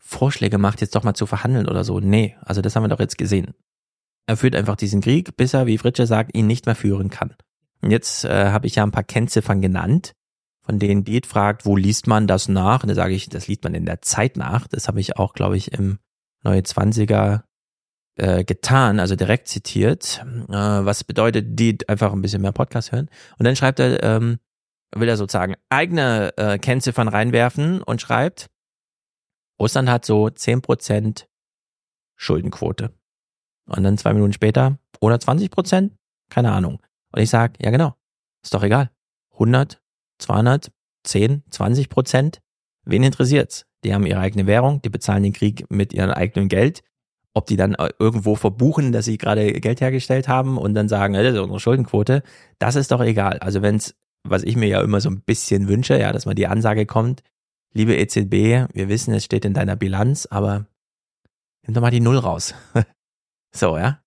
[0.02, 3.00] Vorschläge macht, jetzt doch mal zu verhandeln oder so, nee, also das haben wir doch
[3.00, 3.54] jetzt gesehen.
[4.26, 7.34] Er führt einfach diesen Krieg, bis er, wie Fritsche sagt, ihn nicht mehr führen kann.
[7.82, 10.14] Und jetzt äh, habe ich ja ein paar Kennziffern genannt,
[10.62, 12.84] von denen Diet fragt, wo liest man das nach?
[12.84, 14.68] Und da sage ich, das liest man in der Zeit nach.
[14.68, 16.00] Das habe ich auch, glaube ich, im
[16.44, 17.46] Neue Zwanziger
[18.16, 20.24] äh, getan, also direkt zitiert.
[20.50, 23.10] Äh, was bedeutet, Diet einfach ein bisschen mehr Podcast hören?
[23.38, 24.40] Und dann schreibt er, ähm,
[24.96, 28.48] will er sozusagen eigene äh, Kennziffern reinwerfen und schreibt,
[29.60, 31.28] Russland hat so zehn Prozent
[32.16, 32.92] Schuldenquote.
[33.68, 35.94] Und dann zwei Minuten später, oder 20 Prozent?
[36.30, 36.82] Keine Ahnung.
[37.11, 37.95] Und ich sage, ja genau,
[38.44, 38.92] ist doch egal.
[39.34, 39.82] 100,
[40.19, 40.72] 200,
[41.03, 42.40] 10, 20 Prozent,
[42.86, 43.66] wen interessiert's?
[43.84, 46.84] Die haben ihre eigene Währung, die bezahlen den Krieg mit ihrem eigenen Geld.
[47.34, 51.14] Ob die dann äh, irgendwo verbuchen, dass sie gerade Geld hergestellt haben und dann sagen,
[51.14, 52.24] das ist unsere Schuldenquote,
[52.58, 53.38] das ist doch egal.
[53.40, 56.48] Also wenn's, was ich mir ja immer so ein bisschen wünsche, ja, dass mal die
[56.48, 57.22] Ansage kommt,
[57.74, 60.66] liebe EZB, wir wissen, es steht in deiner Bilanz, aber
[61.61, 62.56] nimm doch mal die Null raus.
[63.53, 64.00] so, ja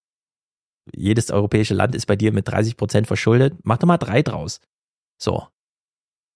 [0.95, 4.61] jedes europäische Land ist bei dir mit 30 Prozent verschuldet, mach doch mal drei draus.
[5.19, 5.47] So.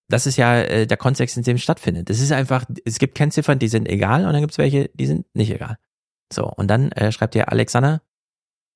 [0.08, 2.10] Das ist ja äh, der Kontext, in dem es stattfindet.
[2.10, 5.06] Es ist einfach, es gibt Kennziffern, die sind egal und dann gibt es welche, die
[5.06, 5.78] sind nicht egal.
[6.32, 8.02] So, und dann äh, schreibt ihr Alexander,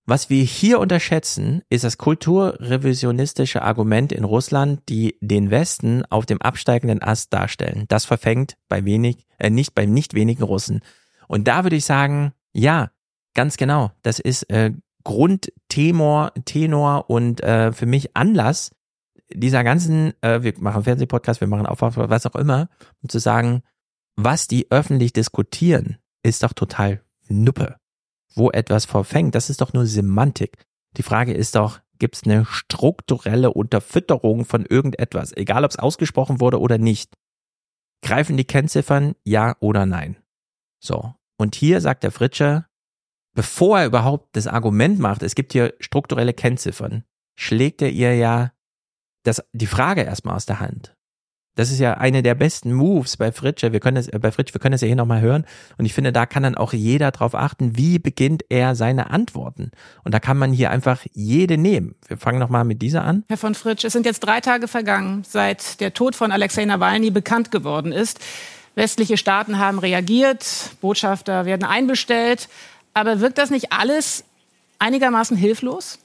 [0.09, 6.41] was wir hier unterschätzen, ist das kulturrevisionistische Argument in Russland, die den Westen auf dem
[6.41, 7.85] absteigenden Ast darstellen.
[7.89, 10.81] Das verfängt bei wenig, äh, nicht bei nicht wenigen Russen.
[11.27, 12.91] Und da würde ich sagen, ja,
[13.35, 13.93] ganz genau.
[14.01, 14.73] Das ist äh,
[15.09, 18.73] Grundtenor Tenor und äh, für mich Anlass
[19.33, 22.69] dieser ganzen, äh, wir machen Fernsehpodcast, wir machen Aufwach, was auch immer,
[23.03, 23.63] um zu sagen,
[24.17, 27.77] was die öffentlich diskutieren, ist doch total Nuppe.
[28.35, 30.59] Wo etwas verfängt, das ist doch nur Semantik.
[30.99, 36.39] Die Frage ist doch, gibt es eine strukturelle Unterfütterung von irgendetwas, egal ob es ausgesprochen
[36.39, 37.15] wurde oder nicht.
[38.03, 40.19] Greifen die Kennziffern ja oder nein?
[40.81, 41.15] So.
[41.39, 42.67] Und hier sagt der Fritsche,
[43.39, 47.05] bevor er überhaupt das Argument macht, es gibt hier strukturelle Kennziffern,
[47.37, 48.51] schlägt er ihr ja
[49.23, 50.97] das, die Frage erstmal aus der Hand.
[51.55, 53.73] Das ist ja eine der besten Moves bei Fritsche.
[53.73, 55.45] Wir können das, äh, bei Fritsch, wir können das ja hier nochmal hören.
[55.77, 59.71] Und ich finde, da kann dann auch jeder drauf achten, wie beginnt er seine Antworten.
[60.03, 61.95] Und da kann man hier einfach jede nehmen.
[62.09, 63.23] Wir fangen nochmal mit dieser an.
[63.29, 67.13] Herr von Fritsch, es sind jetzt drei Tage vergangen, seit der Tod von Alexei Nawalny
[67.13, 68.19] bekannt geworden ist.
[68.75, 72.49] Westliche Staaten haben reagiert, Botschafter werden einbestellt.
[72.99, 74.25] Aber wirkt das nicht alles
[74.81, 76.01] einigermaßen hilflos?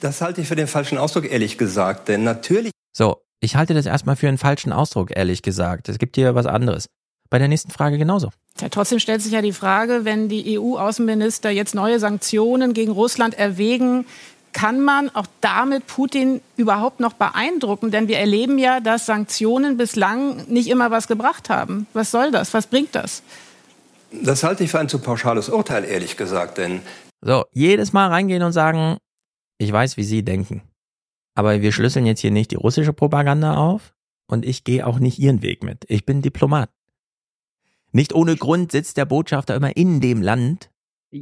[0.00, 2.08] Das halte ich für den falschen Ausdruck, ehrlich gesagt.
[2.08, 2.72] Denn natürlich.
[2.92, 5.88] So, ich halte das erstmal für einen falschen Ausdruck, ehrlich gesagt.
[5.88, 6.86] Es gibt hier was anderes.
[7.30, 8.30] Bei der nächsten Frage genauso.
[8.60, 13.38] Ja, trotzdem stellt sich ja die Frage, wenn die EU-Außenminister jetzt neue Sanktionen gegen Russland
[13.38, 14.04] erwägen,
[14.52, 17.92] kann man auch damit Putin überhaupt noch beeindrucken?
[17.92, 21.86] Denn wir erleben ja, dass Sanktionen bislang nicht immer was gebracht haben.
[21.92, 22.54] Was soll das?
[22.54, 23.22] Was bringt das?
[24.10, 26.80] Das halte ich für ein zu pauschales Urteil, ehrlich gesagt, denn.
[27.20, 28.98] So, jedes Mal reingehen und sagen,
[29.58, 30.62] ich weiß, wie Sie denken.
[31.34, 33.94] Aber wir schlüsseln jetzt hier nicht die russische Propaganda auf
[34.26, 35.84] und ich gehe auch nicht Ihren Weg mit.
[35.88, 36.70] Ich bin Diplomat.
[37.92, 40.70] Nicht ohne Grund sitzt der Botschafter immer in dem Land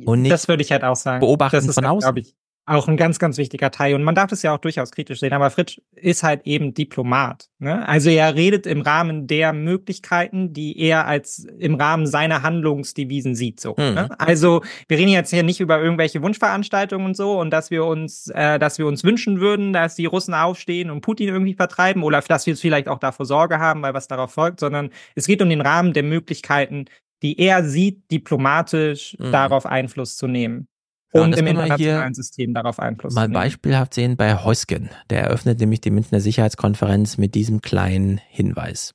[0.05, 1.21] und nicht das würde ich halt auch sagen.
[1.21, 2.17] beobachten das ist, von halt, außen.
[2.17, 2.35] Ich,
[2.67, 3.95] auch ein ganz, ganz wichtiger Teil.
[3.95, 7.49] Und man darf das ja auch durchaus kritisch sehen, aber Fritsch ist halt eben Diplomat.
[7.61, 7.87] Ne?
[7.89, 13.61] Also er redet im Rahmen der Möglichkeiten, die er als im Rahmen seiner Handlungsdevisen sieht.
[13.61, 13.75] So.
[13.79, 13.95] Mhm.
[13.95, 14.21] Ne?
[14.21, 18.29] Also wir reden jetzt hier nicht über irgendwelche Wunschveranstaltungen und so und dass wir uns,
[18.35, 22.21] äh, dass wir uns wünschen würden, dass die Russen aufstehen und Putin irgendwie vertreiben oder
[22.21, 25.49] dass wir vielleicht auch davor Sorge haben, weil was darauf folgt, sondern es geht um
[25.49, 26.87] den Rahmen der Möglichkeiten,
[27.23, 29.31] die er sieht, diplomatisch Mhm.
[29.33, 30.67] darauf Einfluss zu nehmen.
[31.13, 33.35] Ja, und im internationalen hier System darauf Einfluss Mal nehmen.
[33.35, 34.91] beispielhaft sehen bei Heusgen.
[35.09, 38.93] Der eröffnet nämlich die Münchner Sicherheitskonferenz mit diesem kleinen Hinweis.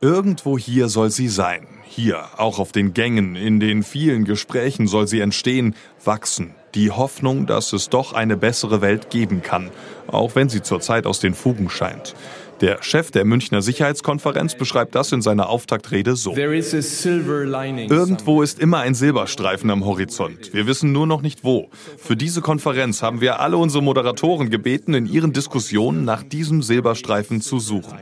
[0.00, 1.66] Irgendwo hier soll sie sein.
[1.84, 6.54] Hier, auch auf den Gängen, in den vielen Gesprächen soll sie entstehen, wachsen.
[6.74, 9.70] Die Hoffnung, dass es doch eine bessere Welt geben kann,
[10.06, 12.14] auch wenn sie zurzeit aus den Fugen scheint.
[12.60, 16.36] Der Chef der Münchner Sicherheitskonferenz beschreibt das in seiner Auftaktrede so.
[16.36, 20.52] Irgendwo ist immer ein Silberstreifen am Horizont.
[20.52, 21.70] Wir wissen nur noch nicht wo.
[21.96, 27.40] Für diese Konferenz haben wir alle unsere Moderatoren gebeten, in ihren Diskussionen nach diesem Silberstreifen
[27.40, 27.96] zu suchen.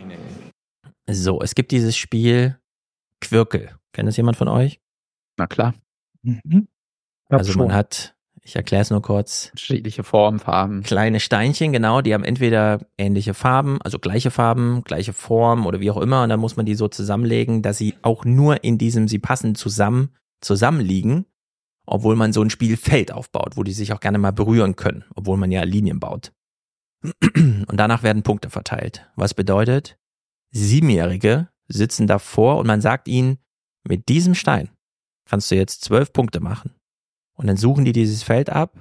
[1.09, 2.59] So, es gibt dieses Spiel
[3.20, 3.76] Quirkel.
[3.93, 4.81] Kennt das jemand von euch?
[5.36, 5.75] Na klar.
[6.23, 6.67] Mhm.
[7.28, 8.16] Also man hat,
[8.47, 9.49] ich erkläre es nur kurz.
[9.50, 10.84] Unterschiedliche Formen, Farben.
[10.84, 15.91] Kleine Steinchen, genau, die haben entweder ähnliche Farben, also gleiche Farben, gleiche Form oder wie
[15.91, 16.23] auch immer.
[16.23, 19.57] Und dann muss man die so zusammenlegen, dass sie auch nur in diesem, sie passen
[19.57, 21.26] zusammen, zusammenliegen,
[21.86, 25.39] obwohl man so ein Spielfeld aufbaut, wo die sich auch gerne mal berühren können, obwohl
[25.39, 26.33] man ja Linien baut.
[27.34, 29.10] Und danach werden Punkte verteilt.
[29.16, 29.99] Was bedeutet,
[30.52, 33.39] Siebenjährige sitzen davor und man sagt ihnen,
[33.83, 34.70] mit diesem Stein
[35.28, 36.76] kannst du jetzt zwölf Punkte machen.
[37.37, 38.73] Und dann suchen die dieses Feld ab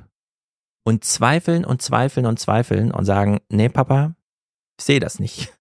[0.85, 4.15] und zweifeln und zweifeln und zweifeln und sagen, nee, Papa,
[4.79, 5.53] ich sehe das nicht.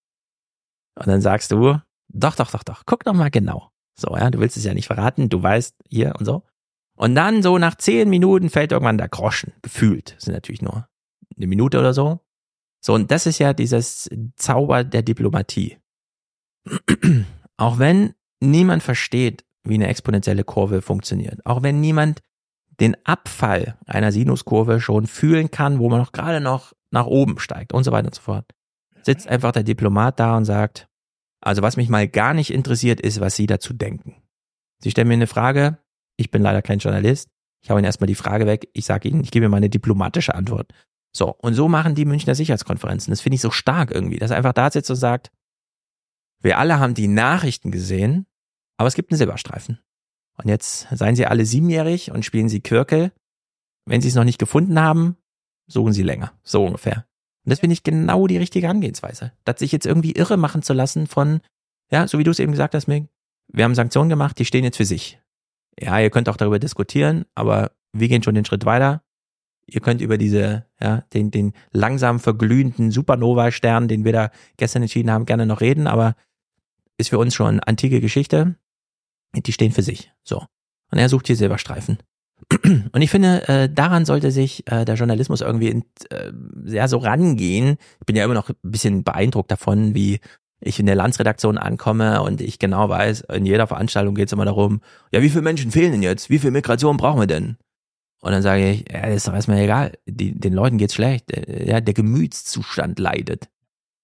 [0.97, 3.71] Und dann sagst du, doch, doch, doch, doch, guck doch mal genau.
[3.99, 6.45] So, ja, du willst es ja nicht verraten, du weißt hier und so.
[6.97, 10.15] Und dann so nach zehn Minuten fällt irgendwann der Groschen, gefühlt.
[10.17, 10.89] Das sind natürlich nur
[11.37, 12.21] eine Minute oder so.
[12.81, 15.79] So, und das ist ja dieses Zauber der Diplomatie.
[17.57, 22.21] Auch wenn niemand versteht, wie eine exponentielle Kurve funktioniert, auch wenn niemand
[22.81, 27.73] den Abfall einer Sinuskurve schon fühlen kann, wo man noch gerade noch nach oben steigt
[27.73, 28.47] und so weiter und so fort,
[29.03, 30.89] sitzt einfach der Diplomat da und sagt,
[31.41, 34.23] also was mich mal gar nicht interessiert ist, was Sie dazu denken.
[34.81, 35.79] Sie stellen mir eine Frage,
[36.17, 37.29] ich bin leider kein Journalist,
[37.63, 39.71] ich hau Ihnen erstmal die Frage weg, ich sage Ihnen, ich gebe Ihnen mal eine
[39.71, 40.73] diplomatische Antwort.
[41.17, 43.13] So, und so machen die Münchner Sicherheitskonferenzen.
[43.13, 45.31] Das finde ich so stark irgendwie, dass er einfach da sitzt und sagt,
[46.41, 48.27] wir alle haben die Nachrichten gesehen,
[48.77, 49.81] aber es gibt einen Silberstreifen.
[50.37, 53.13] Und jetzt seien Sie alle siebenjährig und spielen Sie Quirkel.
[53.87, 55.17] Wenn Sie es noch nicht gefunden haben,
[55.67, 56.33] suchen Sie länger.
[56.43, 57.07] So ungefähr.
[57.45, 59.33] Und das finde ich genau die richtige Angehensweise.
[59.45, 61.41] Das sich jetzt irgendwie irre machen zu lassen von,
[61.91, 63.09] ja, so wie du es eben gesagt hast, Mig,
[63.49, 65.21] wir haben Sanktionen gemacht, die stehen jetzt für sich.
[65.79, 69.03] Ja, ihr könnt auch darüber diskutieren, aber wir gehen schon den Schritt weiter.
[69.67, 75.11] Ihr könnt über diese, ja, den, den langsam verglühenden Supernova-Stern, den wir da gestern entschieden
[75.11, 76.17] haben, gerne noch reden, aber
[76.97, 78.57] ist für uns schon antike Geschichte.
[79.35, 80.13] Die stehen für sich.
[80.23, 80.45] So.
[80.91, 81.99] Und er sucht hier Silberstreifen.
[82.65, 86.33] Und ich finde, äh, daran sollte sich äh, der Journalismus irgendwie in, äh,
[86.65, 87.77] sehr so rangehen.
[88.01, 90.21] Ich bin ja immer noch ein bisschen beeindruckt davon, wie
[90.61, 94.47] ich in der Landsredaktion ankomme und ich genau weiß, in jeder Veranstaltung geht es immer
[94.47, 94.81] darum,
[95.13, 96.31] ja, wie viele Menschen fehlen denn jetzt?
[96.31, 97.57] Wie viel Migration brauchen wir denn?
[98.23, 99.93] Und dann sage ich, ja, ist doch erstmal egal.
[100.07, 101.31] Die, den Leuten geht's schlecht.
[101.31, 103.49] Äh, Ja, der Gemütszustand leidet.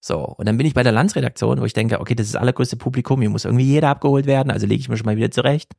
[0.03, 2.41] So, und dann bin ich bei der Landsredaktion, wo ich denke, okay, das ist das
[2.41, 5.29] allergrößte Publikum, hier muss irgendwie jeder abgeholt werden, also lege ich mir schon mal wieder
[5.29, 5.73] zurecht.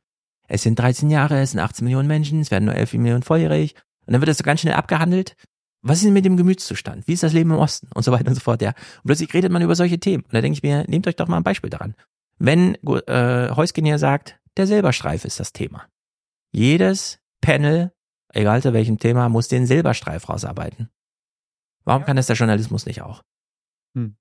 [0.47, 3.75] Es sind 13 Jahre, es sind 18 Millionen Menschen, es werden nur 11 Millionen volljährig.
[4.05, 5.35] Und dann wird das so ganz schnell abgehandelt.
[5.81, 7.07] was ist denn mit dem Gemütszustand?
[7.07, 7.89] Wie ist das Leben im Osten?
[7.93, 8.69] Und so weiter und so fort, ja.
[8.69, 10.23] Und plötzlich redet man über solche Themen.
[10.23, 11.95] Und da denke ich mir, nehmt euch doch mal ein Beispiel daran.
[12.39, 15.85] Wenn äh, Heusgen hier sagt, der Silberstreif ist das Thema.
[16.53, 17.91] Jedes Panel,
[18.29, 20.89] egal zu welchem Thema, muss den Silberstreif rausarbeiten.
[21.83, 23.21] Warum kann das der Journalismus nicht auch?
[23.95, 24.15] Hm.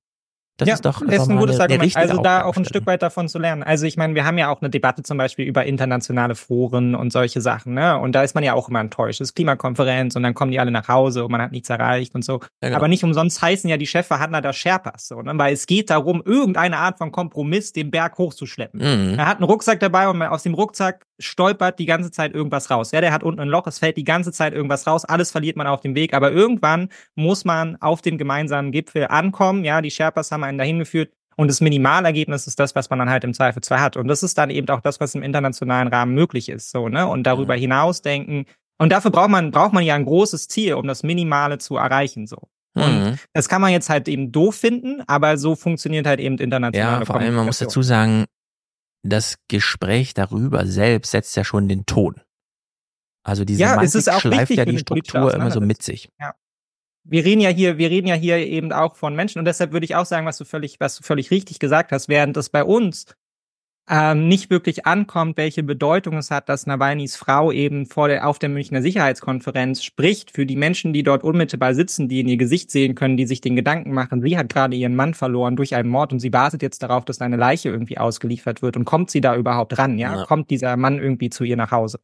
[0.58, 1.96] Das ja, ist doch ist ein gutes eine, Argument.
[1.96, 2.64] Also da auch ein.
[2.64, 3.62] Stück weit davon zu lernen.
[3.62, 7.12] Also ich meine, wir haben ja auch eine Debatte zum Beispiel über internationale Foren und
[7.12, 7.98] solche Sachen, ne?
[7.98, 9.20] Und da ist man ja auch immer enttäuscht.
[9.20, 12.14] Es ist Klimakonferenz und dann kommen die alle nach Hause und man hat nichts erreicht
[12.14, 12.34] und so.
[12.34, 12.76] Ja, genau.
[12.76, 15.32] Aber nicht umsonst heißen ja die Chefverhandler der Sherpas, so, ne?
[15.36, 18.80] Weil es geht darum, irgendeine Art von Kompromiss den Berg hochzuschleppen.
[18.80, 19.18] Mhm.
[19.18, 22.92] Er hat einen Rucksack dabei und aus dem Rucksack stolpert die ganze Zeit irgendwas raus.
[22.92, 25.56] Ja, der hat unten ein Loch, es fällt die ganze Zeit irgendwas raus, alles verliert
[25.56, 29.64] man auf dem Weg, aber irgendwann muss man auf dem gemeinsamen Gipfel ankommen.
[29.64, 31.12] Ja, die Sherpas haben einen dahin geführt.
[31.36, 33.96] Und das Minimalergebnis ist das, was man dann halt im Zweifelsfall hat.
[33.96, 37.06] Und das ist dann eben auch das, was im internationalen Rahmen möglich ist, so, ne?
[37.08, 38.44] Und darüber hinaus denken.
[38.78, 42.26] Und dafür braucht man, braucht man ja ein großes Ziel, um das Minimale zu erreichen,
[42.26, 42.48] so.
[42.74, 43.18] Und Mhm.
[43.34, 47.04] das kann man jetzt halt eben doof finden, aber so funktioniert halt eben internationale Ja,
[47.04, 48.24] vor allem, man muss dazu sagen,
[49.02, 52.20] das Gespräch darüber selbst setzt ja schon den Ton.
[53.24, 56.08] Also die Ja, auch schleift ja die Struktur immer so mit sich.
[56.20, 56.34] Ja.
[57.04, 59.84] Wir reden ja hier, wir reden ja hier eben auch von Menschen und deshalb würde
[59.84, 62.62] ich auch sagen, was du völlig, was du völlig richtig gesagt hast, während es bei
[62.62, 63.06] uns
[63.88, 68.38] ähm, nicht wirklich ankommt, welche Bedeutung es hat, dass Nawalnys Frau eben vor der, auf
[68.38, 72.70] der Münchner Sicherheitskonferenz spricht für die Menschen, die dort unmittelbar sitzen, die in ihr Gesicht
[72.70, 75.88] sehen können, die sich den Gedanken machen, sie hat gerade ihren Mann verloren durch einen
[75.88, 79.20] Mord und sie wartet jetzt darauf, dass eine Leiche irgendwie ausgeliefert wird und kommt sie
[79.20, 80.16] da überhaupt ran, ja?
[80.16, 80.26] Ja.
[80.26, 81.98] Kommt dieser Mann irgendwie zu ihr nach Hause?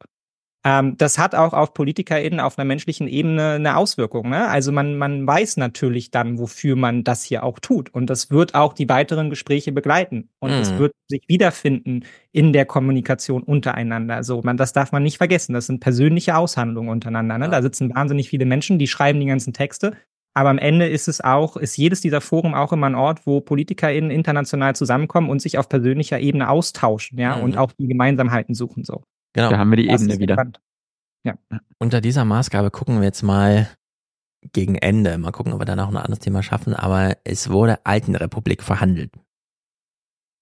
[0.65, 4.29] Ähm, das hat auch auf PolitikerInnen auf einer menschlichen Ebene eine Auswirkung.
[4.29, 4.47] Ne?
[4.49, 7.89] Also man, man weiß natürlich dann, wofür man das hier auch tut.
[7.93, 10.29] Und das wird auch die weiteren Gespräche begleiten.
[10.39, 10.79] Und es Mhm.
[10.79, 14.21] wird sich wiederfinden in der Kommunikation untereinander.
[14.23, 15.53] So, man, das darf man nicht vergessen.
[15.53, 17.37] Das sind persönliche Aushandlungen untereinander.
[17.37, 17.49] Ne?
[17.49, 19.95] Da sitzen wahnsinnig viele Menschen, die schreiben die ganzen Texte.
[20.33, 23.39] Aber am Ende ist es auch, ist jedes dieser Forum auch immer ein Ort, wo
[23.41, 27.43] PolitikerInnen international zusammenkommen und sich auf persönlicher Ebene austauschen, ja, Mhm.
[27.43, 29.03] und auch die Gemeinsamkeiten suchen, so.
[29.33, 29.49] Genau.
[29.49, 30.35] Da haben wir die Das Ebene wieder.
[30.35, 30.59] spannend.
[31.23, 31.35] Ja.
[31.77, 33.69] Unter dieser Maßgabe gucken wir jetzt mal
[34.53, 35.17] gegen Ende.
[35.17, 36.73] Mal gucken, ob wir dann auch ein anderes Thema schaffen.
[36.73, 39.11] Aber es wurde Altenrepublik verhandelt.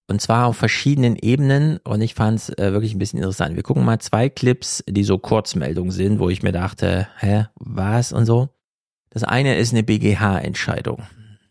[0.09, 1.77] Und zwar auf verschiedenen Ebenen.
[1.79, 3.55] Und ich fand es äh, wirklich ein bisschen interessant.
[3.55, 8.13] Wir gucken mal zwei Clips, die so Kurzmeldungen sind, wo ich mir dachte, hä, was
[8.13, 8.49] und so.
[9.09, 11.03] Das eine ist eine BGH-Entscheidung.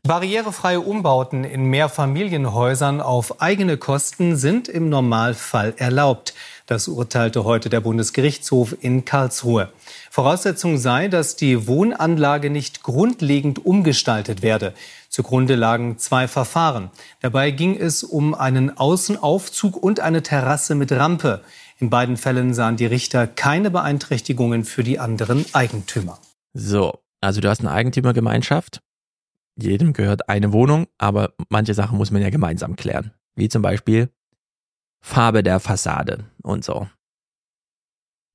[0.07, 6.33] Barrierefreie Umbauten in Mehrfamilienhäusern auf eigene Kosten sind im Normalfall erlaubt.
[6.67, 9.71] Das urteilte heute der Bundesgerichtshof in Karlsruhe.
[10.11, 14.75] Voraussetzung sei, dass die Wohnanlage nicht grundlegend umgestaltet werde.
[15.09, 16.91] Zugrunde lagen zwei Verfahren.
[17.21, 21.43] Dabei ging es um einen Außenaufzug und eine Terrasse mit Rampe.
[21.79, 26.19] In beiden Fällen sahen die Richter keine Beeinträchtigungen für die anderen Eigentümer.
[26.55, 28.81] So, also du hast eine Eigentümergemeinschaft.
[29.59, 33.13] Jedem gehört eine Wohnung, aber manche Sachen muss man ja gemeinsam klären.
[33.35, 34.11] Wie zum Beispiel
[35.01, 36.89] Farbe der Fassade und so.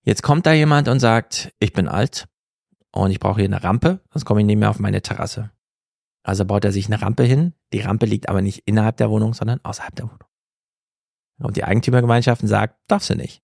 [0.04, 2.28] Jetzt kommt da jemand und sagt, ich bin alt
[2.92, 5.52] und ich brauche hier eine Rampe, sonst komme ich nicht mehr auf meine Terrasse.
[6.24, 7.54] Also baut er sich eine Rampe hin.
[7.74, 10.24] Die Rampe liegt aber nicht innerhalb der Wohnung, sondern außerhalb der Wohnung.
[11.40, 13.42] Und die Eigentümergemeinschaften sagt, darfst du nicht.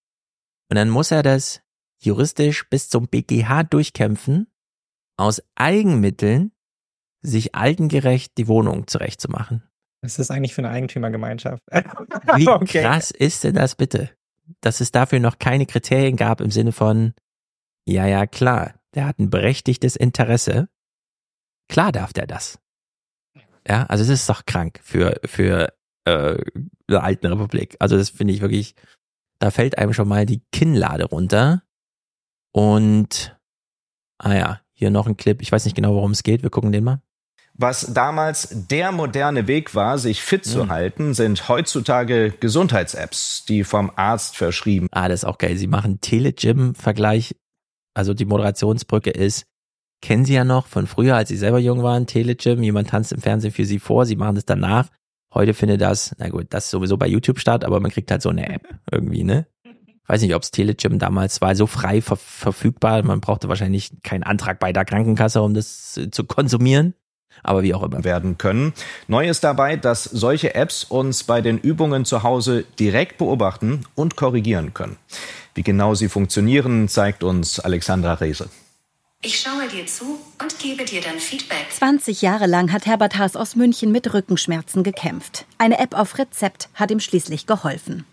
[0.69, 1.61] Und dann muss er das
[1.99, 4.47] juristisch bis zum BGH durchkämpfen,
[5.17, 6.51] aus Eigenmitteln
[7.21, 9.63] sich altengerecht die Wohnung zurechtzumachen.
[10.01, 11.63] Was ist das eigentlich für eine Eigentümergemeinschaft?
[12.35, 12.81] Wie Okay.
[12.83, 14.11] krass ist denn das bitte?
[14.61, 17.13] Dass es dafür noch keine Kriterien gab im Sinne von,
[17.85, 20.69] ja, ja, klar, der hat ein berechtigtes Interesse.
[21.67, 22.59] Klar darf der das.
[23.67, 25.73] Ja, also es ist doch krank für, für
[26.05, 26.37] äh,
[26.87, 27.75] eine alten Republik.
[27.79, 28.75] Also das finde ich wirklich,
[29.39, 31.63] da fällt einem schon mal die Kinnlade runter.
[32.53, 33.37] Und,
[34.19, 35.41] ah ja, hier noch ein Clip.
[35.41, 36.43] Ich weiß nicht genau, worum es geht.
[36.43, 37.01] Wir gucken den mal.
[37.59, 43.91] Was damals der moderne Weg war, sich fit zu halten, sind heutzutage Gesundheits-Apps, die vom
[43.95, 44.87] Arzt verschrieben.
[44.91, 45.57] Ah, das ist auch geil.
[45.57, 47.35] Sie machen Tele-Gym-Vergleich.
[47.95, 49.47] Also die Moderationsbrücke ist,
[50.03, 53.21] kennen Sie ja noch von früher, als Sie selber jung waren, Tele-Gym, jemand tanzt im
[53.21, 54.89] Fernsehen für Sie vor, Sie machen das danach.
[55.33, 58.21] Heute findet das, na gut, das ist sowieso bei YouTube statt, aber man kriegt halt
[58.21, 59.47] so eine App irgendwie, ne?
[60.05, 63.03] Weiß nicht, ob's Tele-Gym damals war, so frei ver verfügbar.
[63.03, 66.93] Man brauchte wahrscheinlich keinen Antrag bei der Krankenkasse, um das äh, zu konsumieren.
[67.43, 68.03] Aber wie auch immer.
[68.03, 68.73] werden können.
[69.07, 74.15] Neu ist dabei, dass solche Apps uns bei den Übungen zu Hause direkt beobachten und
[74.15, 74.97] korrigieren können.
[75.53, 78.49] Wie genau sie funktionieren, zeigt uns Alexandra Rehse.
[79.23, 81.65] Ich schaue dir zu und gebe dir dann Feedback.
[81.71, 85.45] 20 Jahre lang hat Herbert Haas aus München mit Rückenschmerzen gekämpft.
[85.57, 88.05] Eine App auf Rezept hat ihm schließlich geholfen.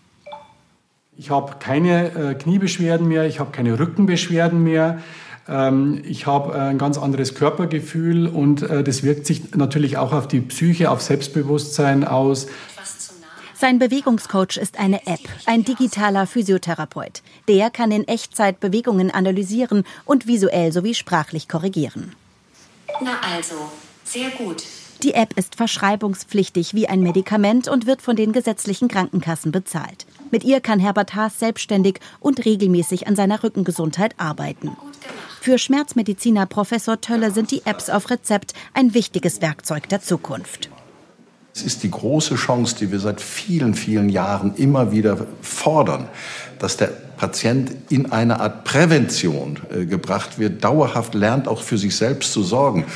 [1.15, 5.01] Ich habe keine äh, Kniebeschwerden mehr, ich habe keine Rückenbeschwerden mehr.
[5.47, 10.27] Ähm, ich habe ein ganz anderes Körpergefühl und äh, das wirkt sich natürlich auch auf
[10.27, 12.47] die Psyche, auf Selbstbewusstsein aus.
[13.57, 17.21] Sein Bewegungscoach ist eine App, ein digitaler Physiotherapeut.
[17.47, 22.11] Der kann in Echtzeit Bewegungen analysieren und visuell sowie sprachlich korrigieren.
[23.01, 23.55] Na also,
[24.03, 24.63] sehr gut.
[25.03, 30.05] Die App ist verschreibungspflichtig wie ein Medikament und wird von den gesetzlichen Krankenkassen bezahlt.
[30.31, 34.75] Mit ihr kann Herbert Haas selbstständig und regelmäßig an seiner Rückengesundheit arbeiten.
[35.45, 40.71] Für Schmerzmediziner Professor Tölle sind die Apps auf Rezept ein wichtiges Werkzeug der Zukunft.
[41.53, 46.09] Es ist die große Chance, die wir seit vielen, vielen Jahren immer wieder fordern,
[46.57, 51.95] dass der Patient in eine Art Prävention äh, gebracht wird, dauerhaft lernt, auch für sich
[51.95, 52.87] selbst zu sorgen.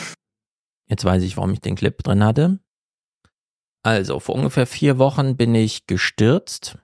[0.88, 2.58] Jetzt weiß ich, warum ich den Clip drin hatte.
[3.84, 6.80] Also, vor ungefähr vier Wochen bin ich gestürzt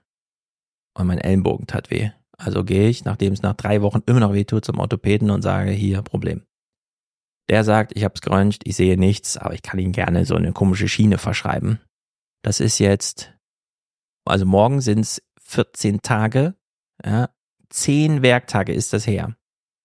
[0.94, 2.12] und mein Ellenbogen tat weh.
[2.38, 5.42] Also gehe ich, nachdem es nach drei Wochen immer noch weh tut, zum Orthopäden und
[5.42, 6.42] sage, hier, Problem.
[7.48, 10.34] Der sagt, ich habe es geröntgt, ich sehe nichts, aber ich kann Ihnen gerne so
[10.34, 11.80] eine komische Schiene verschreiben.
[12.42, 13.32] Das ist jetzt,
[14.24, 16.54] also morgen sind es 14 Tage,
[17.04, 17.30] ja,
[17.70, 19.36] 10 Werktage ist das her,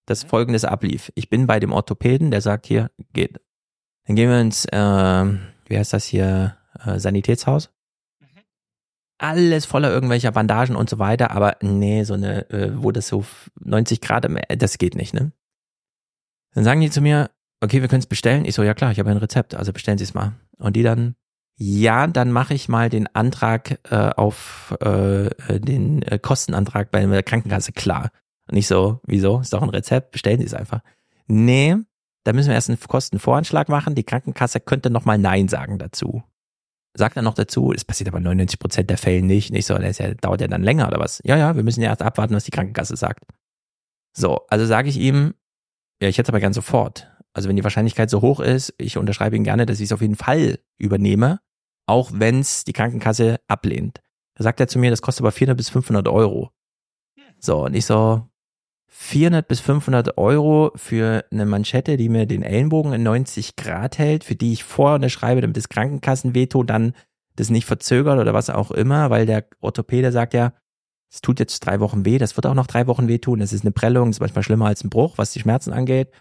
[0.05, 1.11] dass folgendes ablief.
[1.15, 3.39] Ich bin bei dem Orthopäden, der sagt, hier, geht.
[4.05, 5.25] Dann gehen wir ins, äh,
[5.67, 7.71] wie heißt das hier, äh, Sanitätshaus
[9.22, 13.24] alles voller irgendwelcher Bandagen und so weiter, aber nee, so eine, äh, wo das so
[13.59, 14.27] 90 Grad,
[14.58, 15.32] das geht nicht, ne?
[16.53, 17.30] Dann sagen die zu mir,
[17.61, 18.45] okay, wir können es bestellen.
[18.45, 20.33] Ich so, ja klar, ich habe ein Rezept, also bestellen Sie es mal.
[20.58, 21.16] Und die dann,
[21.56, 27.24] ja, dann mache ich mal den Antrag äh, auf äh, den äh, Kostenantrag bei der
[27.24, 28.09] Krankenkasse klar.
[28.50, 29.40] Und ich so, wieso?
[29.40, 30.82] Ist doch ein Rezept, bestellen Sie es einfach.
[31.27, 31.77] Nee,
[32.24, 33.95] da müssen wir erst einen Kostenvoranschlag machen.
[33.95, 36.24] Die Krankenkasse könnte nochmal Nein sagen dazu.
[36.94, 39.52] Sagt er noch dazu, es passiert aber 99 Prozent der Fälle nicht.
[39.52, 41.22] Nicht so, das dauert ja dann länger oder was?
[41.24, 43.24] Ja, ja, wir müssen ja erst abwarten, was die Krankenkasse sagt.
[44.16, 45.34] So, also sage ich ihm,
[46.02, 47.10] ja, ich hätte aber gern sofort.
[47.34, 50.02] Also wenn die Wahrscheinlichkeit so hoch ist, ich unterschreibe Ihnen gerne, dass ich es auf
[50.02, 51.40] jeden Fall übernehme,
[51.88, 54.02] auch wenn es die Krankenkasse ablehnt.
[54.36, 56.52] Da sagt er zu mir, das kostet aber 400 bis 500 Euro.
[57.40, 58.30] So, und ich so,
[58.94, 64.26] 400 bis 500 Euro für eine Manschette, die mir den Ellenbogen in 90 Grad hält,
[64.26, 66.94] für die ich vorher unterschreibe, damit das Krankenkassenveto dann
[67.38, 70.53] das nicht verzögert oder was auch immer, weil der Orthopäde sagt ja,
[71.10, 73.64] es tut jetzt drei Wochen weh, das wird auch noch drei Wochen wehtun, das ist
[73.64, 76.11] eine Prellung, das ist manchmal schlimmer als ein Bruch, was die Schmerzen angeht.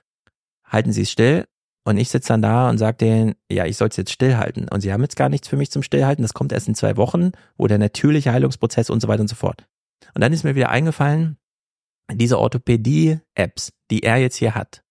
[0.65, 1.47] Halten Sie es still.
[1.85, 4.69] Und ich sitze dann da und sage denen, ja, ich soll es jetzt stillhalten.
[4.69, 6.23] Und sie haben jetzt gar nichts für mich zum Stillhalten.
[6.23, 9.35] Das kommt erst in zwei Wochen, wo der natürliche Heilungsprozess und so weiter und so
[9.35, 9.67] fort.
[10.15, 11.39] Und dann ist mir wieder eingefallen,
[12.19, 14.83] diese Orthopädie-Apps, die er jetzt hier hat,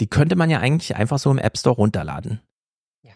[0.00, 2.40] die könnte man ja eigentlich einfach so im App Store runterladen.
[3.02, 3.14] Ja.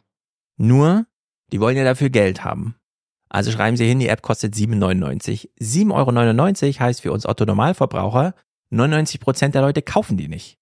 [0.57, 1.07] Nur,
[1.53, 2.77] die wollen ja dafür Geld haben.
[3.29, 5.49] Also schreiben Sie hin, die App kostet 7,99.
[5.59, 8.35] 7,99 Euro heißt für uns Otto Normalverbraucher,
[8.71, 10.59] 99 Prozent der Leute kaufen die nicht.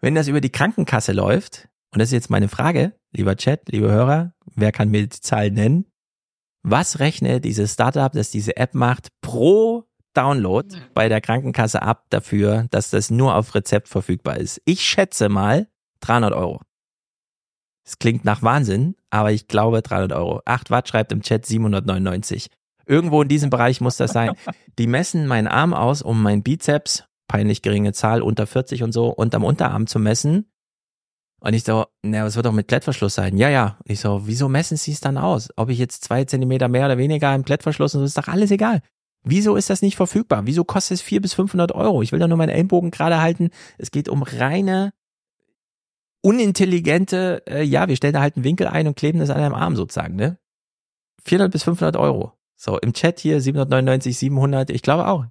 [0.00, 3.90] Wenn das über die Krankenkasse läuft, und das ist jetzt meine Frage, lieber Chat, liebe
[3.90, 5.86] Hörer, wer kann mir die Zahl nennen?
[6.62, 12.66] Was rechnet dieses Startup, das diese App macht, pro Download bei der Krankenkasse ab dafür,
[12.70, 14.60] dass das nur auf Rezept verfügbar ist.
[14.64, 15.68] Ich schätze mal
[16.00, 16.60] 300 Euro.
[17.86, 20.42] Es klingt nach Wahnsinn, aber ich glaube 300 Euro.
[20.44, 22.48] 8 Watt schreibt im Chat 799.
[22.86, 24.32] Irgendwo in diesem Bereich muss das sein.
[24.78, 29.08] Die messen meinen Arm aus, um meinen Bizeps, peinlich geringe Zahl, unter 40 und so,
[29.08, 30.50] unterm Unterarm zu messen.
[31.40, 33.38] Und ich so, na, was wird doch mit Klettverschluss sein?
[33.38, 33.78] Ja, ja.
[33.84, 35.48] Und ich so, wieso messen Sie es dann aus?
[35.56, 38.50] Ob ich jetzt zwei Zentimeter mehr oder weniger im Klettverschluss, und so ist doch alles
[38.50, 38.82] egal.
[39.22, 40.46] Wieso ist das nicht verfügbar?
[40.46, 42.02] Wieso kostet es 400 bis 500 Euro?
[42.02, 43.50] Ich will doch nur meinen Ellenbogen gerade halten.
[43.76, 44.92] Es geht um reine,
[46.22, 49.54] unintelligente, äh, ja, wir stellen da halt einen Winkel ein und kleben das an einem
[49.54, 50.38] Arm sozusagen, ne?
[51.24, 52.32] 400 bis 500 Euro.
[52.56, 55.26] So, im Chat hier 799, 700, ich glaube auch.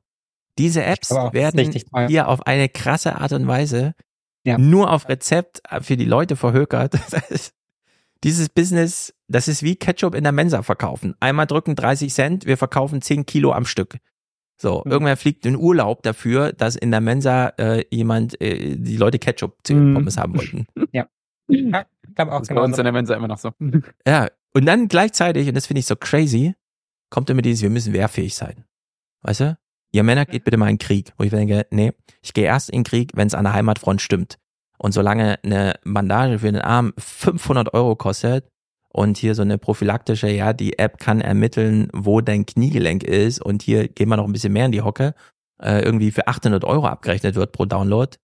[0.57, 1.71] Diese Apps werden
[2.07, 3.95] hier auf eine krasse Art und Weise
[4.43, 4.57] ja.
[4.57, 6.95] nur auf Rezept für die Leute verhökert.
[8.23, 11.15] Dieses Business, das ist wie Ketchup in der Mensa verkaufen.
[11.19, 13.98] Einmal drücken 30 Cent, wir verkaufen 10 Kilo am Stück.
[14.61, 14.91] So, mhm.
[14.91, 20.17] irgendwer fliegt in Urlaub dafür, dass in der Mensa äh, jemand, äh, die Leute Ketchup-Pommes
[20.17, 20.22] mhm.
[20.22, 20.67] haben wollten.
[20.91, 21.07] Ja.
[21.48, 22.81] ja ich glaube auch das genau bei uns so.
[22.81, 23.51] in der Mensa immer noch so.
[24.06, 26.56] Ja, und dann gleichzeitig, und das finde ich so crazy,
[27.09, 28.65] kommt immer dieses, wir müssen wehrfähig sein.
[29.22, 29.57] Weißt du?
[29.91, 31.14] Ihr Männer, geht bitte mal in den Krieg.
[31.17, 34.01] Wo ich denke, nee, ich gehe erst in den Krieg, wenn es an der Heimatfront
[34.01, 34.38] stimmt.
[34.82, 38.49] Und solange eine Bandage für den Arm 500 Euro kostet
[38.88, 43.61] und hier so eine prophylaktische, ja, die App kann ermitteln, wo dein Kniegelenk ist und
[43.61, 45.14] hier gehen wir noch ein bisschen mehr in die Hocke,
[45.61, 48.16] äh, irgendwie für 800 Euro abgerechnet wird pro Download,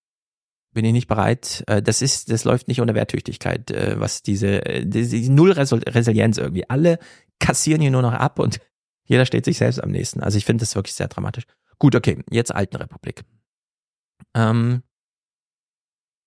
[0.73, 1.63] bin ich nicht bereit.
[1.67, 6.37] Äh, das ist, das läuft nicht unter Wehrtüchtigkeit, äh, was diese, diese, diese Null Resilienz
[6.37, 6.69] irgendwie.
[6.69, 6.99] Alle
[7.39, 8.59] kassieren hier nur noch ab und
[9.03, 10.21] jeder steht sich selbst am nächsten.
[10.21, 11.45] Also ich finde das wirklich sehr dramatisch.
[11.79, 13.23] Gut, okay, jetzt Alten Republik.
[14.33, 14.83] Ähm,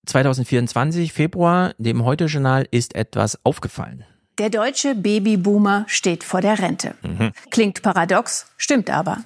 [0.05, 4.05] 2024, Februar, dem Heute-Journal ist etwas aufgefallen.
[4.37, 6.95] Der deutsche Babyboomer steht vor der Rente.
[7.03, 7.31] Mhm.
[7.51, 9.17] Klingt paradox, stimmt aber.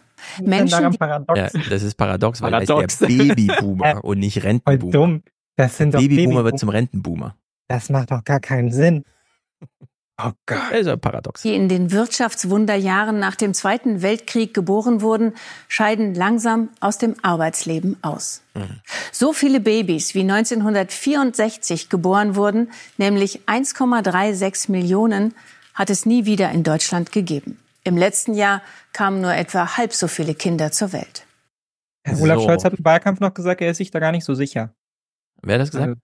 [0.41, 0.97] Menschen, die
[1.35, 3.01] Ja, das ist paradox, weil Paradox.
[3.01, 4.91] er ist der Babyboomer und nicht Rentenboomer.
[4.91, 5.23] dumm.
[5.55, 6.43] Das sind doch Babyboomer Babyboomer.
[6.45, 7.35] wird zum Rentenboomer.
[7.67, 9.03] Das macht doch gar keinen Sinn.
[10.21, 10.59] Oh Gott.
[10.71, 11.41] Das ist ja paradox.
[11.41, 15.33] die in den Wirtschaftswunderjahren nach dem Zweiten Weltkrieg geboren wurden,
[15.67, 18.43] scheiden langsam aus dem Arbeitsleben aus.
[19.11, 25.33] So viele Babys wie 1964 geboren wurden, nämlich 1,36 Millionen,
[25.73, 27.57] hat es nie wieder in Deutschland gegeben.
[27.83, 28.61] Im letzten Jahr
[28.93, 31.25] kamen nur etwa halb so viele Kinder zur Welt.
[32.05, 32.45] Herr Olaf So.
[32.45, 34.73] Scholz hat im Wahlkampf noch gesagt, er ist sich da gar nicht so sicher.
[35.41, 35.87] Wer hat das gesagt?
[35.89, 35.99] Also,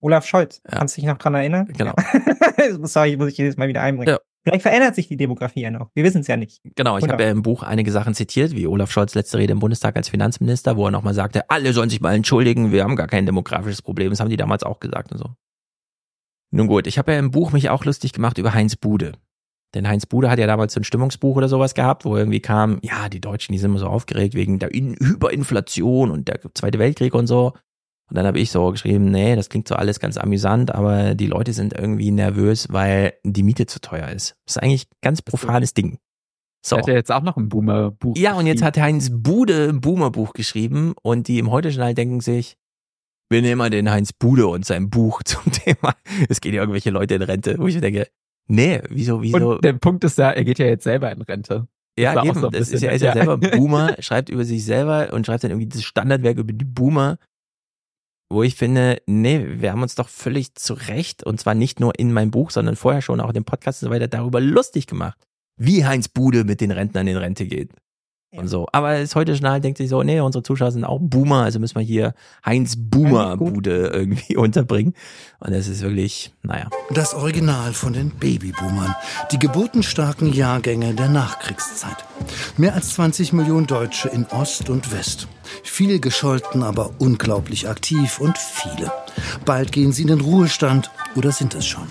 [0.00, 1.66] Olaf Scholz, kannst du dich noch dran erinnern?
[1.76, 1.94] Genau.
[2.82, 4.12] Sorry, muss ich jedes Mal wieder einbringen.
[4.14, 4.18] Ja.
[4.46, 5.90] Vielleicht verändert sich die Demografie ja noch.
[5.94, 6.60] Wir wissen es ja nicht.
[6.76, 9.58] Genau, ich habe ja im Buch einige Sachen zitiert, wie Olaf Scholz letzte Rede im
[9.58, 13.06] Bundestag als Finanzminister, wo er nochmal sagte, alle sollen sich mal entschuldigen, wir haben gar
[13.06, 14.10] kein demografisches Problem.
[14.10, 15.30] Das haben die damals auch gesagt und so.
[16.50, 19.12] Nun gut, ich habe ja im Buch mich auch lustig gemacht über Heinz Bude.
[19.74, 22.78] Denn Heinz Bude hat ja damals so ein Stimmungsbuch oder sowas gehabt, wo irgendwie kam,
[22.82, 26.78] ja, die Deutschen, die sind immer so aufgeregt wegen der In- Hyperinflation und der Zweite
[26.78, 27.54] Weltkrieg und so.
[28.10, 31.26] Und dann habe ich so geschrieben, nee, das klingt so alles ganz amüsant, aber die
[31.26, 34.36] Leute sind irgendwie nervös, weil die Miete zu teuer ist.
[34.46, 35.98] Das ist eigentlich ein ganz profanes Ding.
[36.64, 36.78] So.
[36.78, 38.16] Hat er jetzt auch noch ein Boomer-Buch?
[38.16, 42.56] Ja, und jetzt hat Heinz Bude ein Boomer-Buch geschrieben und die im Heute-Journal denken sich,
[43.30, 45.94] wir nehmen mal den Heinz Bude und sein Buch zum Thema.
[46.28, 48.08] Es gehen ja irgendwelche Leute in Rente, wo ich mir denke,
[48.48, 49.56] nee, wieso, wieso?
[49.56, 51.68] Und der Punkt ist ja, er geht ja jetzt selber in Rente.
[51.98, 53.14] ja, eben, so das ist ja, er ist ja ja.
[53.14, 57.18] selber Boomer, schreibt über sich selber und schreibt dann irgendwie das Standardwerk über die Boomer,
[58.30, 61.98] wo ich finde, nee, wir haben uns doch völlig zu Recht, und zwar nicht nur
[61.98, 64.86] in meinem Buch, sondern vorher schon auch in dem Podcast und so weiter, darüber lustig
[64.86, 65.18] gemacht,
[65.56, 67.72] wie Heinz Bude mit den Rentnern in Rente geht.
[68.36, 68.66] Und so.
[68.72, 71.76] Aber das heute Journal denkt sich so, nee, unsere Zuschauer sind auch Boomer, also müssen
[71.76, 72.14] wir hier
[72.44, 74.94] Heinz Boomer Bude irgendwie unterbringen.
[75.40, 76.68] Und das ist wirklich, naja.
[76.90, 78.94] Das Original von den Babyboomern,
[79.30, 82.04] die geburtenstarken Jahrgänge der Nachkriegszeit.
[82.56, 85.28] Mehr als 20 Millionen Deutsche in Ost und West.
[85.62, 88.90] Viele gescholten, aber unglaublich aktiv und viele.
[89.44, 91.86] Bald gehen sie in den Ruhestand oder sind es schon.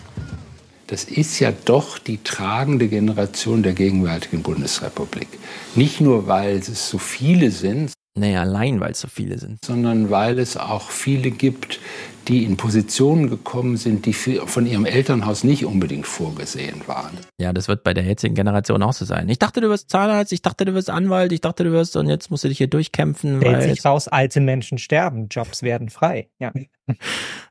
[0.93, 5.27] Das ist ja doch die tragende Generation der gegenwärtigen Bundesrepublik.
[5.73, 9.57] Nicht nur, weil es so viele sind, Naja, allein weil es so viele sind.
[9.65, 11.79] sondern weil es auch viele gibt,
[12.27, 17.17] die in Positionen gekommen sind, die von ihrem Elternhaus nicht unbedingt vorgesehen waren.
[17.41, 19.27] Ja, das wird bei der jetzigen Generation auch so sein.
[19.29, 22.07] Ich dachte, du wirst Zahnarzt, ich dachte, du wirst Anwalt, ich dachte, du wirst, und
[22.07, 25.89] jetzt musst du dich hier durchkämpfen, Stellt weil sich raus, alte Menschen sterben, Jobs werden
[25.89, 26.29] frei.
[26.37, 26.53] Ja.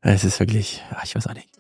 [0.03, 1.52] es ist wirklich, ach, ich weiß auch nicht.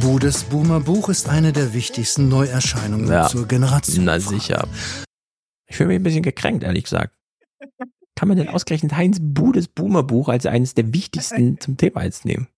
[0.00, 3.28] Budes Boomer-Buch ist eine der wichtigsten Neuerscheinungen Ja.
[3.28, 4.04] zur Generation.
[4.04, 4.66] Na sicher.
[5.66, 7.14] Ich fühle mich ein bisschen gekränkt, ehrlich gesagt.
[8.16, 12.48] Kann man denn ausgerechnet Heinz Budes Boomer-Buch als eines der wichtigsten zum Thema jetzt nehmen?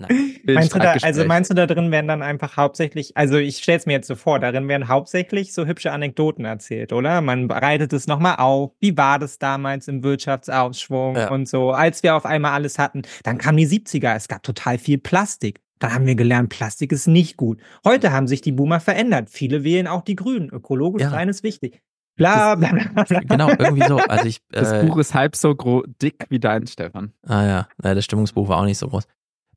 [0.46, 3.78] Meinst du da, also meinst du, da drin werden dann einfach hauptsächlich, also ich stelle
[3.78, 7.20] es mir jetzt so vor, darin werden hauptsächlich so hübsche Anekdoten erzählt, oder?
[7.22, 8.72] Man bereitet es nochmal auf.
[8.80, 11.30] Wie war das damals im Wirtschaftsaufschwung Ja.
[11.30, 13.02] und so, als wir auf einmal alles hatten?
[13.22, 15.60] Dann kamen die 70er, es gab total viel Plastik.
[15.78, 17.60] Dann haben wir gelernt, Plastik ist nicht gut.
[17.84, 19.28] Heute haben sich die Boomer verändert.
[19.30, 20.48] Viele wählen auch die Grünen.
[20.50, 21.10] Ökologisch Ja.
[21.10, 21.80] sein ist wichtig.
[22.16, 23.20] Bla, bla, bla, bla.
[23.20, 23.96] Genau, irgendwie so.
[23.96, 27.12] Also ich, Das äh, Buch ist halb so gro dick wie dein, Stefan.
[27.26, 29.04] Ah ja, das Stimmungsbuch war auch nicht so groß.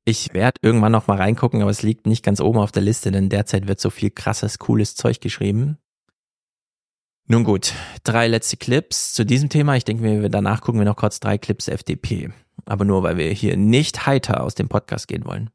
[0.08, 3.12] Ich werde irgendwann noch mal reingucken, aber es liegt nicht ganz oben auf der Liste,
[3.12, 5.80] denn derzeit wird so viel krasses, cooles Zeug geschrieben.
[7.28, 7.74] Nun gut,
[8.06, 9.76] drei letzte Clips zu diesem Thema.
[9.76, 12.30] Ich denke danach gucken wir noch kurz drei Clips FDP.
[12.64, 15.50] Aber nur, weil wir hier nicht heiter aus dem Podcast gehen wollen.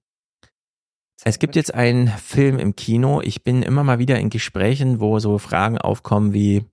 [1.24, 3.22] Es gibt jetzt einen Film im Kino.
[3.22, 6.66] Ich bin immer mal wieder in Gesprächen, wo so Fragen aufkommen wie,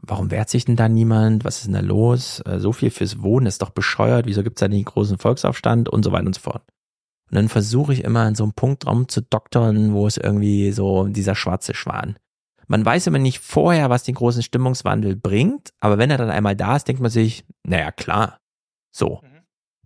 [0.00, 1.44] warum wehrt sich denn da niemand?
[1.44, 2.40] Was ist denn da los?
[2.40, 4.26] Äh, So viel fürs Wohnen ist doch bescheuert.
[4.26, 5.88] Wieso gibt's da nicht einen großen Volksaufstand?
[5.88, 6.64] Und so weiter und so fort.
[7.32, 10.70] Und dann versuche ich immer an so einem Punkt rum zu doktern, wo es irgendwie
[10.70, 12.16] so dieser schwarze Schwan.
[12.68, 16.54] Man weiß immer nicht vorher, was den großen Stimmungswandel bringt, aber wenn er dann einmal
[16.54, 18.38] da ist, denkt man sich, naja, klar.
[18.90, 19.22] So.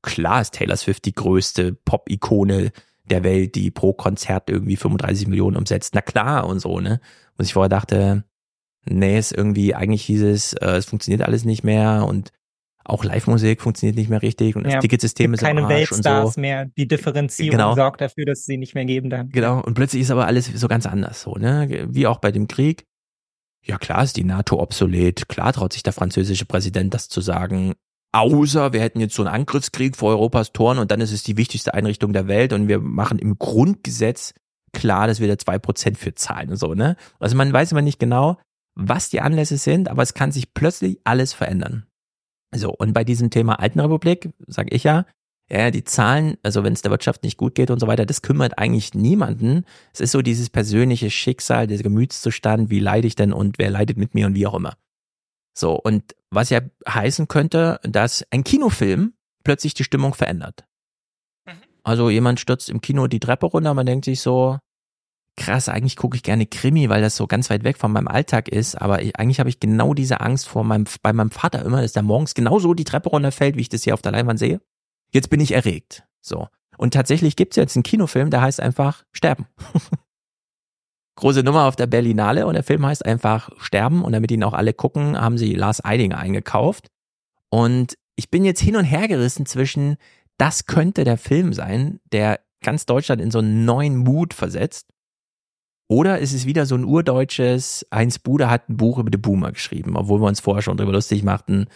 [0.02, 2.72] Klar ist Taylor Swift die größte Pop-Ikone
[3.04, 5.94] der Welt, die pro Konzert irgendwie 35 Millionen umsetzt.
[5.94, 7.00] Na klar und so, ne?
[7.38, 8.24] Und ich vorher dachte,
[8.86, 12.32] nee, ist irgendwie, eigentlich hieß es, äh, es funktioniert alles nicht mehr und
[12.88, 16.40] auch Live-Musik funktioniert nicht mehr richtig und das Ja, Ticketsystem ist keine Weltstars so.
[16.40, 16.66] mehr.
[16.76, 17.74] Die Differenzierung Genau.
[17.74, 19.28] sorgt dafür, dass sie nicht mehr geben dann.
[19.30, 21.86] Genau, und plötzlich ist aber alles so ganz anders so, ne?
[21.90, 22.84] Wie auch bei dem Krieg.
[23.64, 27.74] Ja, klar ist die NATO obsolet, klar traut sich der französische Präsident das zu sagen.
[28.12, 31.36] Außer wir hätten jetzt so einen Angriffskrieg vor Europas Toren und dann ist es die
[31.36, 34.32] wichtigste Einrichtung der Welt und wir machen im Grundgesetz
[34.72, 36.96] klar, dass wir da zwei Prozent für zahlen und so, ne?
[37.18, 38.38] Also man weiß immer nicht genau,
[38.74, 41.85] was die Anlässe sind, aber es kann sich plötzlich alles verändern.
[42.54, 45.04] So, und bei diesem Thema Alten Republik, sage ich ja,
[45.48, 48.20] Ja, die Zahlen, also wenn es der Wirtschaft nicht gut geht und so weiter, das
[48.20, 49.64] kümmert eigentlich niemanden.
[49.92, 53.96] Es ist so dieses persönliche Schicksal, der Gemütszustand, wie leide ich denn und wer leidet
[53.96, 54.76] mit mir und wie auch immer.
[55.56, 60.66] So, und was ja heißen könnte, dass ein Kinofilm plötzlich die Stimmung verändert.
[61.84, 64.58] Also jemand stürzt im Kino die Treppe runter, man denkt sich so,
[65.36, 68.48] krass, eigentlich gucke ich gerne Krimi, weil das so ganz weit weg von meinem Alltag
[68.48, 71.82] ist, aber ich, eigentlich habe ich genau diese Angst vor meinem, bei meinem Vater immer,
[71.82, 74.60] dass der morgens genauso die Treppe runterfällt, wie ich das hier auf der Leinwand sehe.
[75.10, 76.04] Jetzt bin ich erregt.
[76.20, 76.48] So.
[76.78, 79.46] Und tatsächlich gibt's jetzt einen Kinofilm, der heißt einfach Sterben.
[81.16, 84.52] Große Nummer auf der Berlinale und der Film heißt einfach Sterben und damit ihn auch
[84.52, 86.88] alle gucken, haben sie Lars Eidinger eingekauft.
[87.48, 89.96] Und ich bin jetzt hin und her gerissen zwischen,
[90.36, 94.88] das könnte der Film sein, der ganz Deutschland in so einen neuen Mut versetzt.
[95.88, 99.52] Oder ist es wieder so ein urdeutsches, Heinz Bude hat ein Buch über die Boomer
[99.52, 101.66] geschrieben, obwohl wir uns vorher schon darüber lustig machten,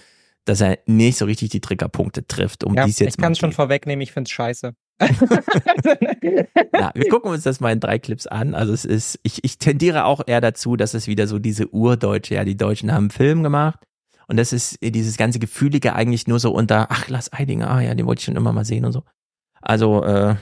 [0.44, 3.32] dass er nicht so richtig die Triggerpunkte trifft, um ja, die es jetzt ich kann
[3.32, 4.74] es schon vorwegnehmen, ich find's scheiße.
[5.00, 8.55] ja, wir gucken uns das mal in drei Clips an.
[8.55, 12.34] Also es ist, ich, ich tendiere auch eher dazu, dass es wieder so diese urdeutsche,
[12.34, 13.78] ja, die Deutschen haben einen Film gemacht.
[14.26, 17.94] Und das ist dieses ganze Gefühlige eigentlich nur so unter, ach, Lars Eidinger, ah ja,
[17.94, 19.05] den wollte ich schon immer mal sehen und so.
[19.60, 20.36] Also, äh,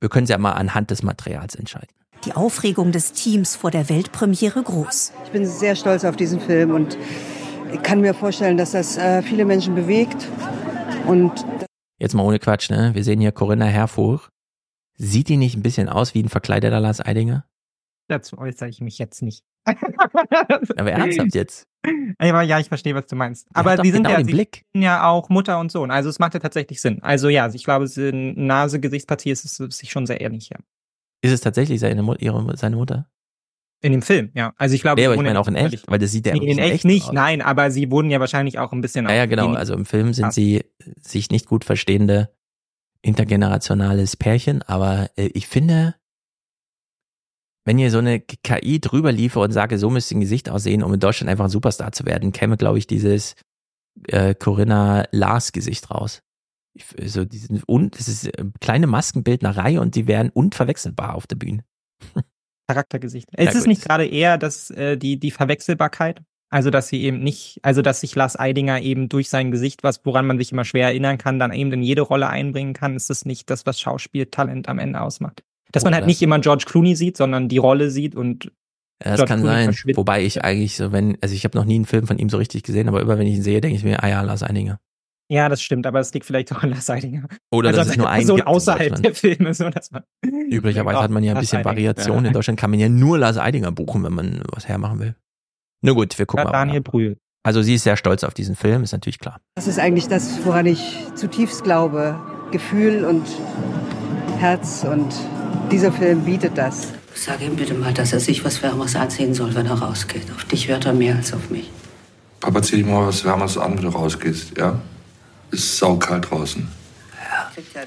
[0.00, 1.94] wir können es ja mal anhand des Materials entscheiden.
[2.24, 5.12] Die Aufregung des Teams vor der Weltpremiere groß.
[5.24, 6.96] Ich bin sehr stolz auf diesen Film und
[7.72, 10.28] ich kann mir vorstellen, dass das äh, viele Menschen bewegt.
[11.06, 11.44] Und
[11.98, 12.90] Jetzt mal ohne Quatsch, ne?
[12.94, 14.28] Wir sehen hier Corinna Herfurch.
[14.96, 17.44] Sieht die nicht ein bisschen aus wie ein verkleideter Lars Eidinger?
[18.08, 19.42] Dazu äußere ich mich jetzt nicht.
[19.64, 21.66] Aber ernsthaft jetzt.
[22.18, 23.48] Aber ja, ich verstehe, was du meinst.
[23.48, 24.64] Hat Aber die sind genau ja, sie Blick.
[24.72, 25.90] sind ja auch Mutter und Sohn.
[25.90, 27.02] Also es macht ja tatsächlich Sinn.
[27.02, 30.58] Also ja, ich glaube, es ist Nase, Gesichtspartie ist es sich schon sehr ähnlich, ja.
[31.22, 33.08] Ist es tatsächlich seine, ihre, seine Mutter?
[33.80, 34.52] In dem Film, ja.
[34.58, 36.34] Also ich glaube, Ja, aber ich meine auch in natürlich- echt, weil das sieht ja
[36.34, 37.12] Nee, in wirklich echt nicht, aus.
[37.12, 39.06] nein, aber sie wurden ja wahrscheinlich auch ein bisschen.
[39.06, 39.52] Ja, ja, genau.
[39.54, 40.64] Also im Film sind sie
[41.00, 42.28] sich nicht gut verstehende
[43.04, 45.96] intergenerationales Pärchen, aber äh, ich finde,
[47.64, 50.94] wenn hier so eine KI drüber liefe und sage, so müsste ein Gesicht aussehen, um
[50.94, 53.34] in Deutschland einfach ein Superstar zu werden, käme, glaube ich, dieses
[54.08, 56.22] äh, Corinna Lars Gesicht raus.
[56.74, 61.36] Ich, so diesen, und das ist äh, kleine Maskenbildnerei und die wären unverwechselbar auf der
[61.36, 61.64] Bühne.
[62.68, 63.28] Charaktergesicht.
[63.36, 63.68] Ja, Es ist gut.
[63.68, 66.22] nicht gerade eher dass äh, die, die Verwechselbarkeit.
[66.50, 70.04] Also, dass sie eben nicht, also, dass sich Lars Eidinger eben durch sein Gesicht, was,
[70.04, 73.08] woran man sich immer schwer erinnern kann, dann eben in jede Rolle einbringen kann, ist
[73.08, 75.42] das nicht das, was Schauspieltalent am Ende ausmacht.
[75.72, 78.52] Dass man halt Oder- nicht immer George Clooney sieht, sondern die Rolle sieht und
[79.02, 79.96] Ja, das George kann Clooney sein.
[79.96, 82.36] Wobei ich eigentlich so, wenn, also ich habe noch nie einen Film von ihm so
[82.36, 84.78] richtig gesehen, aber immer wenn ich ihn sehe, denke ich mir, ah ja, Lars Eidinger.
[85.30, 87.26] Ja, das stimmt, aber es liegt vielleicht auch an Lars Eidinger.
[87.50, 90.02] Oder also dass es nur einen Person gibt außerhalb der Filme, so dass man.
[90.22, 92.24] Üblicherweise hat man ja ein bisschen Eidinger, Variation.
[92.26, 95.14] In Deutschland kann man ja nur Lars Eidinger buchen, wenn man was hermachen will.
[95.82, 96.52] Na gut, wir gucken Ja, mal.
[96.52, 97.16] Daniel Brühl.
[97.44, 99.40] Also sie ist sehr stolz auf diesen Film, ist natürlich klar.
[99.56, 102.20] das ist eigentlich das, woran ich zutiefst glaube.
[102.52, 103.24] Gefühl und
[104.38, 105.12] Herz und
[105.70, 106.92] dieser Film bietet das.
[107.14, 110.30] Sag ihm bitte mal, dass er sich was Wärmeres anziehen soll, wenn er rausgeht.
[110.34, 111.70] Auf dich hört er mehr als auf mich.
[112.40, 114.80] Papa, zieh dich mal was Wärmeres an, wenn du rausgehst, ja?
[115.52, 116.66] Ist saukalt draußen.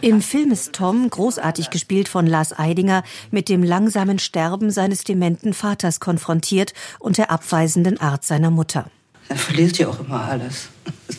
[0.01, 5.53] Im Film ist Tom, großartig gespielt von Lars Eidinger, mit dem langsamen Sterben seines dementen
[5.53, 8.89] Vaters konfrontiert und der abweisenden Art seiner Mutter.
[9.29, 10.69] Er verliert ja auch immer alles.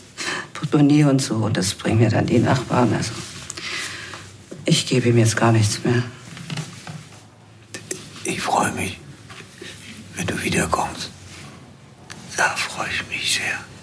[0.55, 1.35] Portemonnaie und so.
[1.37, 2.93] Und das bringen mir dann die Nachbarn.
[2.95, 3.13] Also,
[4.65, 6.03] ich gebe ihm jetzt gar nichts mehr.
[8.25, 8.99] Ich freue mich,
[10.15, 11.11] wenn du wiederkommst.
[12.37, 13.76] Da freue ich mich sehr.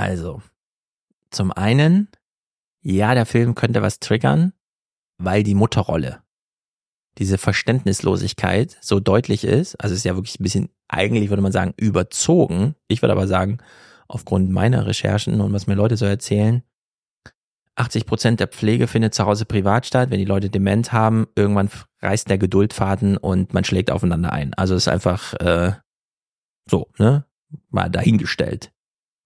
[0.00, 0.40] Also,
[1.30, 2.08] zum einen,
[2.80, 4.54] ja, der Film könnte was triggern,
[5.18, 6.22] weil die Mutterrolle,
[7.18, 9.74] diese Verständnislosigkeit so deutlich ist.
[9.74, 12.76] Also es ist ja wirklich ein bisschen, eigentlich würde man sagen, überzogen.
[12.88, 13.58] Ich würde aber sagen,
[14.08, 16.62] aufgrund meiner Recherchen und was mir Leute so erzählen,
[17.74, 20.08] 80 Prozent der Pflege findet zu Hause privat statt.
[20.08, 21.68] Wenn die Leute dement haben, irgendwann
[22.00, 24.54] reißt der Geduldfaden und man schlägt aufeinander ein.
[24.54, 25.74] Also es ist einfach äh,
[26.64, 27.26] so, ne?
[27.68, 28.72] Mal dahingestellt.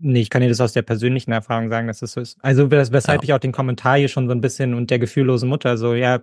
[0.00, 2.36] Nee, ich kann dir das aus der persönlichen Erfahrung sagen, dass das so ist.
[2.42, 5.46] Also wes weshalb ich auch den Kommentar hier schon so ein bisschen und der gefühllose
[5.46, 6.20] Mutter so, ja,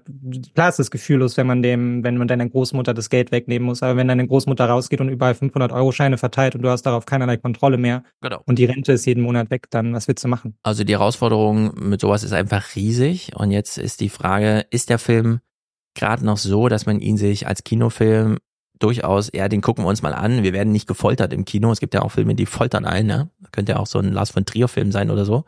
[0.54, 3.82] klar ist es gefühllos, wenn man dem, wenn man deiner Großmutter das Geld wegnehmen muss,
[3.82, 7.06] aber wenn deine Großmutter rausgeht und überall 500 Euro Scheine verteilt und du hast darauf
[7.06, 8.42] keinerlei Kontrolle mehr Genau.
[8.46, 10.58] und die Rente ist jeden Monat weg, dann was willst du machen?
[10.64, 13.32] Also die Herausforderung mit sowas ist einfach riesig.
[13.36, 15.40] Und jetzt ist die Frage, ist der Film
[15.96, 18.38] gerade noch so, dass man ihn sich als Kinofilm
[18.84, 20.44] durchaus, ja, den gucken wir uns mal an.
[20.44, 21.72] Wir werden nicht gefoltert im Kino.
[21.72, 23.30] Es gibt ja auch Filme, die foltern einen, ne?
[23.52, 25.46] Könnte ja auch so ein Lars von Trier Film sein oder so.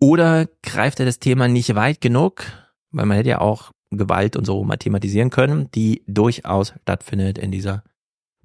[0.00, 2.44] Oder greift er das Thema nicht weit genug?
[2.90, 7.50] Weil man hätte ja auch Gewalt und so mal thematisieren können, die durchaus stattfindet in
[7.50, 7.82] dieser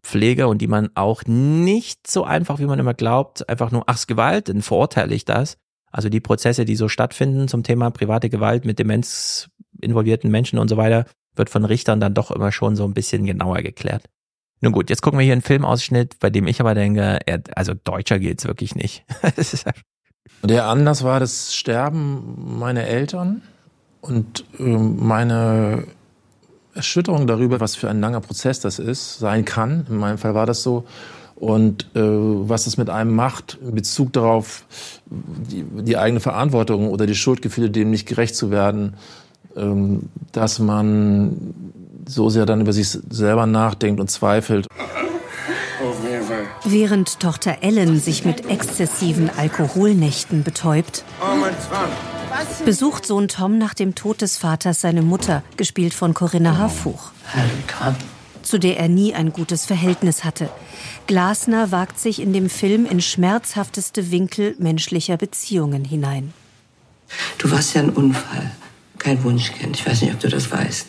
[0.03, 3.95] Pflege und die man auch nicht so einfach, wie man immer glaubt, einfach nur, ach,
[3.95, 5.57] ist Gewalt, dann verurteile ich das.
[5.91, 9.49] Also die Prozesse, die so stattfinden zum Thema private Gewalt mit Demenz
[9.81, 11.05] involvierten Menschen und so weiter,
[11.41, 14.03] wird von Richtern dann doch immer schon so ein bisschen genauer geklärt.
[14.61, 17.17] Nun gut, jetzt gucken wir hier einen Filmausschnitt, bei dem ich aber denke,
[17.55, 19.03] also deutscher geht's wirklich nicht.
[20.43, 23.41] Der Anlass war das Sterben meiner Eltern
[24.01, 25.85] und äh, meine
[26.75, 29.87] Erschütterung darüber, was für ein langer Prozess das ist, sein kann.
[29.89, 30.85] In meinem Fall war das so.
[31.35, 34.65] Und äh, was es mit einem macht in Bezug darauf,
[35.07, 38.97] die, die eigene Verantwortung oder die Schuldgefühle, dem nicht gerecht zu werden, ähm,
[40.31, 41.53] dass man
[42.07, 44.67] so sehr dann über sich selber nachdenkt und zweifelt.
[46.63, 51.03] Während Tochter Ellen sich mit exzessiven Alkoholnächten betäubt,
[52.65, 57.11] besucht Sohn Tom nach dem Tod des Vaters seine Mutter, gespielt von Corinna Harfuch,
[58.41, 60.49] zu der er nie ein gutes Verhältnis hatte.
[61.07, 66.33] Glasner wagt sich in dem Film in schmerzhafteste Winkel menschlicher Beziehungen hinein.
[67.38, 68.51] Du warst ja ein Unfall,
[69.03, 69.75] kein Wunschkind.
[69.75, 70.88] Ich weiß nicht, ob du das weißt.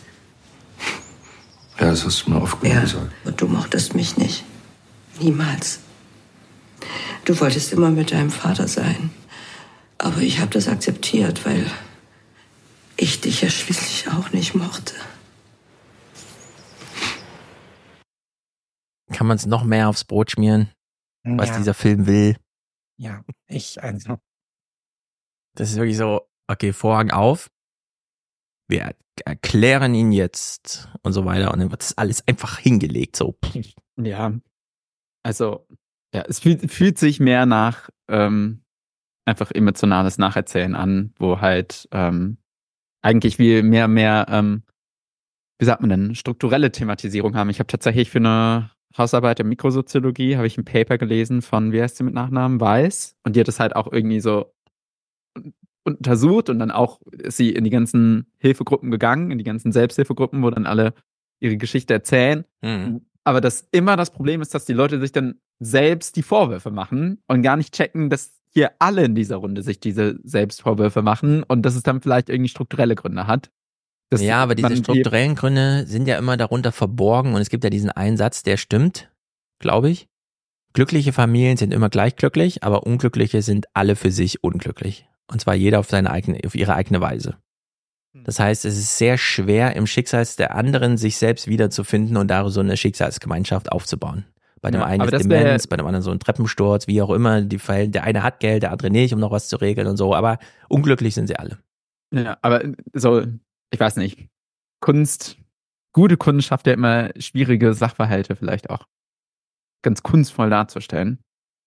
[1.80, 3.10] Ja, das hast du mir oft genug Ja, gesagt.
[3.24, 4.44] und du mochtest mich nicht.
[5.20, 5.80] Niemals.
[7.24, 9.10] Du wolltest immer mit deinem Vater sein.
[9.98, 11.64] Aber ich habe das akzeptiert, weil
[12.96, 14.94] ich dich ja schließlich auch nicht mochte.
[19.12, 20.70] Kann man es noch mehr aufs Brot schmieren,
[21.24, 21.58] was Ja.
[21.58, 22.36] dieser Film will?
[22.98, 24.18] Ja, ich, also.
[25.54, 27.50] Das ist wirklich so, okay, Vorhang auf.
[28.68, 31.52] Wir erklären ihn jetzt und so weiter.
[31.52, 33.38] Und dann wird das alles einfach hingelegt, so.
[33.96, 34.32] Ja.
[35.22, 35.66] Also,
[36.14, 38.64] ja, es fühlt, fühlt sich mehr nach ähm,
[39.24, 42.38] einfach emotionales Nacherzählen an, wo halt ähm,
[43.02, 44.62] eigentlich wir mehr, mehr, ähm,
[45.58, 47.50] wie sagt man denn, strukturelle Thematisierung haben.
[47.50, 51.80] Ich habe tatsächlich für eine Hausarbeit in Mikrosoziologie, habe ich ein Paper gelesen von, wie
[51.80, 53.16] heißt sie mit Nachnamen, Weiß.
[53.24, 54.52] Und die hat es halt auch irgendwie so
[55.84, 60.42] untersucht und dann auch ist sie in die ganzen Hilfegruppen gegangen, in die ganzen Selbsthilfegruppen,
[60.42, 60.94] wo dann alle
[61.40, 62.44] ihre Geschichte erzählen.
[63.24, 67.22] Aber das immer das Problem ist, dass die Leute sich dann selbst die Vorwürfe machen
[67.26, 71.62] und gar nicht checken, dass hier alle in dieser Runde sich diese Selbstvorwürfe machen und
[71.62, 73.50] dass es dann vielleicht irgendwie strukturelle Gründe hat.
[74.10, 77.70] Dass ja, aber diese strukturellen Gründe sind ja immer darunter verborgen und es gibt ja
[77.70, 79.10] diesen Einsatz, der stimmt,
[79.58, 80.06] glaube ich.
[80.74, 85.08] Glückliche Familien sind immer gleich glücklich, aber unglückliche sind alle für sich unglücklich.
[85.30, 87.36] Und zwar jeder auf seine eigene, auf ihre eigene Weise.
[88.14, 88.24] Hm.
[88.24, 92.48] Das heißt, es ist sehr schwer, im Schicksal der anderen sich selbst wiederzufinden und da
[92.48, 94.24] so eine Schicksalsgemeinschaft aufzubauen.
[94.62, 97.42] Bei dem Ja, einen ist Demenz, bei dem anderen so ein Treppensturz, wie auch immer.
[97.42, 100.14] Die der eine hat Geld, der andere nicht, um noch was zu regeln und so.
[100.14, 101.58] Aber unglücklich sind sie alle.
[102.14, 103.24] Ja, aber so,
[103.72, 104.28] ich weiß nicht.
[104.80, 105.36] Kunst,
[105.92, 108.86] gute Kunst schafft ja immer schwierige Sachverhalte vielleicht auch
[109.82, 111.18] ganz kunstvoll darzustellen.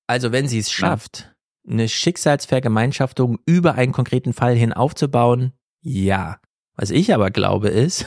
[0.08, 1.35] Also wenn sie es schafft,
[1.68, 6.40] eine Schicksalsvergemeinschaftung über einen konkreten Fall hin aufzubauen, ja.
[6.76, 8.06] Was ich aber glaube ist,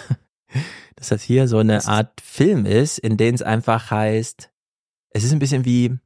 [0.96, 4.50] dass das hier so eine Art Film ist, in dem es einfach heißt,
[5.10, 5.96] es ist ein bisschen wie,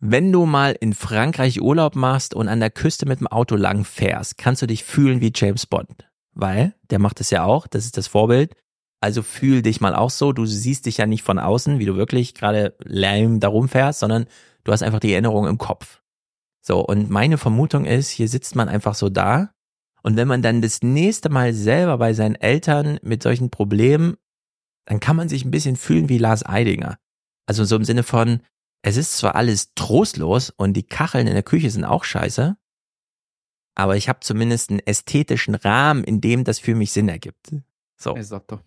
[0.00, 3.84] wenn du mal in Frankreich Urlaub machst und an der Küste mit dem Auto lang
[3.84, 6.08] fährst, kannst du dich fühlen wie James Bond.
[6.34, 8.54] Weil, der macht es ja auch, das ist das Vorbild.
[9.00, 11.96] Also fühl dich mal auch so, du siehst dich ja nicht von außen, wie du
[11.96, 14.26] wirklich gerade lame da rumfährst, sondern
[14.64, 16.00] du hast einfach die Erinnerung im Kopf.
[16.60, 19.52] So, und meine Vermutung ist, hier sitzt man einfach so da
[20.02, 24.16] und wenn man dann das nächste Mal selber bei seinen Eltern mit solchen Problemen,
[24.84, 26.98] dann kann man sich ein bisschen fühlen wie Lars Eidinger.
[27.46, 28.40] Also so im Sinne von,
[28.82, 32.56] es ist zwar alles trostlos und die Kacheln in der Küche sind auch scheiße,
[33.74, 37.54] aber ich habe zumindest einen ästhetischen Rahmen, in dem das für mich Sinn ergibt.
[37.96, 38.16] So.
[38.16, 38.60] Esatto.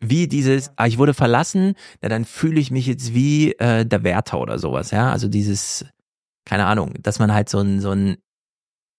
[0.00, 4.02] Wie dieses, ah, ich wurde verlassen, na, dann fühle ich mich jetzt wie äh, der
[4.02, 5.10] Wärter oder sowas, ja.
[5.10, 5.86] Also dieses,
[6.44, 8.18] keine Ahnung, dass man halt so ein, so ein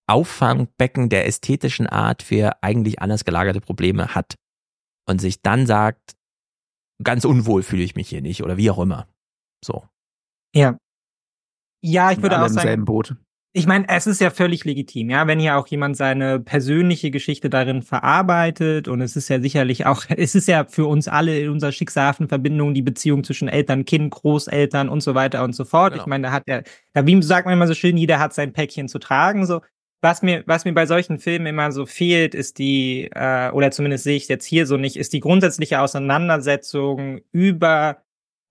[0.08, 4.36] Auffangbecken der ästhetischen Art für eigentlich anders gelagerte Probleme hat.
[5.08, 6.16] Und sich dann sagt,
[7.04, 9.08] ganz unwohl fühle ich mich hier nicht oder wie auch immer.
[9.64, 9.88] So.
[10.56, 10.78] Ja.
[11.84, 12.68] Ja, ich würde auch im sagen.
[12.68, 13.16] selben Boot.
[13.58, 17.50] Ich meine, es ist ja völlig legitim, ja, wenn hier auch jemand seine persönliche Geschichte
[17.50, 21.50] darin verarbeitet und es ist ja sicherlich auch, es ist ja für uns alle in
[21.50, 25.94] unserer schicksalhaften Verbindung die Beziehung zwischen Eltern, Kind, Großeltern und so weiter und so fort.
[25.94, 26.04] Genau.
[26.04, 28.52] Ich meine, da hat er, da wie sagt man immer so schön, jeder hat sein
[28.52, 29.62] Päckchen zu tragen, so.
[30.02, 34.04] Was mir, was mir bei solchen Filmen immer so fehlt, ist die, äh, oder zumindest
[34.04, 38.05] sehe ich es jetzt hier so nicht, ist die grundsätzliche Auseinandersetzung über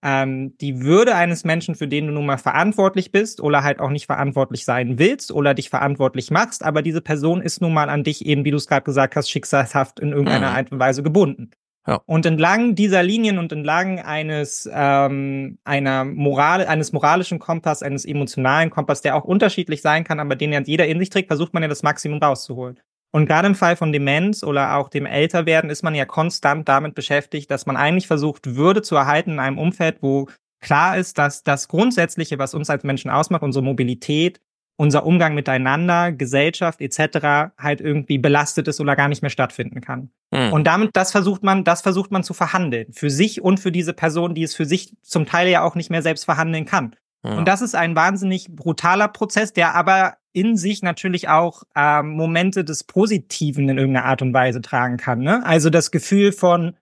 [0.05, 3.91] ähm, die Würde eines Menschen, für den du nun mal verantwortlich bist oder halt auch
[3.91, 8.05] nicht verantwortlich sein willst oder dich verantwortlich machst, aber diese Person ist nun mal an
[8.05, 10.57] dich eben, wie du es gerade gesagt hast, schicksalshaft in irgendeiner Mhm.
[10.57, 11.50] Art und Weise gebunden.
[11.86, 12.00] Ja.
[12.07, 18.70] Und entlang dieser Linien und entlang eines ähm, einer Moral, eines moralischen Kompass, eines emotionalen
[18.70, 21.62] Kompass, der auch unterschiedlich sein kann, aber den ja jeder in sich trägt, versucht man
[21.62, 22.81] ja das Maximum rauszuholen.
[23.15, 26.97] Und gerade im Fall von Demenz oder auch dem Älterwerden ist man ja konstant damit
[26.97, 30.26] beschäftigt, dass man eigentlich versucht, Würde zu erhalten in einem Umfeld, wo
[30.59, 34.41] klar ist, dass das Grundsätzliche, was uns als Menschen ausmacht, unsere Mobilität,
[34.76, 37.55] unser Umgang miteinander, Gesellschaft etc.
[37.57, 40.10] halt irgendwie belastet ist oder gar nicht mehr stattfinden kann.
[40.33, 40.52] Mhm.
[40.52, 42.93] Und damit, das versucht man, das versucht man zu verhandeln.
[42.93, 45.89] Für sich und für diese Person, die es für sich zum Teil ja auch nicht
[45.89, 46.97] mehr selbst verhandeln kann.
[47.25, 52.65] Und das ist ein wahnsinnig brutaler Prozess, der aber in sich natürlich auch ähm, Momente
[52.65, 55.20] des Positiven in irgendeiner Art und Weise tragen kann.
[55.20, 55.44] Ne?
[55.47, 56.77] Also das Gefühl von,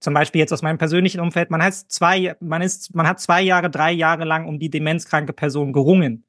[0.00, 3.40] zum Beispiel jetzt aus meinem persönlichen Umfeld, man hat zwei, man ist, man hat zwei
[3.42, 6.24] Jahre, drei Jahre lang um die demenzkranke Person gerungen,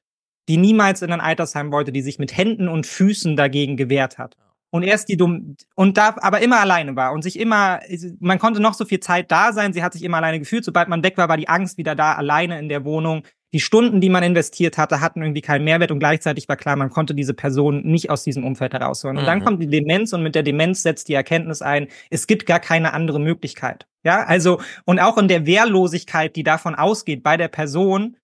[0.47, 4.37] die niemals in ein Altersheim wollte, die sich mit Händen und Füßen dagegen gewehrt hat.
[4.69, 7.79] Und erst die dumm und da aber immer alleine war und sich immer,
[8.19, 10.65] man konnte noch so viel Zeit da sein, sie hat sich immer alleine gefühlt.
[10.65, 13.23] Sobald man weg war, war die Angst wieder da, alleine in der Wohnung.
[13.53, 16.89] Die Stunden, die man investiert hatte, hatten irgendwie keinen Mehrwert und gleichzeitig war klar, man
[16.89, 19.17] konnte diese Person nicht aus diesem Umfeld herausholen.
[19.17, 19.43] Und dann Mhm.
[19.45, 22.93] kommt die Demenz und mit der Demenz setzt die Erkenntnis ein, es gibt gar keine
[22.93, 23.87] andere Möglichkeit.
[24.03, 28.17] Ja, also, und auch in der Wehrlosigkeit, die davon ausgeht bei der Person,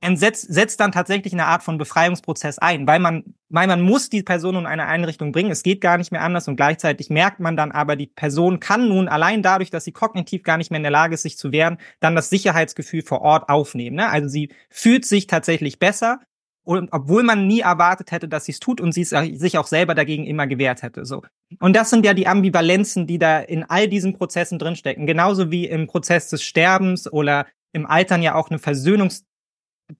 [0.00, 4.22] entsetzt, setzt dann tatsächlich eine Art von Befreiungsprozess ein, weil man, weil man muss die
[4.22, 5.50] Person in eine Einrichtung bringen.
[5.50, 8.88] Es geht gar nicht mehr anders und gleichzeitig merkt man dann aber, die Person kann
[8.88, 11.50] nun allein dadurch, dass sie kognitiv gar nicht mehr in der Lage ist, sich zu
[11.50, 13.96] wehren, dann das Sicherheitsgefühl vor Ort aufnehmen.
[13.96, 14.08] Ne?
[14.08, 16.20] Also sie fühlt sich tatsächlich besser.
[16.62, 19.66] Und obwohl man nie erwartet hätte, dass sie es tut und sie es sich auch
[19.66, 21.06] selber dagegen immer gewehrt hätte.
[21.06, 21.22] So.
[21.60, 25.06] Und das sind ja die Ambivalenzen, die da in all diesen Prozessen drinstecken.
[25.06, 29.24] Genauso wie im Prozess des Sterbens oder im Altern ja auch eine Versöhnungs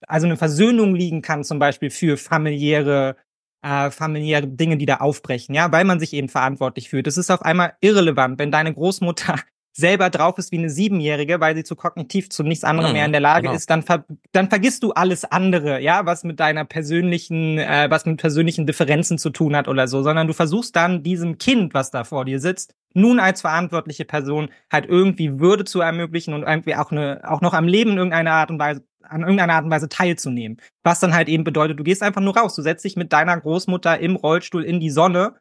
[0.06, 3.16] also eine Versöhnung liegen kann, zum Beispiel für familiäre,
[3.62, 7.06] äh, familiäre Dinge, die da aufbrechen, ja, weil man sich eben verantwortlich fühlt.
[7.06, 9.36] Es ist auf einmal irrelevant, wenn deine Großmutter
[9.78, 13.06] selber drauf ist wie eine Siebenjährige, weil sie zu kognitiv zu nichts anderem Mhm, mehr
[13.06, 13.54] in der Lage genau.
[13.54, 18.04] ist, dann, ver dann vergisst du alles andere, ja, was mit deiner persönlichen, äh, was
[18.04, 21.92] mit persönlichen Differenzen zu tun hat oder so, sondern du versuchst dann diesem Kind, was
[21.92, 26.74] da vor dir sitzt, nun als verantwortliche Person halt irgendwie Würde zu ermöglichen und irgendwie
[26.74, 29.70] auch eine, auch noch am Leben in irgendeiner Art und Weise an irgendeiner Art und
[29.70, 30.58] Weise teilzunehmen.
[30.82, 32.54] Was dann halt eben bedeutet, du gehst einfach nur raus.
[32.54, 35.36] Du setzt dich mit deiner Großmutter im Rollstuhl in die Sonne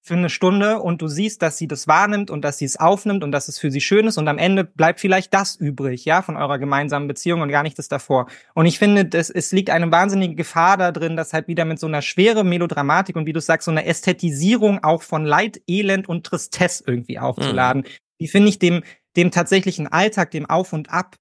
[0.00, 3.22] für eine Stunde und du siehst, dass sie das wahrnimmt und dass sie es aufnimmt
[3.22, 6.22] und dass es für sie schön ist und am Ende bleibt vielleicht das übrig, ja,
[6.22, 8.26] von eurer gemeinsamen Beziehung und gar nicht das davor.
[8.54, 11.78] Und ich finde, das, es liegt eine wahnsinnige Gefahr da drin, dass halt wieder mit
[11.78, 16.08] so einer schweren Melodramatik und wie du sagst, so einer Ästhetisierung auch von Leid, Elend
[16.08, 17.84] und Tristesse irgendwie aufzuladen.
[18.20, 18.82] Die finde ich dem,
[19.16, 21.16] dem tatsächlichen Alltag, dem Auf und Ab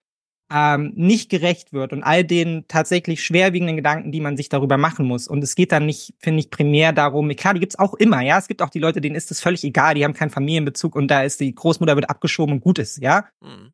[0.51, 5.05] ähm, nicht gerecht wird und all den tatsächlich schwerwiegenden Gedanken, die man sich darüber machen
[5.05, 5.27] muss.
[5.27, 8.37] Und es geht dann nicht, finde ich, primär darum, klar, die gibt's auch immer, ja.
[8.37, 11.09] Es gibt auch die Leute, denen ist es völlig egal, die haben keinen Familienbezug und
[11.09, 13.25] da ist die Großmutter wird abgeschoben und gut ist, ja.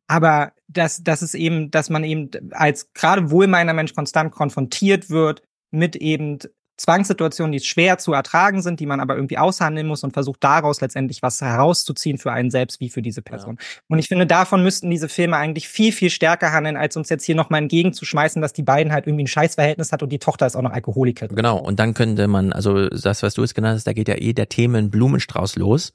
[0.07, 5.43] Aber dass, dass es eben, dass man eben als gerade wohlmeiner Mensch konstant konfrontiert wird
[5.71, 6.39] mit eben
[6.77, 10.81] Zwangssituationen, die schwer zu ertragen sind, die man aber irgendwie aushandeln muss und versucht daraus
[10.81, 13.59] letztendlich was herauszuziehen für einen selbst wie für diese Person.
[13.87, 17.25] Und ich finde, davon müssten diese Filme eigentlich viel, viel stärker handeln, als uns jetzt
[17.25, 20.55] hier nochmal entgegenzuschmeißen, dass die beiden halt irgendwie ein Scheißverhältnis hat und die Tochter ist
[20.55, 21.35] auch noch Alkoholikerin.
[21.35, 24.15] Genau, und dann könnte man, also das, was du jetzt genannt hast, da geht ja
[24.15, 25.93] eh der Themenblumenstrauß los.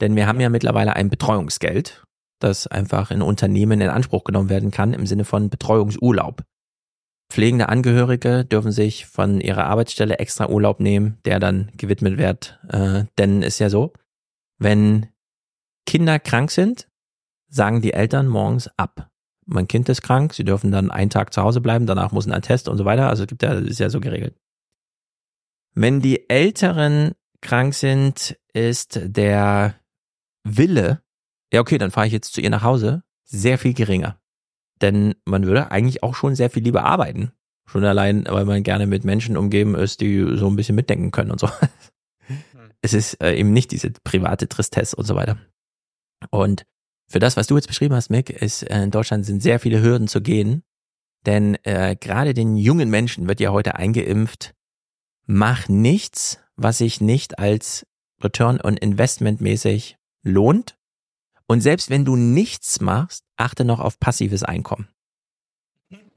[0.00, 2.04] Denn wir haben ja mittlerweile ein Betreuungsgeld,
[2.40, 6.42] das einfach in Unternehmen in Anspruch genommen werden kann im Sinne von Betreuungsurlaub.
[7.30, 12.58] Pflegende Angehörige dürfen sich von ihrer Arbeitsstelle extra Urlaub nehmen, der dann gewidmet wird.
[12.68, 13.92] Äh, denn ist ja so,
[14.58, 15.06] wenn
[15.86, 16.88] Kinder krank sind,
[17.48, 19.10] sagen die Eltern morgens ab.
[19.46, 22.32] Mein Kind ist krank, sie dürfen dann einen Tag zu Hause bleiben, danach muss ein
[22.32, 23.08] Attest und so weiter.
[23.08, 24.36] Also es gibt ja, das ist ja so geregelt.
[25.72, 29.76] Wenn die Älteren krank sind, ist der
[30.42, 31.02] Wille,
[31.52, 34.20] ja okay, dann fahre ich jetzt zu ihr nach Hause, sehr viel geringer.
[34.80, 37.32] Denn man würde eigentlich auch schon sehr viel lieber arbeiten.
[37.66, 41.30] Schon allein, weil man gerne mit Menschen umgeben ist, die so ein bisschen mitdenken können
[41.30, 41.48] und so.
[42.82, 45.36] Es ist äh, eben nicht diese private Tristesse und so weiter.
[46.30, 46.64] Und
[47.08, 49.82] für das, was du jetzt beschrieben hast, Mick, ist äh, in Deutschland sind sehr viele
[49.82, 50.62] Hürden zu gehen.
[51.26, 54.54] Denn äh, gerade den jungen Menschen wird ja heute eingeimpft,
[55.26, 57.86] mach nichts, was sich nicht als
[58.22, 60.78] Return on Investment mäßig lohnt.
[61.50, 64.86] Und selbst wenn du nichts machst, achte noch auf passives Einkommen.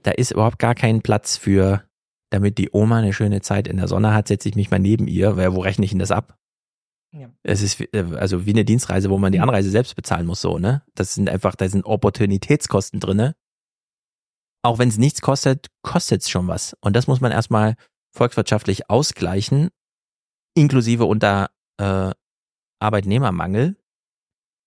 [0.03, 1.83] Da ist überhaupt gar kein Platz für,
[2.29, 5.07] damit die Oma eine schöne Zeit in der Sonne hat, setze ich mich mal neben
[5.07, 6.37] ihr, weil wo rechne ich denn das ab?
[7.11, 7.31] Ja.
[7.41, 10.59] Es ist äh, also wie eine Dienstreise, wo man die Anreise selbst bezahlen muss, so,
[10.59, 10.83] ne?
[10.93, 13.35] Das sind einfach, da sind Opportunitätskosten drinne.
[14.61, 16.77] Auch wenn es nichts kostet, kostet es schon was.
[16.79, 17.75] Und das muss man erstmal
[18.11, 19.71] volkswirtschaftlich ausgleichen,
[20.53, 22.11] inklusive unter äh,
[22.77, 23.77] Arbeitnehmermangel.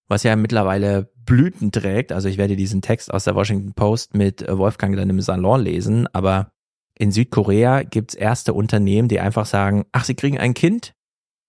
[0.09, 2.13] Was ja mittlerweile Blüten trägt.
[2.13, 5.61] Also ich werde diesen Text aus der Washington Post mit äh, Wolfgang dann im Salon
[5.61, 6.53] lesen, aber
[6.99, 10.95] in Südkorea gibt's erste Unternehmen, die einfach sagen, ach, sie kriegen ein Kind,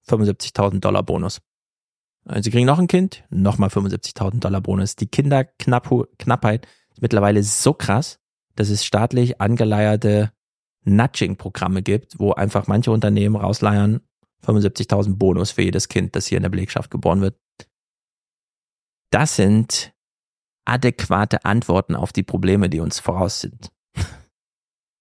[0.10, 1.42] 75.000 Dollar Bonus.
[2.28, 4.96] Äh, sie kriegen noch ein Kind, nochmal 75.000 Dollar Bonus.
[4.96, 8.20] Die Kinderknappheit ist mittlerweile so krass,
[8.56, 10.32] dass es staatlich angeleierte
[10.84, 14.02] Nudging-Programme gibt, wo einfach manche Unternehmen rausleiern
[14.46, 17.38] 75.000 Bonus für jedes Kind, das hier in der Belegschaft geboren wird.
[19.12, 19.94] Das sind
[20.66, 23.72] adäquate Antworten auf die Probleme, die uns voraus sind.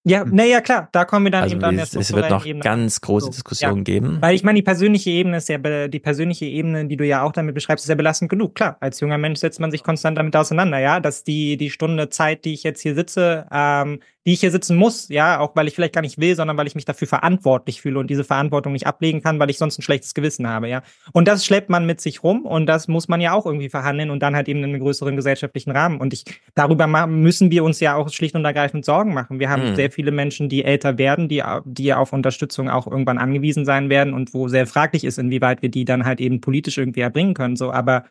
[0.07, 2.63] Ja, naja, klar, da kommen wir dann also eben dann es, es wird noch Ebene.
[2.63, 3.83] ganz große Diskussionen ja.
[3.83, 4.17] geben.
[4.21, 7.33] Weil ich meine, die persönliche Ebene ist ja, die persönliche Ebene, die du ja auch
[7.33, 8.55] damit beschreibst, ist ja belastend genug.
[8.55, 12.07] Klar, als junger Mensch setzt man sich konstant damit auseinander, ja, dass die, die Stunde
[12.07, 15.69] Zeit, die ich jetzt hier sitze, ähm, die ich hier sitzen muss, ja, auch weil
[15.69, 18.73] ich vielleicht gar nicht will, sondern weil ich mich dafür verantwortlich fühle und diese Verantwortung
[18.73, 20.83] nicht ablegen kann, weil ich sonst ein schlechtes Gewissen habe, ja.
[21.13, 24.09] Und das schleppt man mit sich rum und das muss man ja auch irgendwie verhandeln
[24.09, 26.01] und dann halt eben in einem größeren gesellschaftlichen Rahmen.
[26.01, 26.25] Und ich,
[26.55, 29.39] darüber müssen wir uns ja auch schlicht und ergreifend Sorgen machen.
[29.39, 29.75] Wir haben Mhm.
[29.77, 34.13] sehr viele Menschen, die älter werden, die, die auf Unterstützung auch irgendwann angewiesen sein werden
[34.13, 37.55] und wo sehr fraglich ist, inwieweit wir die dann halt eben politisch irgendwie erbringen können,
[37.55, 37.71] so.
[37.71, 38.03] Aber,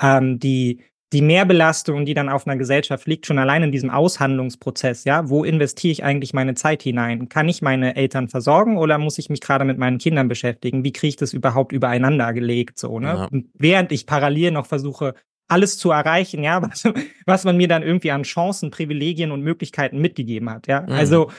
[0.00, 0.82] ähm, die,
[1.14, 5.44] die Mehrbelastung, die dann auf einer Gesellschaft liegt, schon allein in diesem Aushandlungsprozess, ja, wo
[5.44, 7.28] investiere ich eigentlich meine Zeit hinein?
[7.28, 10.82] Kann ich meine Eltern versorgen oder muss ich mich gerade mit meinen Kindern beschäftigen?
[10.82, 13.28] Wie kriege ich das überhaupt übereinander gelegt, so, ne?
[13.32, 13.40] Ja.
[13.54, 15.14] Während ich parallel noch versuche,
[15.46, 16.82] alles zu erreichen, ja, was,
[17.26, 20.80] was man mir dann irgendwie an Chancen, Privilegien und Möglichkeiten mitgegeben hat, ja.
[20.80, 20.92] Mhm.
[20.92, 21.30] Also,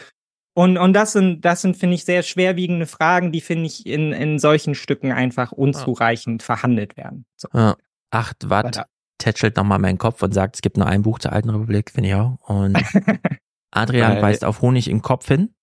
[0.53, 4.13] und, und das sind, das sind, finde ich, sehr schwerwiegende Fragen, die, finde ich, in,
[4.13, 7.25] in solchen Stücken einfach unzureichend verhandelt werden.
[7.35, 7.49] So.
[7.53, 7.75] Ja.
[8.11, 8.85] 8 Watt.
[9.17, 12.09] Tätschelt nochmal meinen Kopf und sagt, es gibt nur ein Buch zur Alten Republik, finde
[12.09, 12.37] ich auch.
[12.47, 12.75] Und
[13.71, 15.53] Adrian weist auf Honig im Kopf hin.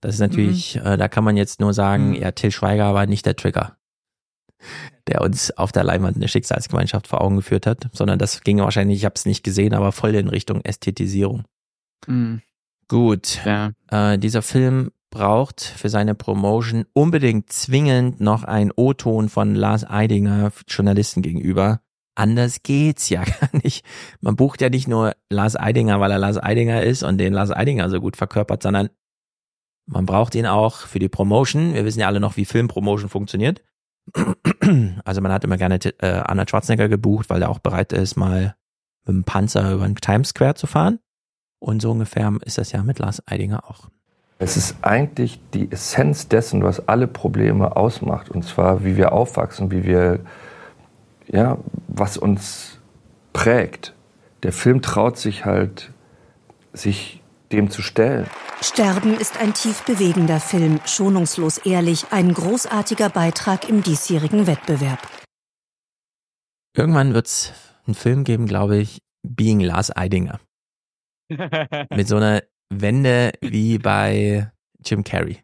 [0.00, 2.14] Das ist natürlich, äh, da kann man jetzt nur sagen, Mhm.
[2.16, 3.76] ja, Till Schweiger war nicht der Trigger,
[5.08, 8.98] der uns auf der Leinwand eine Schicksalsgemeinschaft vor Augen geführt hat, sondern das ging wahrscheinlich,
[8.98, 11.44] ich habe es nicht gesehen, aber voll in Richtung Ästhetisierung.
[12.06, 12.42] Mhm.
[12.88, 13.72] Gut, Ja.
[13.90, 20.52] äh, dieser Film braucht für seine Promotion unbedingt zwingend noch ein O-Ton von Lars Eidinger
[20.68, 21.80] Journalisten gegenüber.
[22.18, 23.84] Anders geht's ja gar nicht.
[24.20, 27.52] Man bucht ja nicht nur Lars Eidinger, weil er Lars Eidinger ist und den Lars
[27.52, 28.88] Eidinger so gut verkörpert, sondern
[29.86, 31.74] man braucht ihn auch für die Promotion.
[31.74, 33.62] Wir wissen ja alle noch, wie Filmpromotion funktioniert.
[35.04, 38.54] Also man hat immer gerne äh, Arnold Schwarzenegger gebucht, weil er auch bereit ist, mal
[39.06, 40.98] mit dem Panzer über den Times Square zu fahren.
[41.58, 43.88] Und so ungefähr ist das ja mit Lars Eidinger auch.
[44.38, 48.28] Es ist eigentlich die Essenz dessen, was alle Probleme ausmacht.
[48.28, 50.20] Und zwar, wie wir aufwachsen, wie wir,
[51.28, 52.78] ja, was uns
[53.32, 53.94] prägt.
[54.42, 55.92] Der Film traut sich halt,
[56.72, 58.26] sich dem zu stellen.
[58.60, 65.08] Sterben ist ein tief bewegender Film, schonungslos ehrlich, ein großartiger Beitrag im diesjährigen Wettbewerb.
[66.76, 67.52] Irgendwann wird's
[67.86, 70.40] einen Film geben, glaube ich, Being Lars Eidinger.
[71.94, 74.50] Mit so einer Wende wie bei
[74.84, 75.42] Jim Carrey.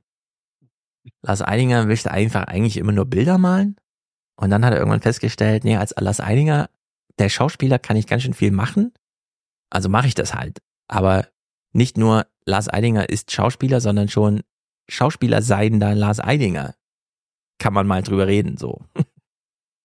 [1.22, 3.76] Lars Eidinger möchte einfach eigentlich immer nur Bilder malen.
[4.36, 6.68] Und dann hat er irgendwann festgestellt, nee, als Lars Eidinger,
[7.18, 8.92] der Schauspieler kann ich ganz schön viel machen.
[9.70, 10.58] Also mache ich das halt.
[10.88, 11.28] Aber
[11.72, 14.42] nicht nur Lars Eidinger ist Schauspieler, sondern schon
[14.88, 16.74] Schauspieler seiender Lars Eidinger.
[17.58, 18.84] Kann man mal drüber reden, so.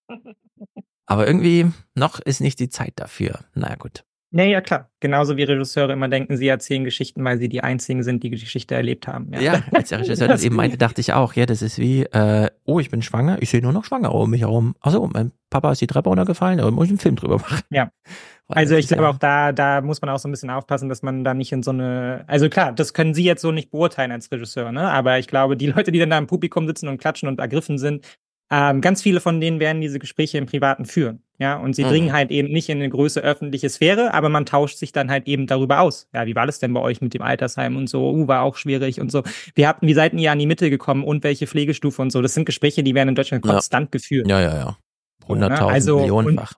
[1.06, 3.46] Aber irgendwie noch ist nicht die Zeit dafür.
[3.54, 4.04] Na gut.
[4.32, 4.90] Ja, ja, klar.
[5.00, 8.40] Genauso wie Regisseure immer denken, sie erzählen Geschichten, weil sie die einzigen sind, die die
[8.40, 9.32] Geschichte erlebt haben.
[9.40, 12.50] Ja, als der Regisseur das eben meinte, dachte ich auch, ja, das ist wie, äh,
[12.66, 14.76] oh, ich bin schwanger, ich sehe nur noch schwanger um mich herum.
[14.82, 17.62] Achso, mein Papa ist die Treppe runtergefallen, da muss ich einen Film drüber machen.
[17.72, 17.92] Ja.
[18.52, 21.24] Also ich glaube auch da, da muss man auch so ein bisschen aufpassen, dass man
[21.24, 24.32] da nicht in so eine, also klar, das können Sie jetzt so nicht beurteilen als
[24.32, 24.90] Regisseur, ne?
[24.90, 27.78] Aber ich glaube, die Leute, die dann da im Publikum sitzen und klatschen und ergriffen
[27.78, 28.06] sind,
[28.52, 31.56] ähm, ganz viele von denen werden diese Gespräche im Privaten führen, ja?
[31.58, 31.90] Und sie Mhm.
[31.90, 35.28] dringen halt eben nicht in eine größere öffentliche Sphäre, aber man tauscht sich dann halt
[35.28, 36.08] eben darüber aus.
[36.14, 38.12] Ja, wie war das denn bei euch mit dem Altersheim und so?
[38.12, 39.24] Uh, war auch schwierig und so.
[39.56, 42.22] Wir hatten, wie seid ihr an die Mitte gekommen und welche Pflegestufe und so?
[42.22, 43.54] Das sind Gespräche, die werden in Deutschland Ja.
[43.54, 44.28] konstant geführt.
[44.30, 44.78] Ja, ja, ja.
[45.28, 45.48] So, ne?
[45.50, 46.54] 100.000 Also, Millionenfach.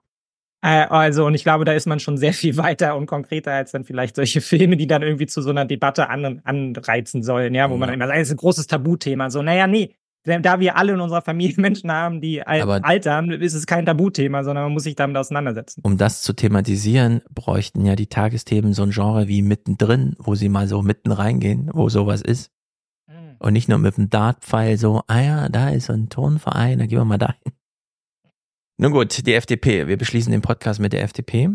[0.64, 3.72] Äh, Also, und ich glaube, da ist man schon sehr viel weiter und konkreter als
[3.72, 7.68] dann vielleicht solche Filme, die dann irgendwie zu so einer Debatte an, anreizen sollen, ja,
[7.70, 9.28] wo man dann immer sagt, das ist ein großes Tabuthema.
[9.30, 9.94] So, naja, nee.
[10.24, 14.44] Da wir alle in unserer Familie Menschen haben, die Aber- altern, ist es kein Tabuthema,
[14.44, 15.80] sondern man muss sich damit auseinandersetzen.
[15.84, 20.48] Um das zu thematisieren, bräuchten ja die Tagesthemen so ein Genre wie mittendrin, wo sie
[20.48, 22.52] mal so mitten reingehen, wo sowas ist.
[23.08, 23.36] Mhm.
[23.40, 26.86] Und nicht nur mit dem Dartpfeil so, ah ja, da ist so ein Turnverein, da
[26.86, 27.52] gehen wir mal dahin.
[28.78, 29.86] Nun gut, die FDP.
[29.86, 31.48] Wir beschließen den Podcast mit der FDP.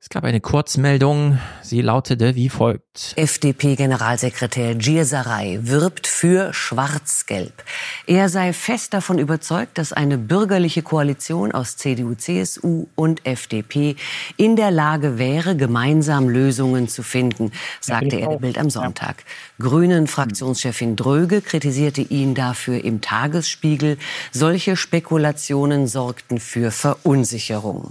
[0.00, 3.14] Es gab eine Kurzmeldung, sie lautete wie folgt.
[3.16, 7.64] FDP-Generalsekretär Giersaray wirbt für Schwarz-Gelb.
[8.06, 13.96] Er sei fest davon überzeugt, dass eine bürgerliche Koalition aus CDU, CSU und FDP
[14.36, 19.24] in der Lage wäre, gemeinsam Lösungen zu finden, sagte er der Bild am Sonntag.
[19.58, 23.98] Grünen-Fraktionschefin Dröge kritisierte ihn dafür im Tagesspiegel.
[24.30, 27.90] Solche Spekulationen sorgten für Verunsicherung.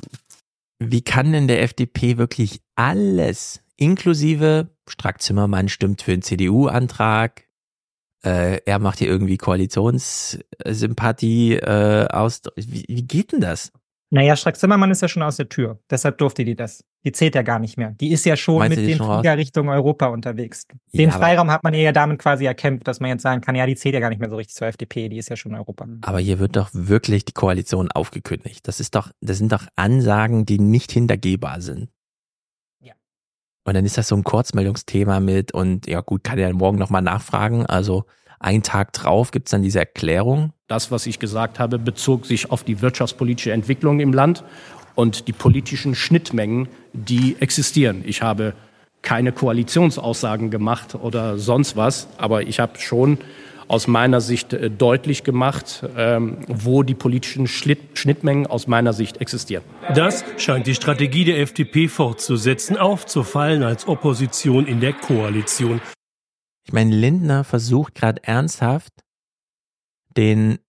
[0.80, 7.48] Wie kann denn der FDP wirklich alles, inklusive Strack-Zimmermann stimmt für einen CDU-Antrag,
[8.24, 12.42] äh, er macht hier irgendwie Koalitionssympathie äh, aus.
[12.56, 13.72] Wie, wie geht denn das?
[14.10, 15.80] Naja, Strack-Zimmermann ist ja schon aus der Tür.
[15.90, 16.86] Deshalb durfte die das.
[17.04, 17.92] Die zählt ja gar nicht mehr.
[17.92, 20.66] Die ist ja schon Meinst mit dem Flieger Richtung Europa unterwegs.
[20.94, 23.42] Den Ja, aber- Freiraum hat man ihr ja damit quasi erkämpft, dass man jetzt sagen
[23.42, 25.10] kann, ja, die zählt ja gar nicht mehr so richtig zur FDP.
[25.10, 25.86] Die ist ja schon in Europa.
[26.04, 28.66] Aber hier wird doch wirklich die Koalition aufgekündigt.
[28.68, 31.90] Das ist doch, das sind doch Ansagen, die nicht hintergehbar sind.
[32.82, 32.94] Ja.
[33.66, 37.02] Und dann ist das so ein Kurzmeldungsthema mit und ja gut, kann er morgen nochmal
[37.02, 37.66] nachfragen.
[37.66, 38.06] Also
[38.40, 40.54] einen Tag drauf gibt's dann diese Erklärung.
[40.68, 44.44] Das, was ich gesagt habe, bezog sich auf die wirtschaftspolitische Entwicklung im Land
[44.96, 48.04] und die politischen Schnittmengen, die existieren.
[48.06, 48.54] Ich habe
[49.02, 53.20] keine Koalitionsaussagen gemacht oder sonst was, aber ich habe schon
[53.68, 59.64] aus meiner Sicht äh, deutlich gemacht, ähm, wo die politischen Schnittmengen aus meiner Sicht existieren.
[59.94, 65.82] Das scheint die Strategie der FDP fortzusetzen, aufzufallen als Opposition in der Koalition.
[66.68, 68.94] Ich meine, Lindner versucht gerade ernsthaft,
[70.18, 70.60] den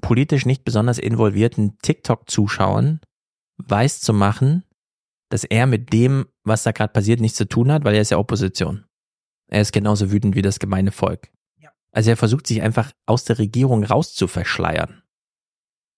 [0.00, 3.00] politisch nicht besonders involvierten TikTok-Zuschauern
[3.56, 4.62] weiß zu machen,
[5.30, 8.10] dass er mit dem, was da gerade passiert, nichts zu tun hat, weil er ist
[8.10, 8.86] ja Opposition.
[9.50, 11.32] Er ist genauso wütend wie das gemeine Volk.
[11.90, 15.02] Also er versucht sich einfach aus der Regierung rauszuverschleiern.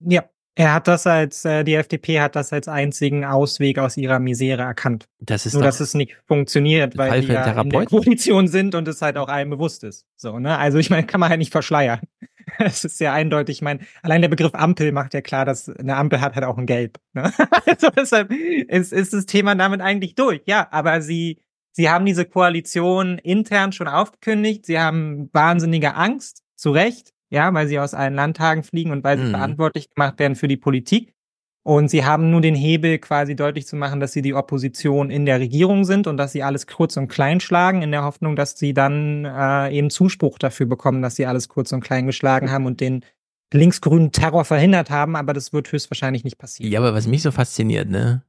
[0.01, 4.19] Ja, er hat das als, äh, die FDP hat das als einzigen Ausweg aus ihrer
[4.19, 5.09] Misere erkannt.
[5.21, 7.87] Das ist Nur, dass es nicht funktioniert, weil für ja in der.
[7.87, 10.07] Koalition sind und es halt auch allen bewusst ist.
[10.17, 10.59] So, ne?
[10.59, 12.01] Also ich meine, kann man halt nicht verschleiern.
[12.59, 15.95] Es ist ja eindeutig, ich meine, allein der Begriff Ampel macht ja klar, dass eine
[15.95, 16.99] Ampel hat halt auch ein Gelb.
[17.13, 17.33] Ne?
[17.67, 20.43] Also deshalb ist, ist das Thema damit eigentlich durch.
[20.47, 21.39] Ja, aber sie,
[21.71, 24.67] sie haben diese Koalition intern schon aufgekündigt.
[24.67, 29.19] Sie haben wahnsinnige Angst, zu Recht, ja, weil sie aus allen Landtagen fliegen und weil
[29.19, 29.31] sie Mhm.
[29.31, 31.15] verantwortlich gemacht werden für die Politik.
[31.63, 35.27] Und sie haben nur den Hebel quasi deutlich zu machen, dass sie die Opposition in
[35.27, 38.59] der Regierung sind und dass sie alles kurz und klein schlagen, in der Hoffnung, dass
[38.59, 42.65] sie dann äh, eben Zuspruch dafür bekommen, dass sie alles kurz und klein geschlagen haben
[42.65, 43.05] und den
[43.53, 45.17] linksgrünen Terror verhindert haben.
[45.17, 46.73] Aber das wird höchstwahrscheinlich nicht passieren.
[46.73, 48.25] Ja, aber was mich so fasziniert, ne?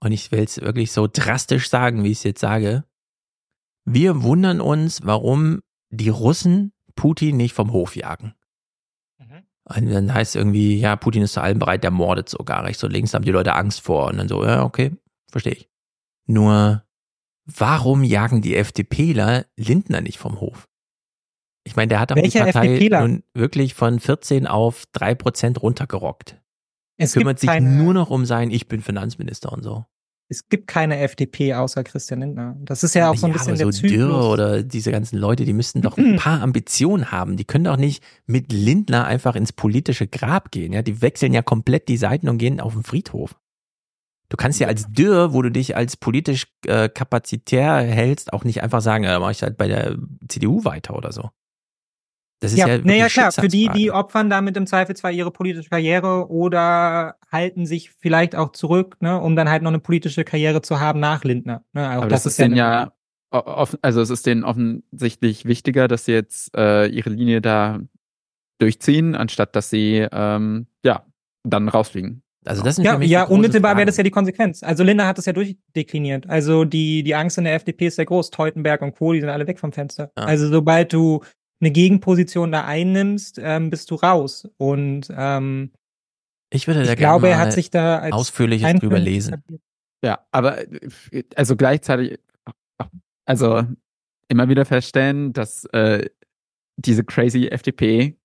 [0.00, 2.84] Und ich will es wirklich so drastisch sagen, wie ich es jetzt sage.
[3.84, 8.34] Wir wundern uns, warum die Russen Putin nicht vom Hof jagen.
[9.66, 12.64] Und dann heißt irgendwie, ja, Putin ist zu allem bereit, der mordet sogar.
[12.64, 14.08] Rechts und links haben die Leute Angst vor.
[14.08, 14.92] Und dann so, ja, okay,
[15.30, 15.70] verstehe ich.
[16.26, 16.84] Nur,
[17.46, 20.68] warum jagen die FDPler Lindner nicht vom Hof?
[21.66, 23.00] Ich meine, der hat doch die Partei FDPler?
[23.00, 26.38] nun wirklich von 14 auf 3 Prozent runtergerockt.
[26.98, 29.86] Es Kümmert sich keine- nur noch um sein, ich bin Finanzminister und so.
[30.28, 32.56] Es gibt keine FDP außer Christian Lindner.
[32.60, 33.92] Das ist ja auch so ein bisschen aber der so Zyklus.
[33.92, 37.36] Dürr oder diese ganzen Leute, die müssten doch ein paar Ambitionen haben.
[37.36, 40.72] Die können doch nicht mit Lindner einfach ins politische Grab gehen.
[40.72, 43.36] Ja, die wechseln ja komplett die Seiten und gehen auf den Friedhof.
[44.30, 48.62] Du kannst ja als Dürr, wo du dich als politisch äh, kapazitär hältst, auch nicht
[48.62, 49.96] einfach sagen, ja, mach ich halt bei der
[50.28, 51.30] CDU weiter oder so.
[52.40, 55.30] Das ist ja, ja, naja, klar, für die, die opfern damit im Zweifel zwar ihre
[55.30, 60.24] politische Karriere oder halten sich vielleicht auch zurück, ne, um dann halt noch eine politische
[60.24, 61.64] Karriere zu haben nach Lindner.
[61.72, 62.92] Ne, auch Aber das, ist denen ja,
[63.30, 67.80] o- offen, also es ist denen offensichtlich wichtiger, dass sie jetzt äh, ihre Linie da
[68.58, 71.06] durchziehen, anstatt dass sie ähm, ja
[71.44, 72.22] dann rausfliegen.
[72.46, 74.62] Also das ja, ja unmittelbar wäre das ja die Konsequenz.
[74.62, 76.28] Also Lindner hat das ja durchdekliniert.
[76.28, 78.30] Also die, die Angst in der FDP ist sehr groß.
[78.30, 80.12] Teutenberg und Co., die sind alle weg vom Fenster.
[80.18, 80.24] Ja.
[80.24, 81.22] Also sobald du
[81.64, 84.48] eine Gegenposition da einnimmst, ähm, bist du raus.
[84.58, 85.72] Und ähm,
[86.50, 89.42] Ich würde da ich gerne glaube, er hat sich da als ausführliches drüber lesen.
[90.04, 90.68] Ja, aber
[91.12, 92.20] äh, also gleichzeitig,
[93.24, 93.64] also
[94.28, 96.10] immer wieder feststellen, dass äh,
[96.76, 98.18] diese crazy FDP,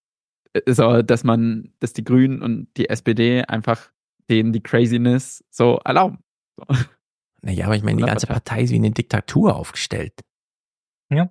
[0.53, 3.91] äh, so, dass man, dass die Grünen und die SPD einfach
[4.29, 6.19] denen die Craziness so erlauben.
[6.57, 6.65] So.
[7.41, 8.55] Naja, aber ich meine, die ganze Partei.
[8.55, 10.19] Partei ist wie eine Diktatur aufgestellt.
[11.09, 11.29] Ja.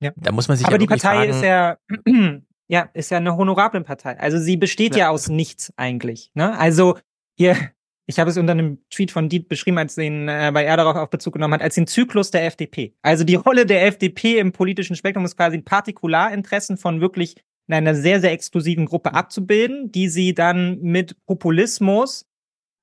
[0.00, 0.12] Ja.
[0.16, 1.76] Da muss man sich Aber ja die Partei fragen, ist ja,
[2.68, 4.18] ja, ist ja eine honorable Partei.
[4.18, 6.30] Also sie besteht ja, aus nichts eigentlich.
[6.34, 6.58] Ne?
[6.58, 6.98] Also
[7.36, 7.56] ihr,
[8.06, 10.96] ich habe es unter einem Tweet von Diet beschrieben, als den, äh, weil er darauf
[10.96, 12.94] auch Bezug genommen hat, als den Zyklus der FDP.
[13.02, 17.36] Also die Rolle der FDP im politischen Spektrum ist quasi Partikularinteressen von wirklich
[17.68, 22.26] in einer sehr, sehr exklusiven Gruppe abzubilden, die sie dann mit Populismus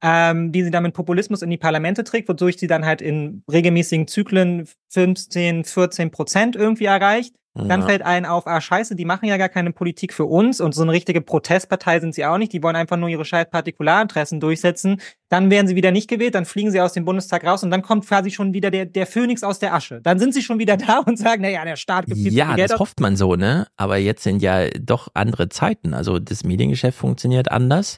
[0.03, 3.43] ähm, die sie dann mit Populismus in die Parlamente trägt, wodurch sie dann halt in
[3.51, 7.34] regelmäßigen Zyklen 15, 14 Prozent irgendwie erreicht.
[7.59, 7.88] Dann Ja.
[7.88, 10.84] fällt einen auf, ah scheiße, die machen ja gar keine Politik für uns und so
[10.84, 15.01] eine richtige Protestpartei sind sie auch nicht, die wollen einfach nur ihre scheiß Partikularinteressen durchsetzen.
[15.30, 17.82] Dann werden sie wieder nicht gewählt, dann fliegen sie aus dem Bundestag raus und dann
[17.82, 20.01] kommt quasi schon wieder der, der Phönix aus der Asche.
[20.03, 22.69] Dann sind sie schon wieder da und sagen, naja, der Staat gibt viel Ja, Geld
[22.69, 22.80] das aus.
[22.82, 23.66] hofft man so, ne?
[23.76, 25.95] Aber jetzt sind ja doch andere Zeiten.
[25.95, 27.98] Also das Mediengeschäft funktioniert anders.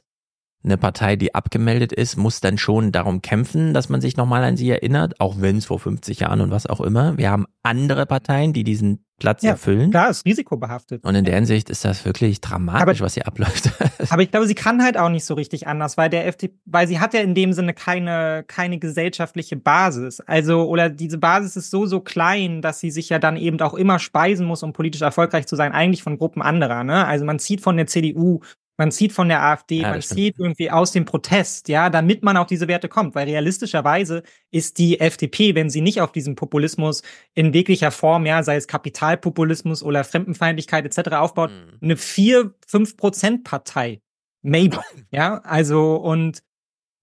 [0.62, 4.58] Eine Partei, die abgemeldet ist, muss dann schon darum kämpfen, dass man sich nochmal an
[4.58, 7.18] sie erinnert, auch wenn es vor 50 Jahren und was auch immer.
[7.18, 9.90] Wir haben andere Parteien, die diesen Platz Ja, erfüllen.
[9.92, 11.04] klar, ist risikobehaftet.
[11.06, 13.70] Und in der Hinsicht ist das wirklich dramatisch, was hier abläuft.
[14.10, 16.88] Aber ich glaube, sie kann halt auch nicht so richtig anders, weil der FDP, weil
[16.90, 20.20] sie hat ja in dem Sinne keine, keine gesellschaftliche Basis.
[20.22, 23.74] Also, oder diese Basis ist so, so klein, dass sie sich ja dann eben auch
[23.76, 27.06] immer speisen muss, um politisch erfolgreich zu sein, eigentlich von Gruppen anderer, ne?
[27.06, 28.42] Also man zieht von der CDU,
[28.80, 30.18] man zieht von der AfD, Ja, man stimmt.
[30.20, 34.80] zieht irgendwie aus dem Protest, ja, damit man auf diese Werte kommt, weil realistischerweise ist
[34.80, 37.04] die FDP, wenn sie nicht auf diesen Populismus
[37.36, 41.10] in jeglicher Form, ja, sei es Kapitalpopulismus oder Fremdenfeindlichkeit etc.
[41.18, 41.78] aufbaut, Mhm.
[41.82, 44.02] eine 4, 5 Prozent Partei.
[44.42, 44.80] Maybe.
[45.12, 46.40] Ja, also und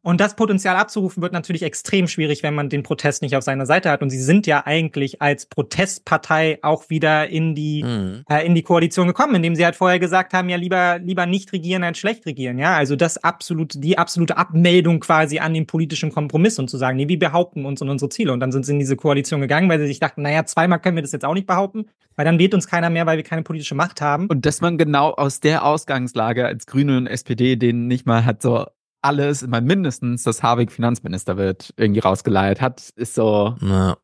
[0.06, 3.66] und das Potenzial abzurufen wird natürlich extrem schwierig, wenn man den Protest nicht auf seiner
[3.66, 4.02] Seite hat.
[4.02, 8.22] Und sie sind ja eigentlich als Protestpartei auch wieder in die Mhm.
[8.28, 11.52] äh, in die Koalition gekommen, indem sie halt vorher gesagt haben, ja lieber lieber nicht
[11.52, 12.56] regieren als schlecht regieren.
[12.56, 16.98] Ja, also das absolute die absolute Abmeldung quasi an den politischen Kompromiss und zu sagen,
[16.98, 18.32] nee, wir behaupten uns und unsere Ziele.
[18.32, 20.94] Und dann sind sie in diese Koalition gegangen, weil sie sich dachten, naja, zweimal können
[20.94, 23.42] wir das jetzt auch nicht behaupten, weil dann wählt uns keiner mehr, weil wir keine
[23.42, 24.28] politische Macht haben.
[24.28, 28.40] Und dass man genau aus der Ausgangslage als Grüne und SPD den nicht mal hat
[28.40, 28.66] so
[29.06, 33.56] alles, immer mindestens, dass Habeck Finanzminister wird, irgendwie rausgeleiert hat, ist so.
[33.60, 33.96] Ja.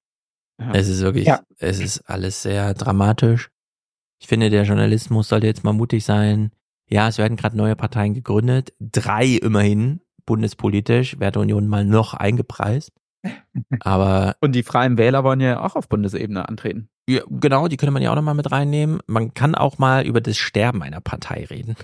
[0.73, 1.41] Es ist wirklich, Ja.
[1.59, 3.51] es ist alles sehr dramatisch.
[4.21, 6.53] Ich finde, der Journalismus sollte jetzt mal mutig sein.
[6.89, 8.73] Ja, es werden gerade neue Parteien gegründet.
[8.79, 12.93] Drei immerhin, bundespolitisch, Werteunion mal noch eingepreist.
[13.81, 14.37] Aber.
[14.41, 16.89] Und die Freien Wähler wollen ja auch auf Bundesebene antreten.
[17.09, 19.01] Ja, genau, die könnte man ja auch nochmal mit reinnehmen.
[19.07, 21.75] Man kann auch mal über das Sterben einer Partei reden.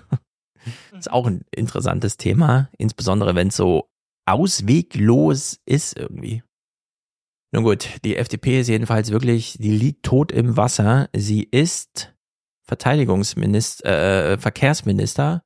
[0.90, 3.88] Das ist auch ein interessantes Thema, insbesondere wenn es so
[4.26, 6.42] ausweglos ist irgendwie.
[7.52, 11.08] Nun gut, die FDP ist jedenfalls wirklich, die liegt tot im Wasser.
[11.14, 12.14] Sie ist
[12.66, 15.42] Verteidigungsminister, äh, Verkehrsminister.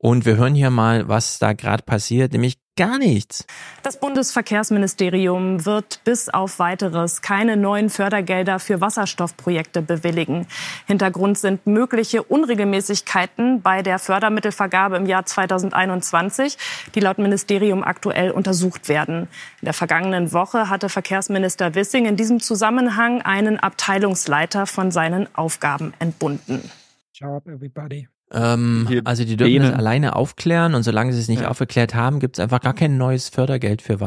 [0.00, 3.44] Und wir hören hier mal, was da gerade passiert, nämlich gar nichts.
[3.82, 10.46] Das Bundesverkehrsministerium wird bis auf weiteres keine neuen Fördergelder für Wasserstoffprojekte bewilligen.
[10.86, 16.56] Hintergrund sind mögliche Unregelmäßigkeiten bei der Fördermittelvergabe im Jahr 2021,
[16.94, 19.28] die laut Ministerium aktuell untersucht werden.
[19.60, 25.94] In der vergangenen Woche hatte Verkehrsminister Wissing in diesem Zusammenhang einen Abteilungsleiter von seinen Aufgaben
[25.98, 26.70] entbunden.
[27.12, 28.06] Job, everybody.
[28.32, 29.70] Ähm, also die dürfen Bene.
[29.70, 32.96] das alleine aufklären und solange sie es nicht aufgeklärt haben, gibt es einfach gar kein
[32.98, 34.00] neues Fördergeld für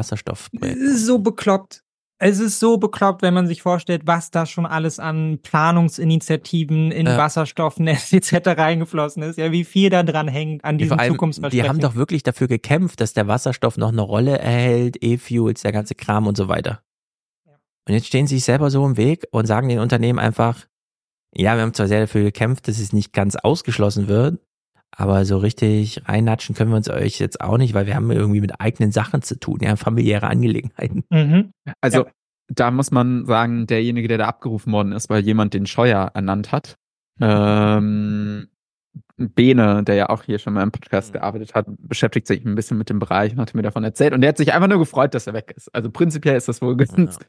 [0.78, 1.82] ist so bekloppt.
[2.24, 7.08] Es ist so bekloppt, wenn man sich vorstellt, was da schon alles an Planungsinitiativen in
[7.08, 7.18] Ja.
[7.18, 8.50] Wasserstoffnetz etc.
[8.60, 9.38] reingeflossen ist.
[9.38, 11.64] Ja, wie viel da dran hängt an Die, diesem allem, Zukunftsversprechen.
[11.64, 15.72] die haben doch wirklich dafür gekämpft, dass der Wasserstoff noch eine Rolle erhält, E-Fuels, der
[15.72, 16.82] ganze Kram und so weiter.
[17.88, 20.68] Und jetzt stehen sie sich selber so im Weg und sagen den Unternehmen einfach,
[21.34, 24.40] ja, wir haben zwar sehr dafür gekämpft, dass es nicht ganz ausgeschlossen wird,
[24.92, 28.42] aber so richtig reinnatschen können wir uns euch jetzt auch nicht, weil wir haben irgendwie
[28.42, 31.04] mit eigenen Sachen zu tun, ja, familiäre Angelegenheiten.
[31.10, 31.54] Mhm.
[31.80, 32.06] Also
[32.50, 36.52] da muss man sagen, derjenige, der da abgerufen worden ist, weil jemand den Scheuer ernannt
[36.52, 36.76] hat,
[37.22, 38.48] ähm,
[39.16, 42.78] Bene, der ja auch hier schon mal im Podcast gearbeitet hat, beschäftigt sich ein bisschen
[42.78, 44.14] mit dem Bereich und hat mir davon erzählt.
[44.14, 45.74] Und der hat sich einfach nur gefreut, dass er weg ist.
[45.74, 47.20] Also prinzipiell ist das wohl ganz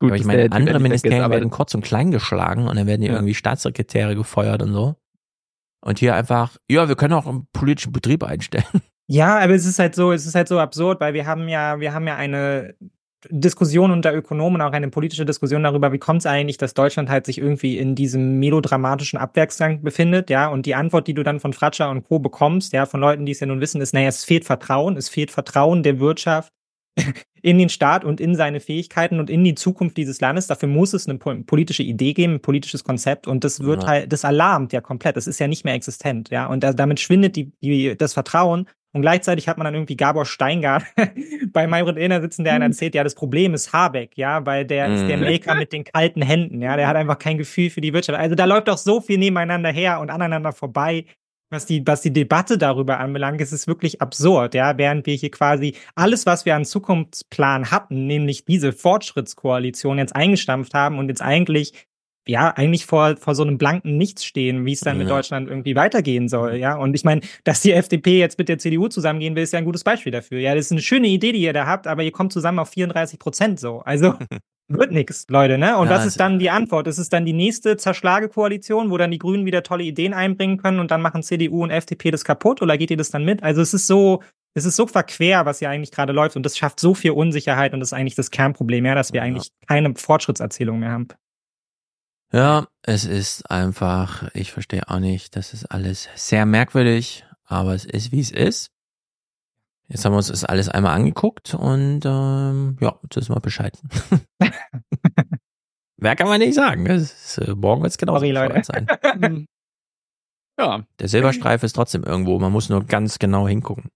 [0.00, 0.10] gut.
[0.10, 3.08] aber ich meine, andere Ministerien aber- werden kurz und klein geschlagen und dann werden die
[3.08, 3.14] Ja.
[3.14, 4.96] irgendwie Staatssekretäre gefeuert und so.
[5.80, 8.64] Und hier einfach, ja, wir können auch einen politischen Betrieb einstellen.
[9.10, 11.80] Ja, aber es ist halt so, es ist halt so absurd, weil wir haben ja,
[11.80, 12.74] wir haben ja eine
[13.30, 17.24] Diskussion unter Ökonomen, auch eine politische Diskussion darüber, wie kommt es eigentlich, dass Deutschland halt
[17.24, 21.54] sich irgendwie in diesem melodramatischen Abwärtsgang befindet, ja, und die Antwort, die du dann von
[21.54, 22.18] Fratscher und Co.
[22.18, 25.08] bekommst, ja, von Leuten, die es ja nun wissen, ist, naja, es fehlt Vertrauen, es
[25.08, 26.52] fehlt Vertrauen der Wirtschaft
[27.42, 30.46] in den Staat und in seine Fähigkeiten und in die Zukunft dieses Landes.
[30.48, 33.88] Dafür muss es eine po- politische Idee geben, ein politisches Konzept und das wird Ja.
[33.88, 35.16] halt, das alarmt ja komplett.
[35.16, 36.46] Das ist ja nicht mehr existent, ja.
[36.46, 38.66] Und da, damit schwindet die, die, das Vertrauen.
[38.94, 40.82] Und gleichzeitig hat man dann irgendwie Gabor Steingart
[41.52, 44.88] bei Maybrit Illner sitzen, der einen erzählt, ja, das Problem ist Habeck, ja, weil der
[44.88, 45.24] ist der Mhm.
[45.24, 48.18] Maker mit den kalten Händen, ja, der hat einfach kein Gefühl für die Wirtschaft.
[48.18, 51.04] Also da läuft doch so viel nebeneinander her und aneinander vorbei.
[51.50, 55.30] Was die, was die Debatte darüber anbelangt, ist es wirklich absurd, ja, während wir hier
[55.30, 61.22] quasi alles, was wir an Zukunftsplan hatten, nämlich diese Fortschrittskoalition jetzt eingestampft haben und jetzt
[61.22, 61.72] eigentlich
[62.26, 65.04] ja eigentlich vor, vor so einem blanken Nichts stehen, wie es dann Ja.
[65.04, 66.76] mit Deutschland irgendwie weitergehen soll, ja.
[66.76, 69.64] Und ich meine, dass die FDP jetzt mit der CDU zusammengehen will, ist ja ein
[69.64, 70.38] gutes Beispiel dafür.
[70.38, 72.68] Ja, das ist eine schöne Idee, die ihr da habt, aber ihr kommt zusammen auf
[72.68, 73.78] 34 Prozent so.
[73.80, 74.14] Also
[74.68, 75.76] wird nix, Leute, ne?
[75.78, 76.86] Und Ja, das also- ist dann die Antwort.
[76.86, 80.78] Das ist dann die nächste Zerschlagekoalition, wo dann die Grünen wieder tolle Ideen einbringen können
[80.78, 83.42] und dann machen CDU und FDP das kaputt oder geht ihr das dann mit?
[83.42, 84.22] Also es ist so,
[84.54, 87.72] es ist so verquer, was hier eigentlich gerade läuft und das schafft so viel Unsicherheit
[87.72, 91.08] und das ist eigentlich das Kernproblem, ja, dass wir eigentlich keine Fortschrittserzählung mehr haben.
[92.32, 97.86] Ja, es ist einfach, ich verstehe auch nicht, das ist alles sehr merkwürdig, aber es
[97.86, 98.70] ist, wie es ist.
[99.88, 103.80] Jetzt haben wir uns das alles einmal angeguckt und ähm, ja, jetzt wissen wir Bescheid.
[105.96, 106.84] Wer kann man nicht sagen?
[106.84, 108.62] Das ist, äh, morgen wird es genau Sorry, Leute.
[108.64, 108.86] sein.
[110.58, 110.86] ja.
[110.98, 113.90] Der Silberstreif ist trotzdem irgendwo, man muss nur ganz genau hingucken.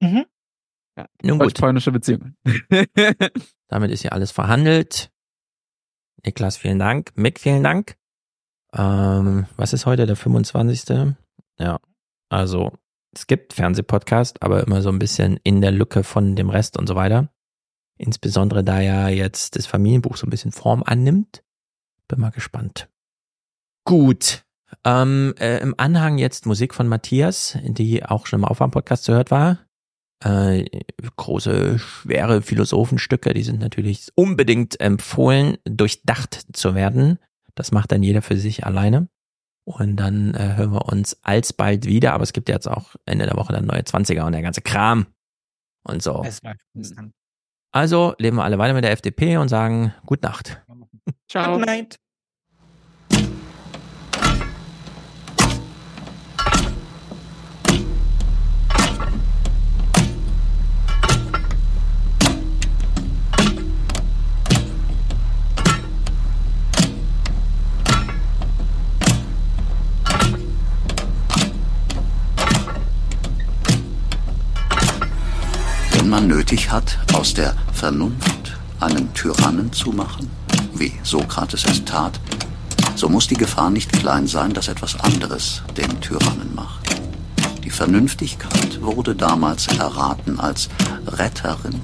[0.00, 0.24] Mhm.
[0.96, 1.48] Ja, Nun gut.
[1.48, 2.36] Deutsch-polnische Beziehungen.
[3.68, 5.10] Damit ist ja alles verhandelt.
[6.24, 7.12] Niklas, vielen Dank.
[7.16, 7.96] Mick, vielen Dank.
[8.72, 11.14] Ähm, was ist heute, der 25.?
[11.58, 11.80] Ja,
[12.30, 12.72] also
[13.16, 16.86] es gibt Fernsehpodcast, aber immer so ein bisschen in der Lücke von dem Rest und
[16.86, 17.30] so weiter.
[17.98, 21.42] Insbesondere da ja jetzt das Familienbuch so ein bisschen Form annimmt.
[22.08, 22.88] Bin mal gespannt.
[23.84, 24.44] Gut.
[24.84, 29.30] Ähm, äh, Im Anhang jetzt Musik von Matthias, die auch schon im Aufwärmpodcast zu hört
[29.30, 29.60] war.
[30.22, 30.64] Äh,
[31.16, 37.18] große, schwere Philosophenstücke, die sind natürlich unbedingt empfohlen, durchdacht zu werden.
[37.54, 39.08] Das macht dann jeder für sich alleine.
[39.66, 43.26] Und dann äh, hören wir uns alsbald wieder, aber es gibt ja jetzt auch Ende
[43.26, 45.06] der Woche dann neue 20er und der ganze Kram
[45.82, 46.24] und so.
[47.72, 50.62] Also leben wir alle weiter mit der FDP und sagen Gute Nacht.
[51.28, 51.58] Ciao.
[51.58, 51.98] Good night.
[76.06, 80.30] Wenn man nötig hat, aus der Vernunft einen Tyrannen zu machen,
[80.72, 82.20] wie Sokrates es tat,
[82.94, 87.00] so muss die Gefahr nicht klein sein, dass etwas anderes den Tyrannen macht.
[87.64, 90.68] Die Vernünftigkeit wurde damals erraten als
[91.08, 91.80] Retterin.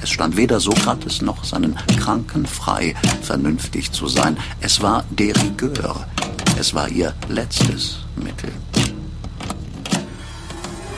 [0.00, 4.36] Es stand weder Sokrates noch seinen Kranken frei, vernünftig zu sein.
[4.60, 6.06] Es war de rigueur.
[6.56, 8.52] Es war ihr letztes Mittel.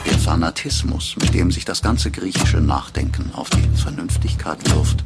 [0.07, 5.03] Der Fanatismus, mit dem sich das ganze griechische Nachdenken auf die Vernünftigkeit wirft,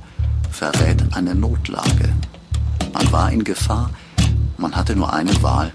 [0.51, 2.13] verrät eine Notlage.
[2.93, 3.89] Man war in Gefahr,
[4.57, 5.73] man hatte nur eine Wahl,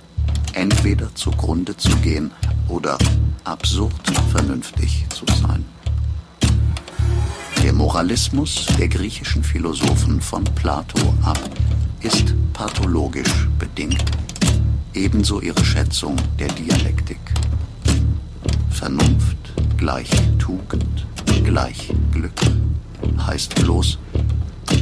[0.52, 2.30] entweder zugrunde zu gehen
[2.68, 2.98] oder
[3.42, 3.92] absurd
[4.30, 5.64] vernünftig zu sein.
[7.64, 11.50] Der Moralismus der griechischen Philosophen von Plato ab
[12.00, 14.04] ist pathologisch bedingt,
[14.94, 17.18] ebenso ihre Schätzung der Dialektik.
[18.76, 19.38] Vernunft
[19.78, 21.06] gleich Tugend
[21.44, 22.38] gleich Glück
[23.26, 23.98] heißt bloß,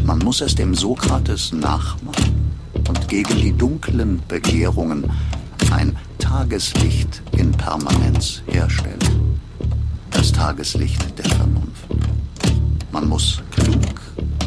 [0.04, 2.56] man muss es dem Sokrates nachmachen
[2.88, 5.08] und gegen die dunklen Begehrungen
[5.70, 9.38] ein Tageslicht in Permanenz herstellen.
[10.10, 11.86] Das Tageslicht der Vernunft.
[12.90, 13.78] Man muss klug,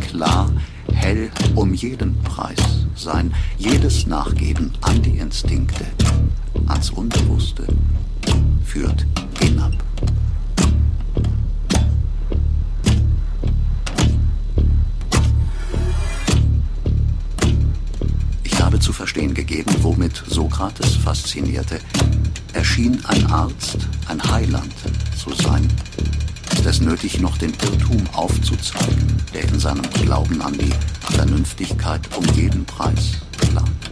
[0.01, 0.51] klar,
[0.92, 5.85] hell um jeden Preis sein, jedes Nachgeben an die Instinkte,
[6.67, 7.66] ans Unbewusste,
[8.68, 9.06] führt
[9.40, 9.72] hinab.
[18.44, 21.80] Ich habe zu verstehen gegeben, womit Sokrates faszinierte.
[22.54, 24.74] Er schien ein Arzt, ein Heiland
[25.16, 25.68] zu sein.
[26.52, 30.74] Ist es nötig, noch den Irrtum aufzuzeigen, der in seinem Glauben an die
[31.14, 33.92] Vernünftigkeit um jeden Preis plant?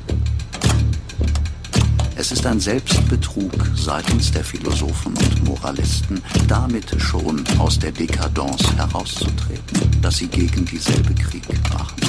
[2.18, 10.02] Es ist ein Selbstbetrug seitens der Philosophen und Moralisten, damit schon aus der Dekadence herauszutreten,
[10.02, 12.02] dass sie gegen dieselbe Krieg machen.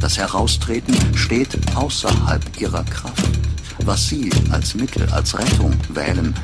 [0.00, 3.28] Das Heraustreten steht außerhalb ihrer Kraft.
[3.84, 6.34] Was sie als Mittel, als Rettung wählen,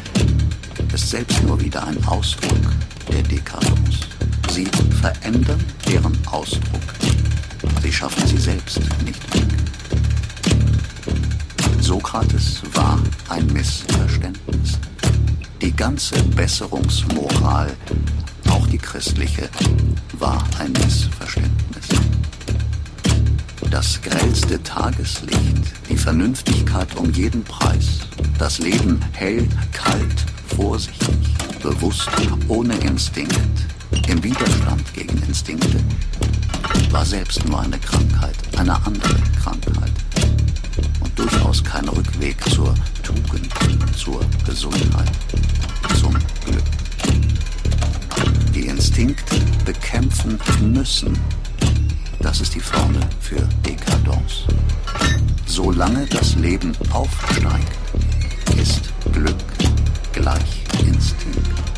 [0.93, 2.73] ist selbst nur wieder ein Ausdruck
[3.11, 4.01] der Dekadence.
[4.51, 4.69] Sie
[5.01, 6.83] verändern deren Ausdruck.
[7.83, 9.45] Sie schaffen sie selbst nicht weg.
[11.81, 12.99] Sokrates war
[13.29, 14.79] ein Missverständnis.
[15.63, 17.75] Die ganze Besserungsmoral,
[18.51, 19.49] auch die christliche,
[20.19, 21.89] war ein Missverständnis.
[23.71, 28.01] Das grellste Tageslicht, die Vernünftigkeit um jeden Preis,
[28.39, 30.25] das Leben hell, kalt,
[30.57, 31.17] vorsichtig,
[31.63, 32.11] bewusst,
[32.49, 33.39] ohne Instinkt,
[34.09, 35.79] im Widerstand gegen Instinkte,
[36.91, 39.93] war selbst nur eine Krankheit, eine andere Krankheit
[41.01, 43.49] und durchaus kein Rückweg zur Tugend,
[43.97, 45.11] zur Gesundheit,
[46.01, 46.65] zum Glück.
[48.55, 51.19] Die Instinkte bekämpfen müssen,
[52.21, 54.45] das ist die Formel für Dekadence.
[55.47, 57.73] Solange das Leben aufsteigt,
[58.57, 59.37] ist Glück
[60.13, 61.78] gleich Instinkt.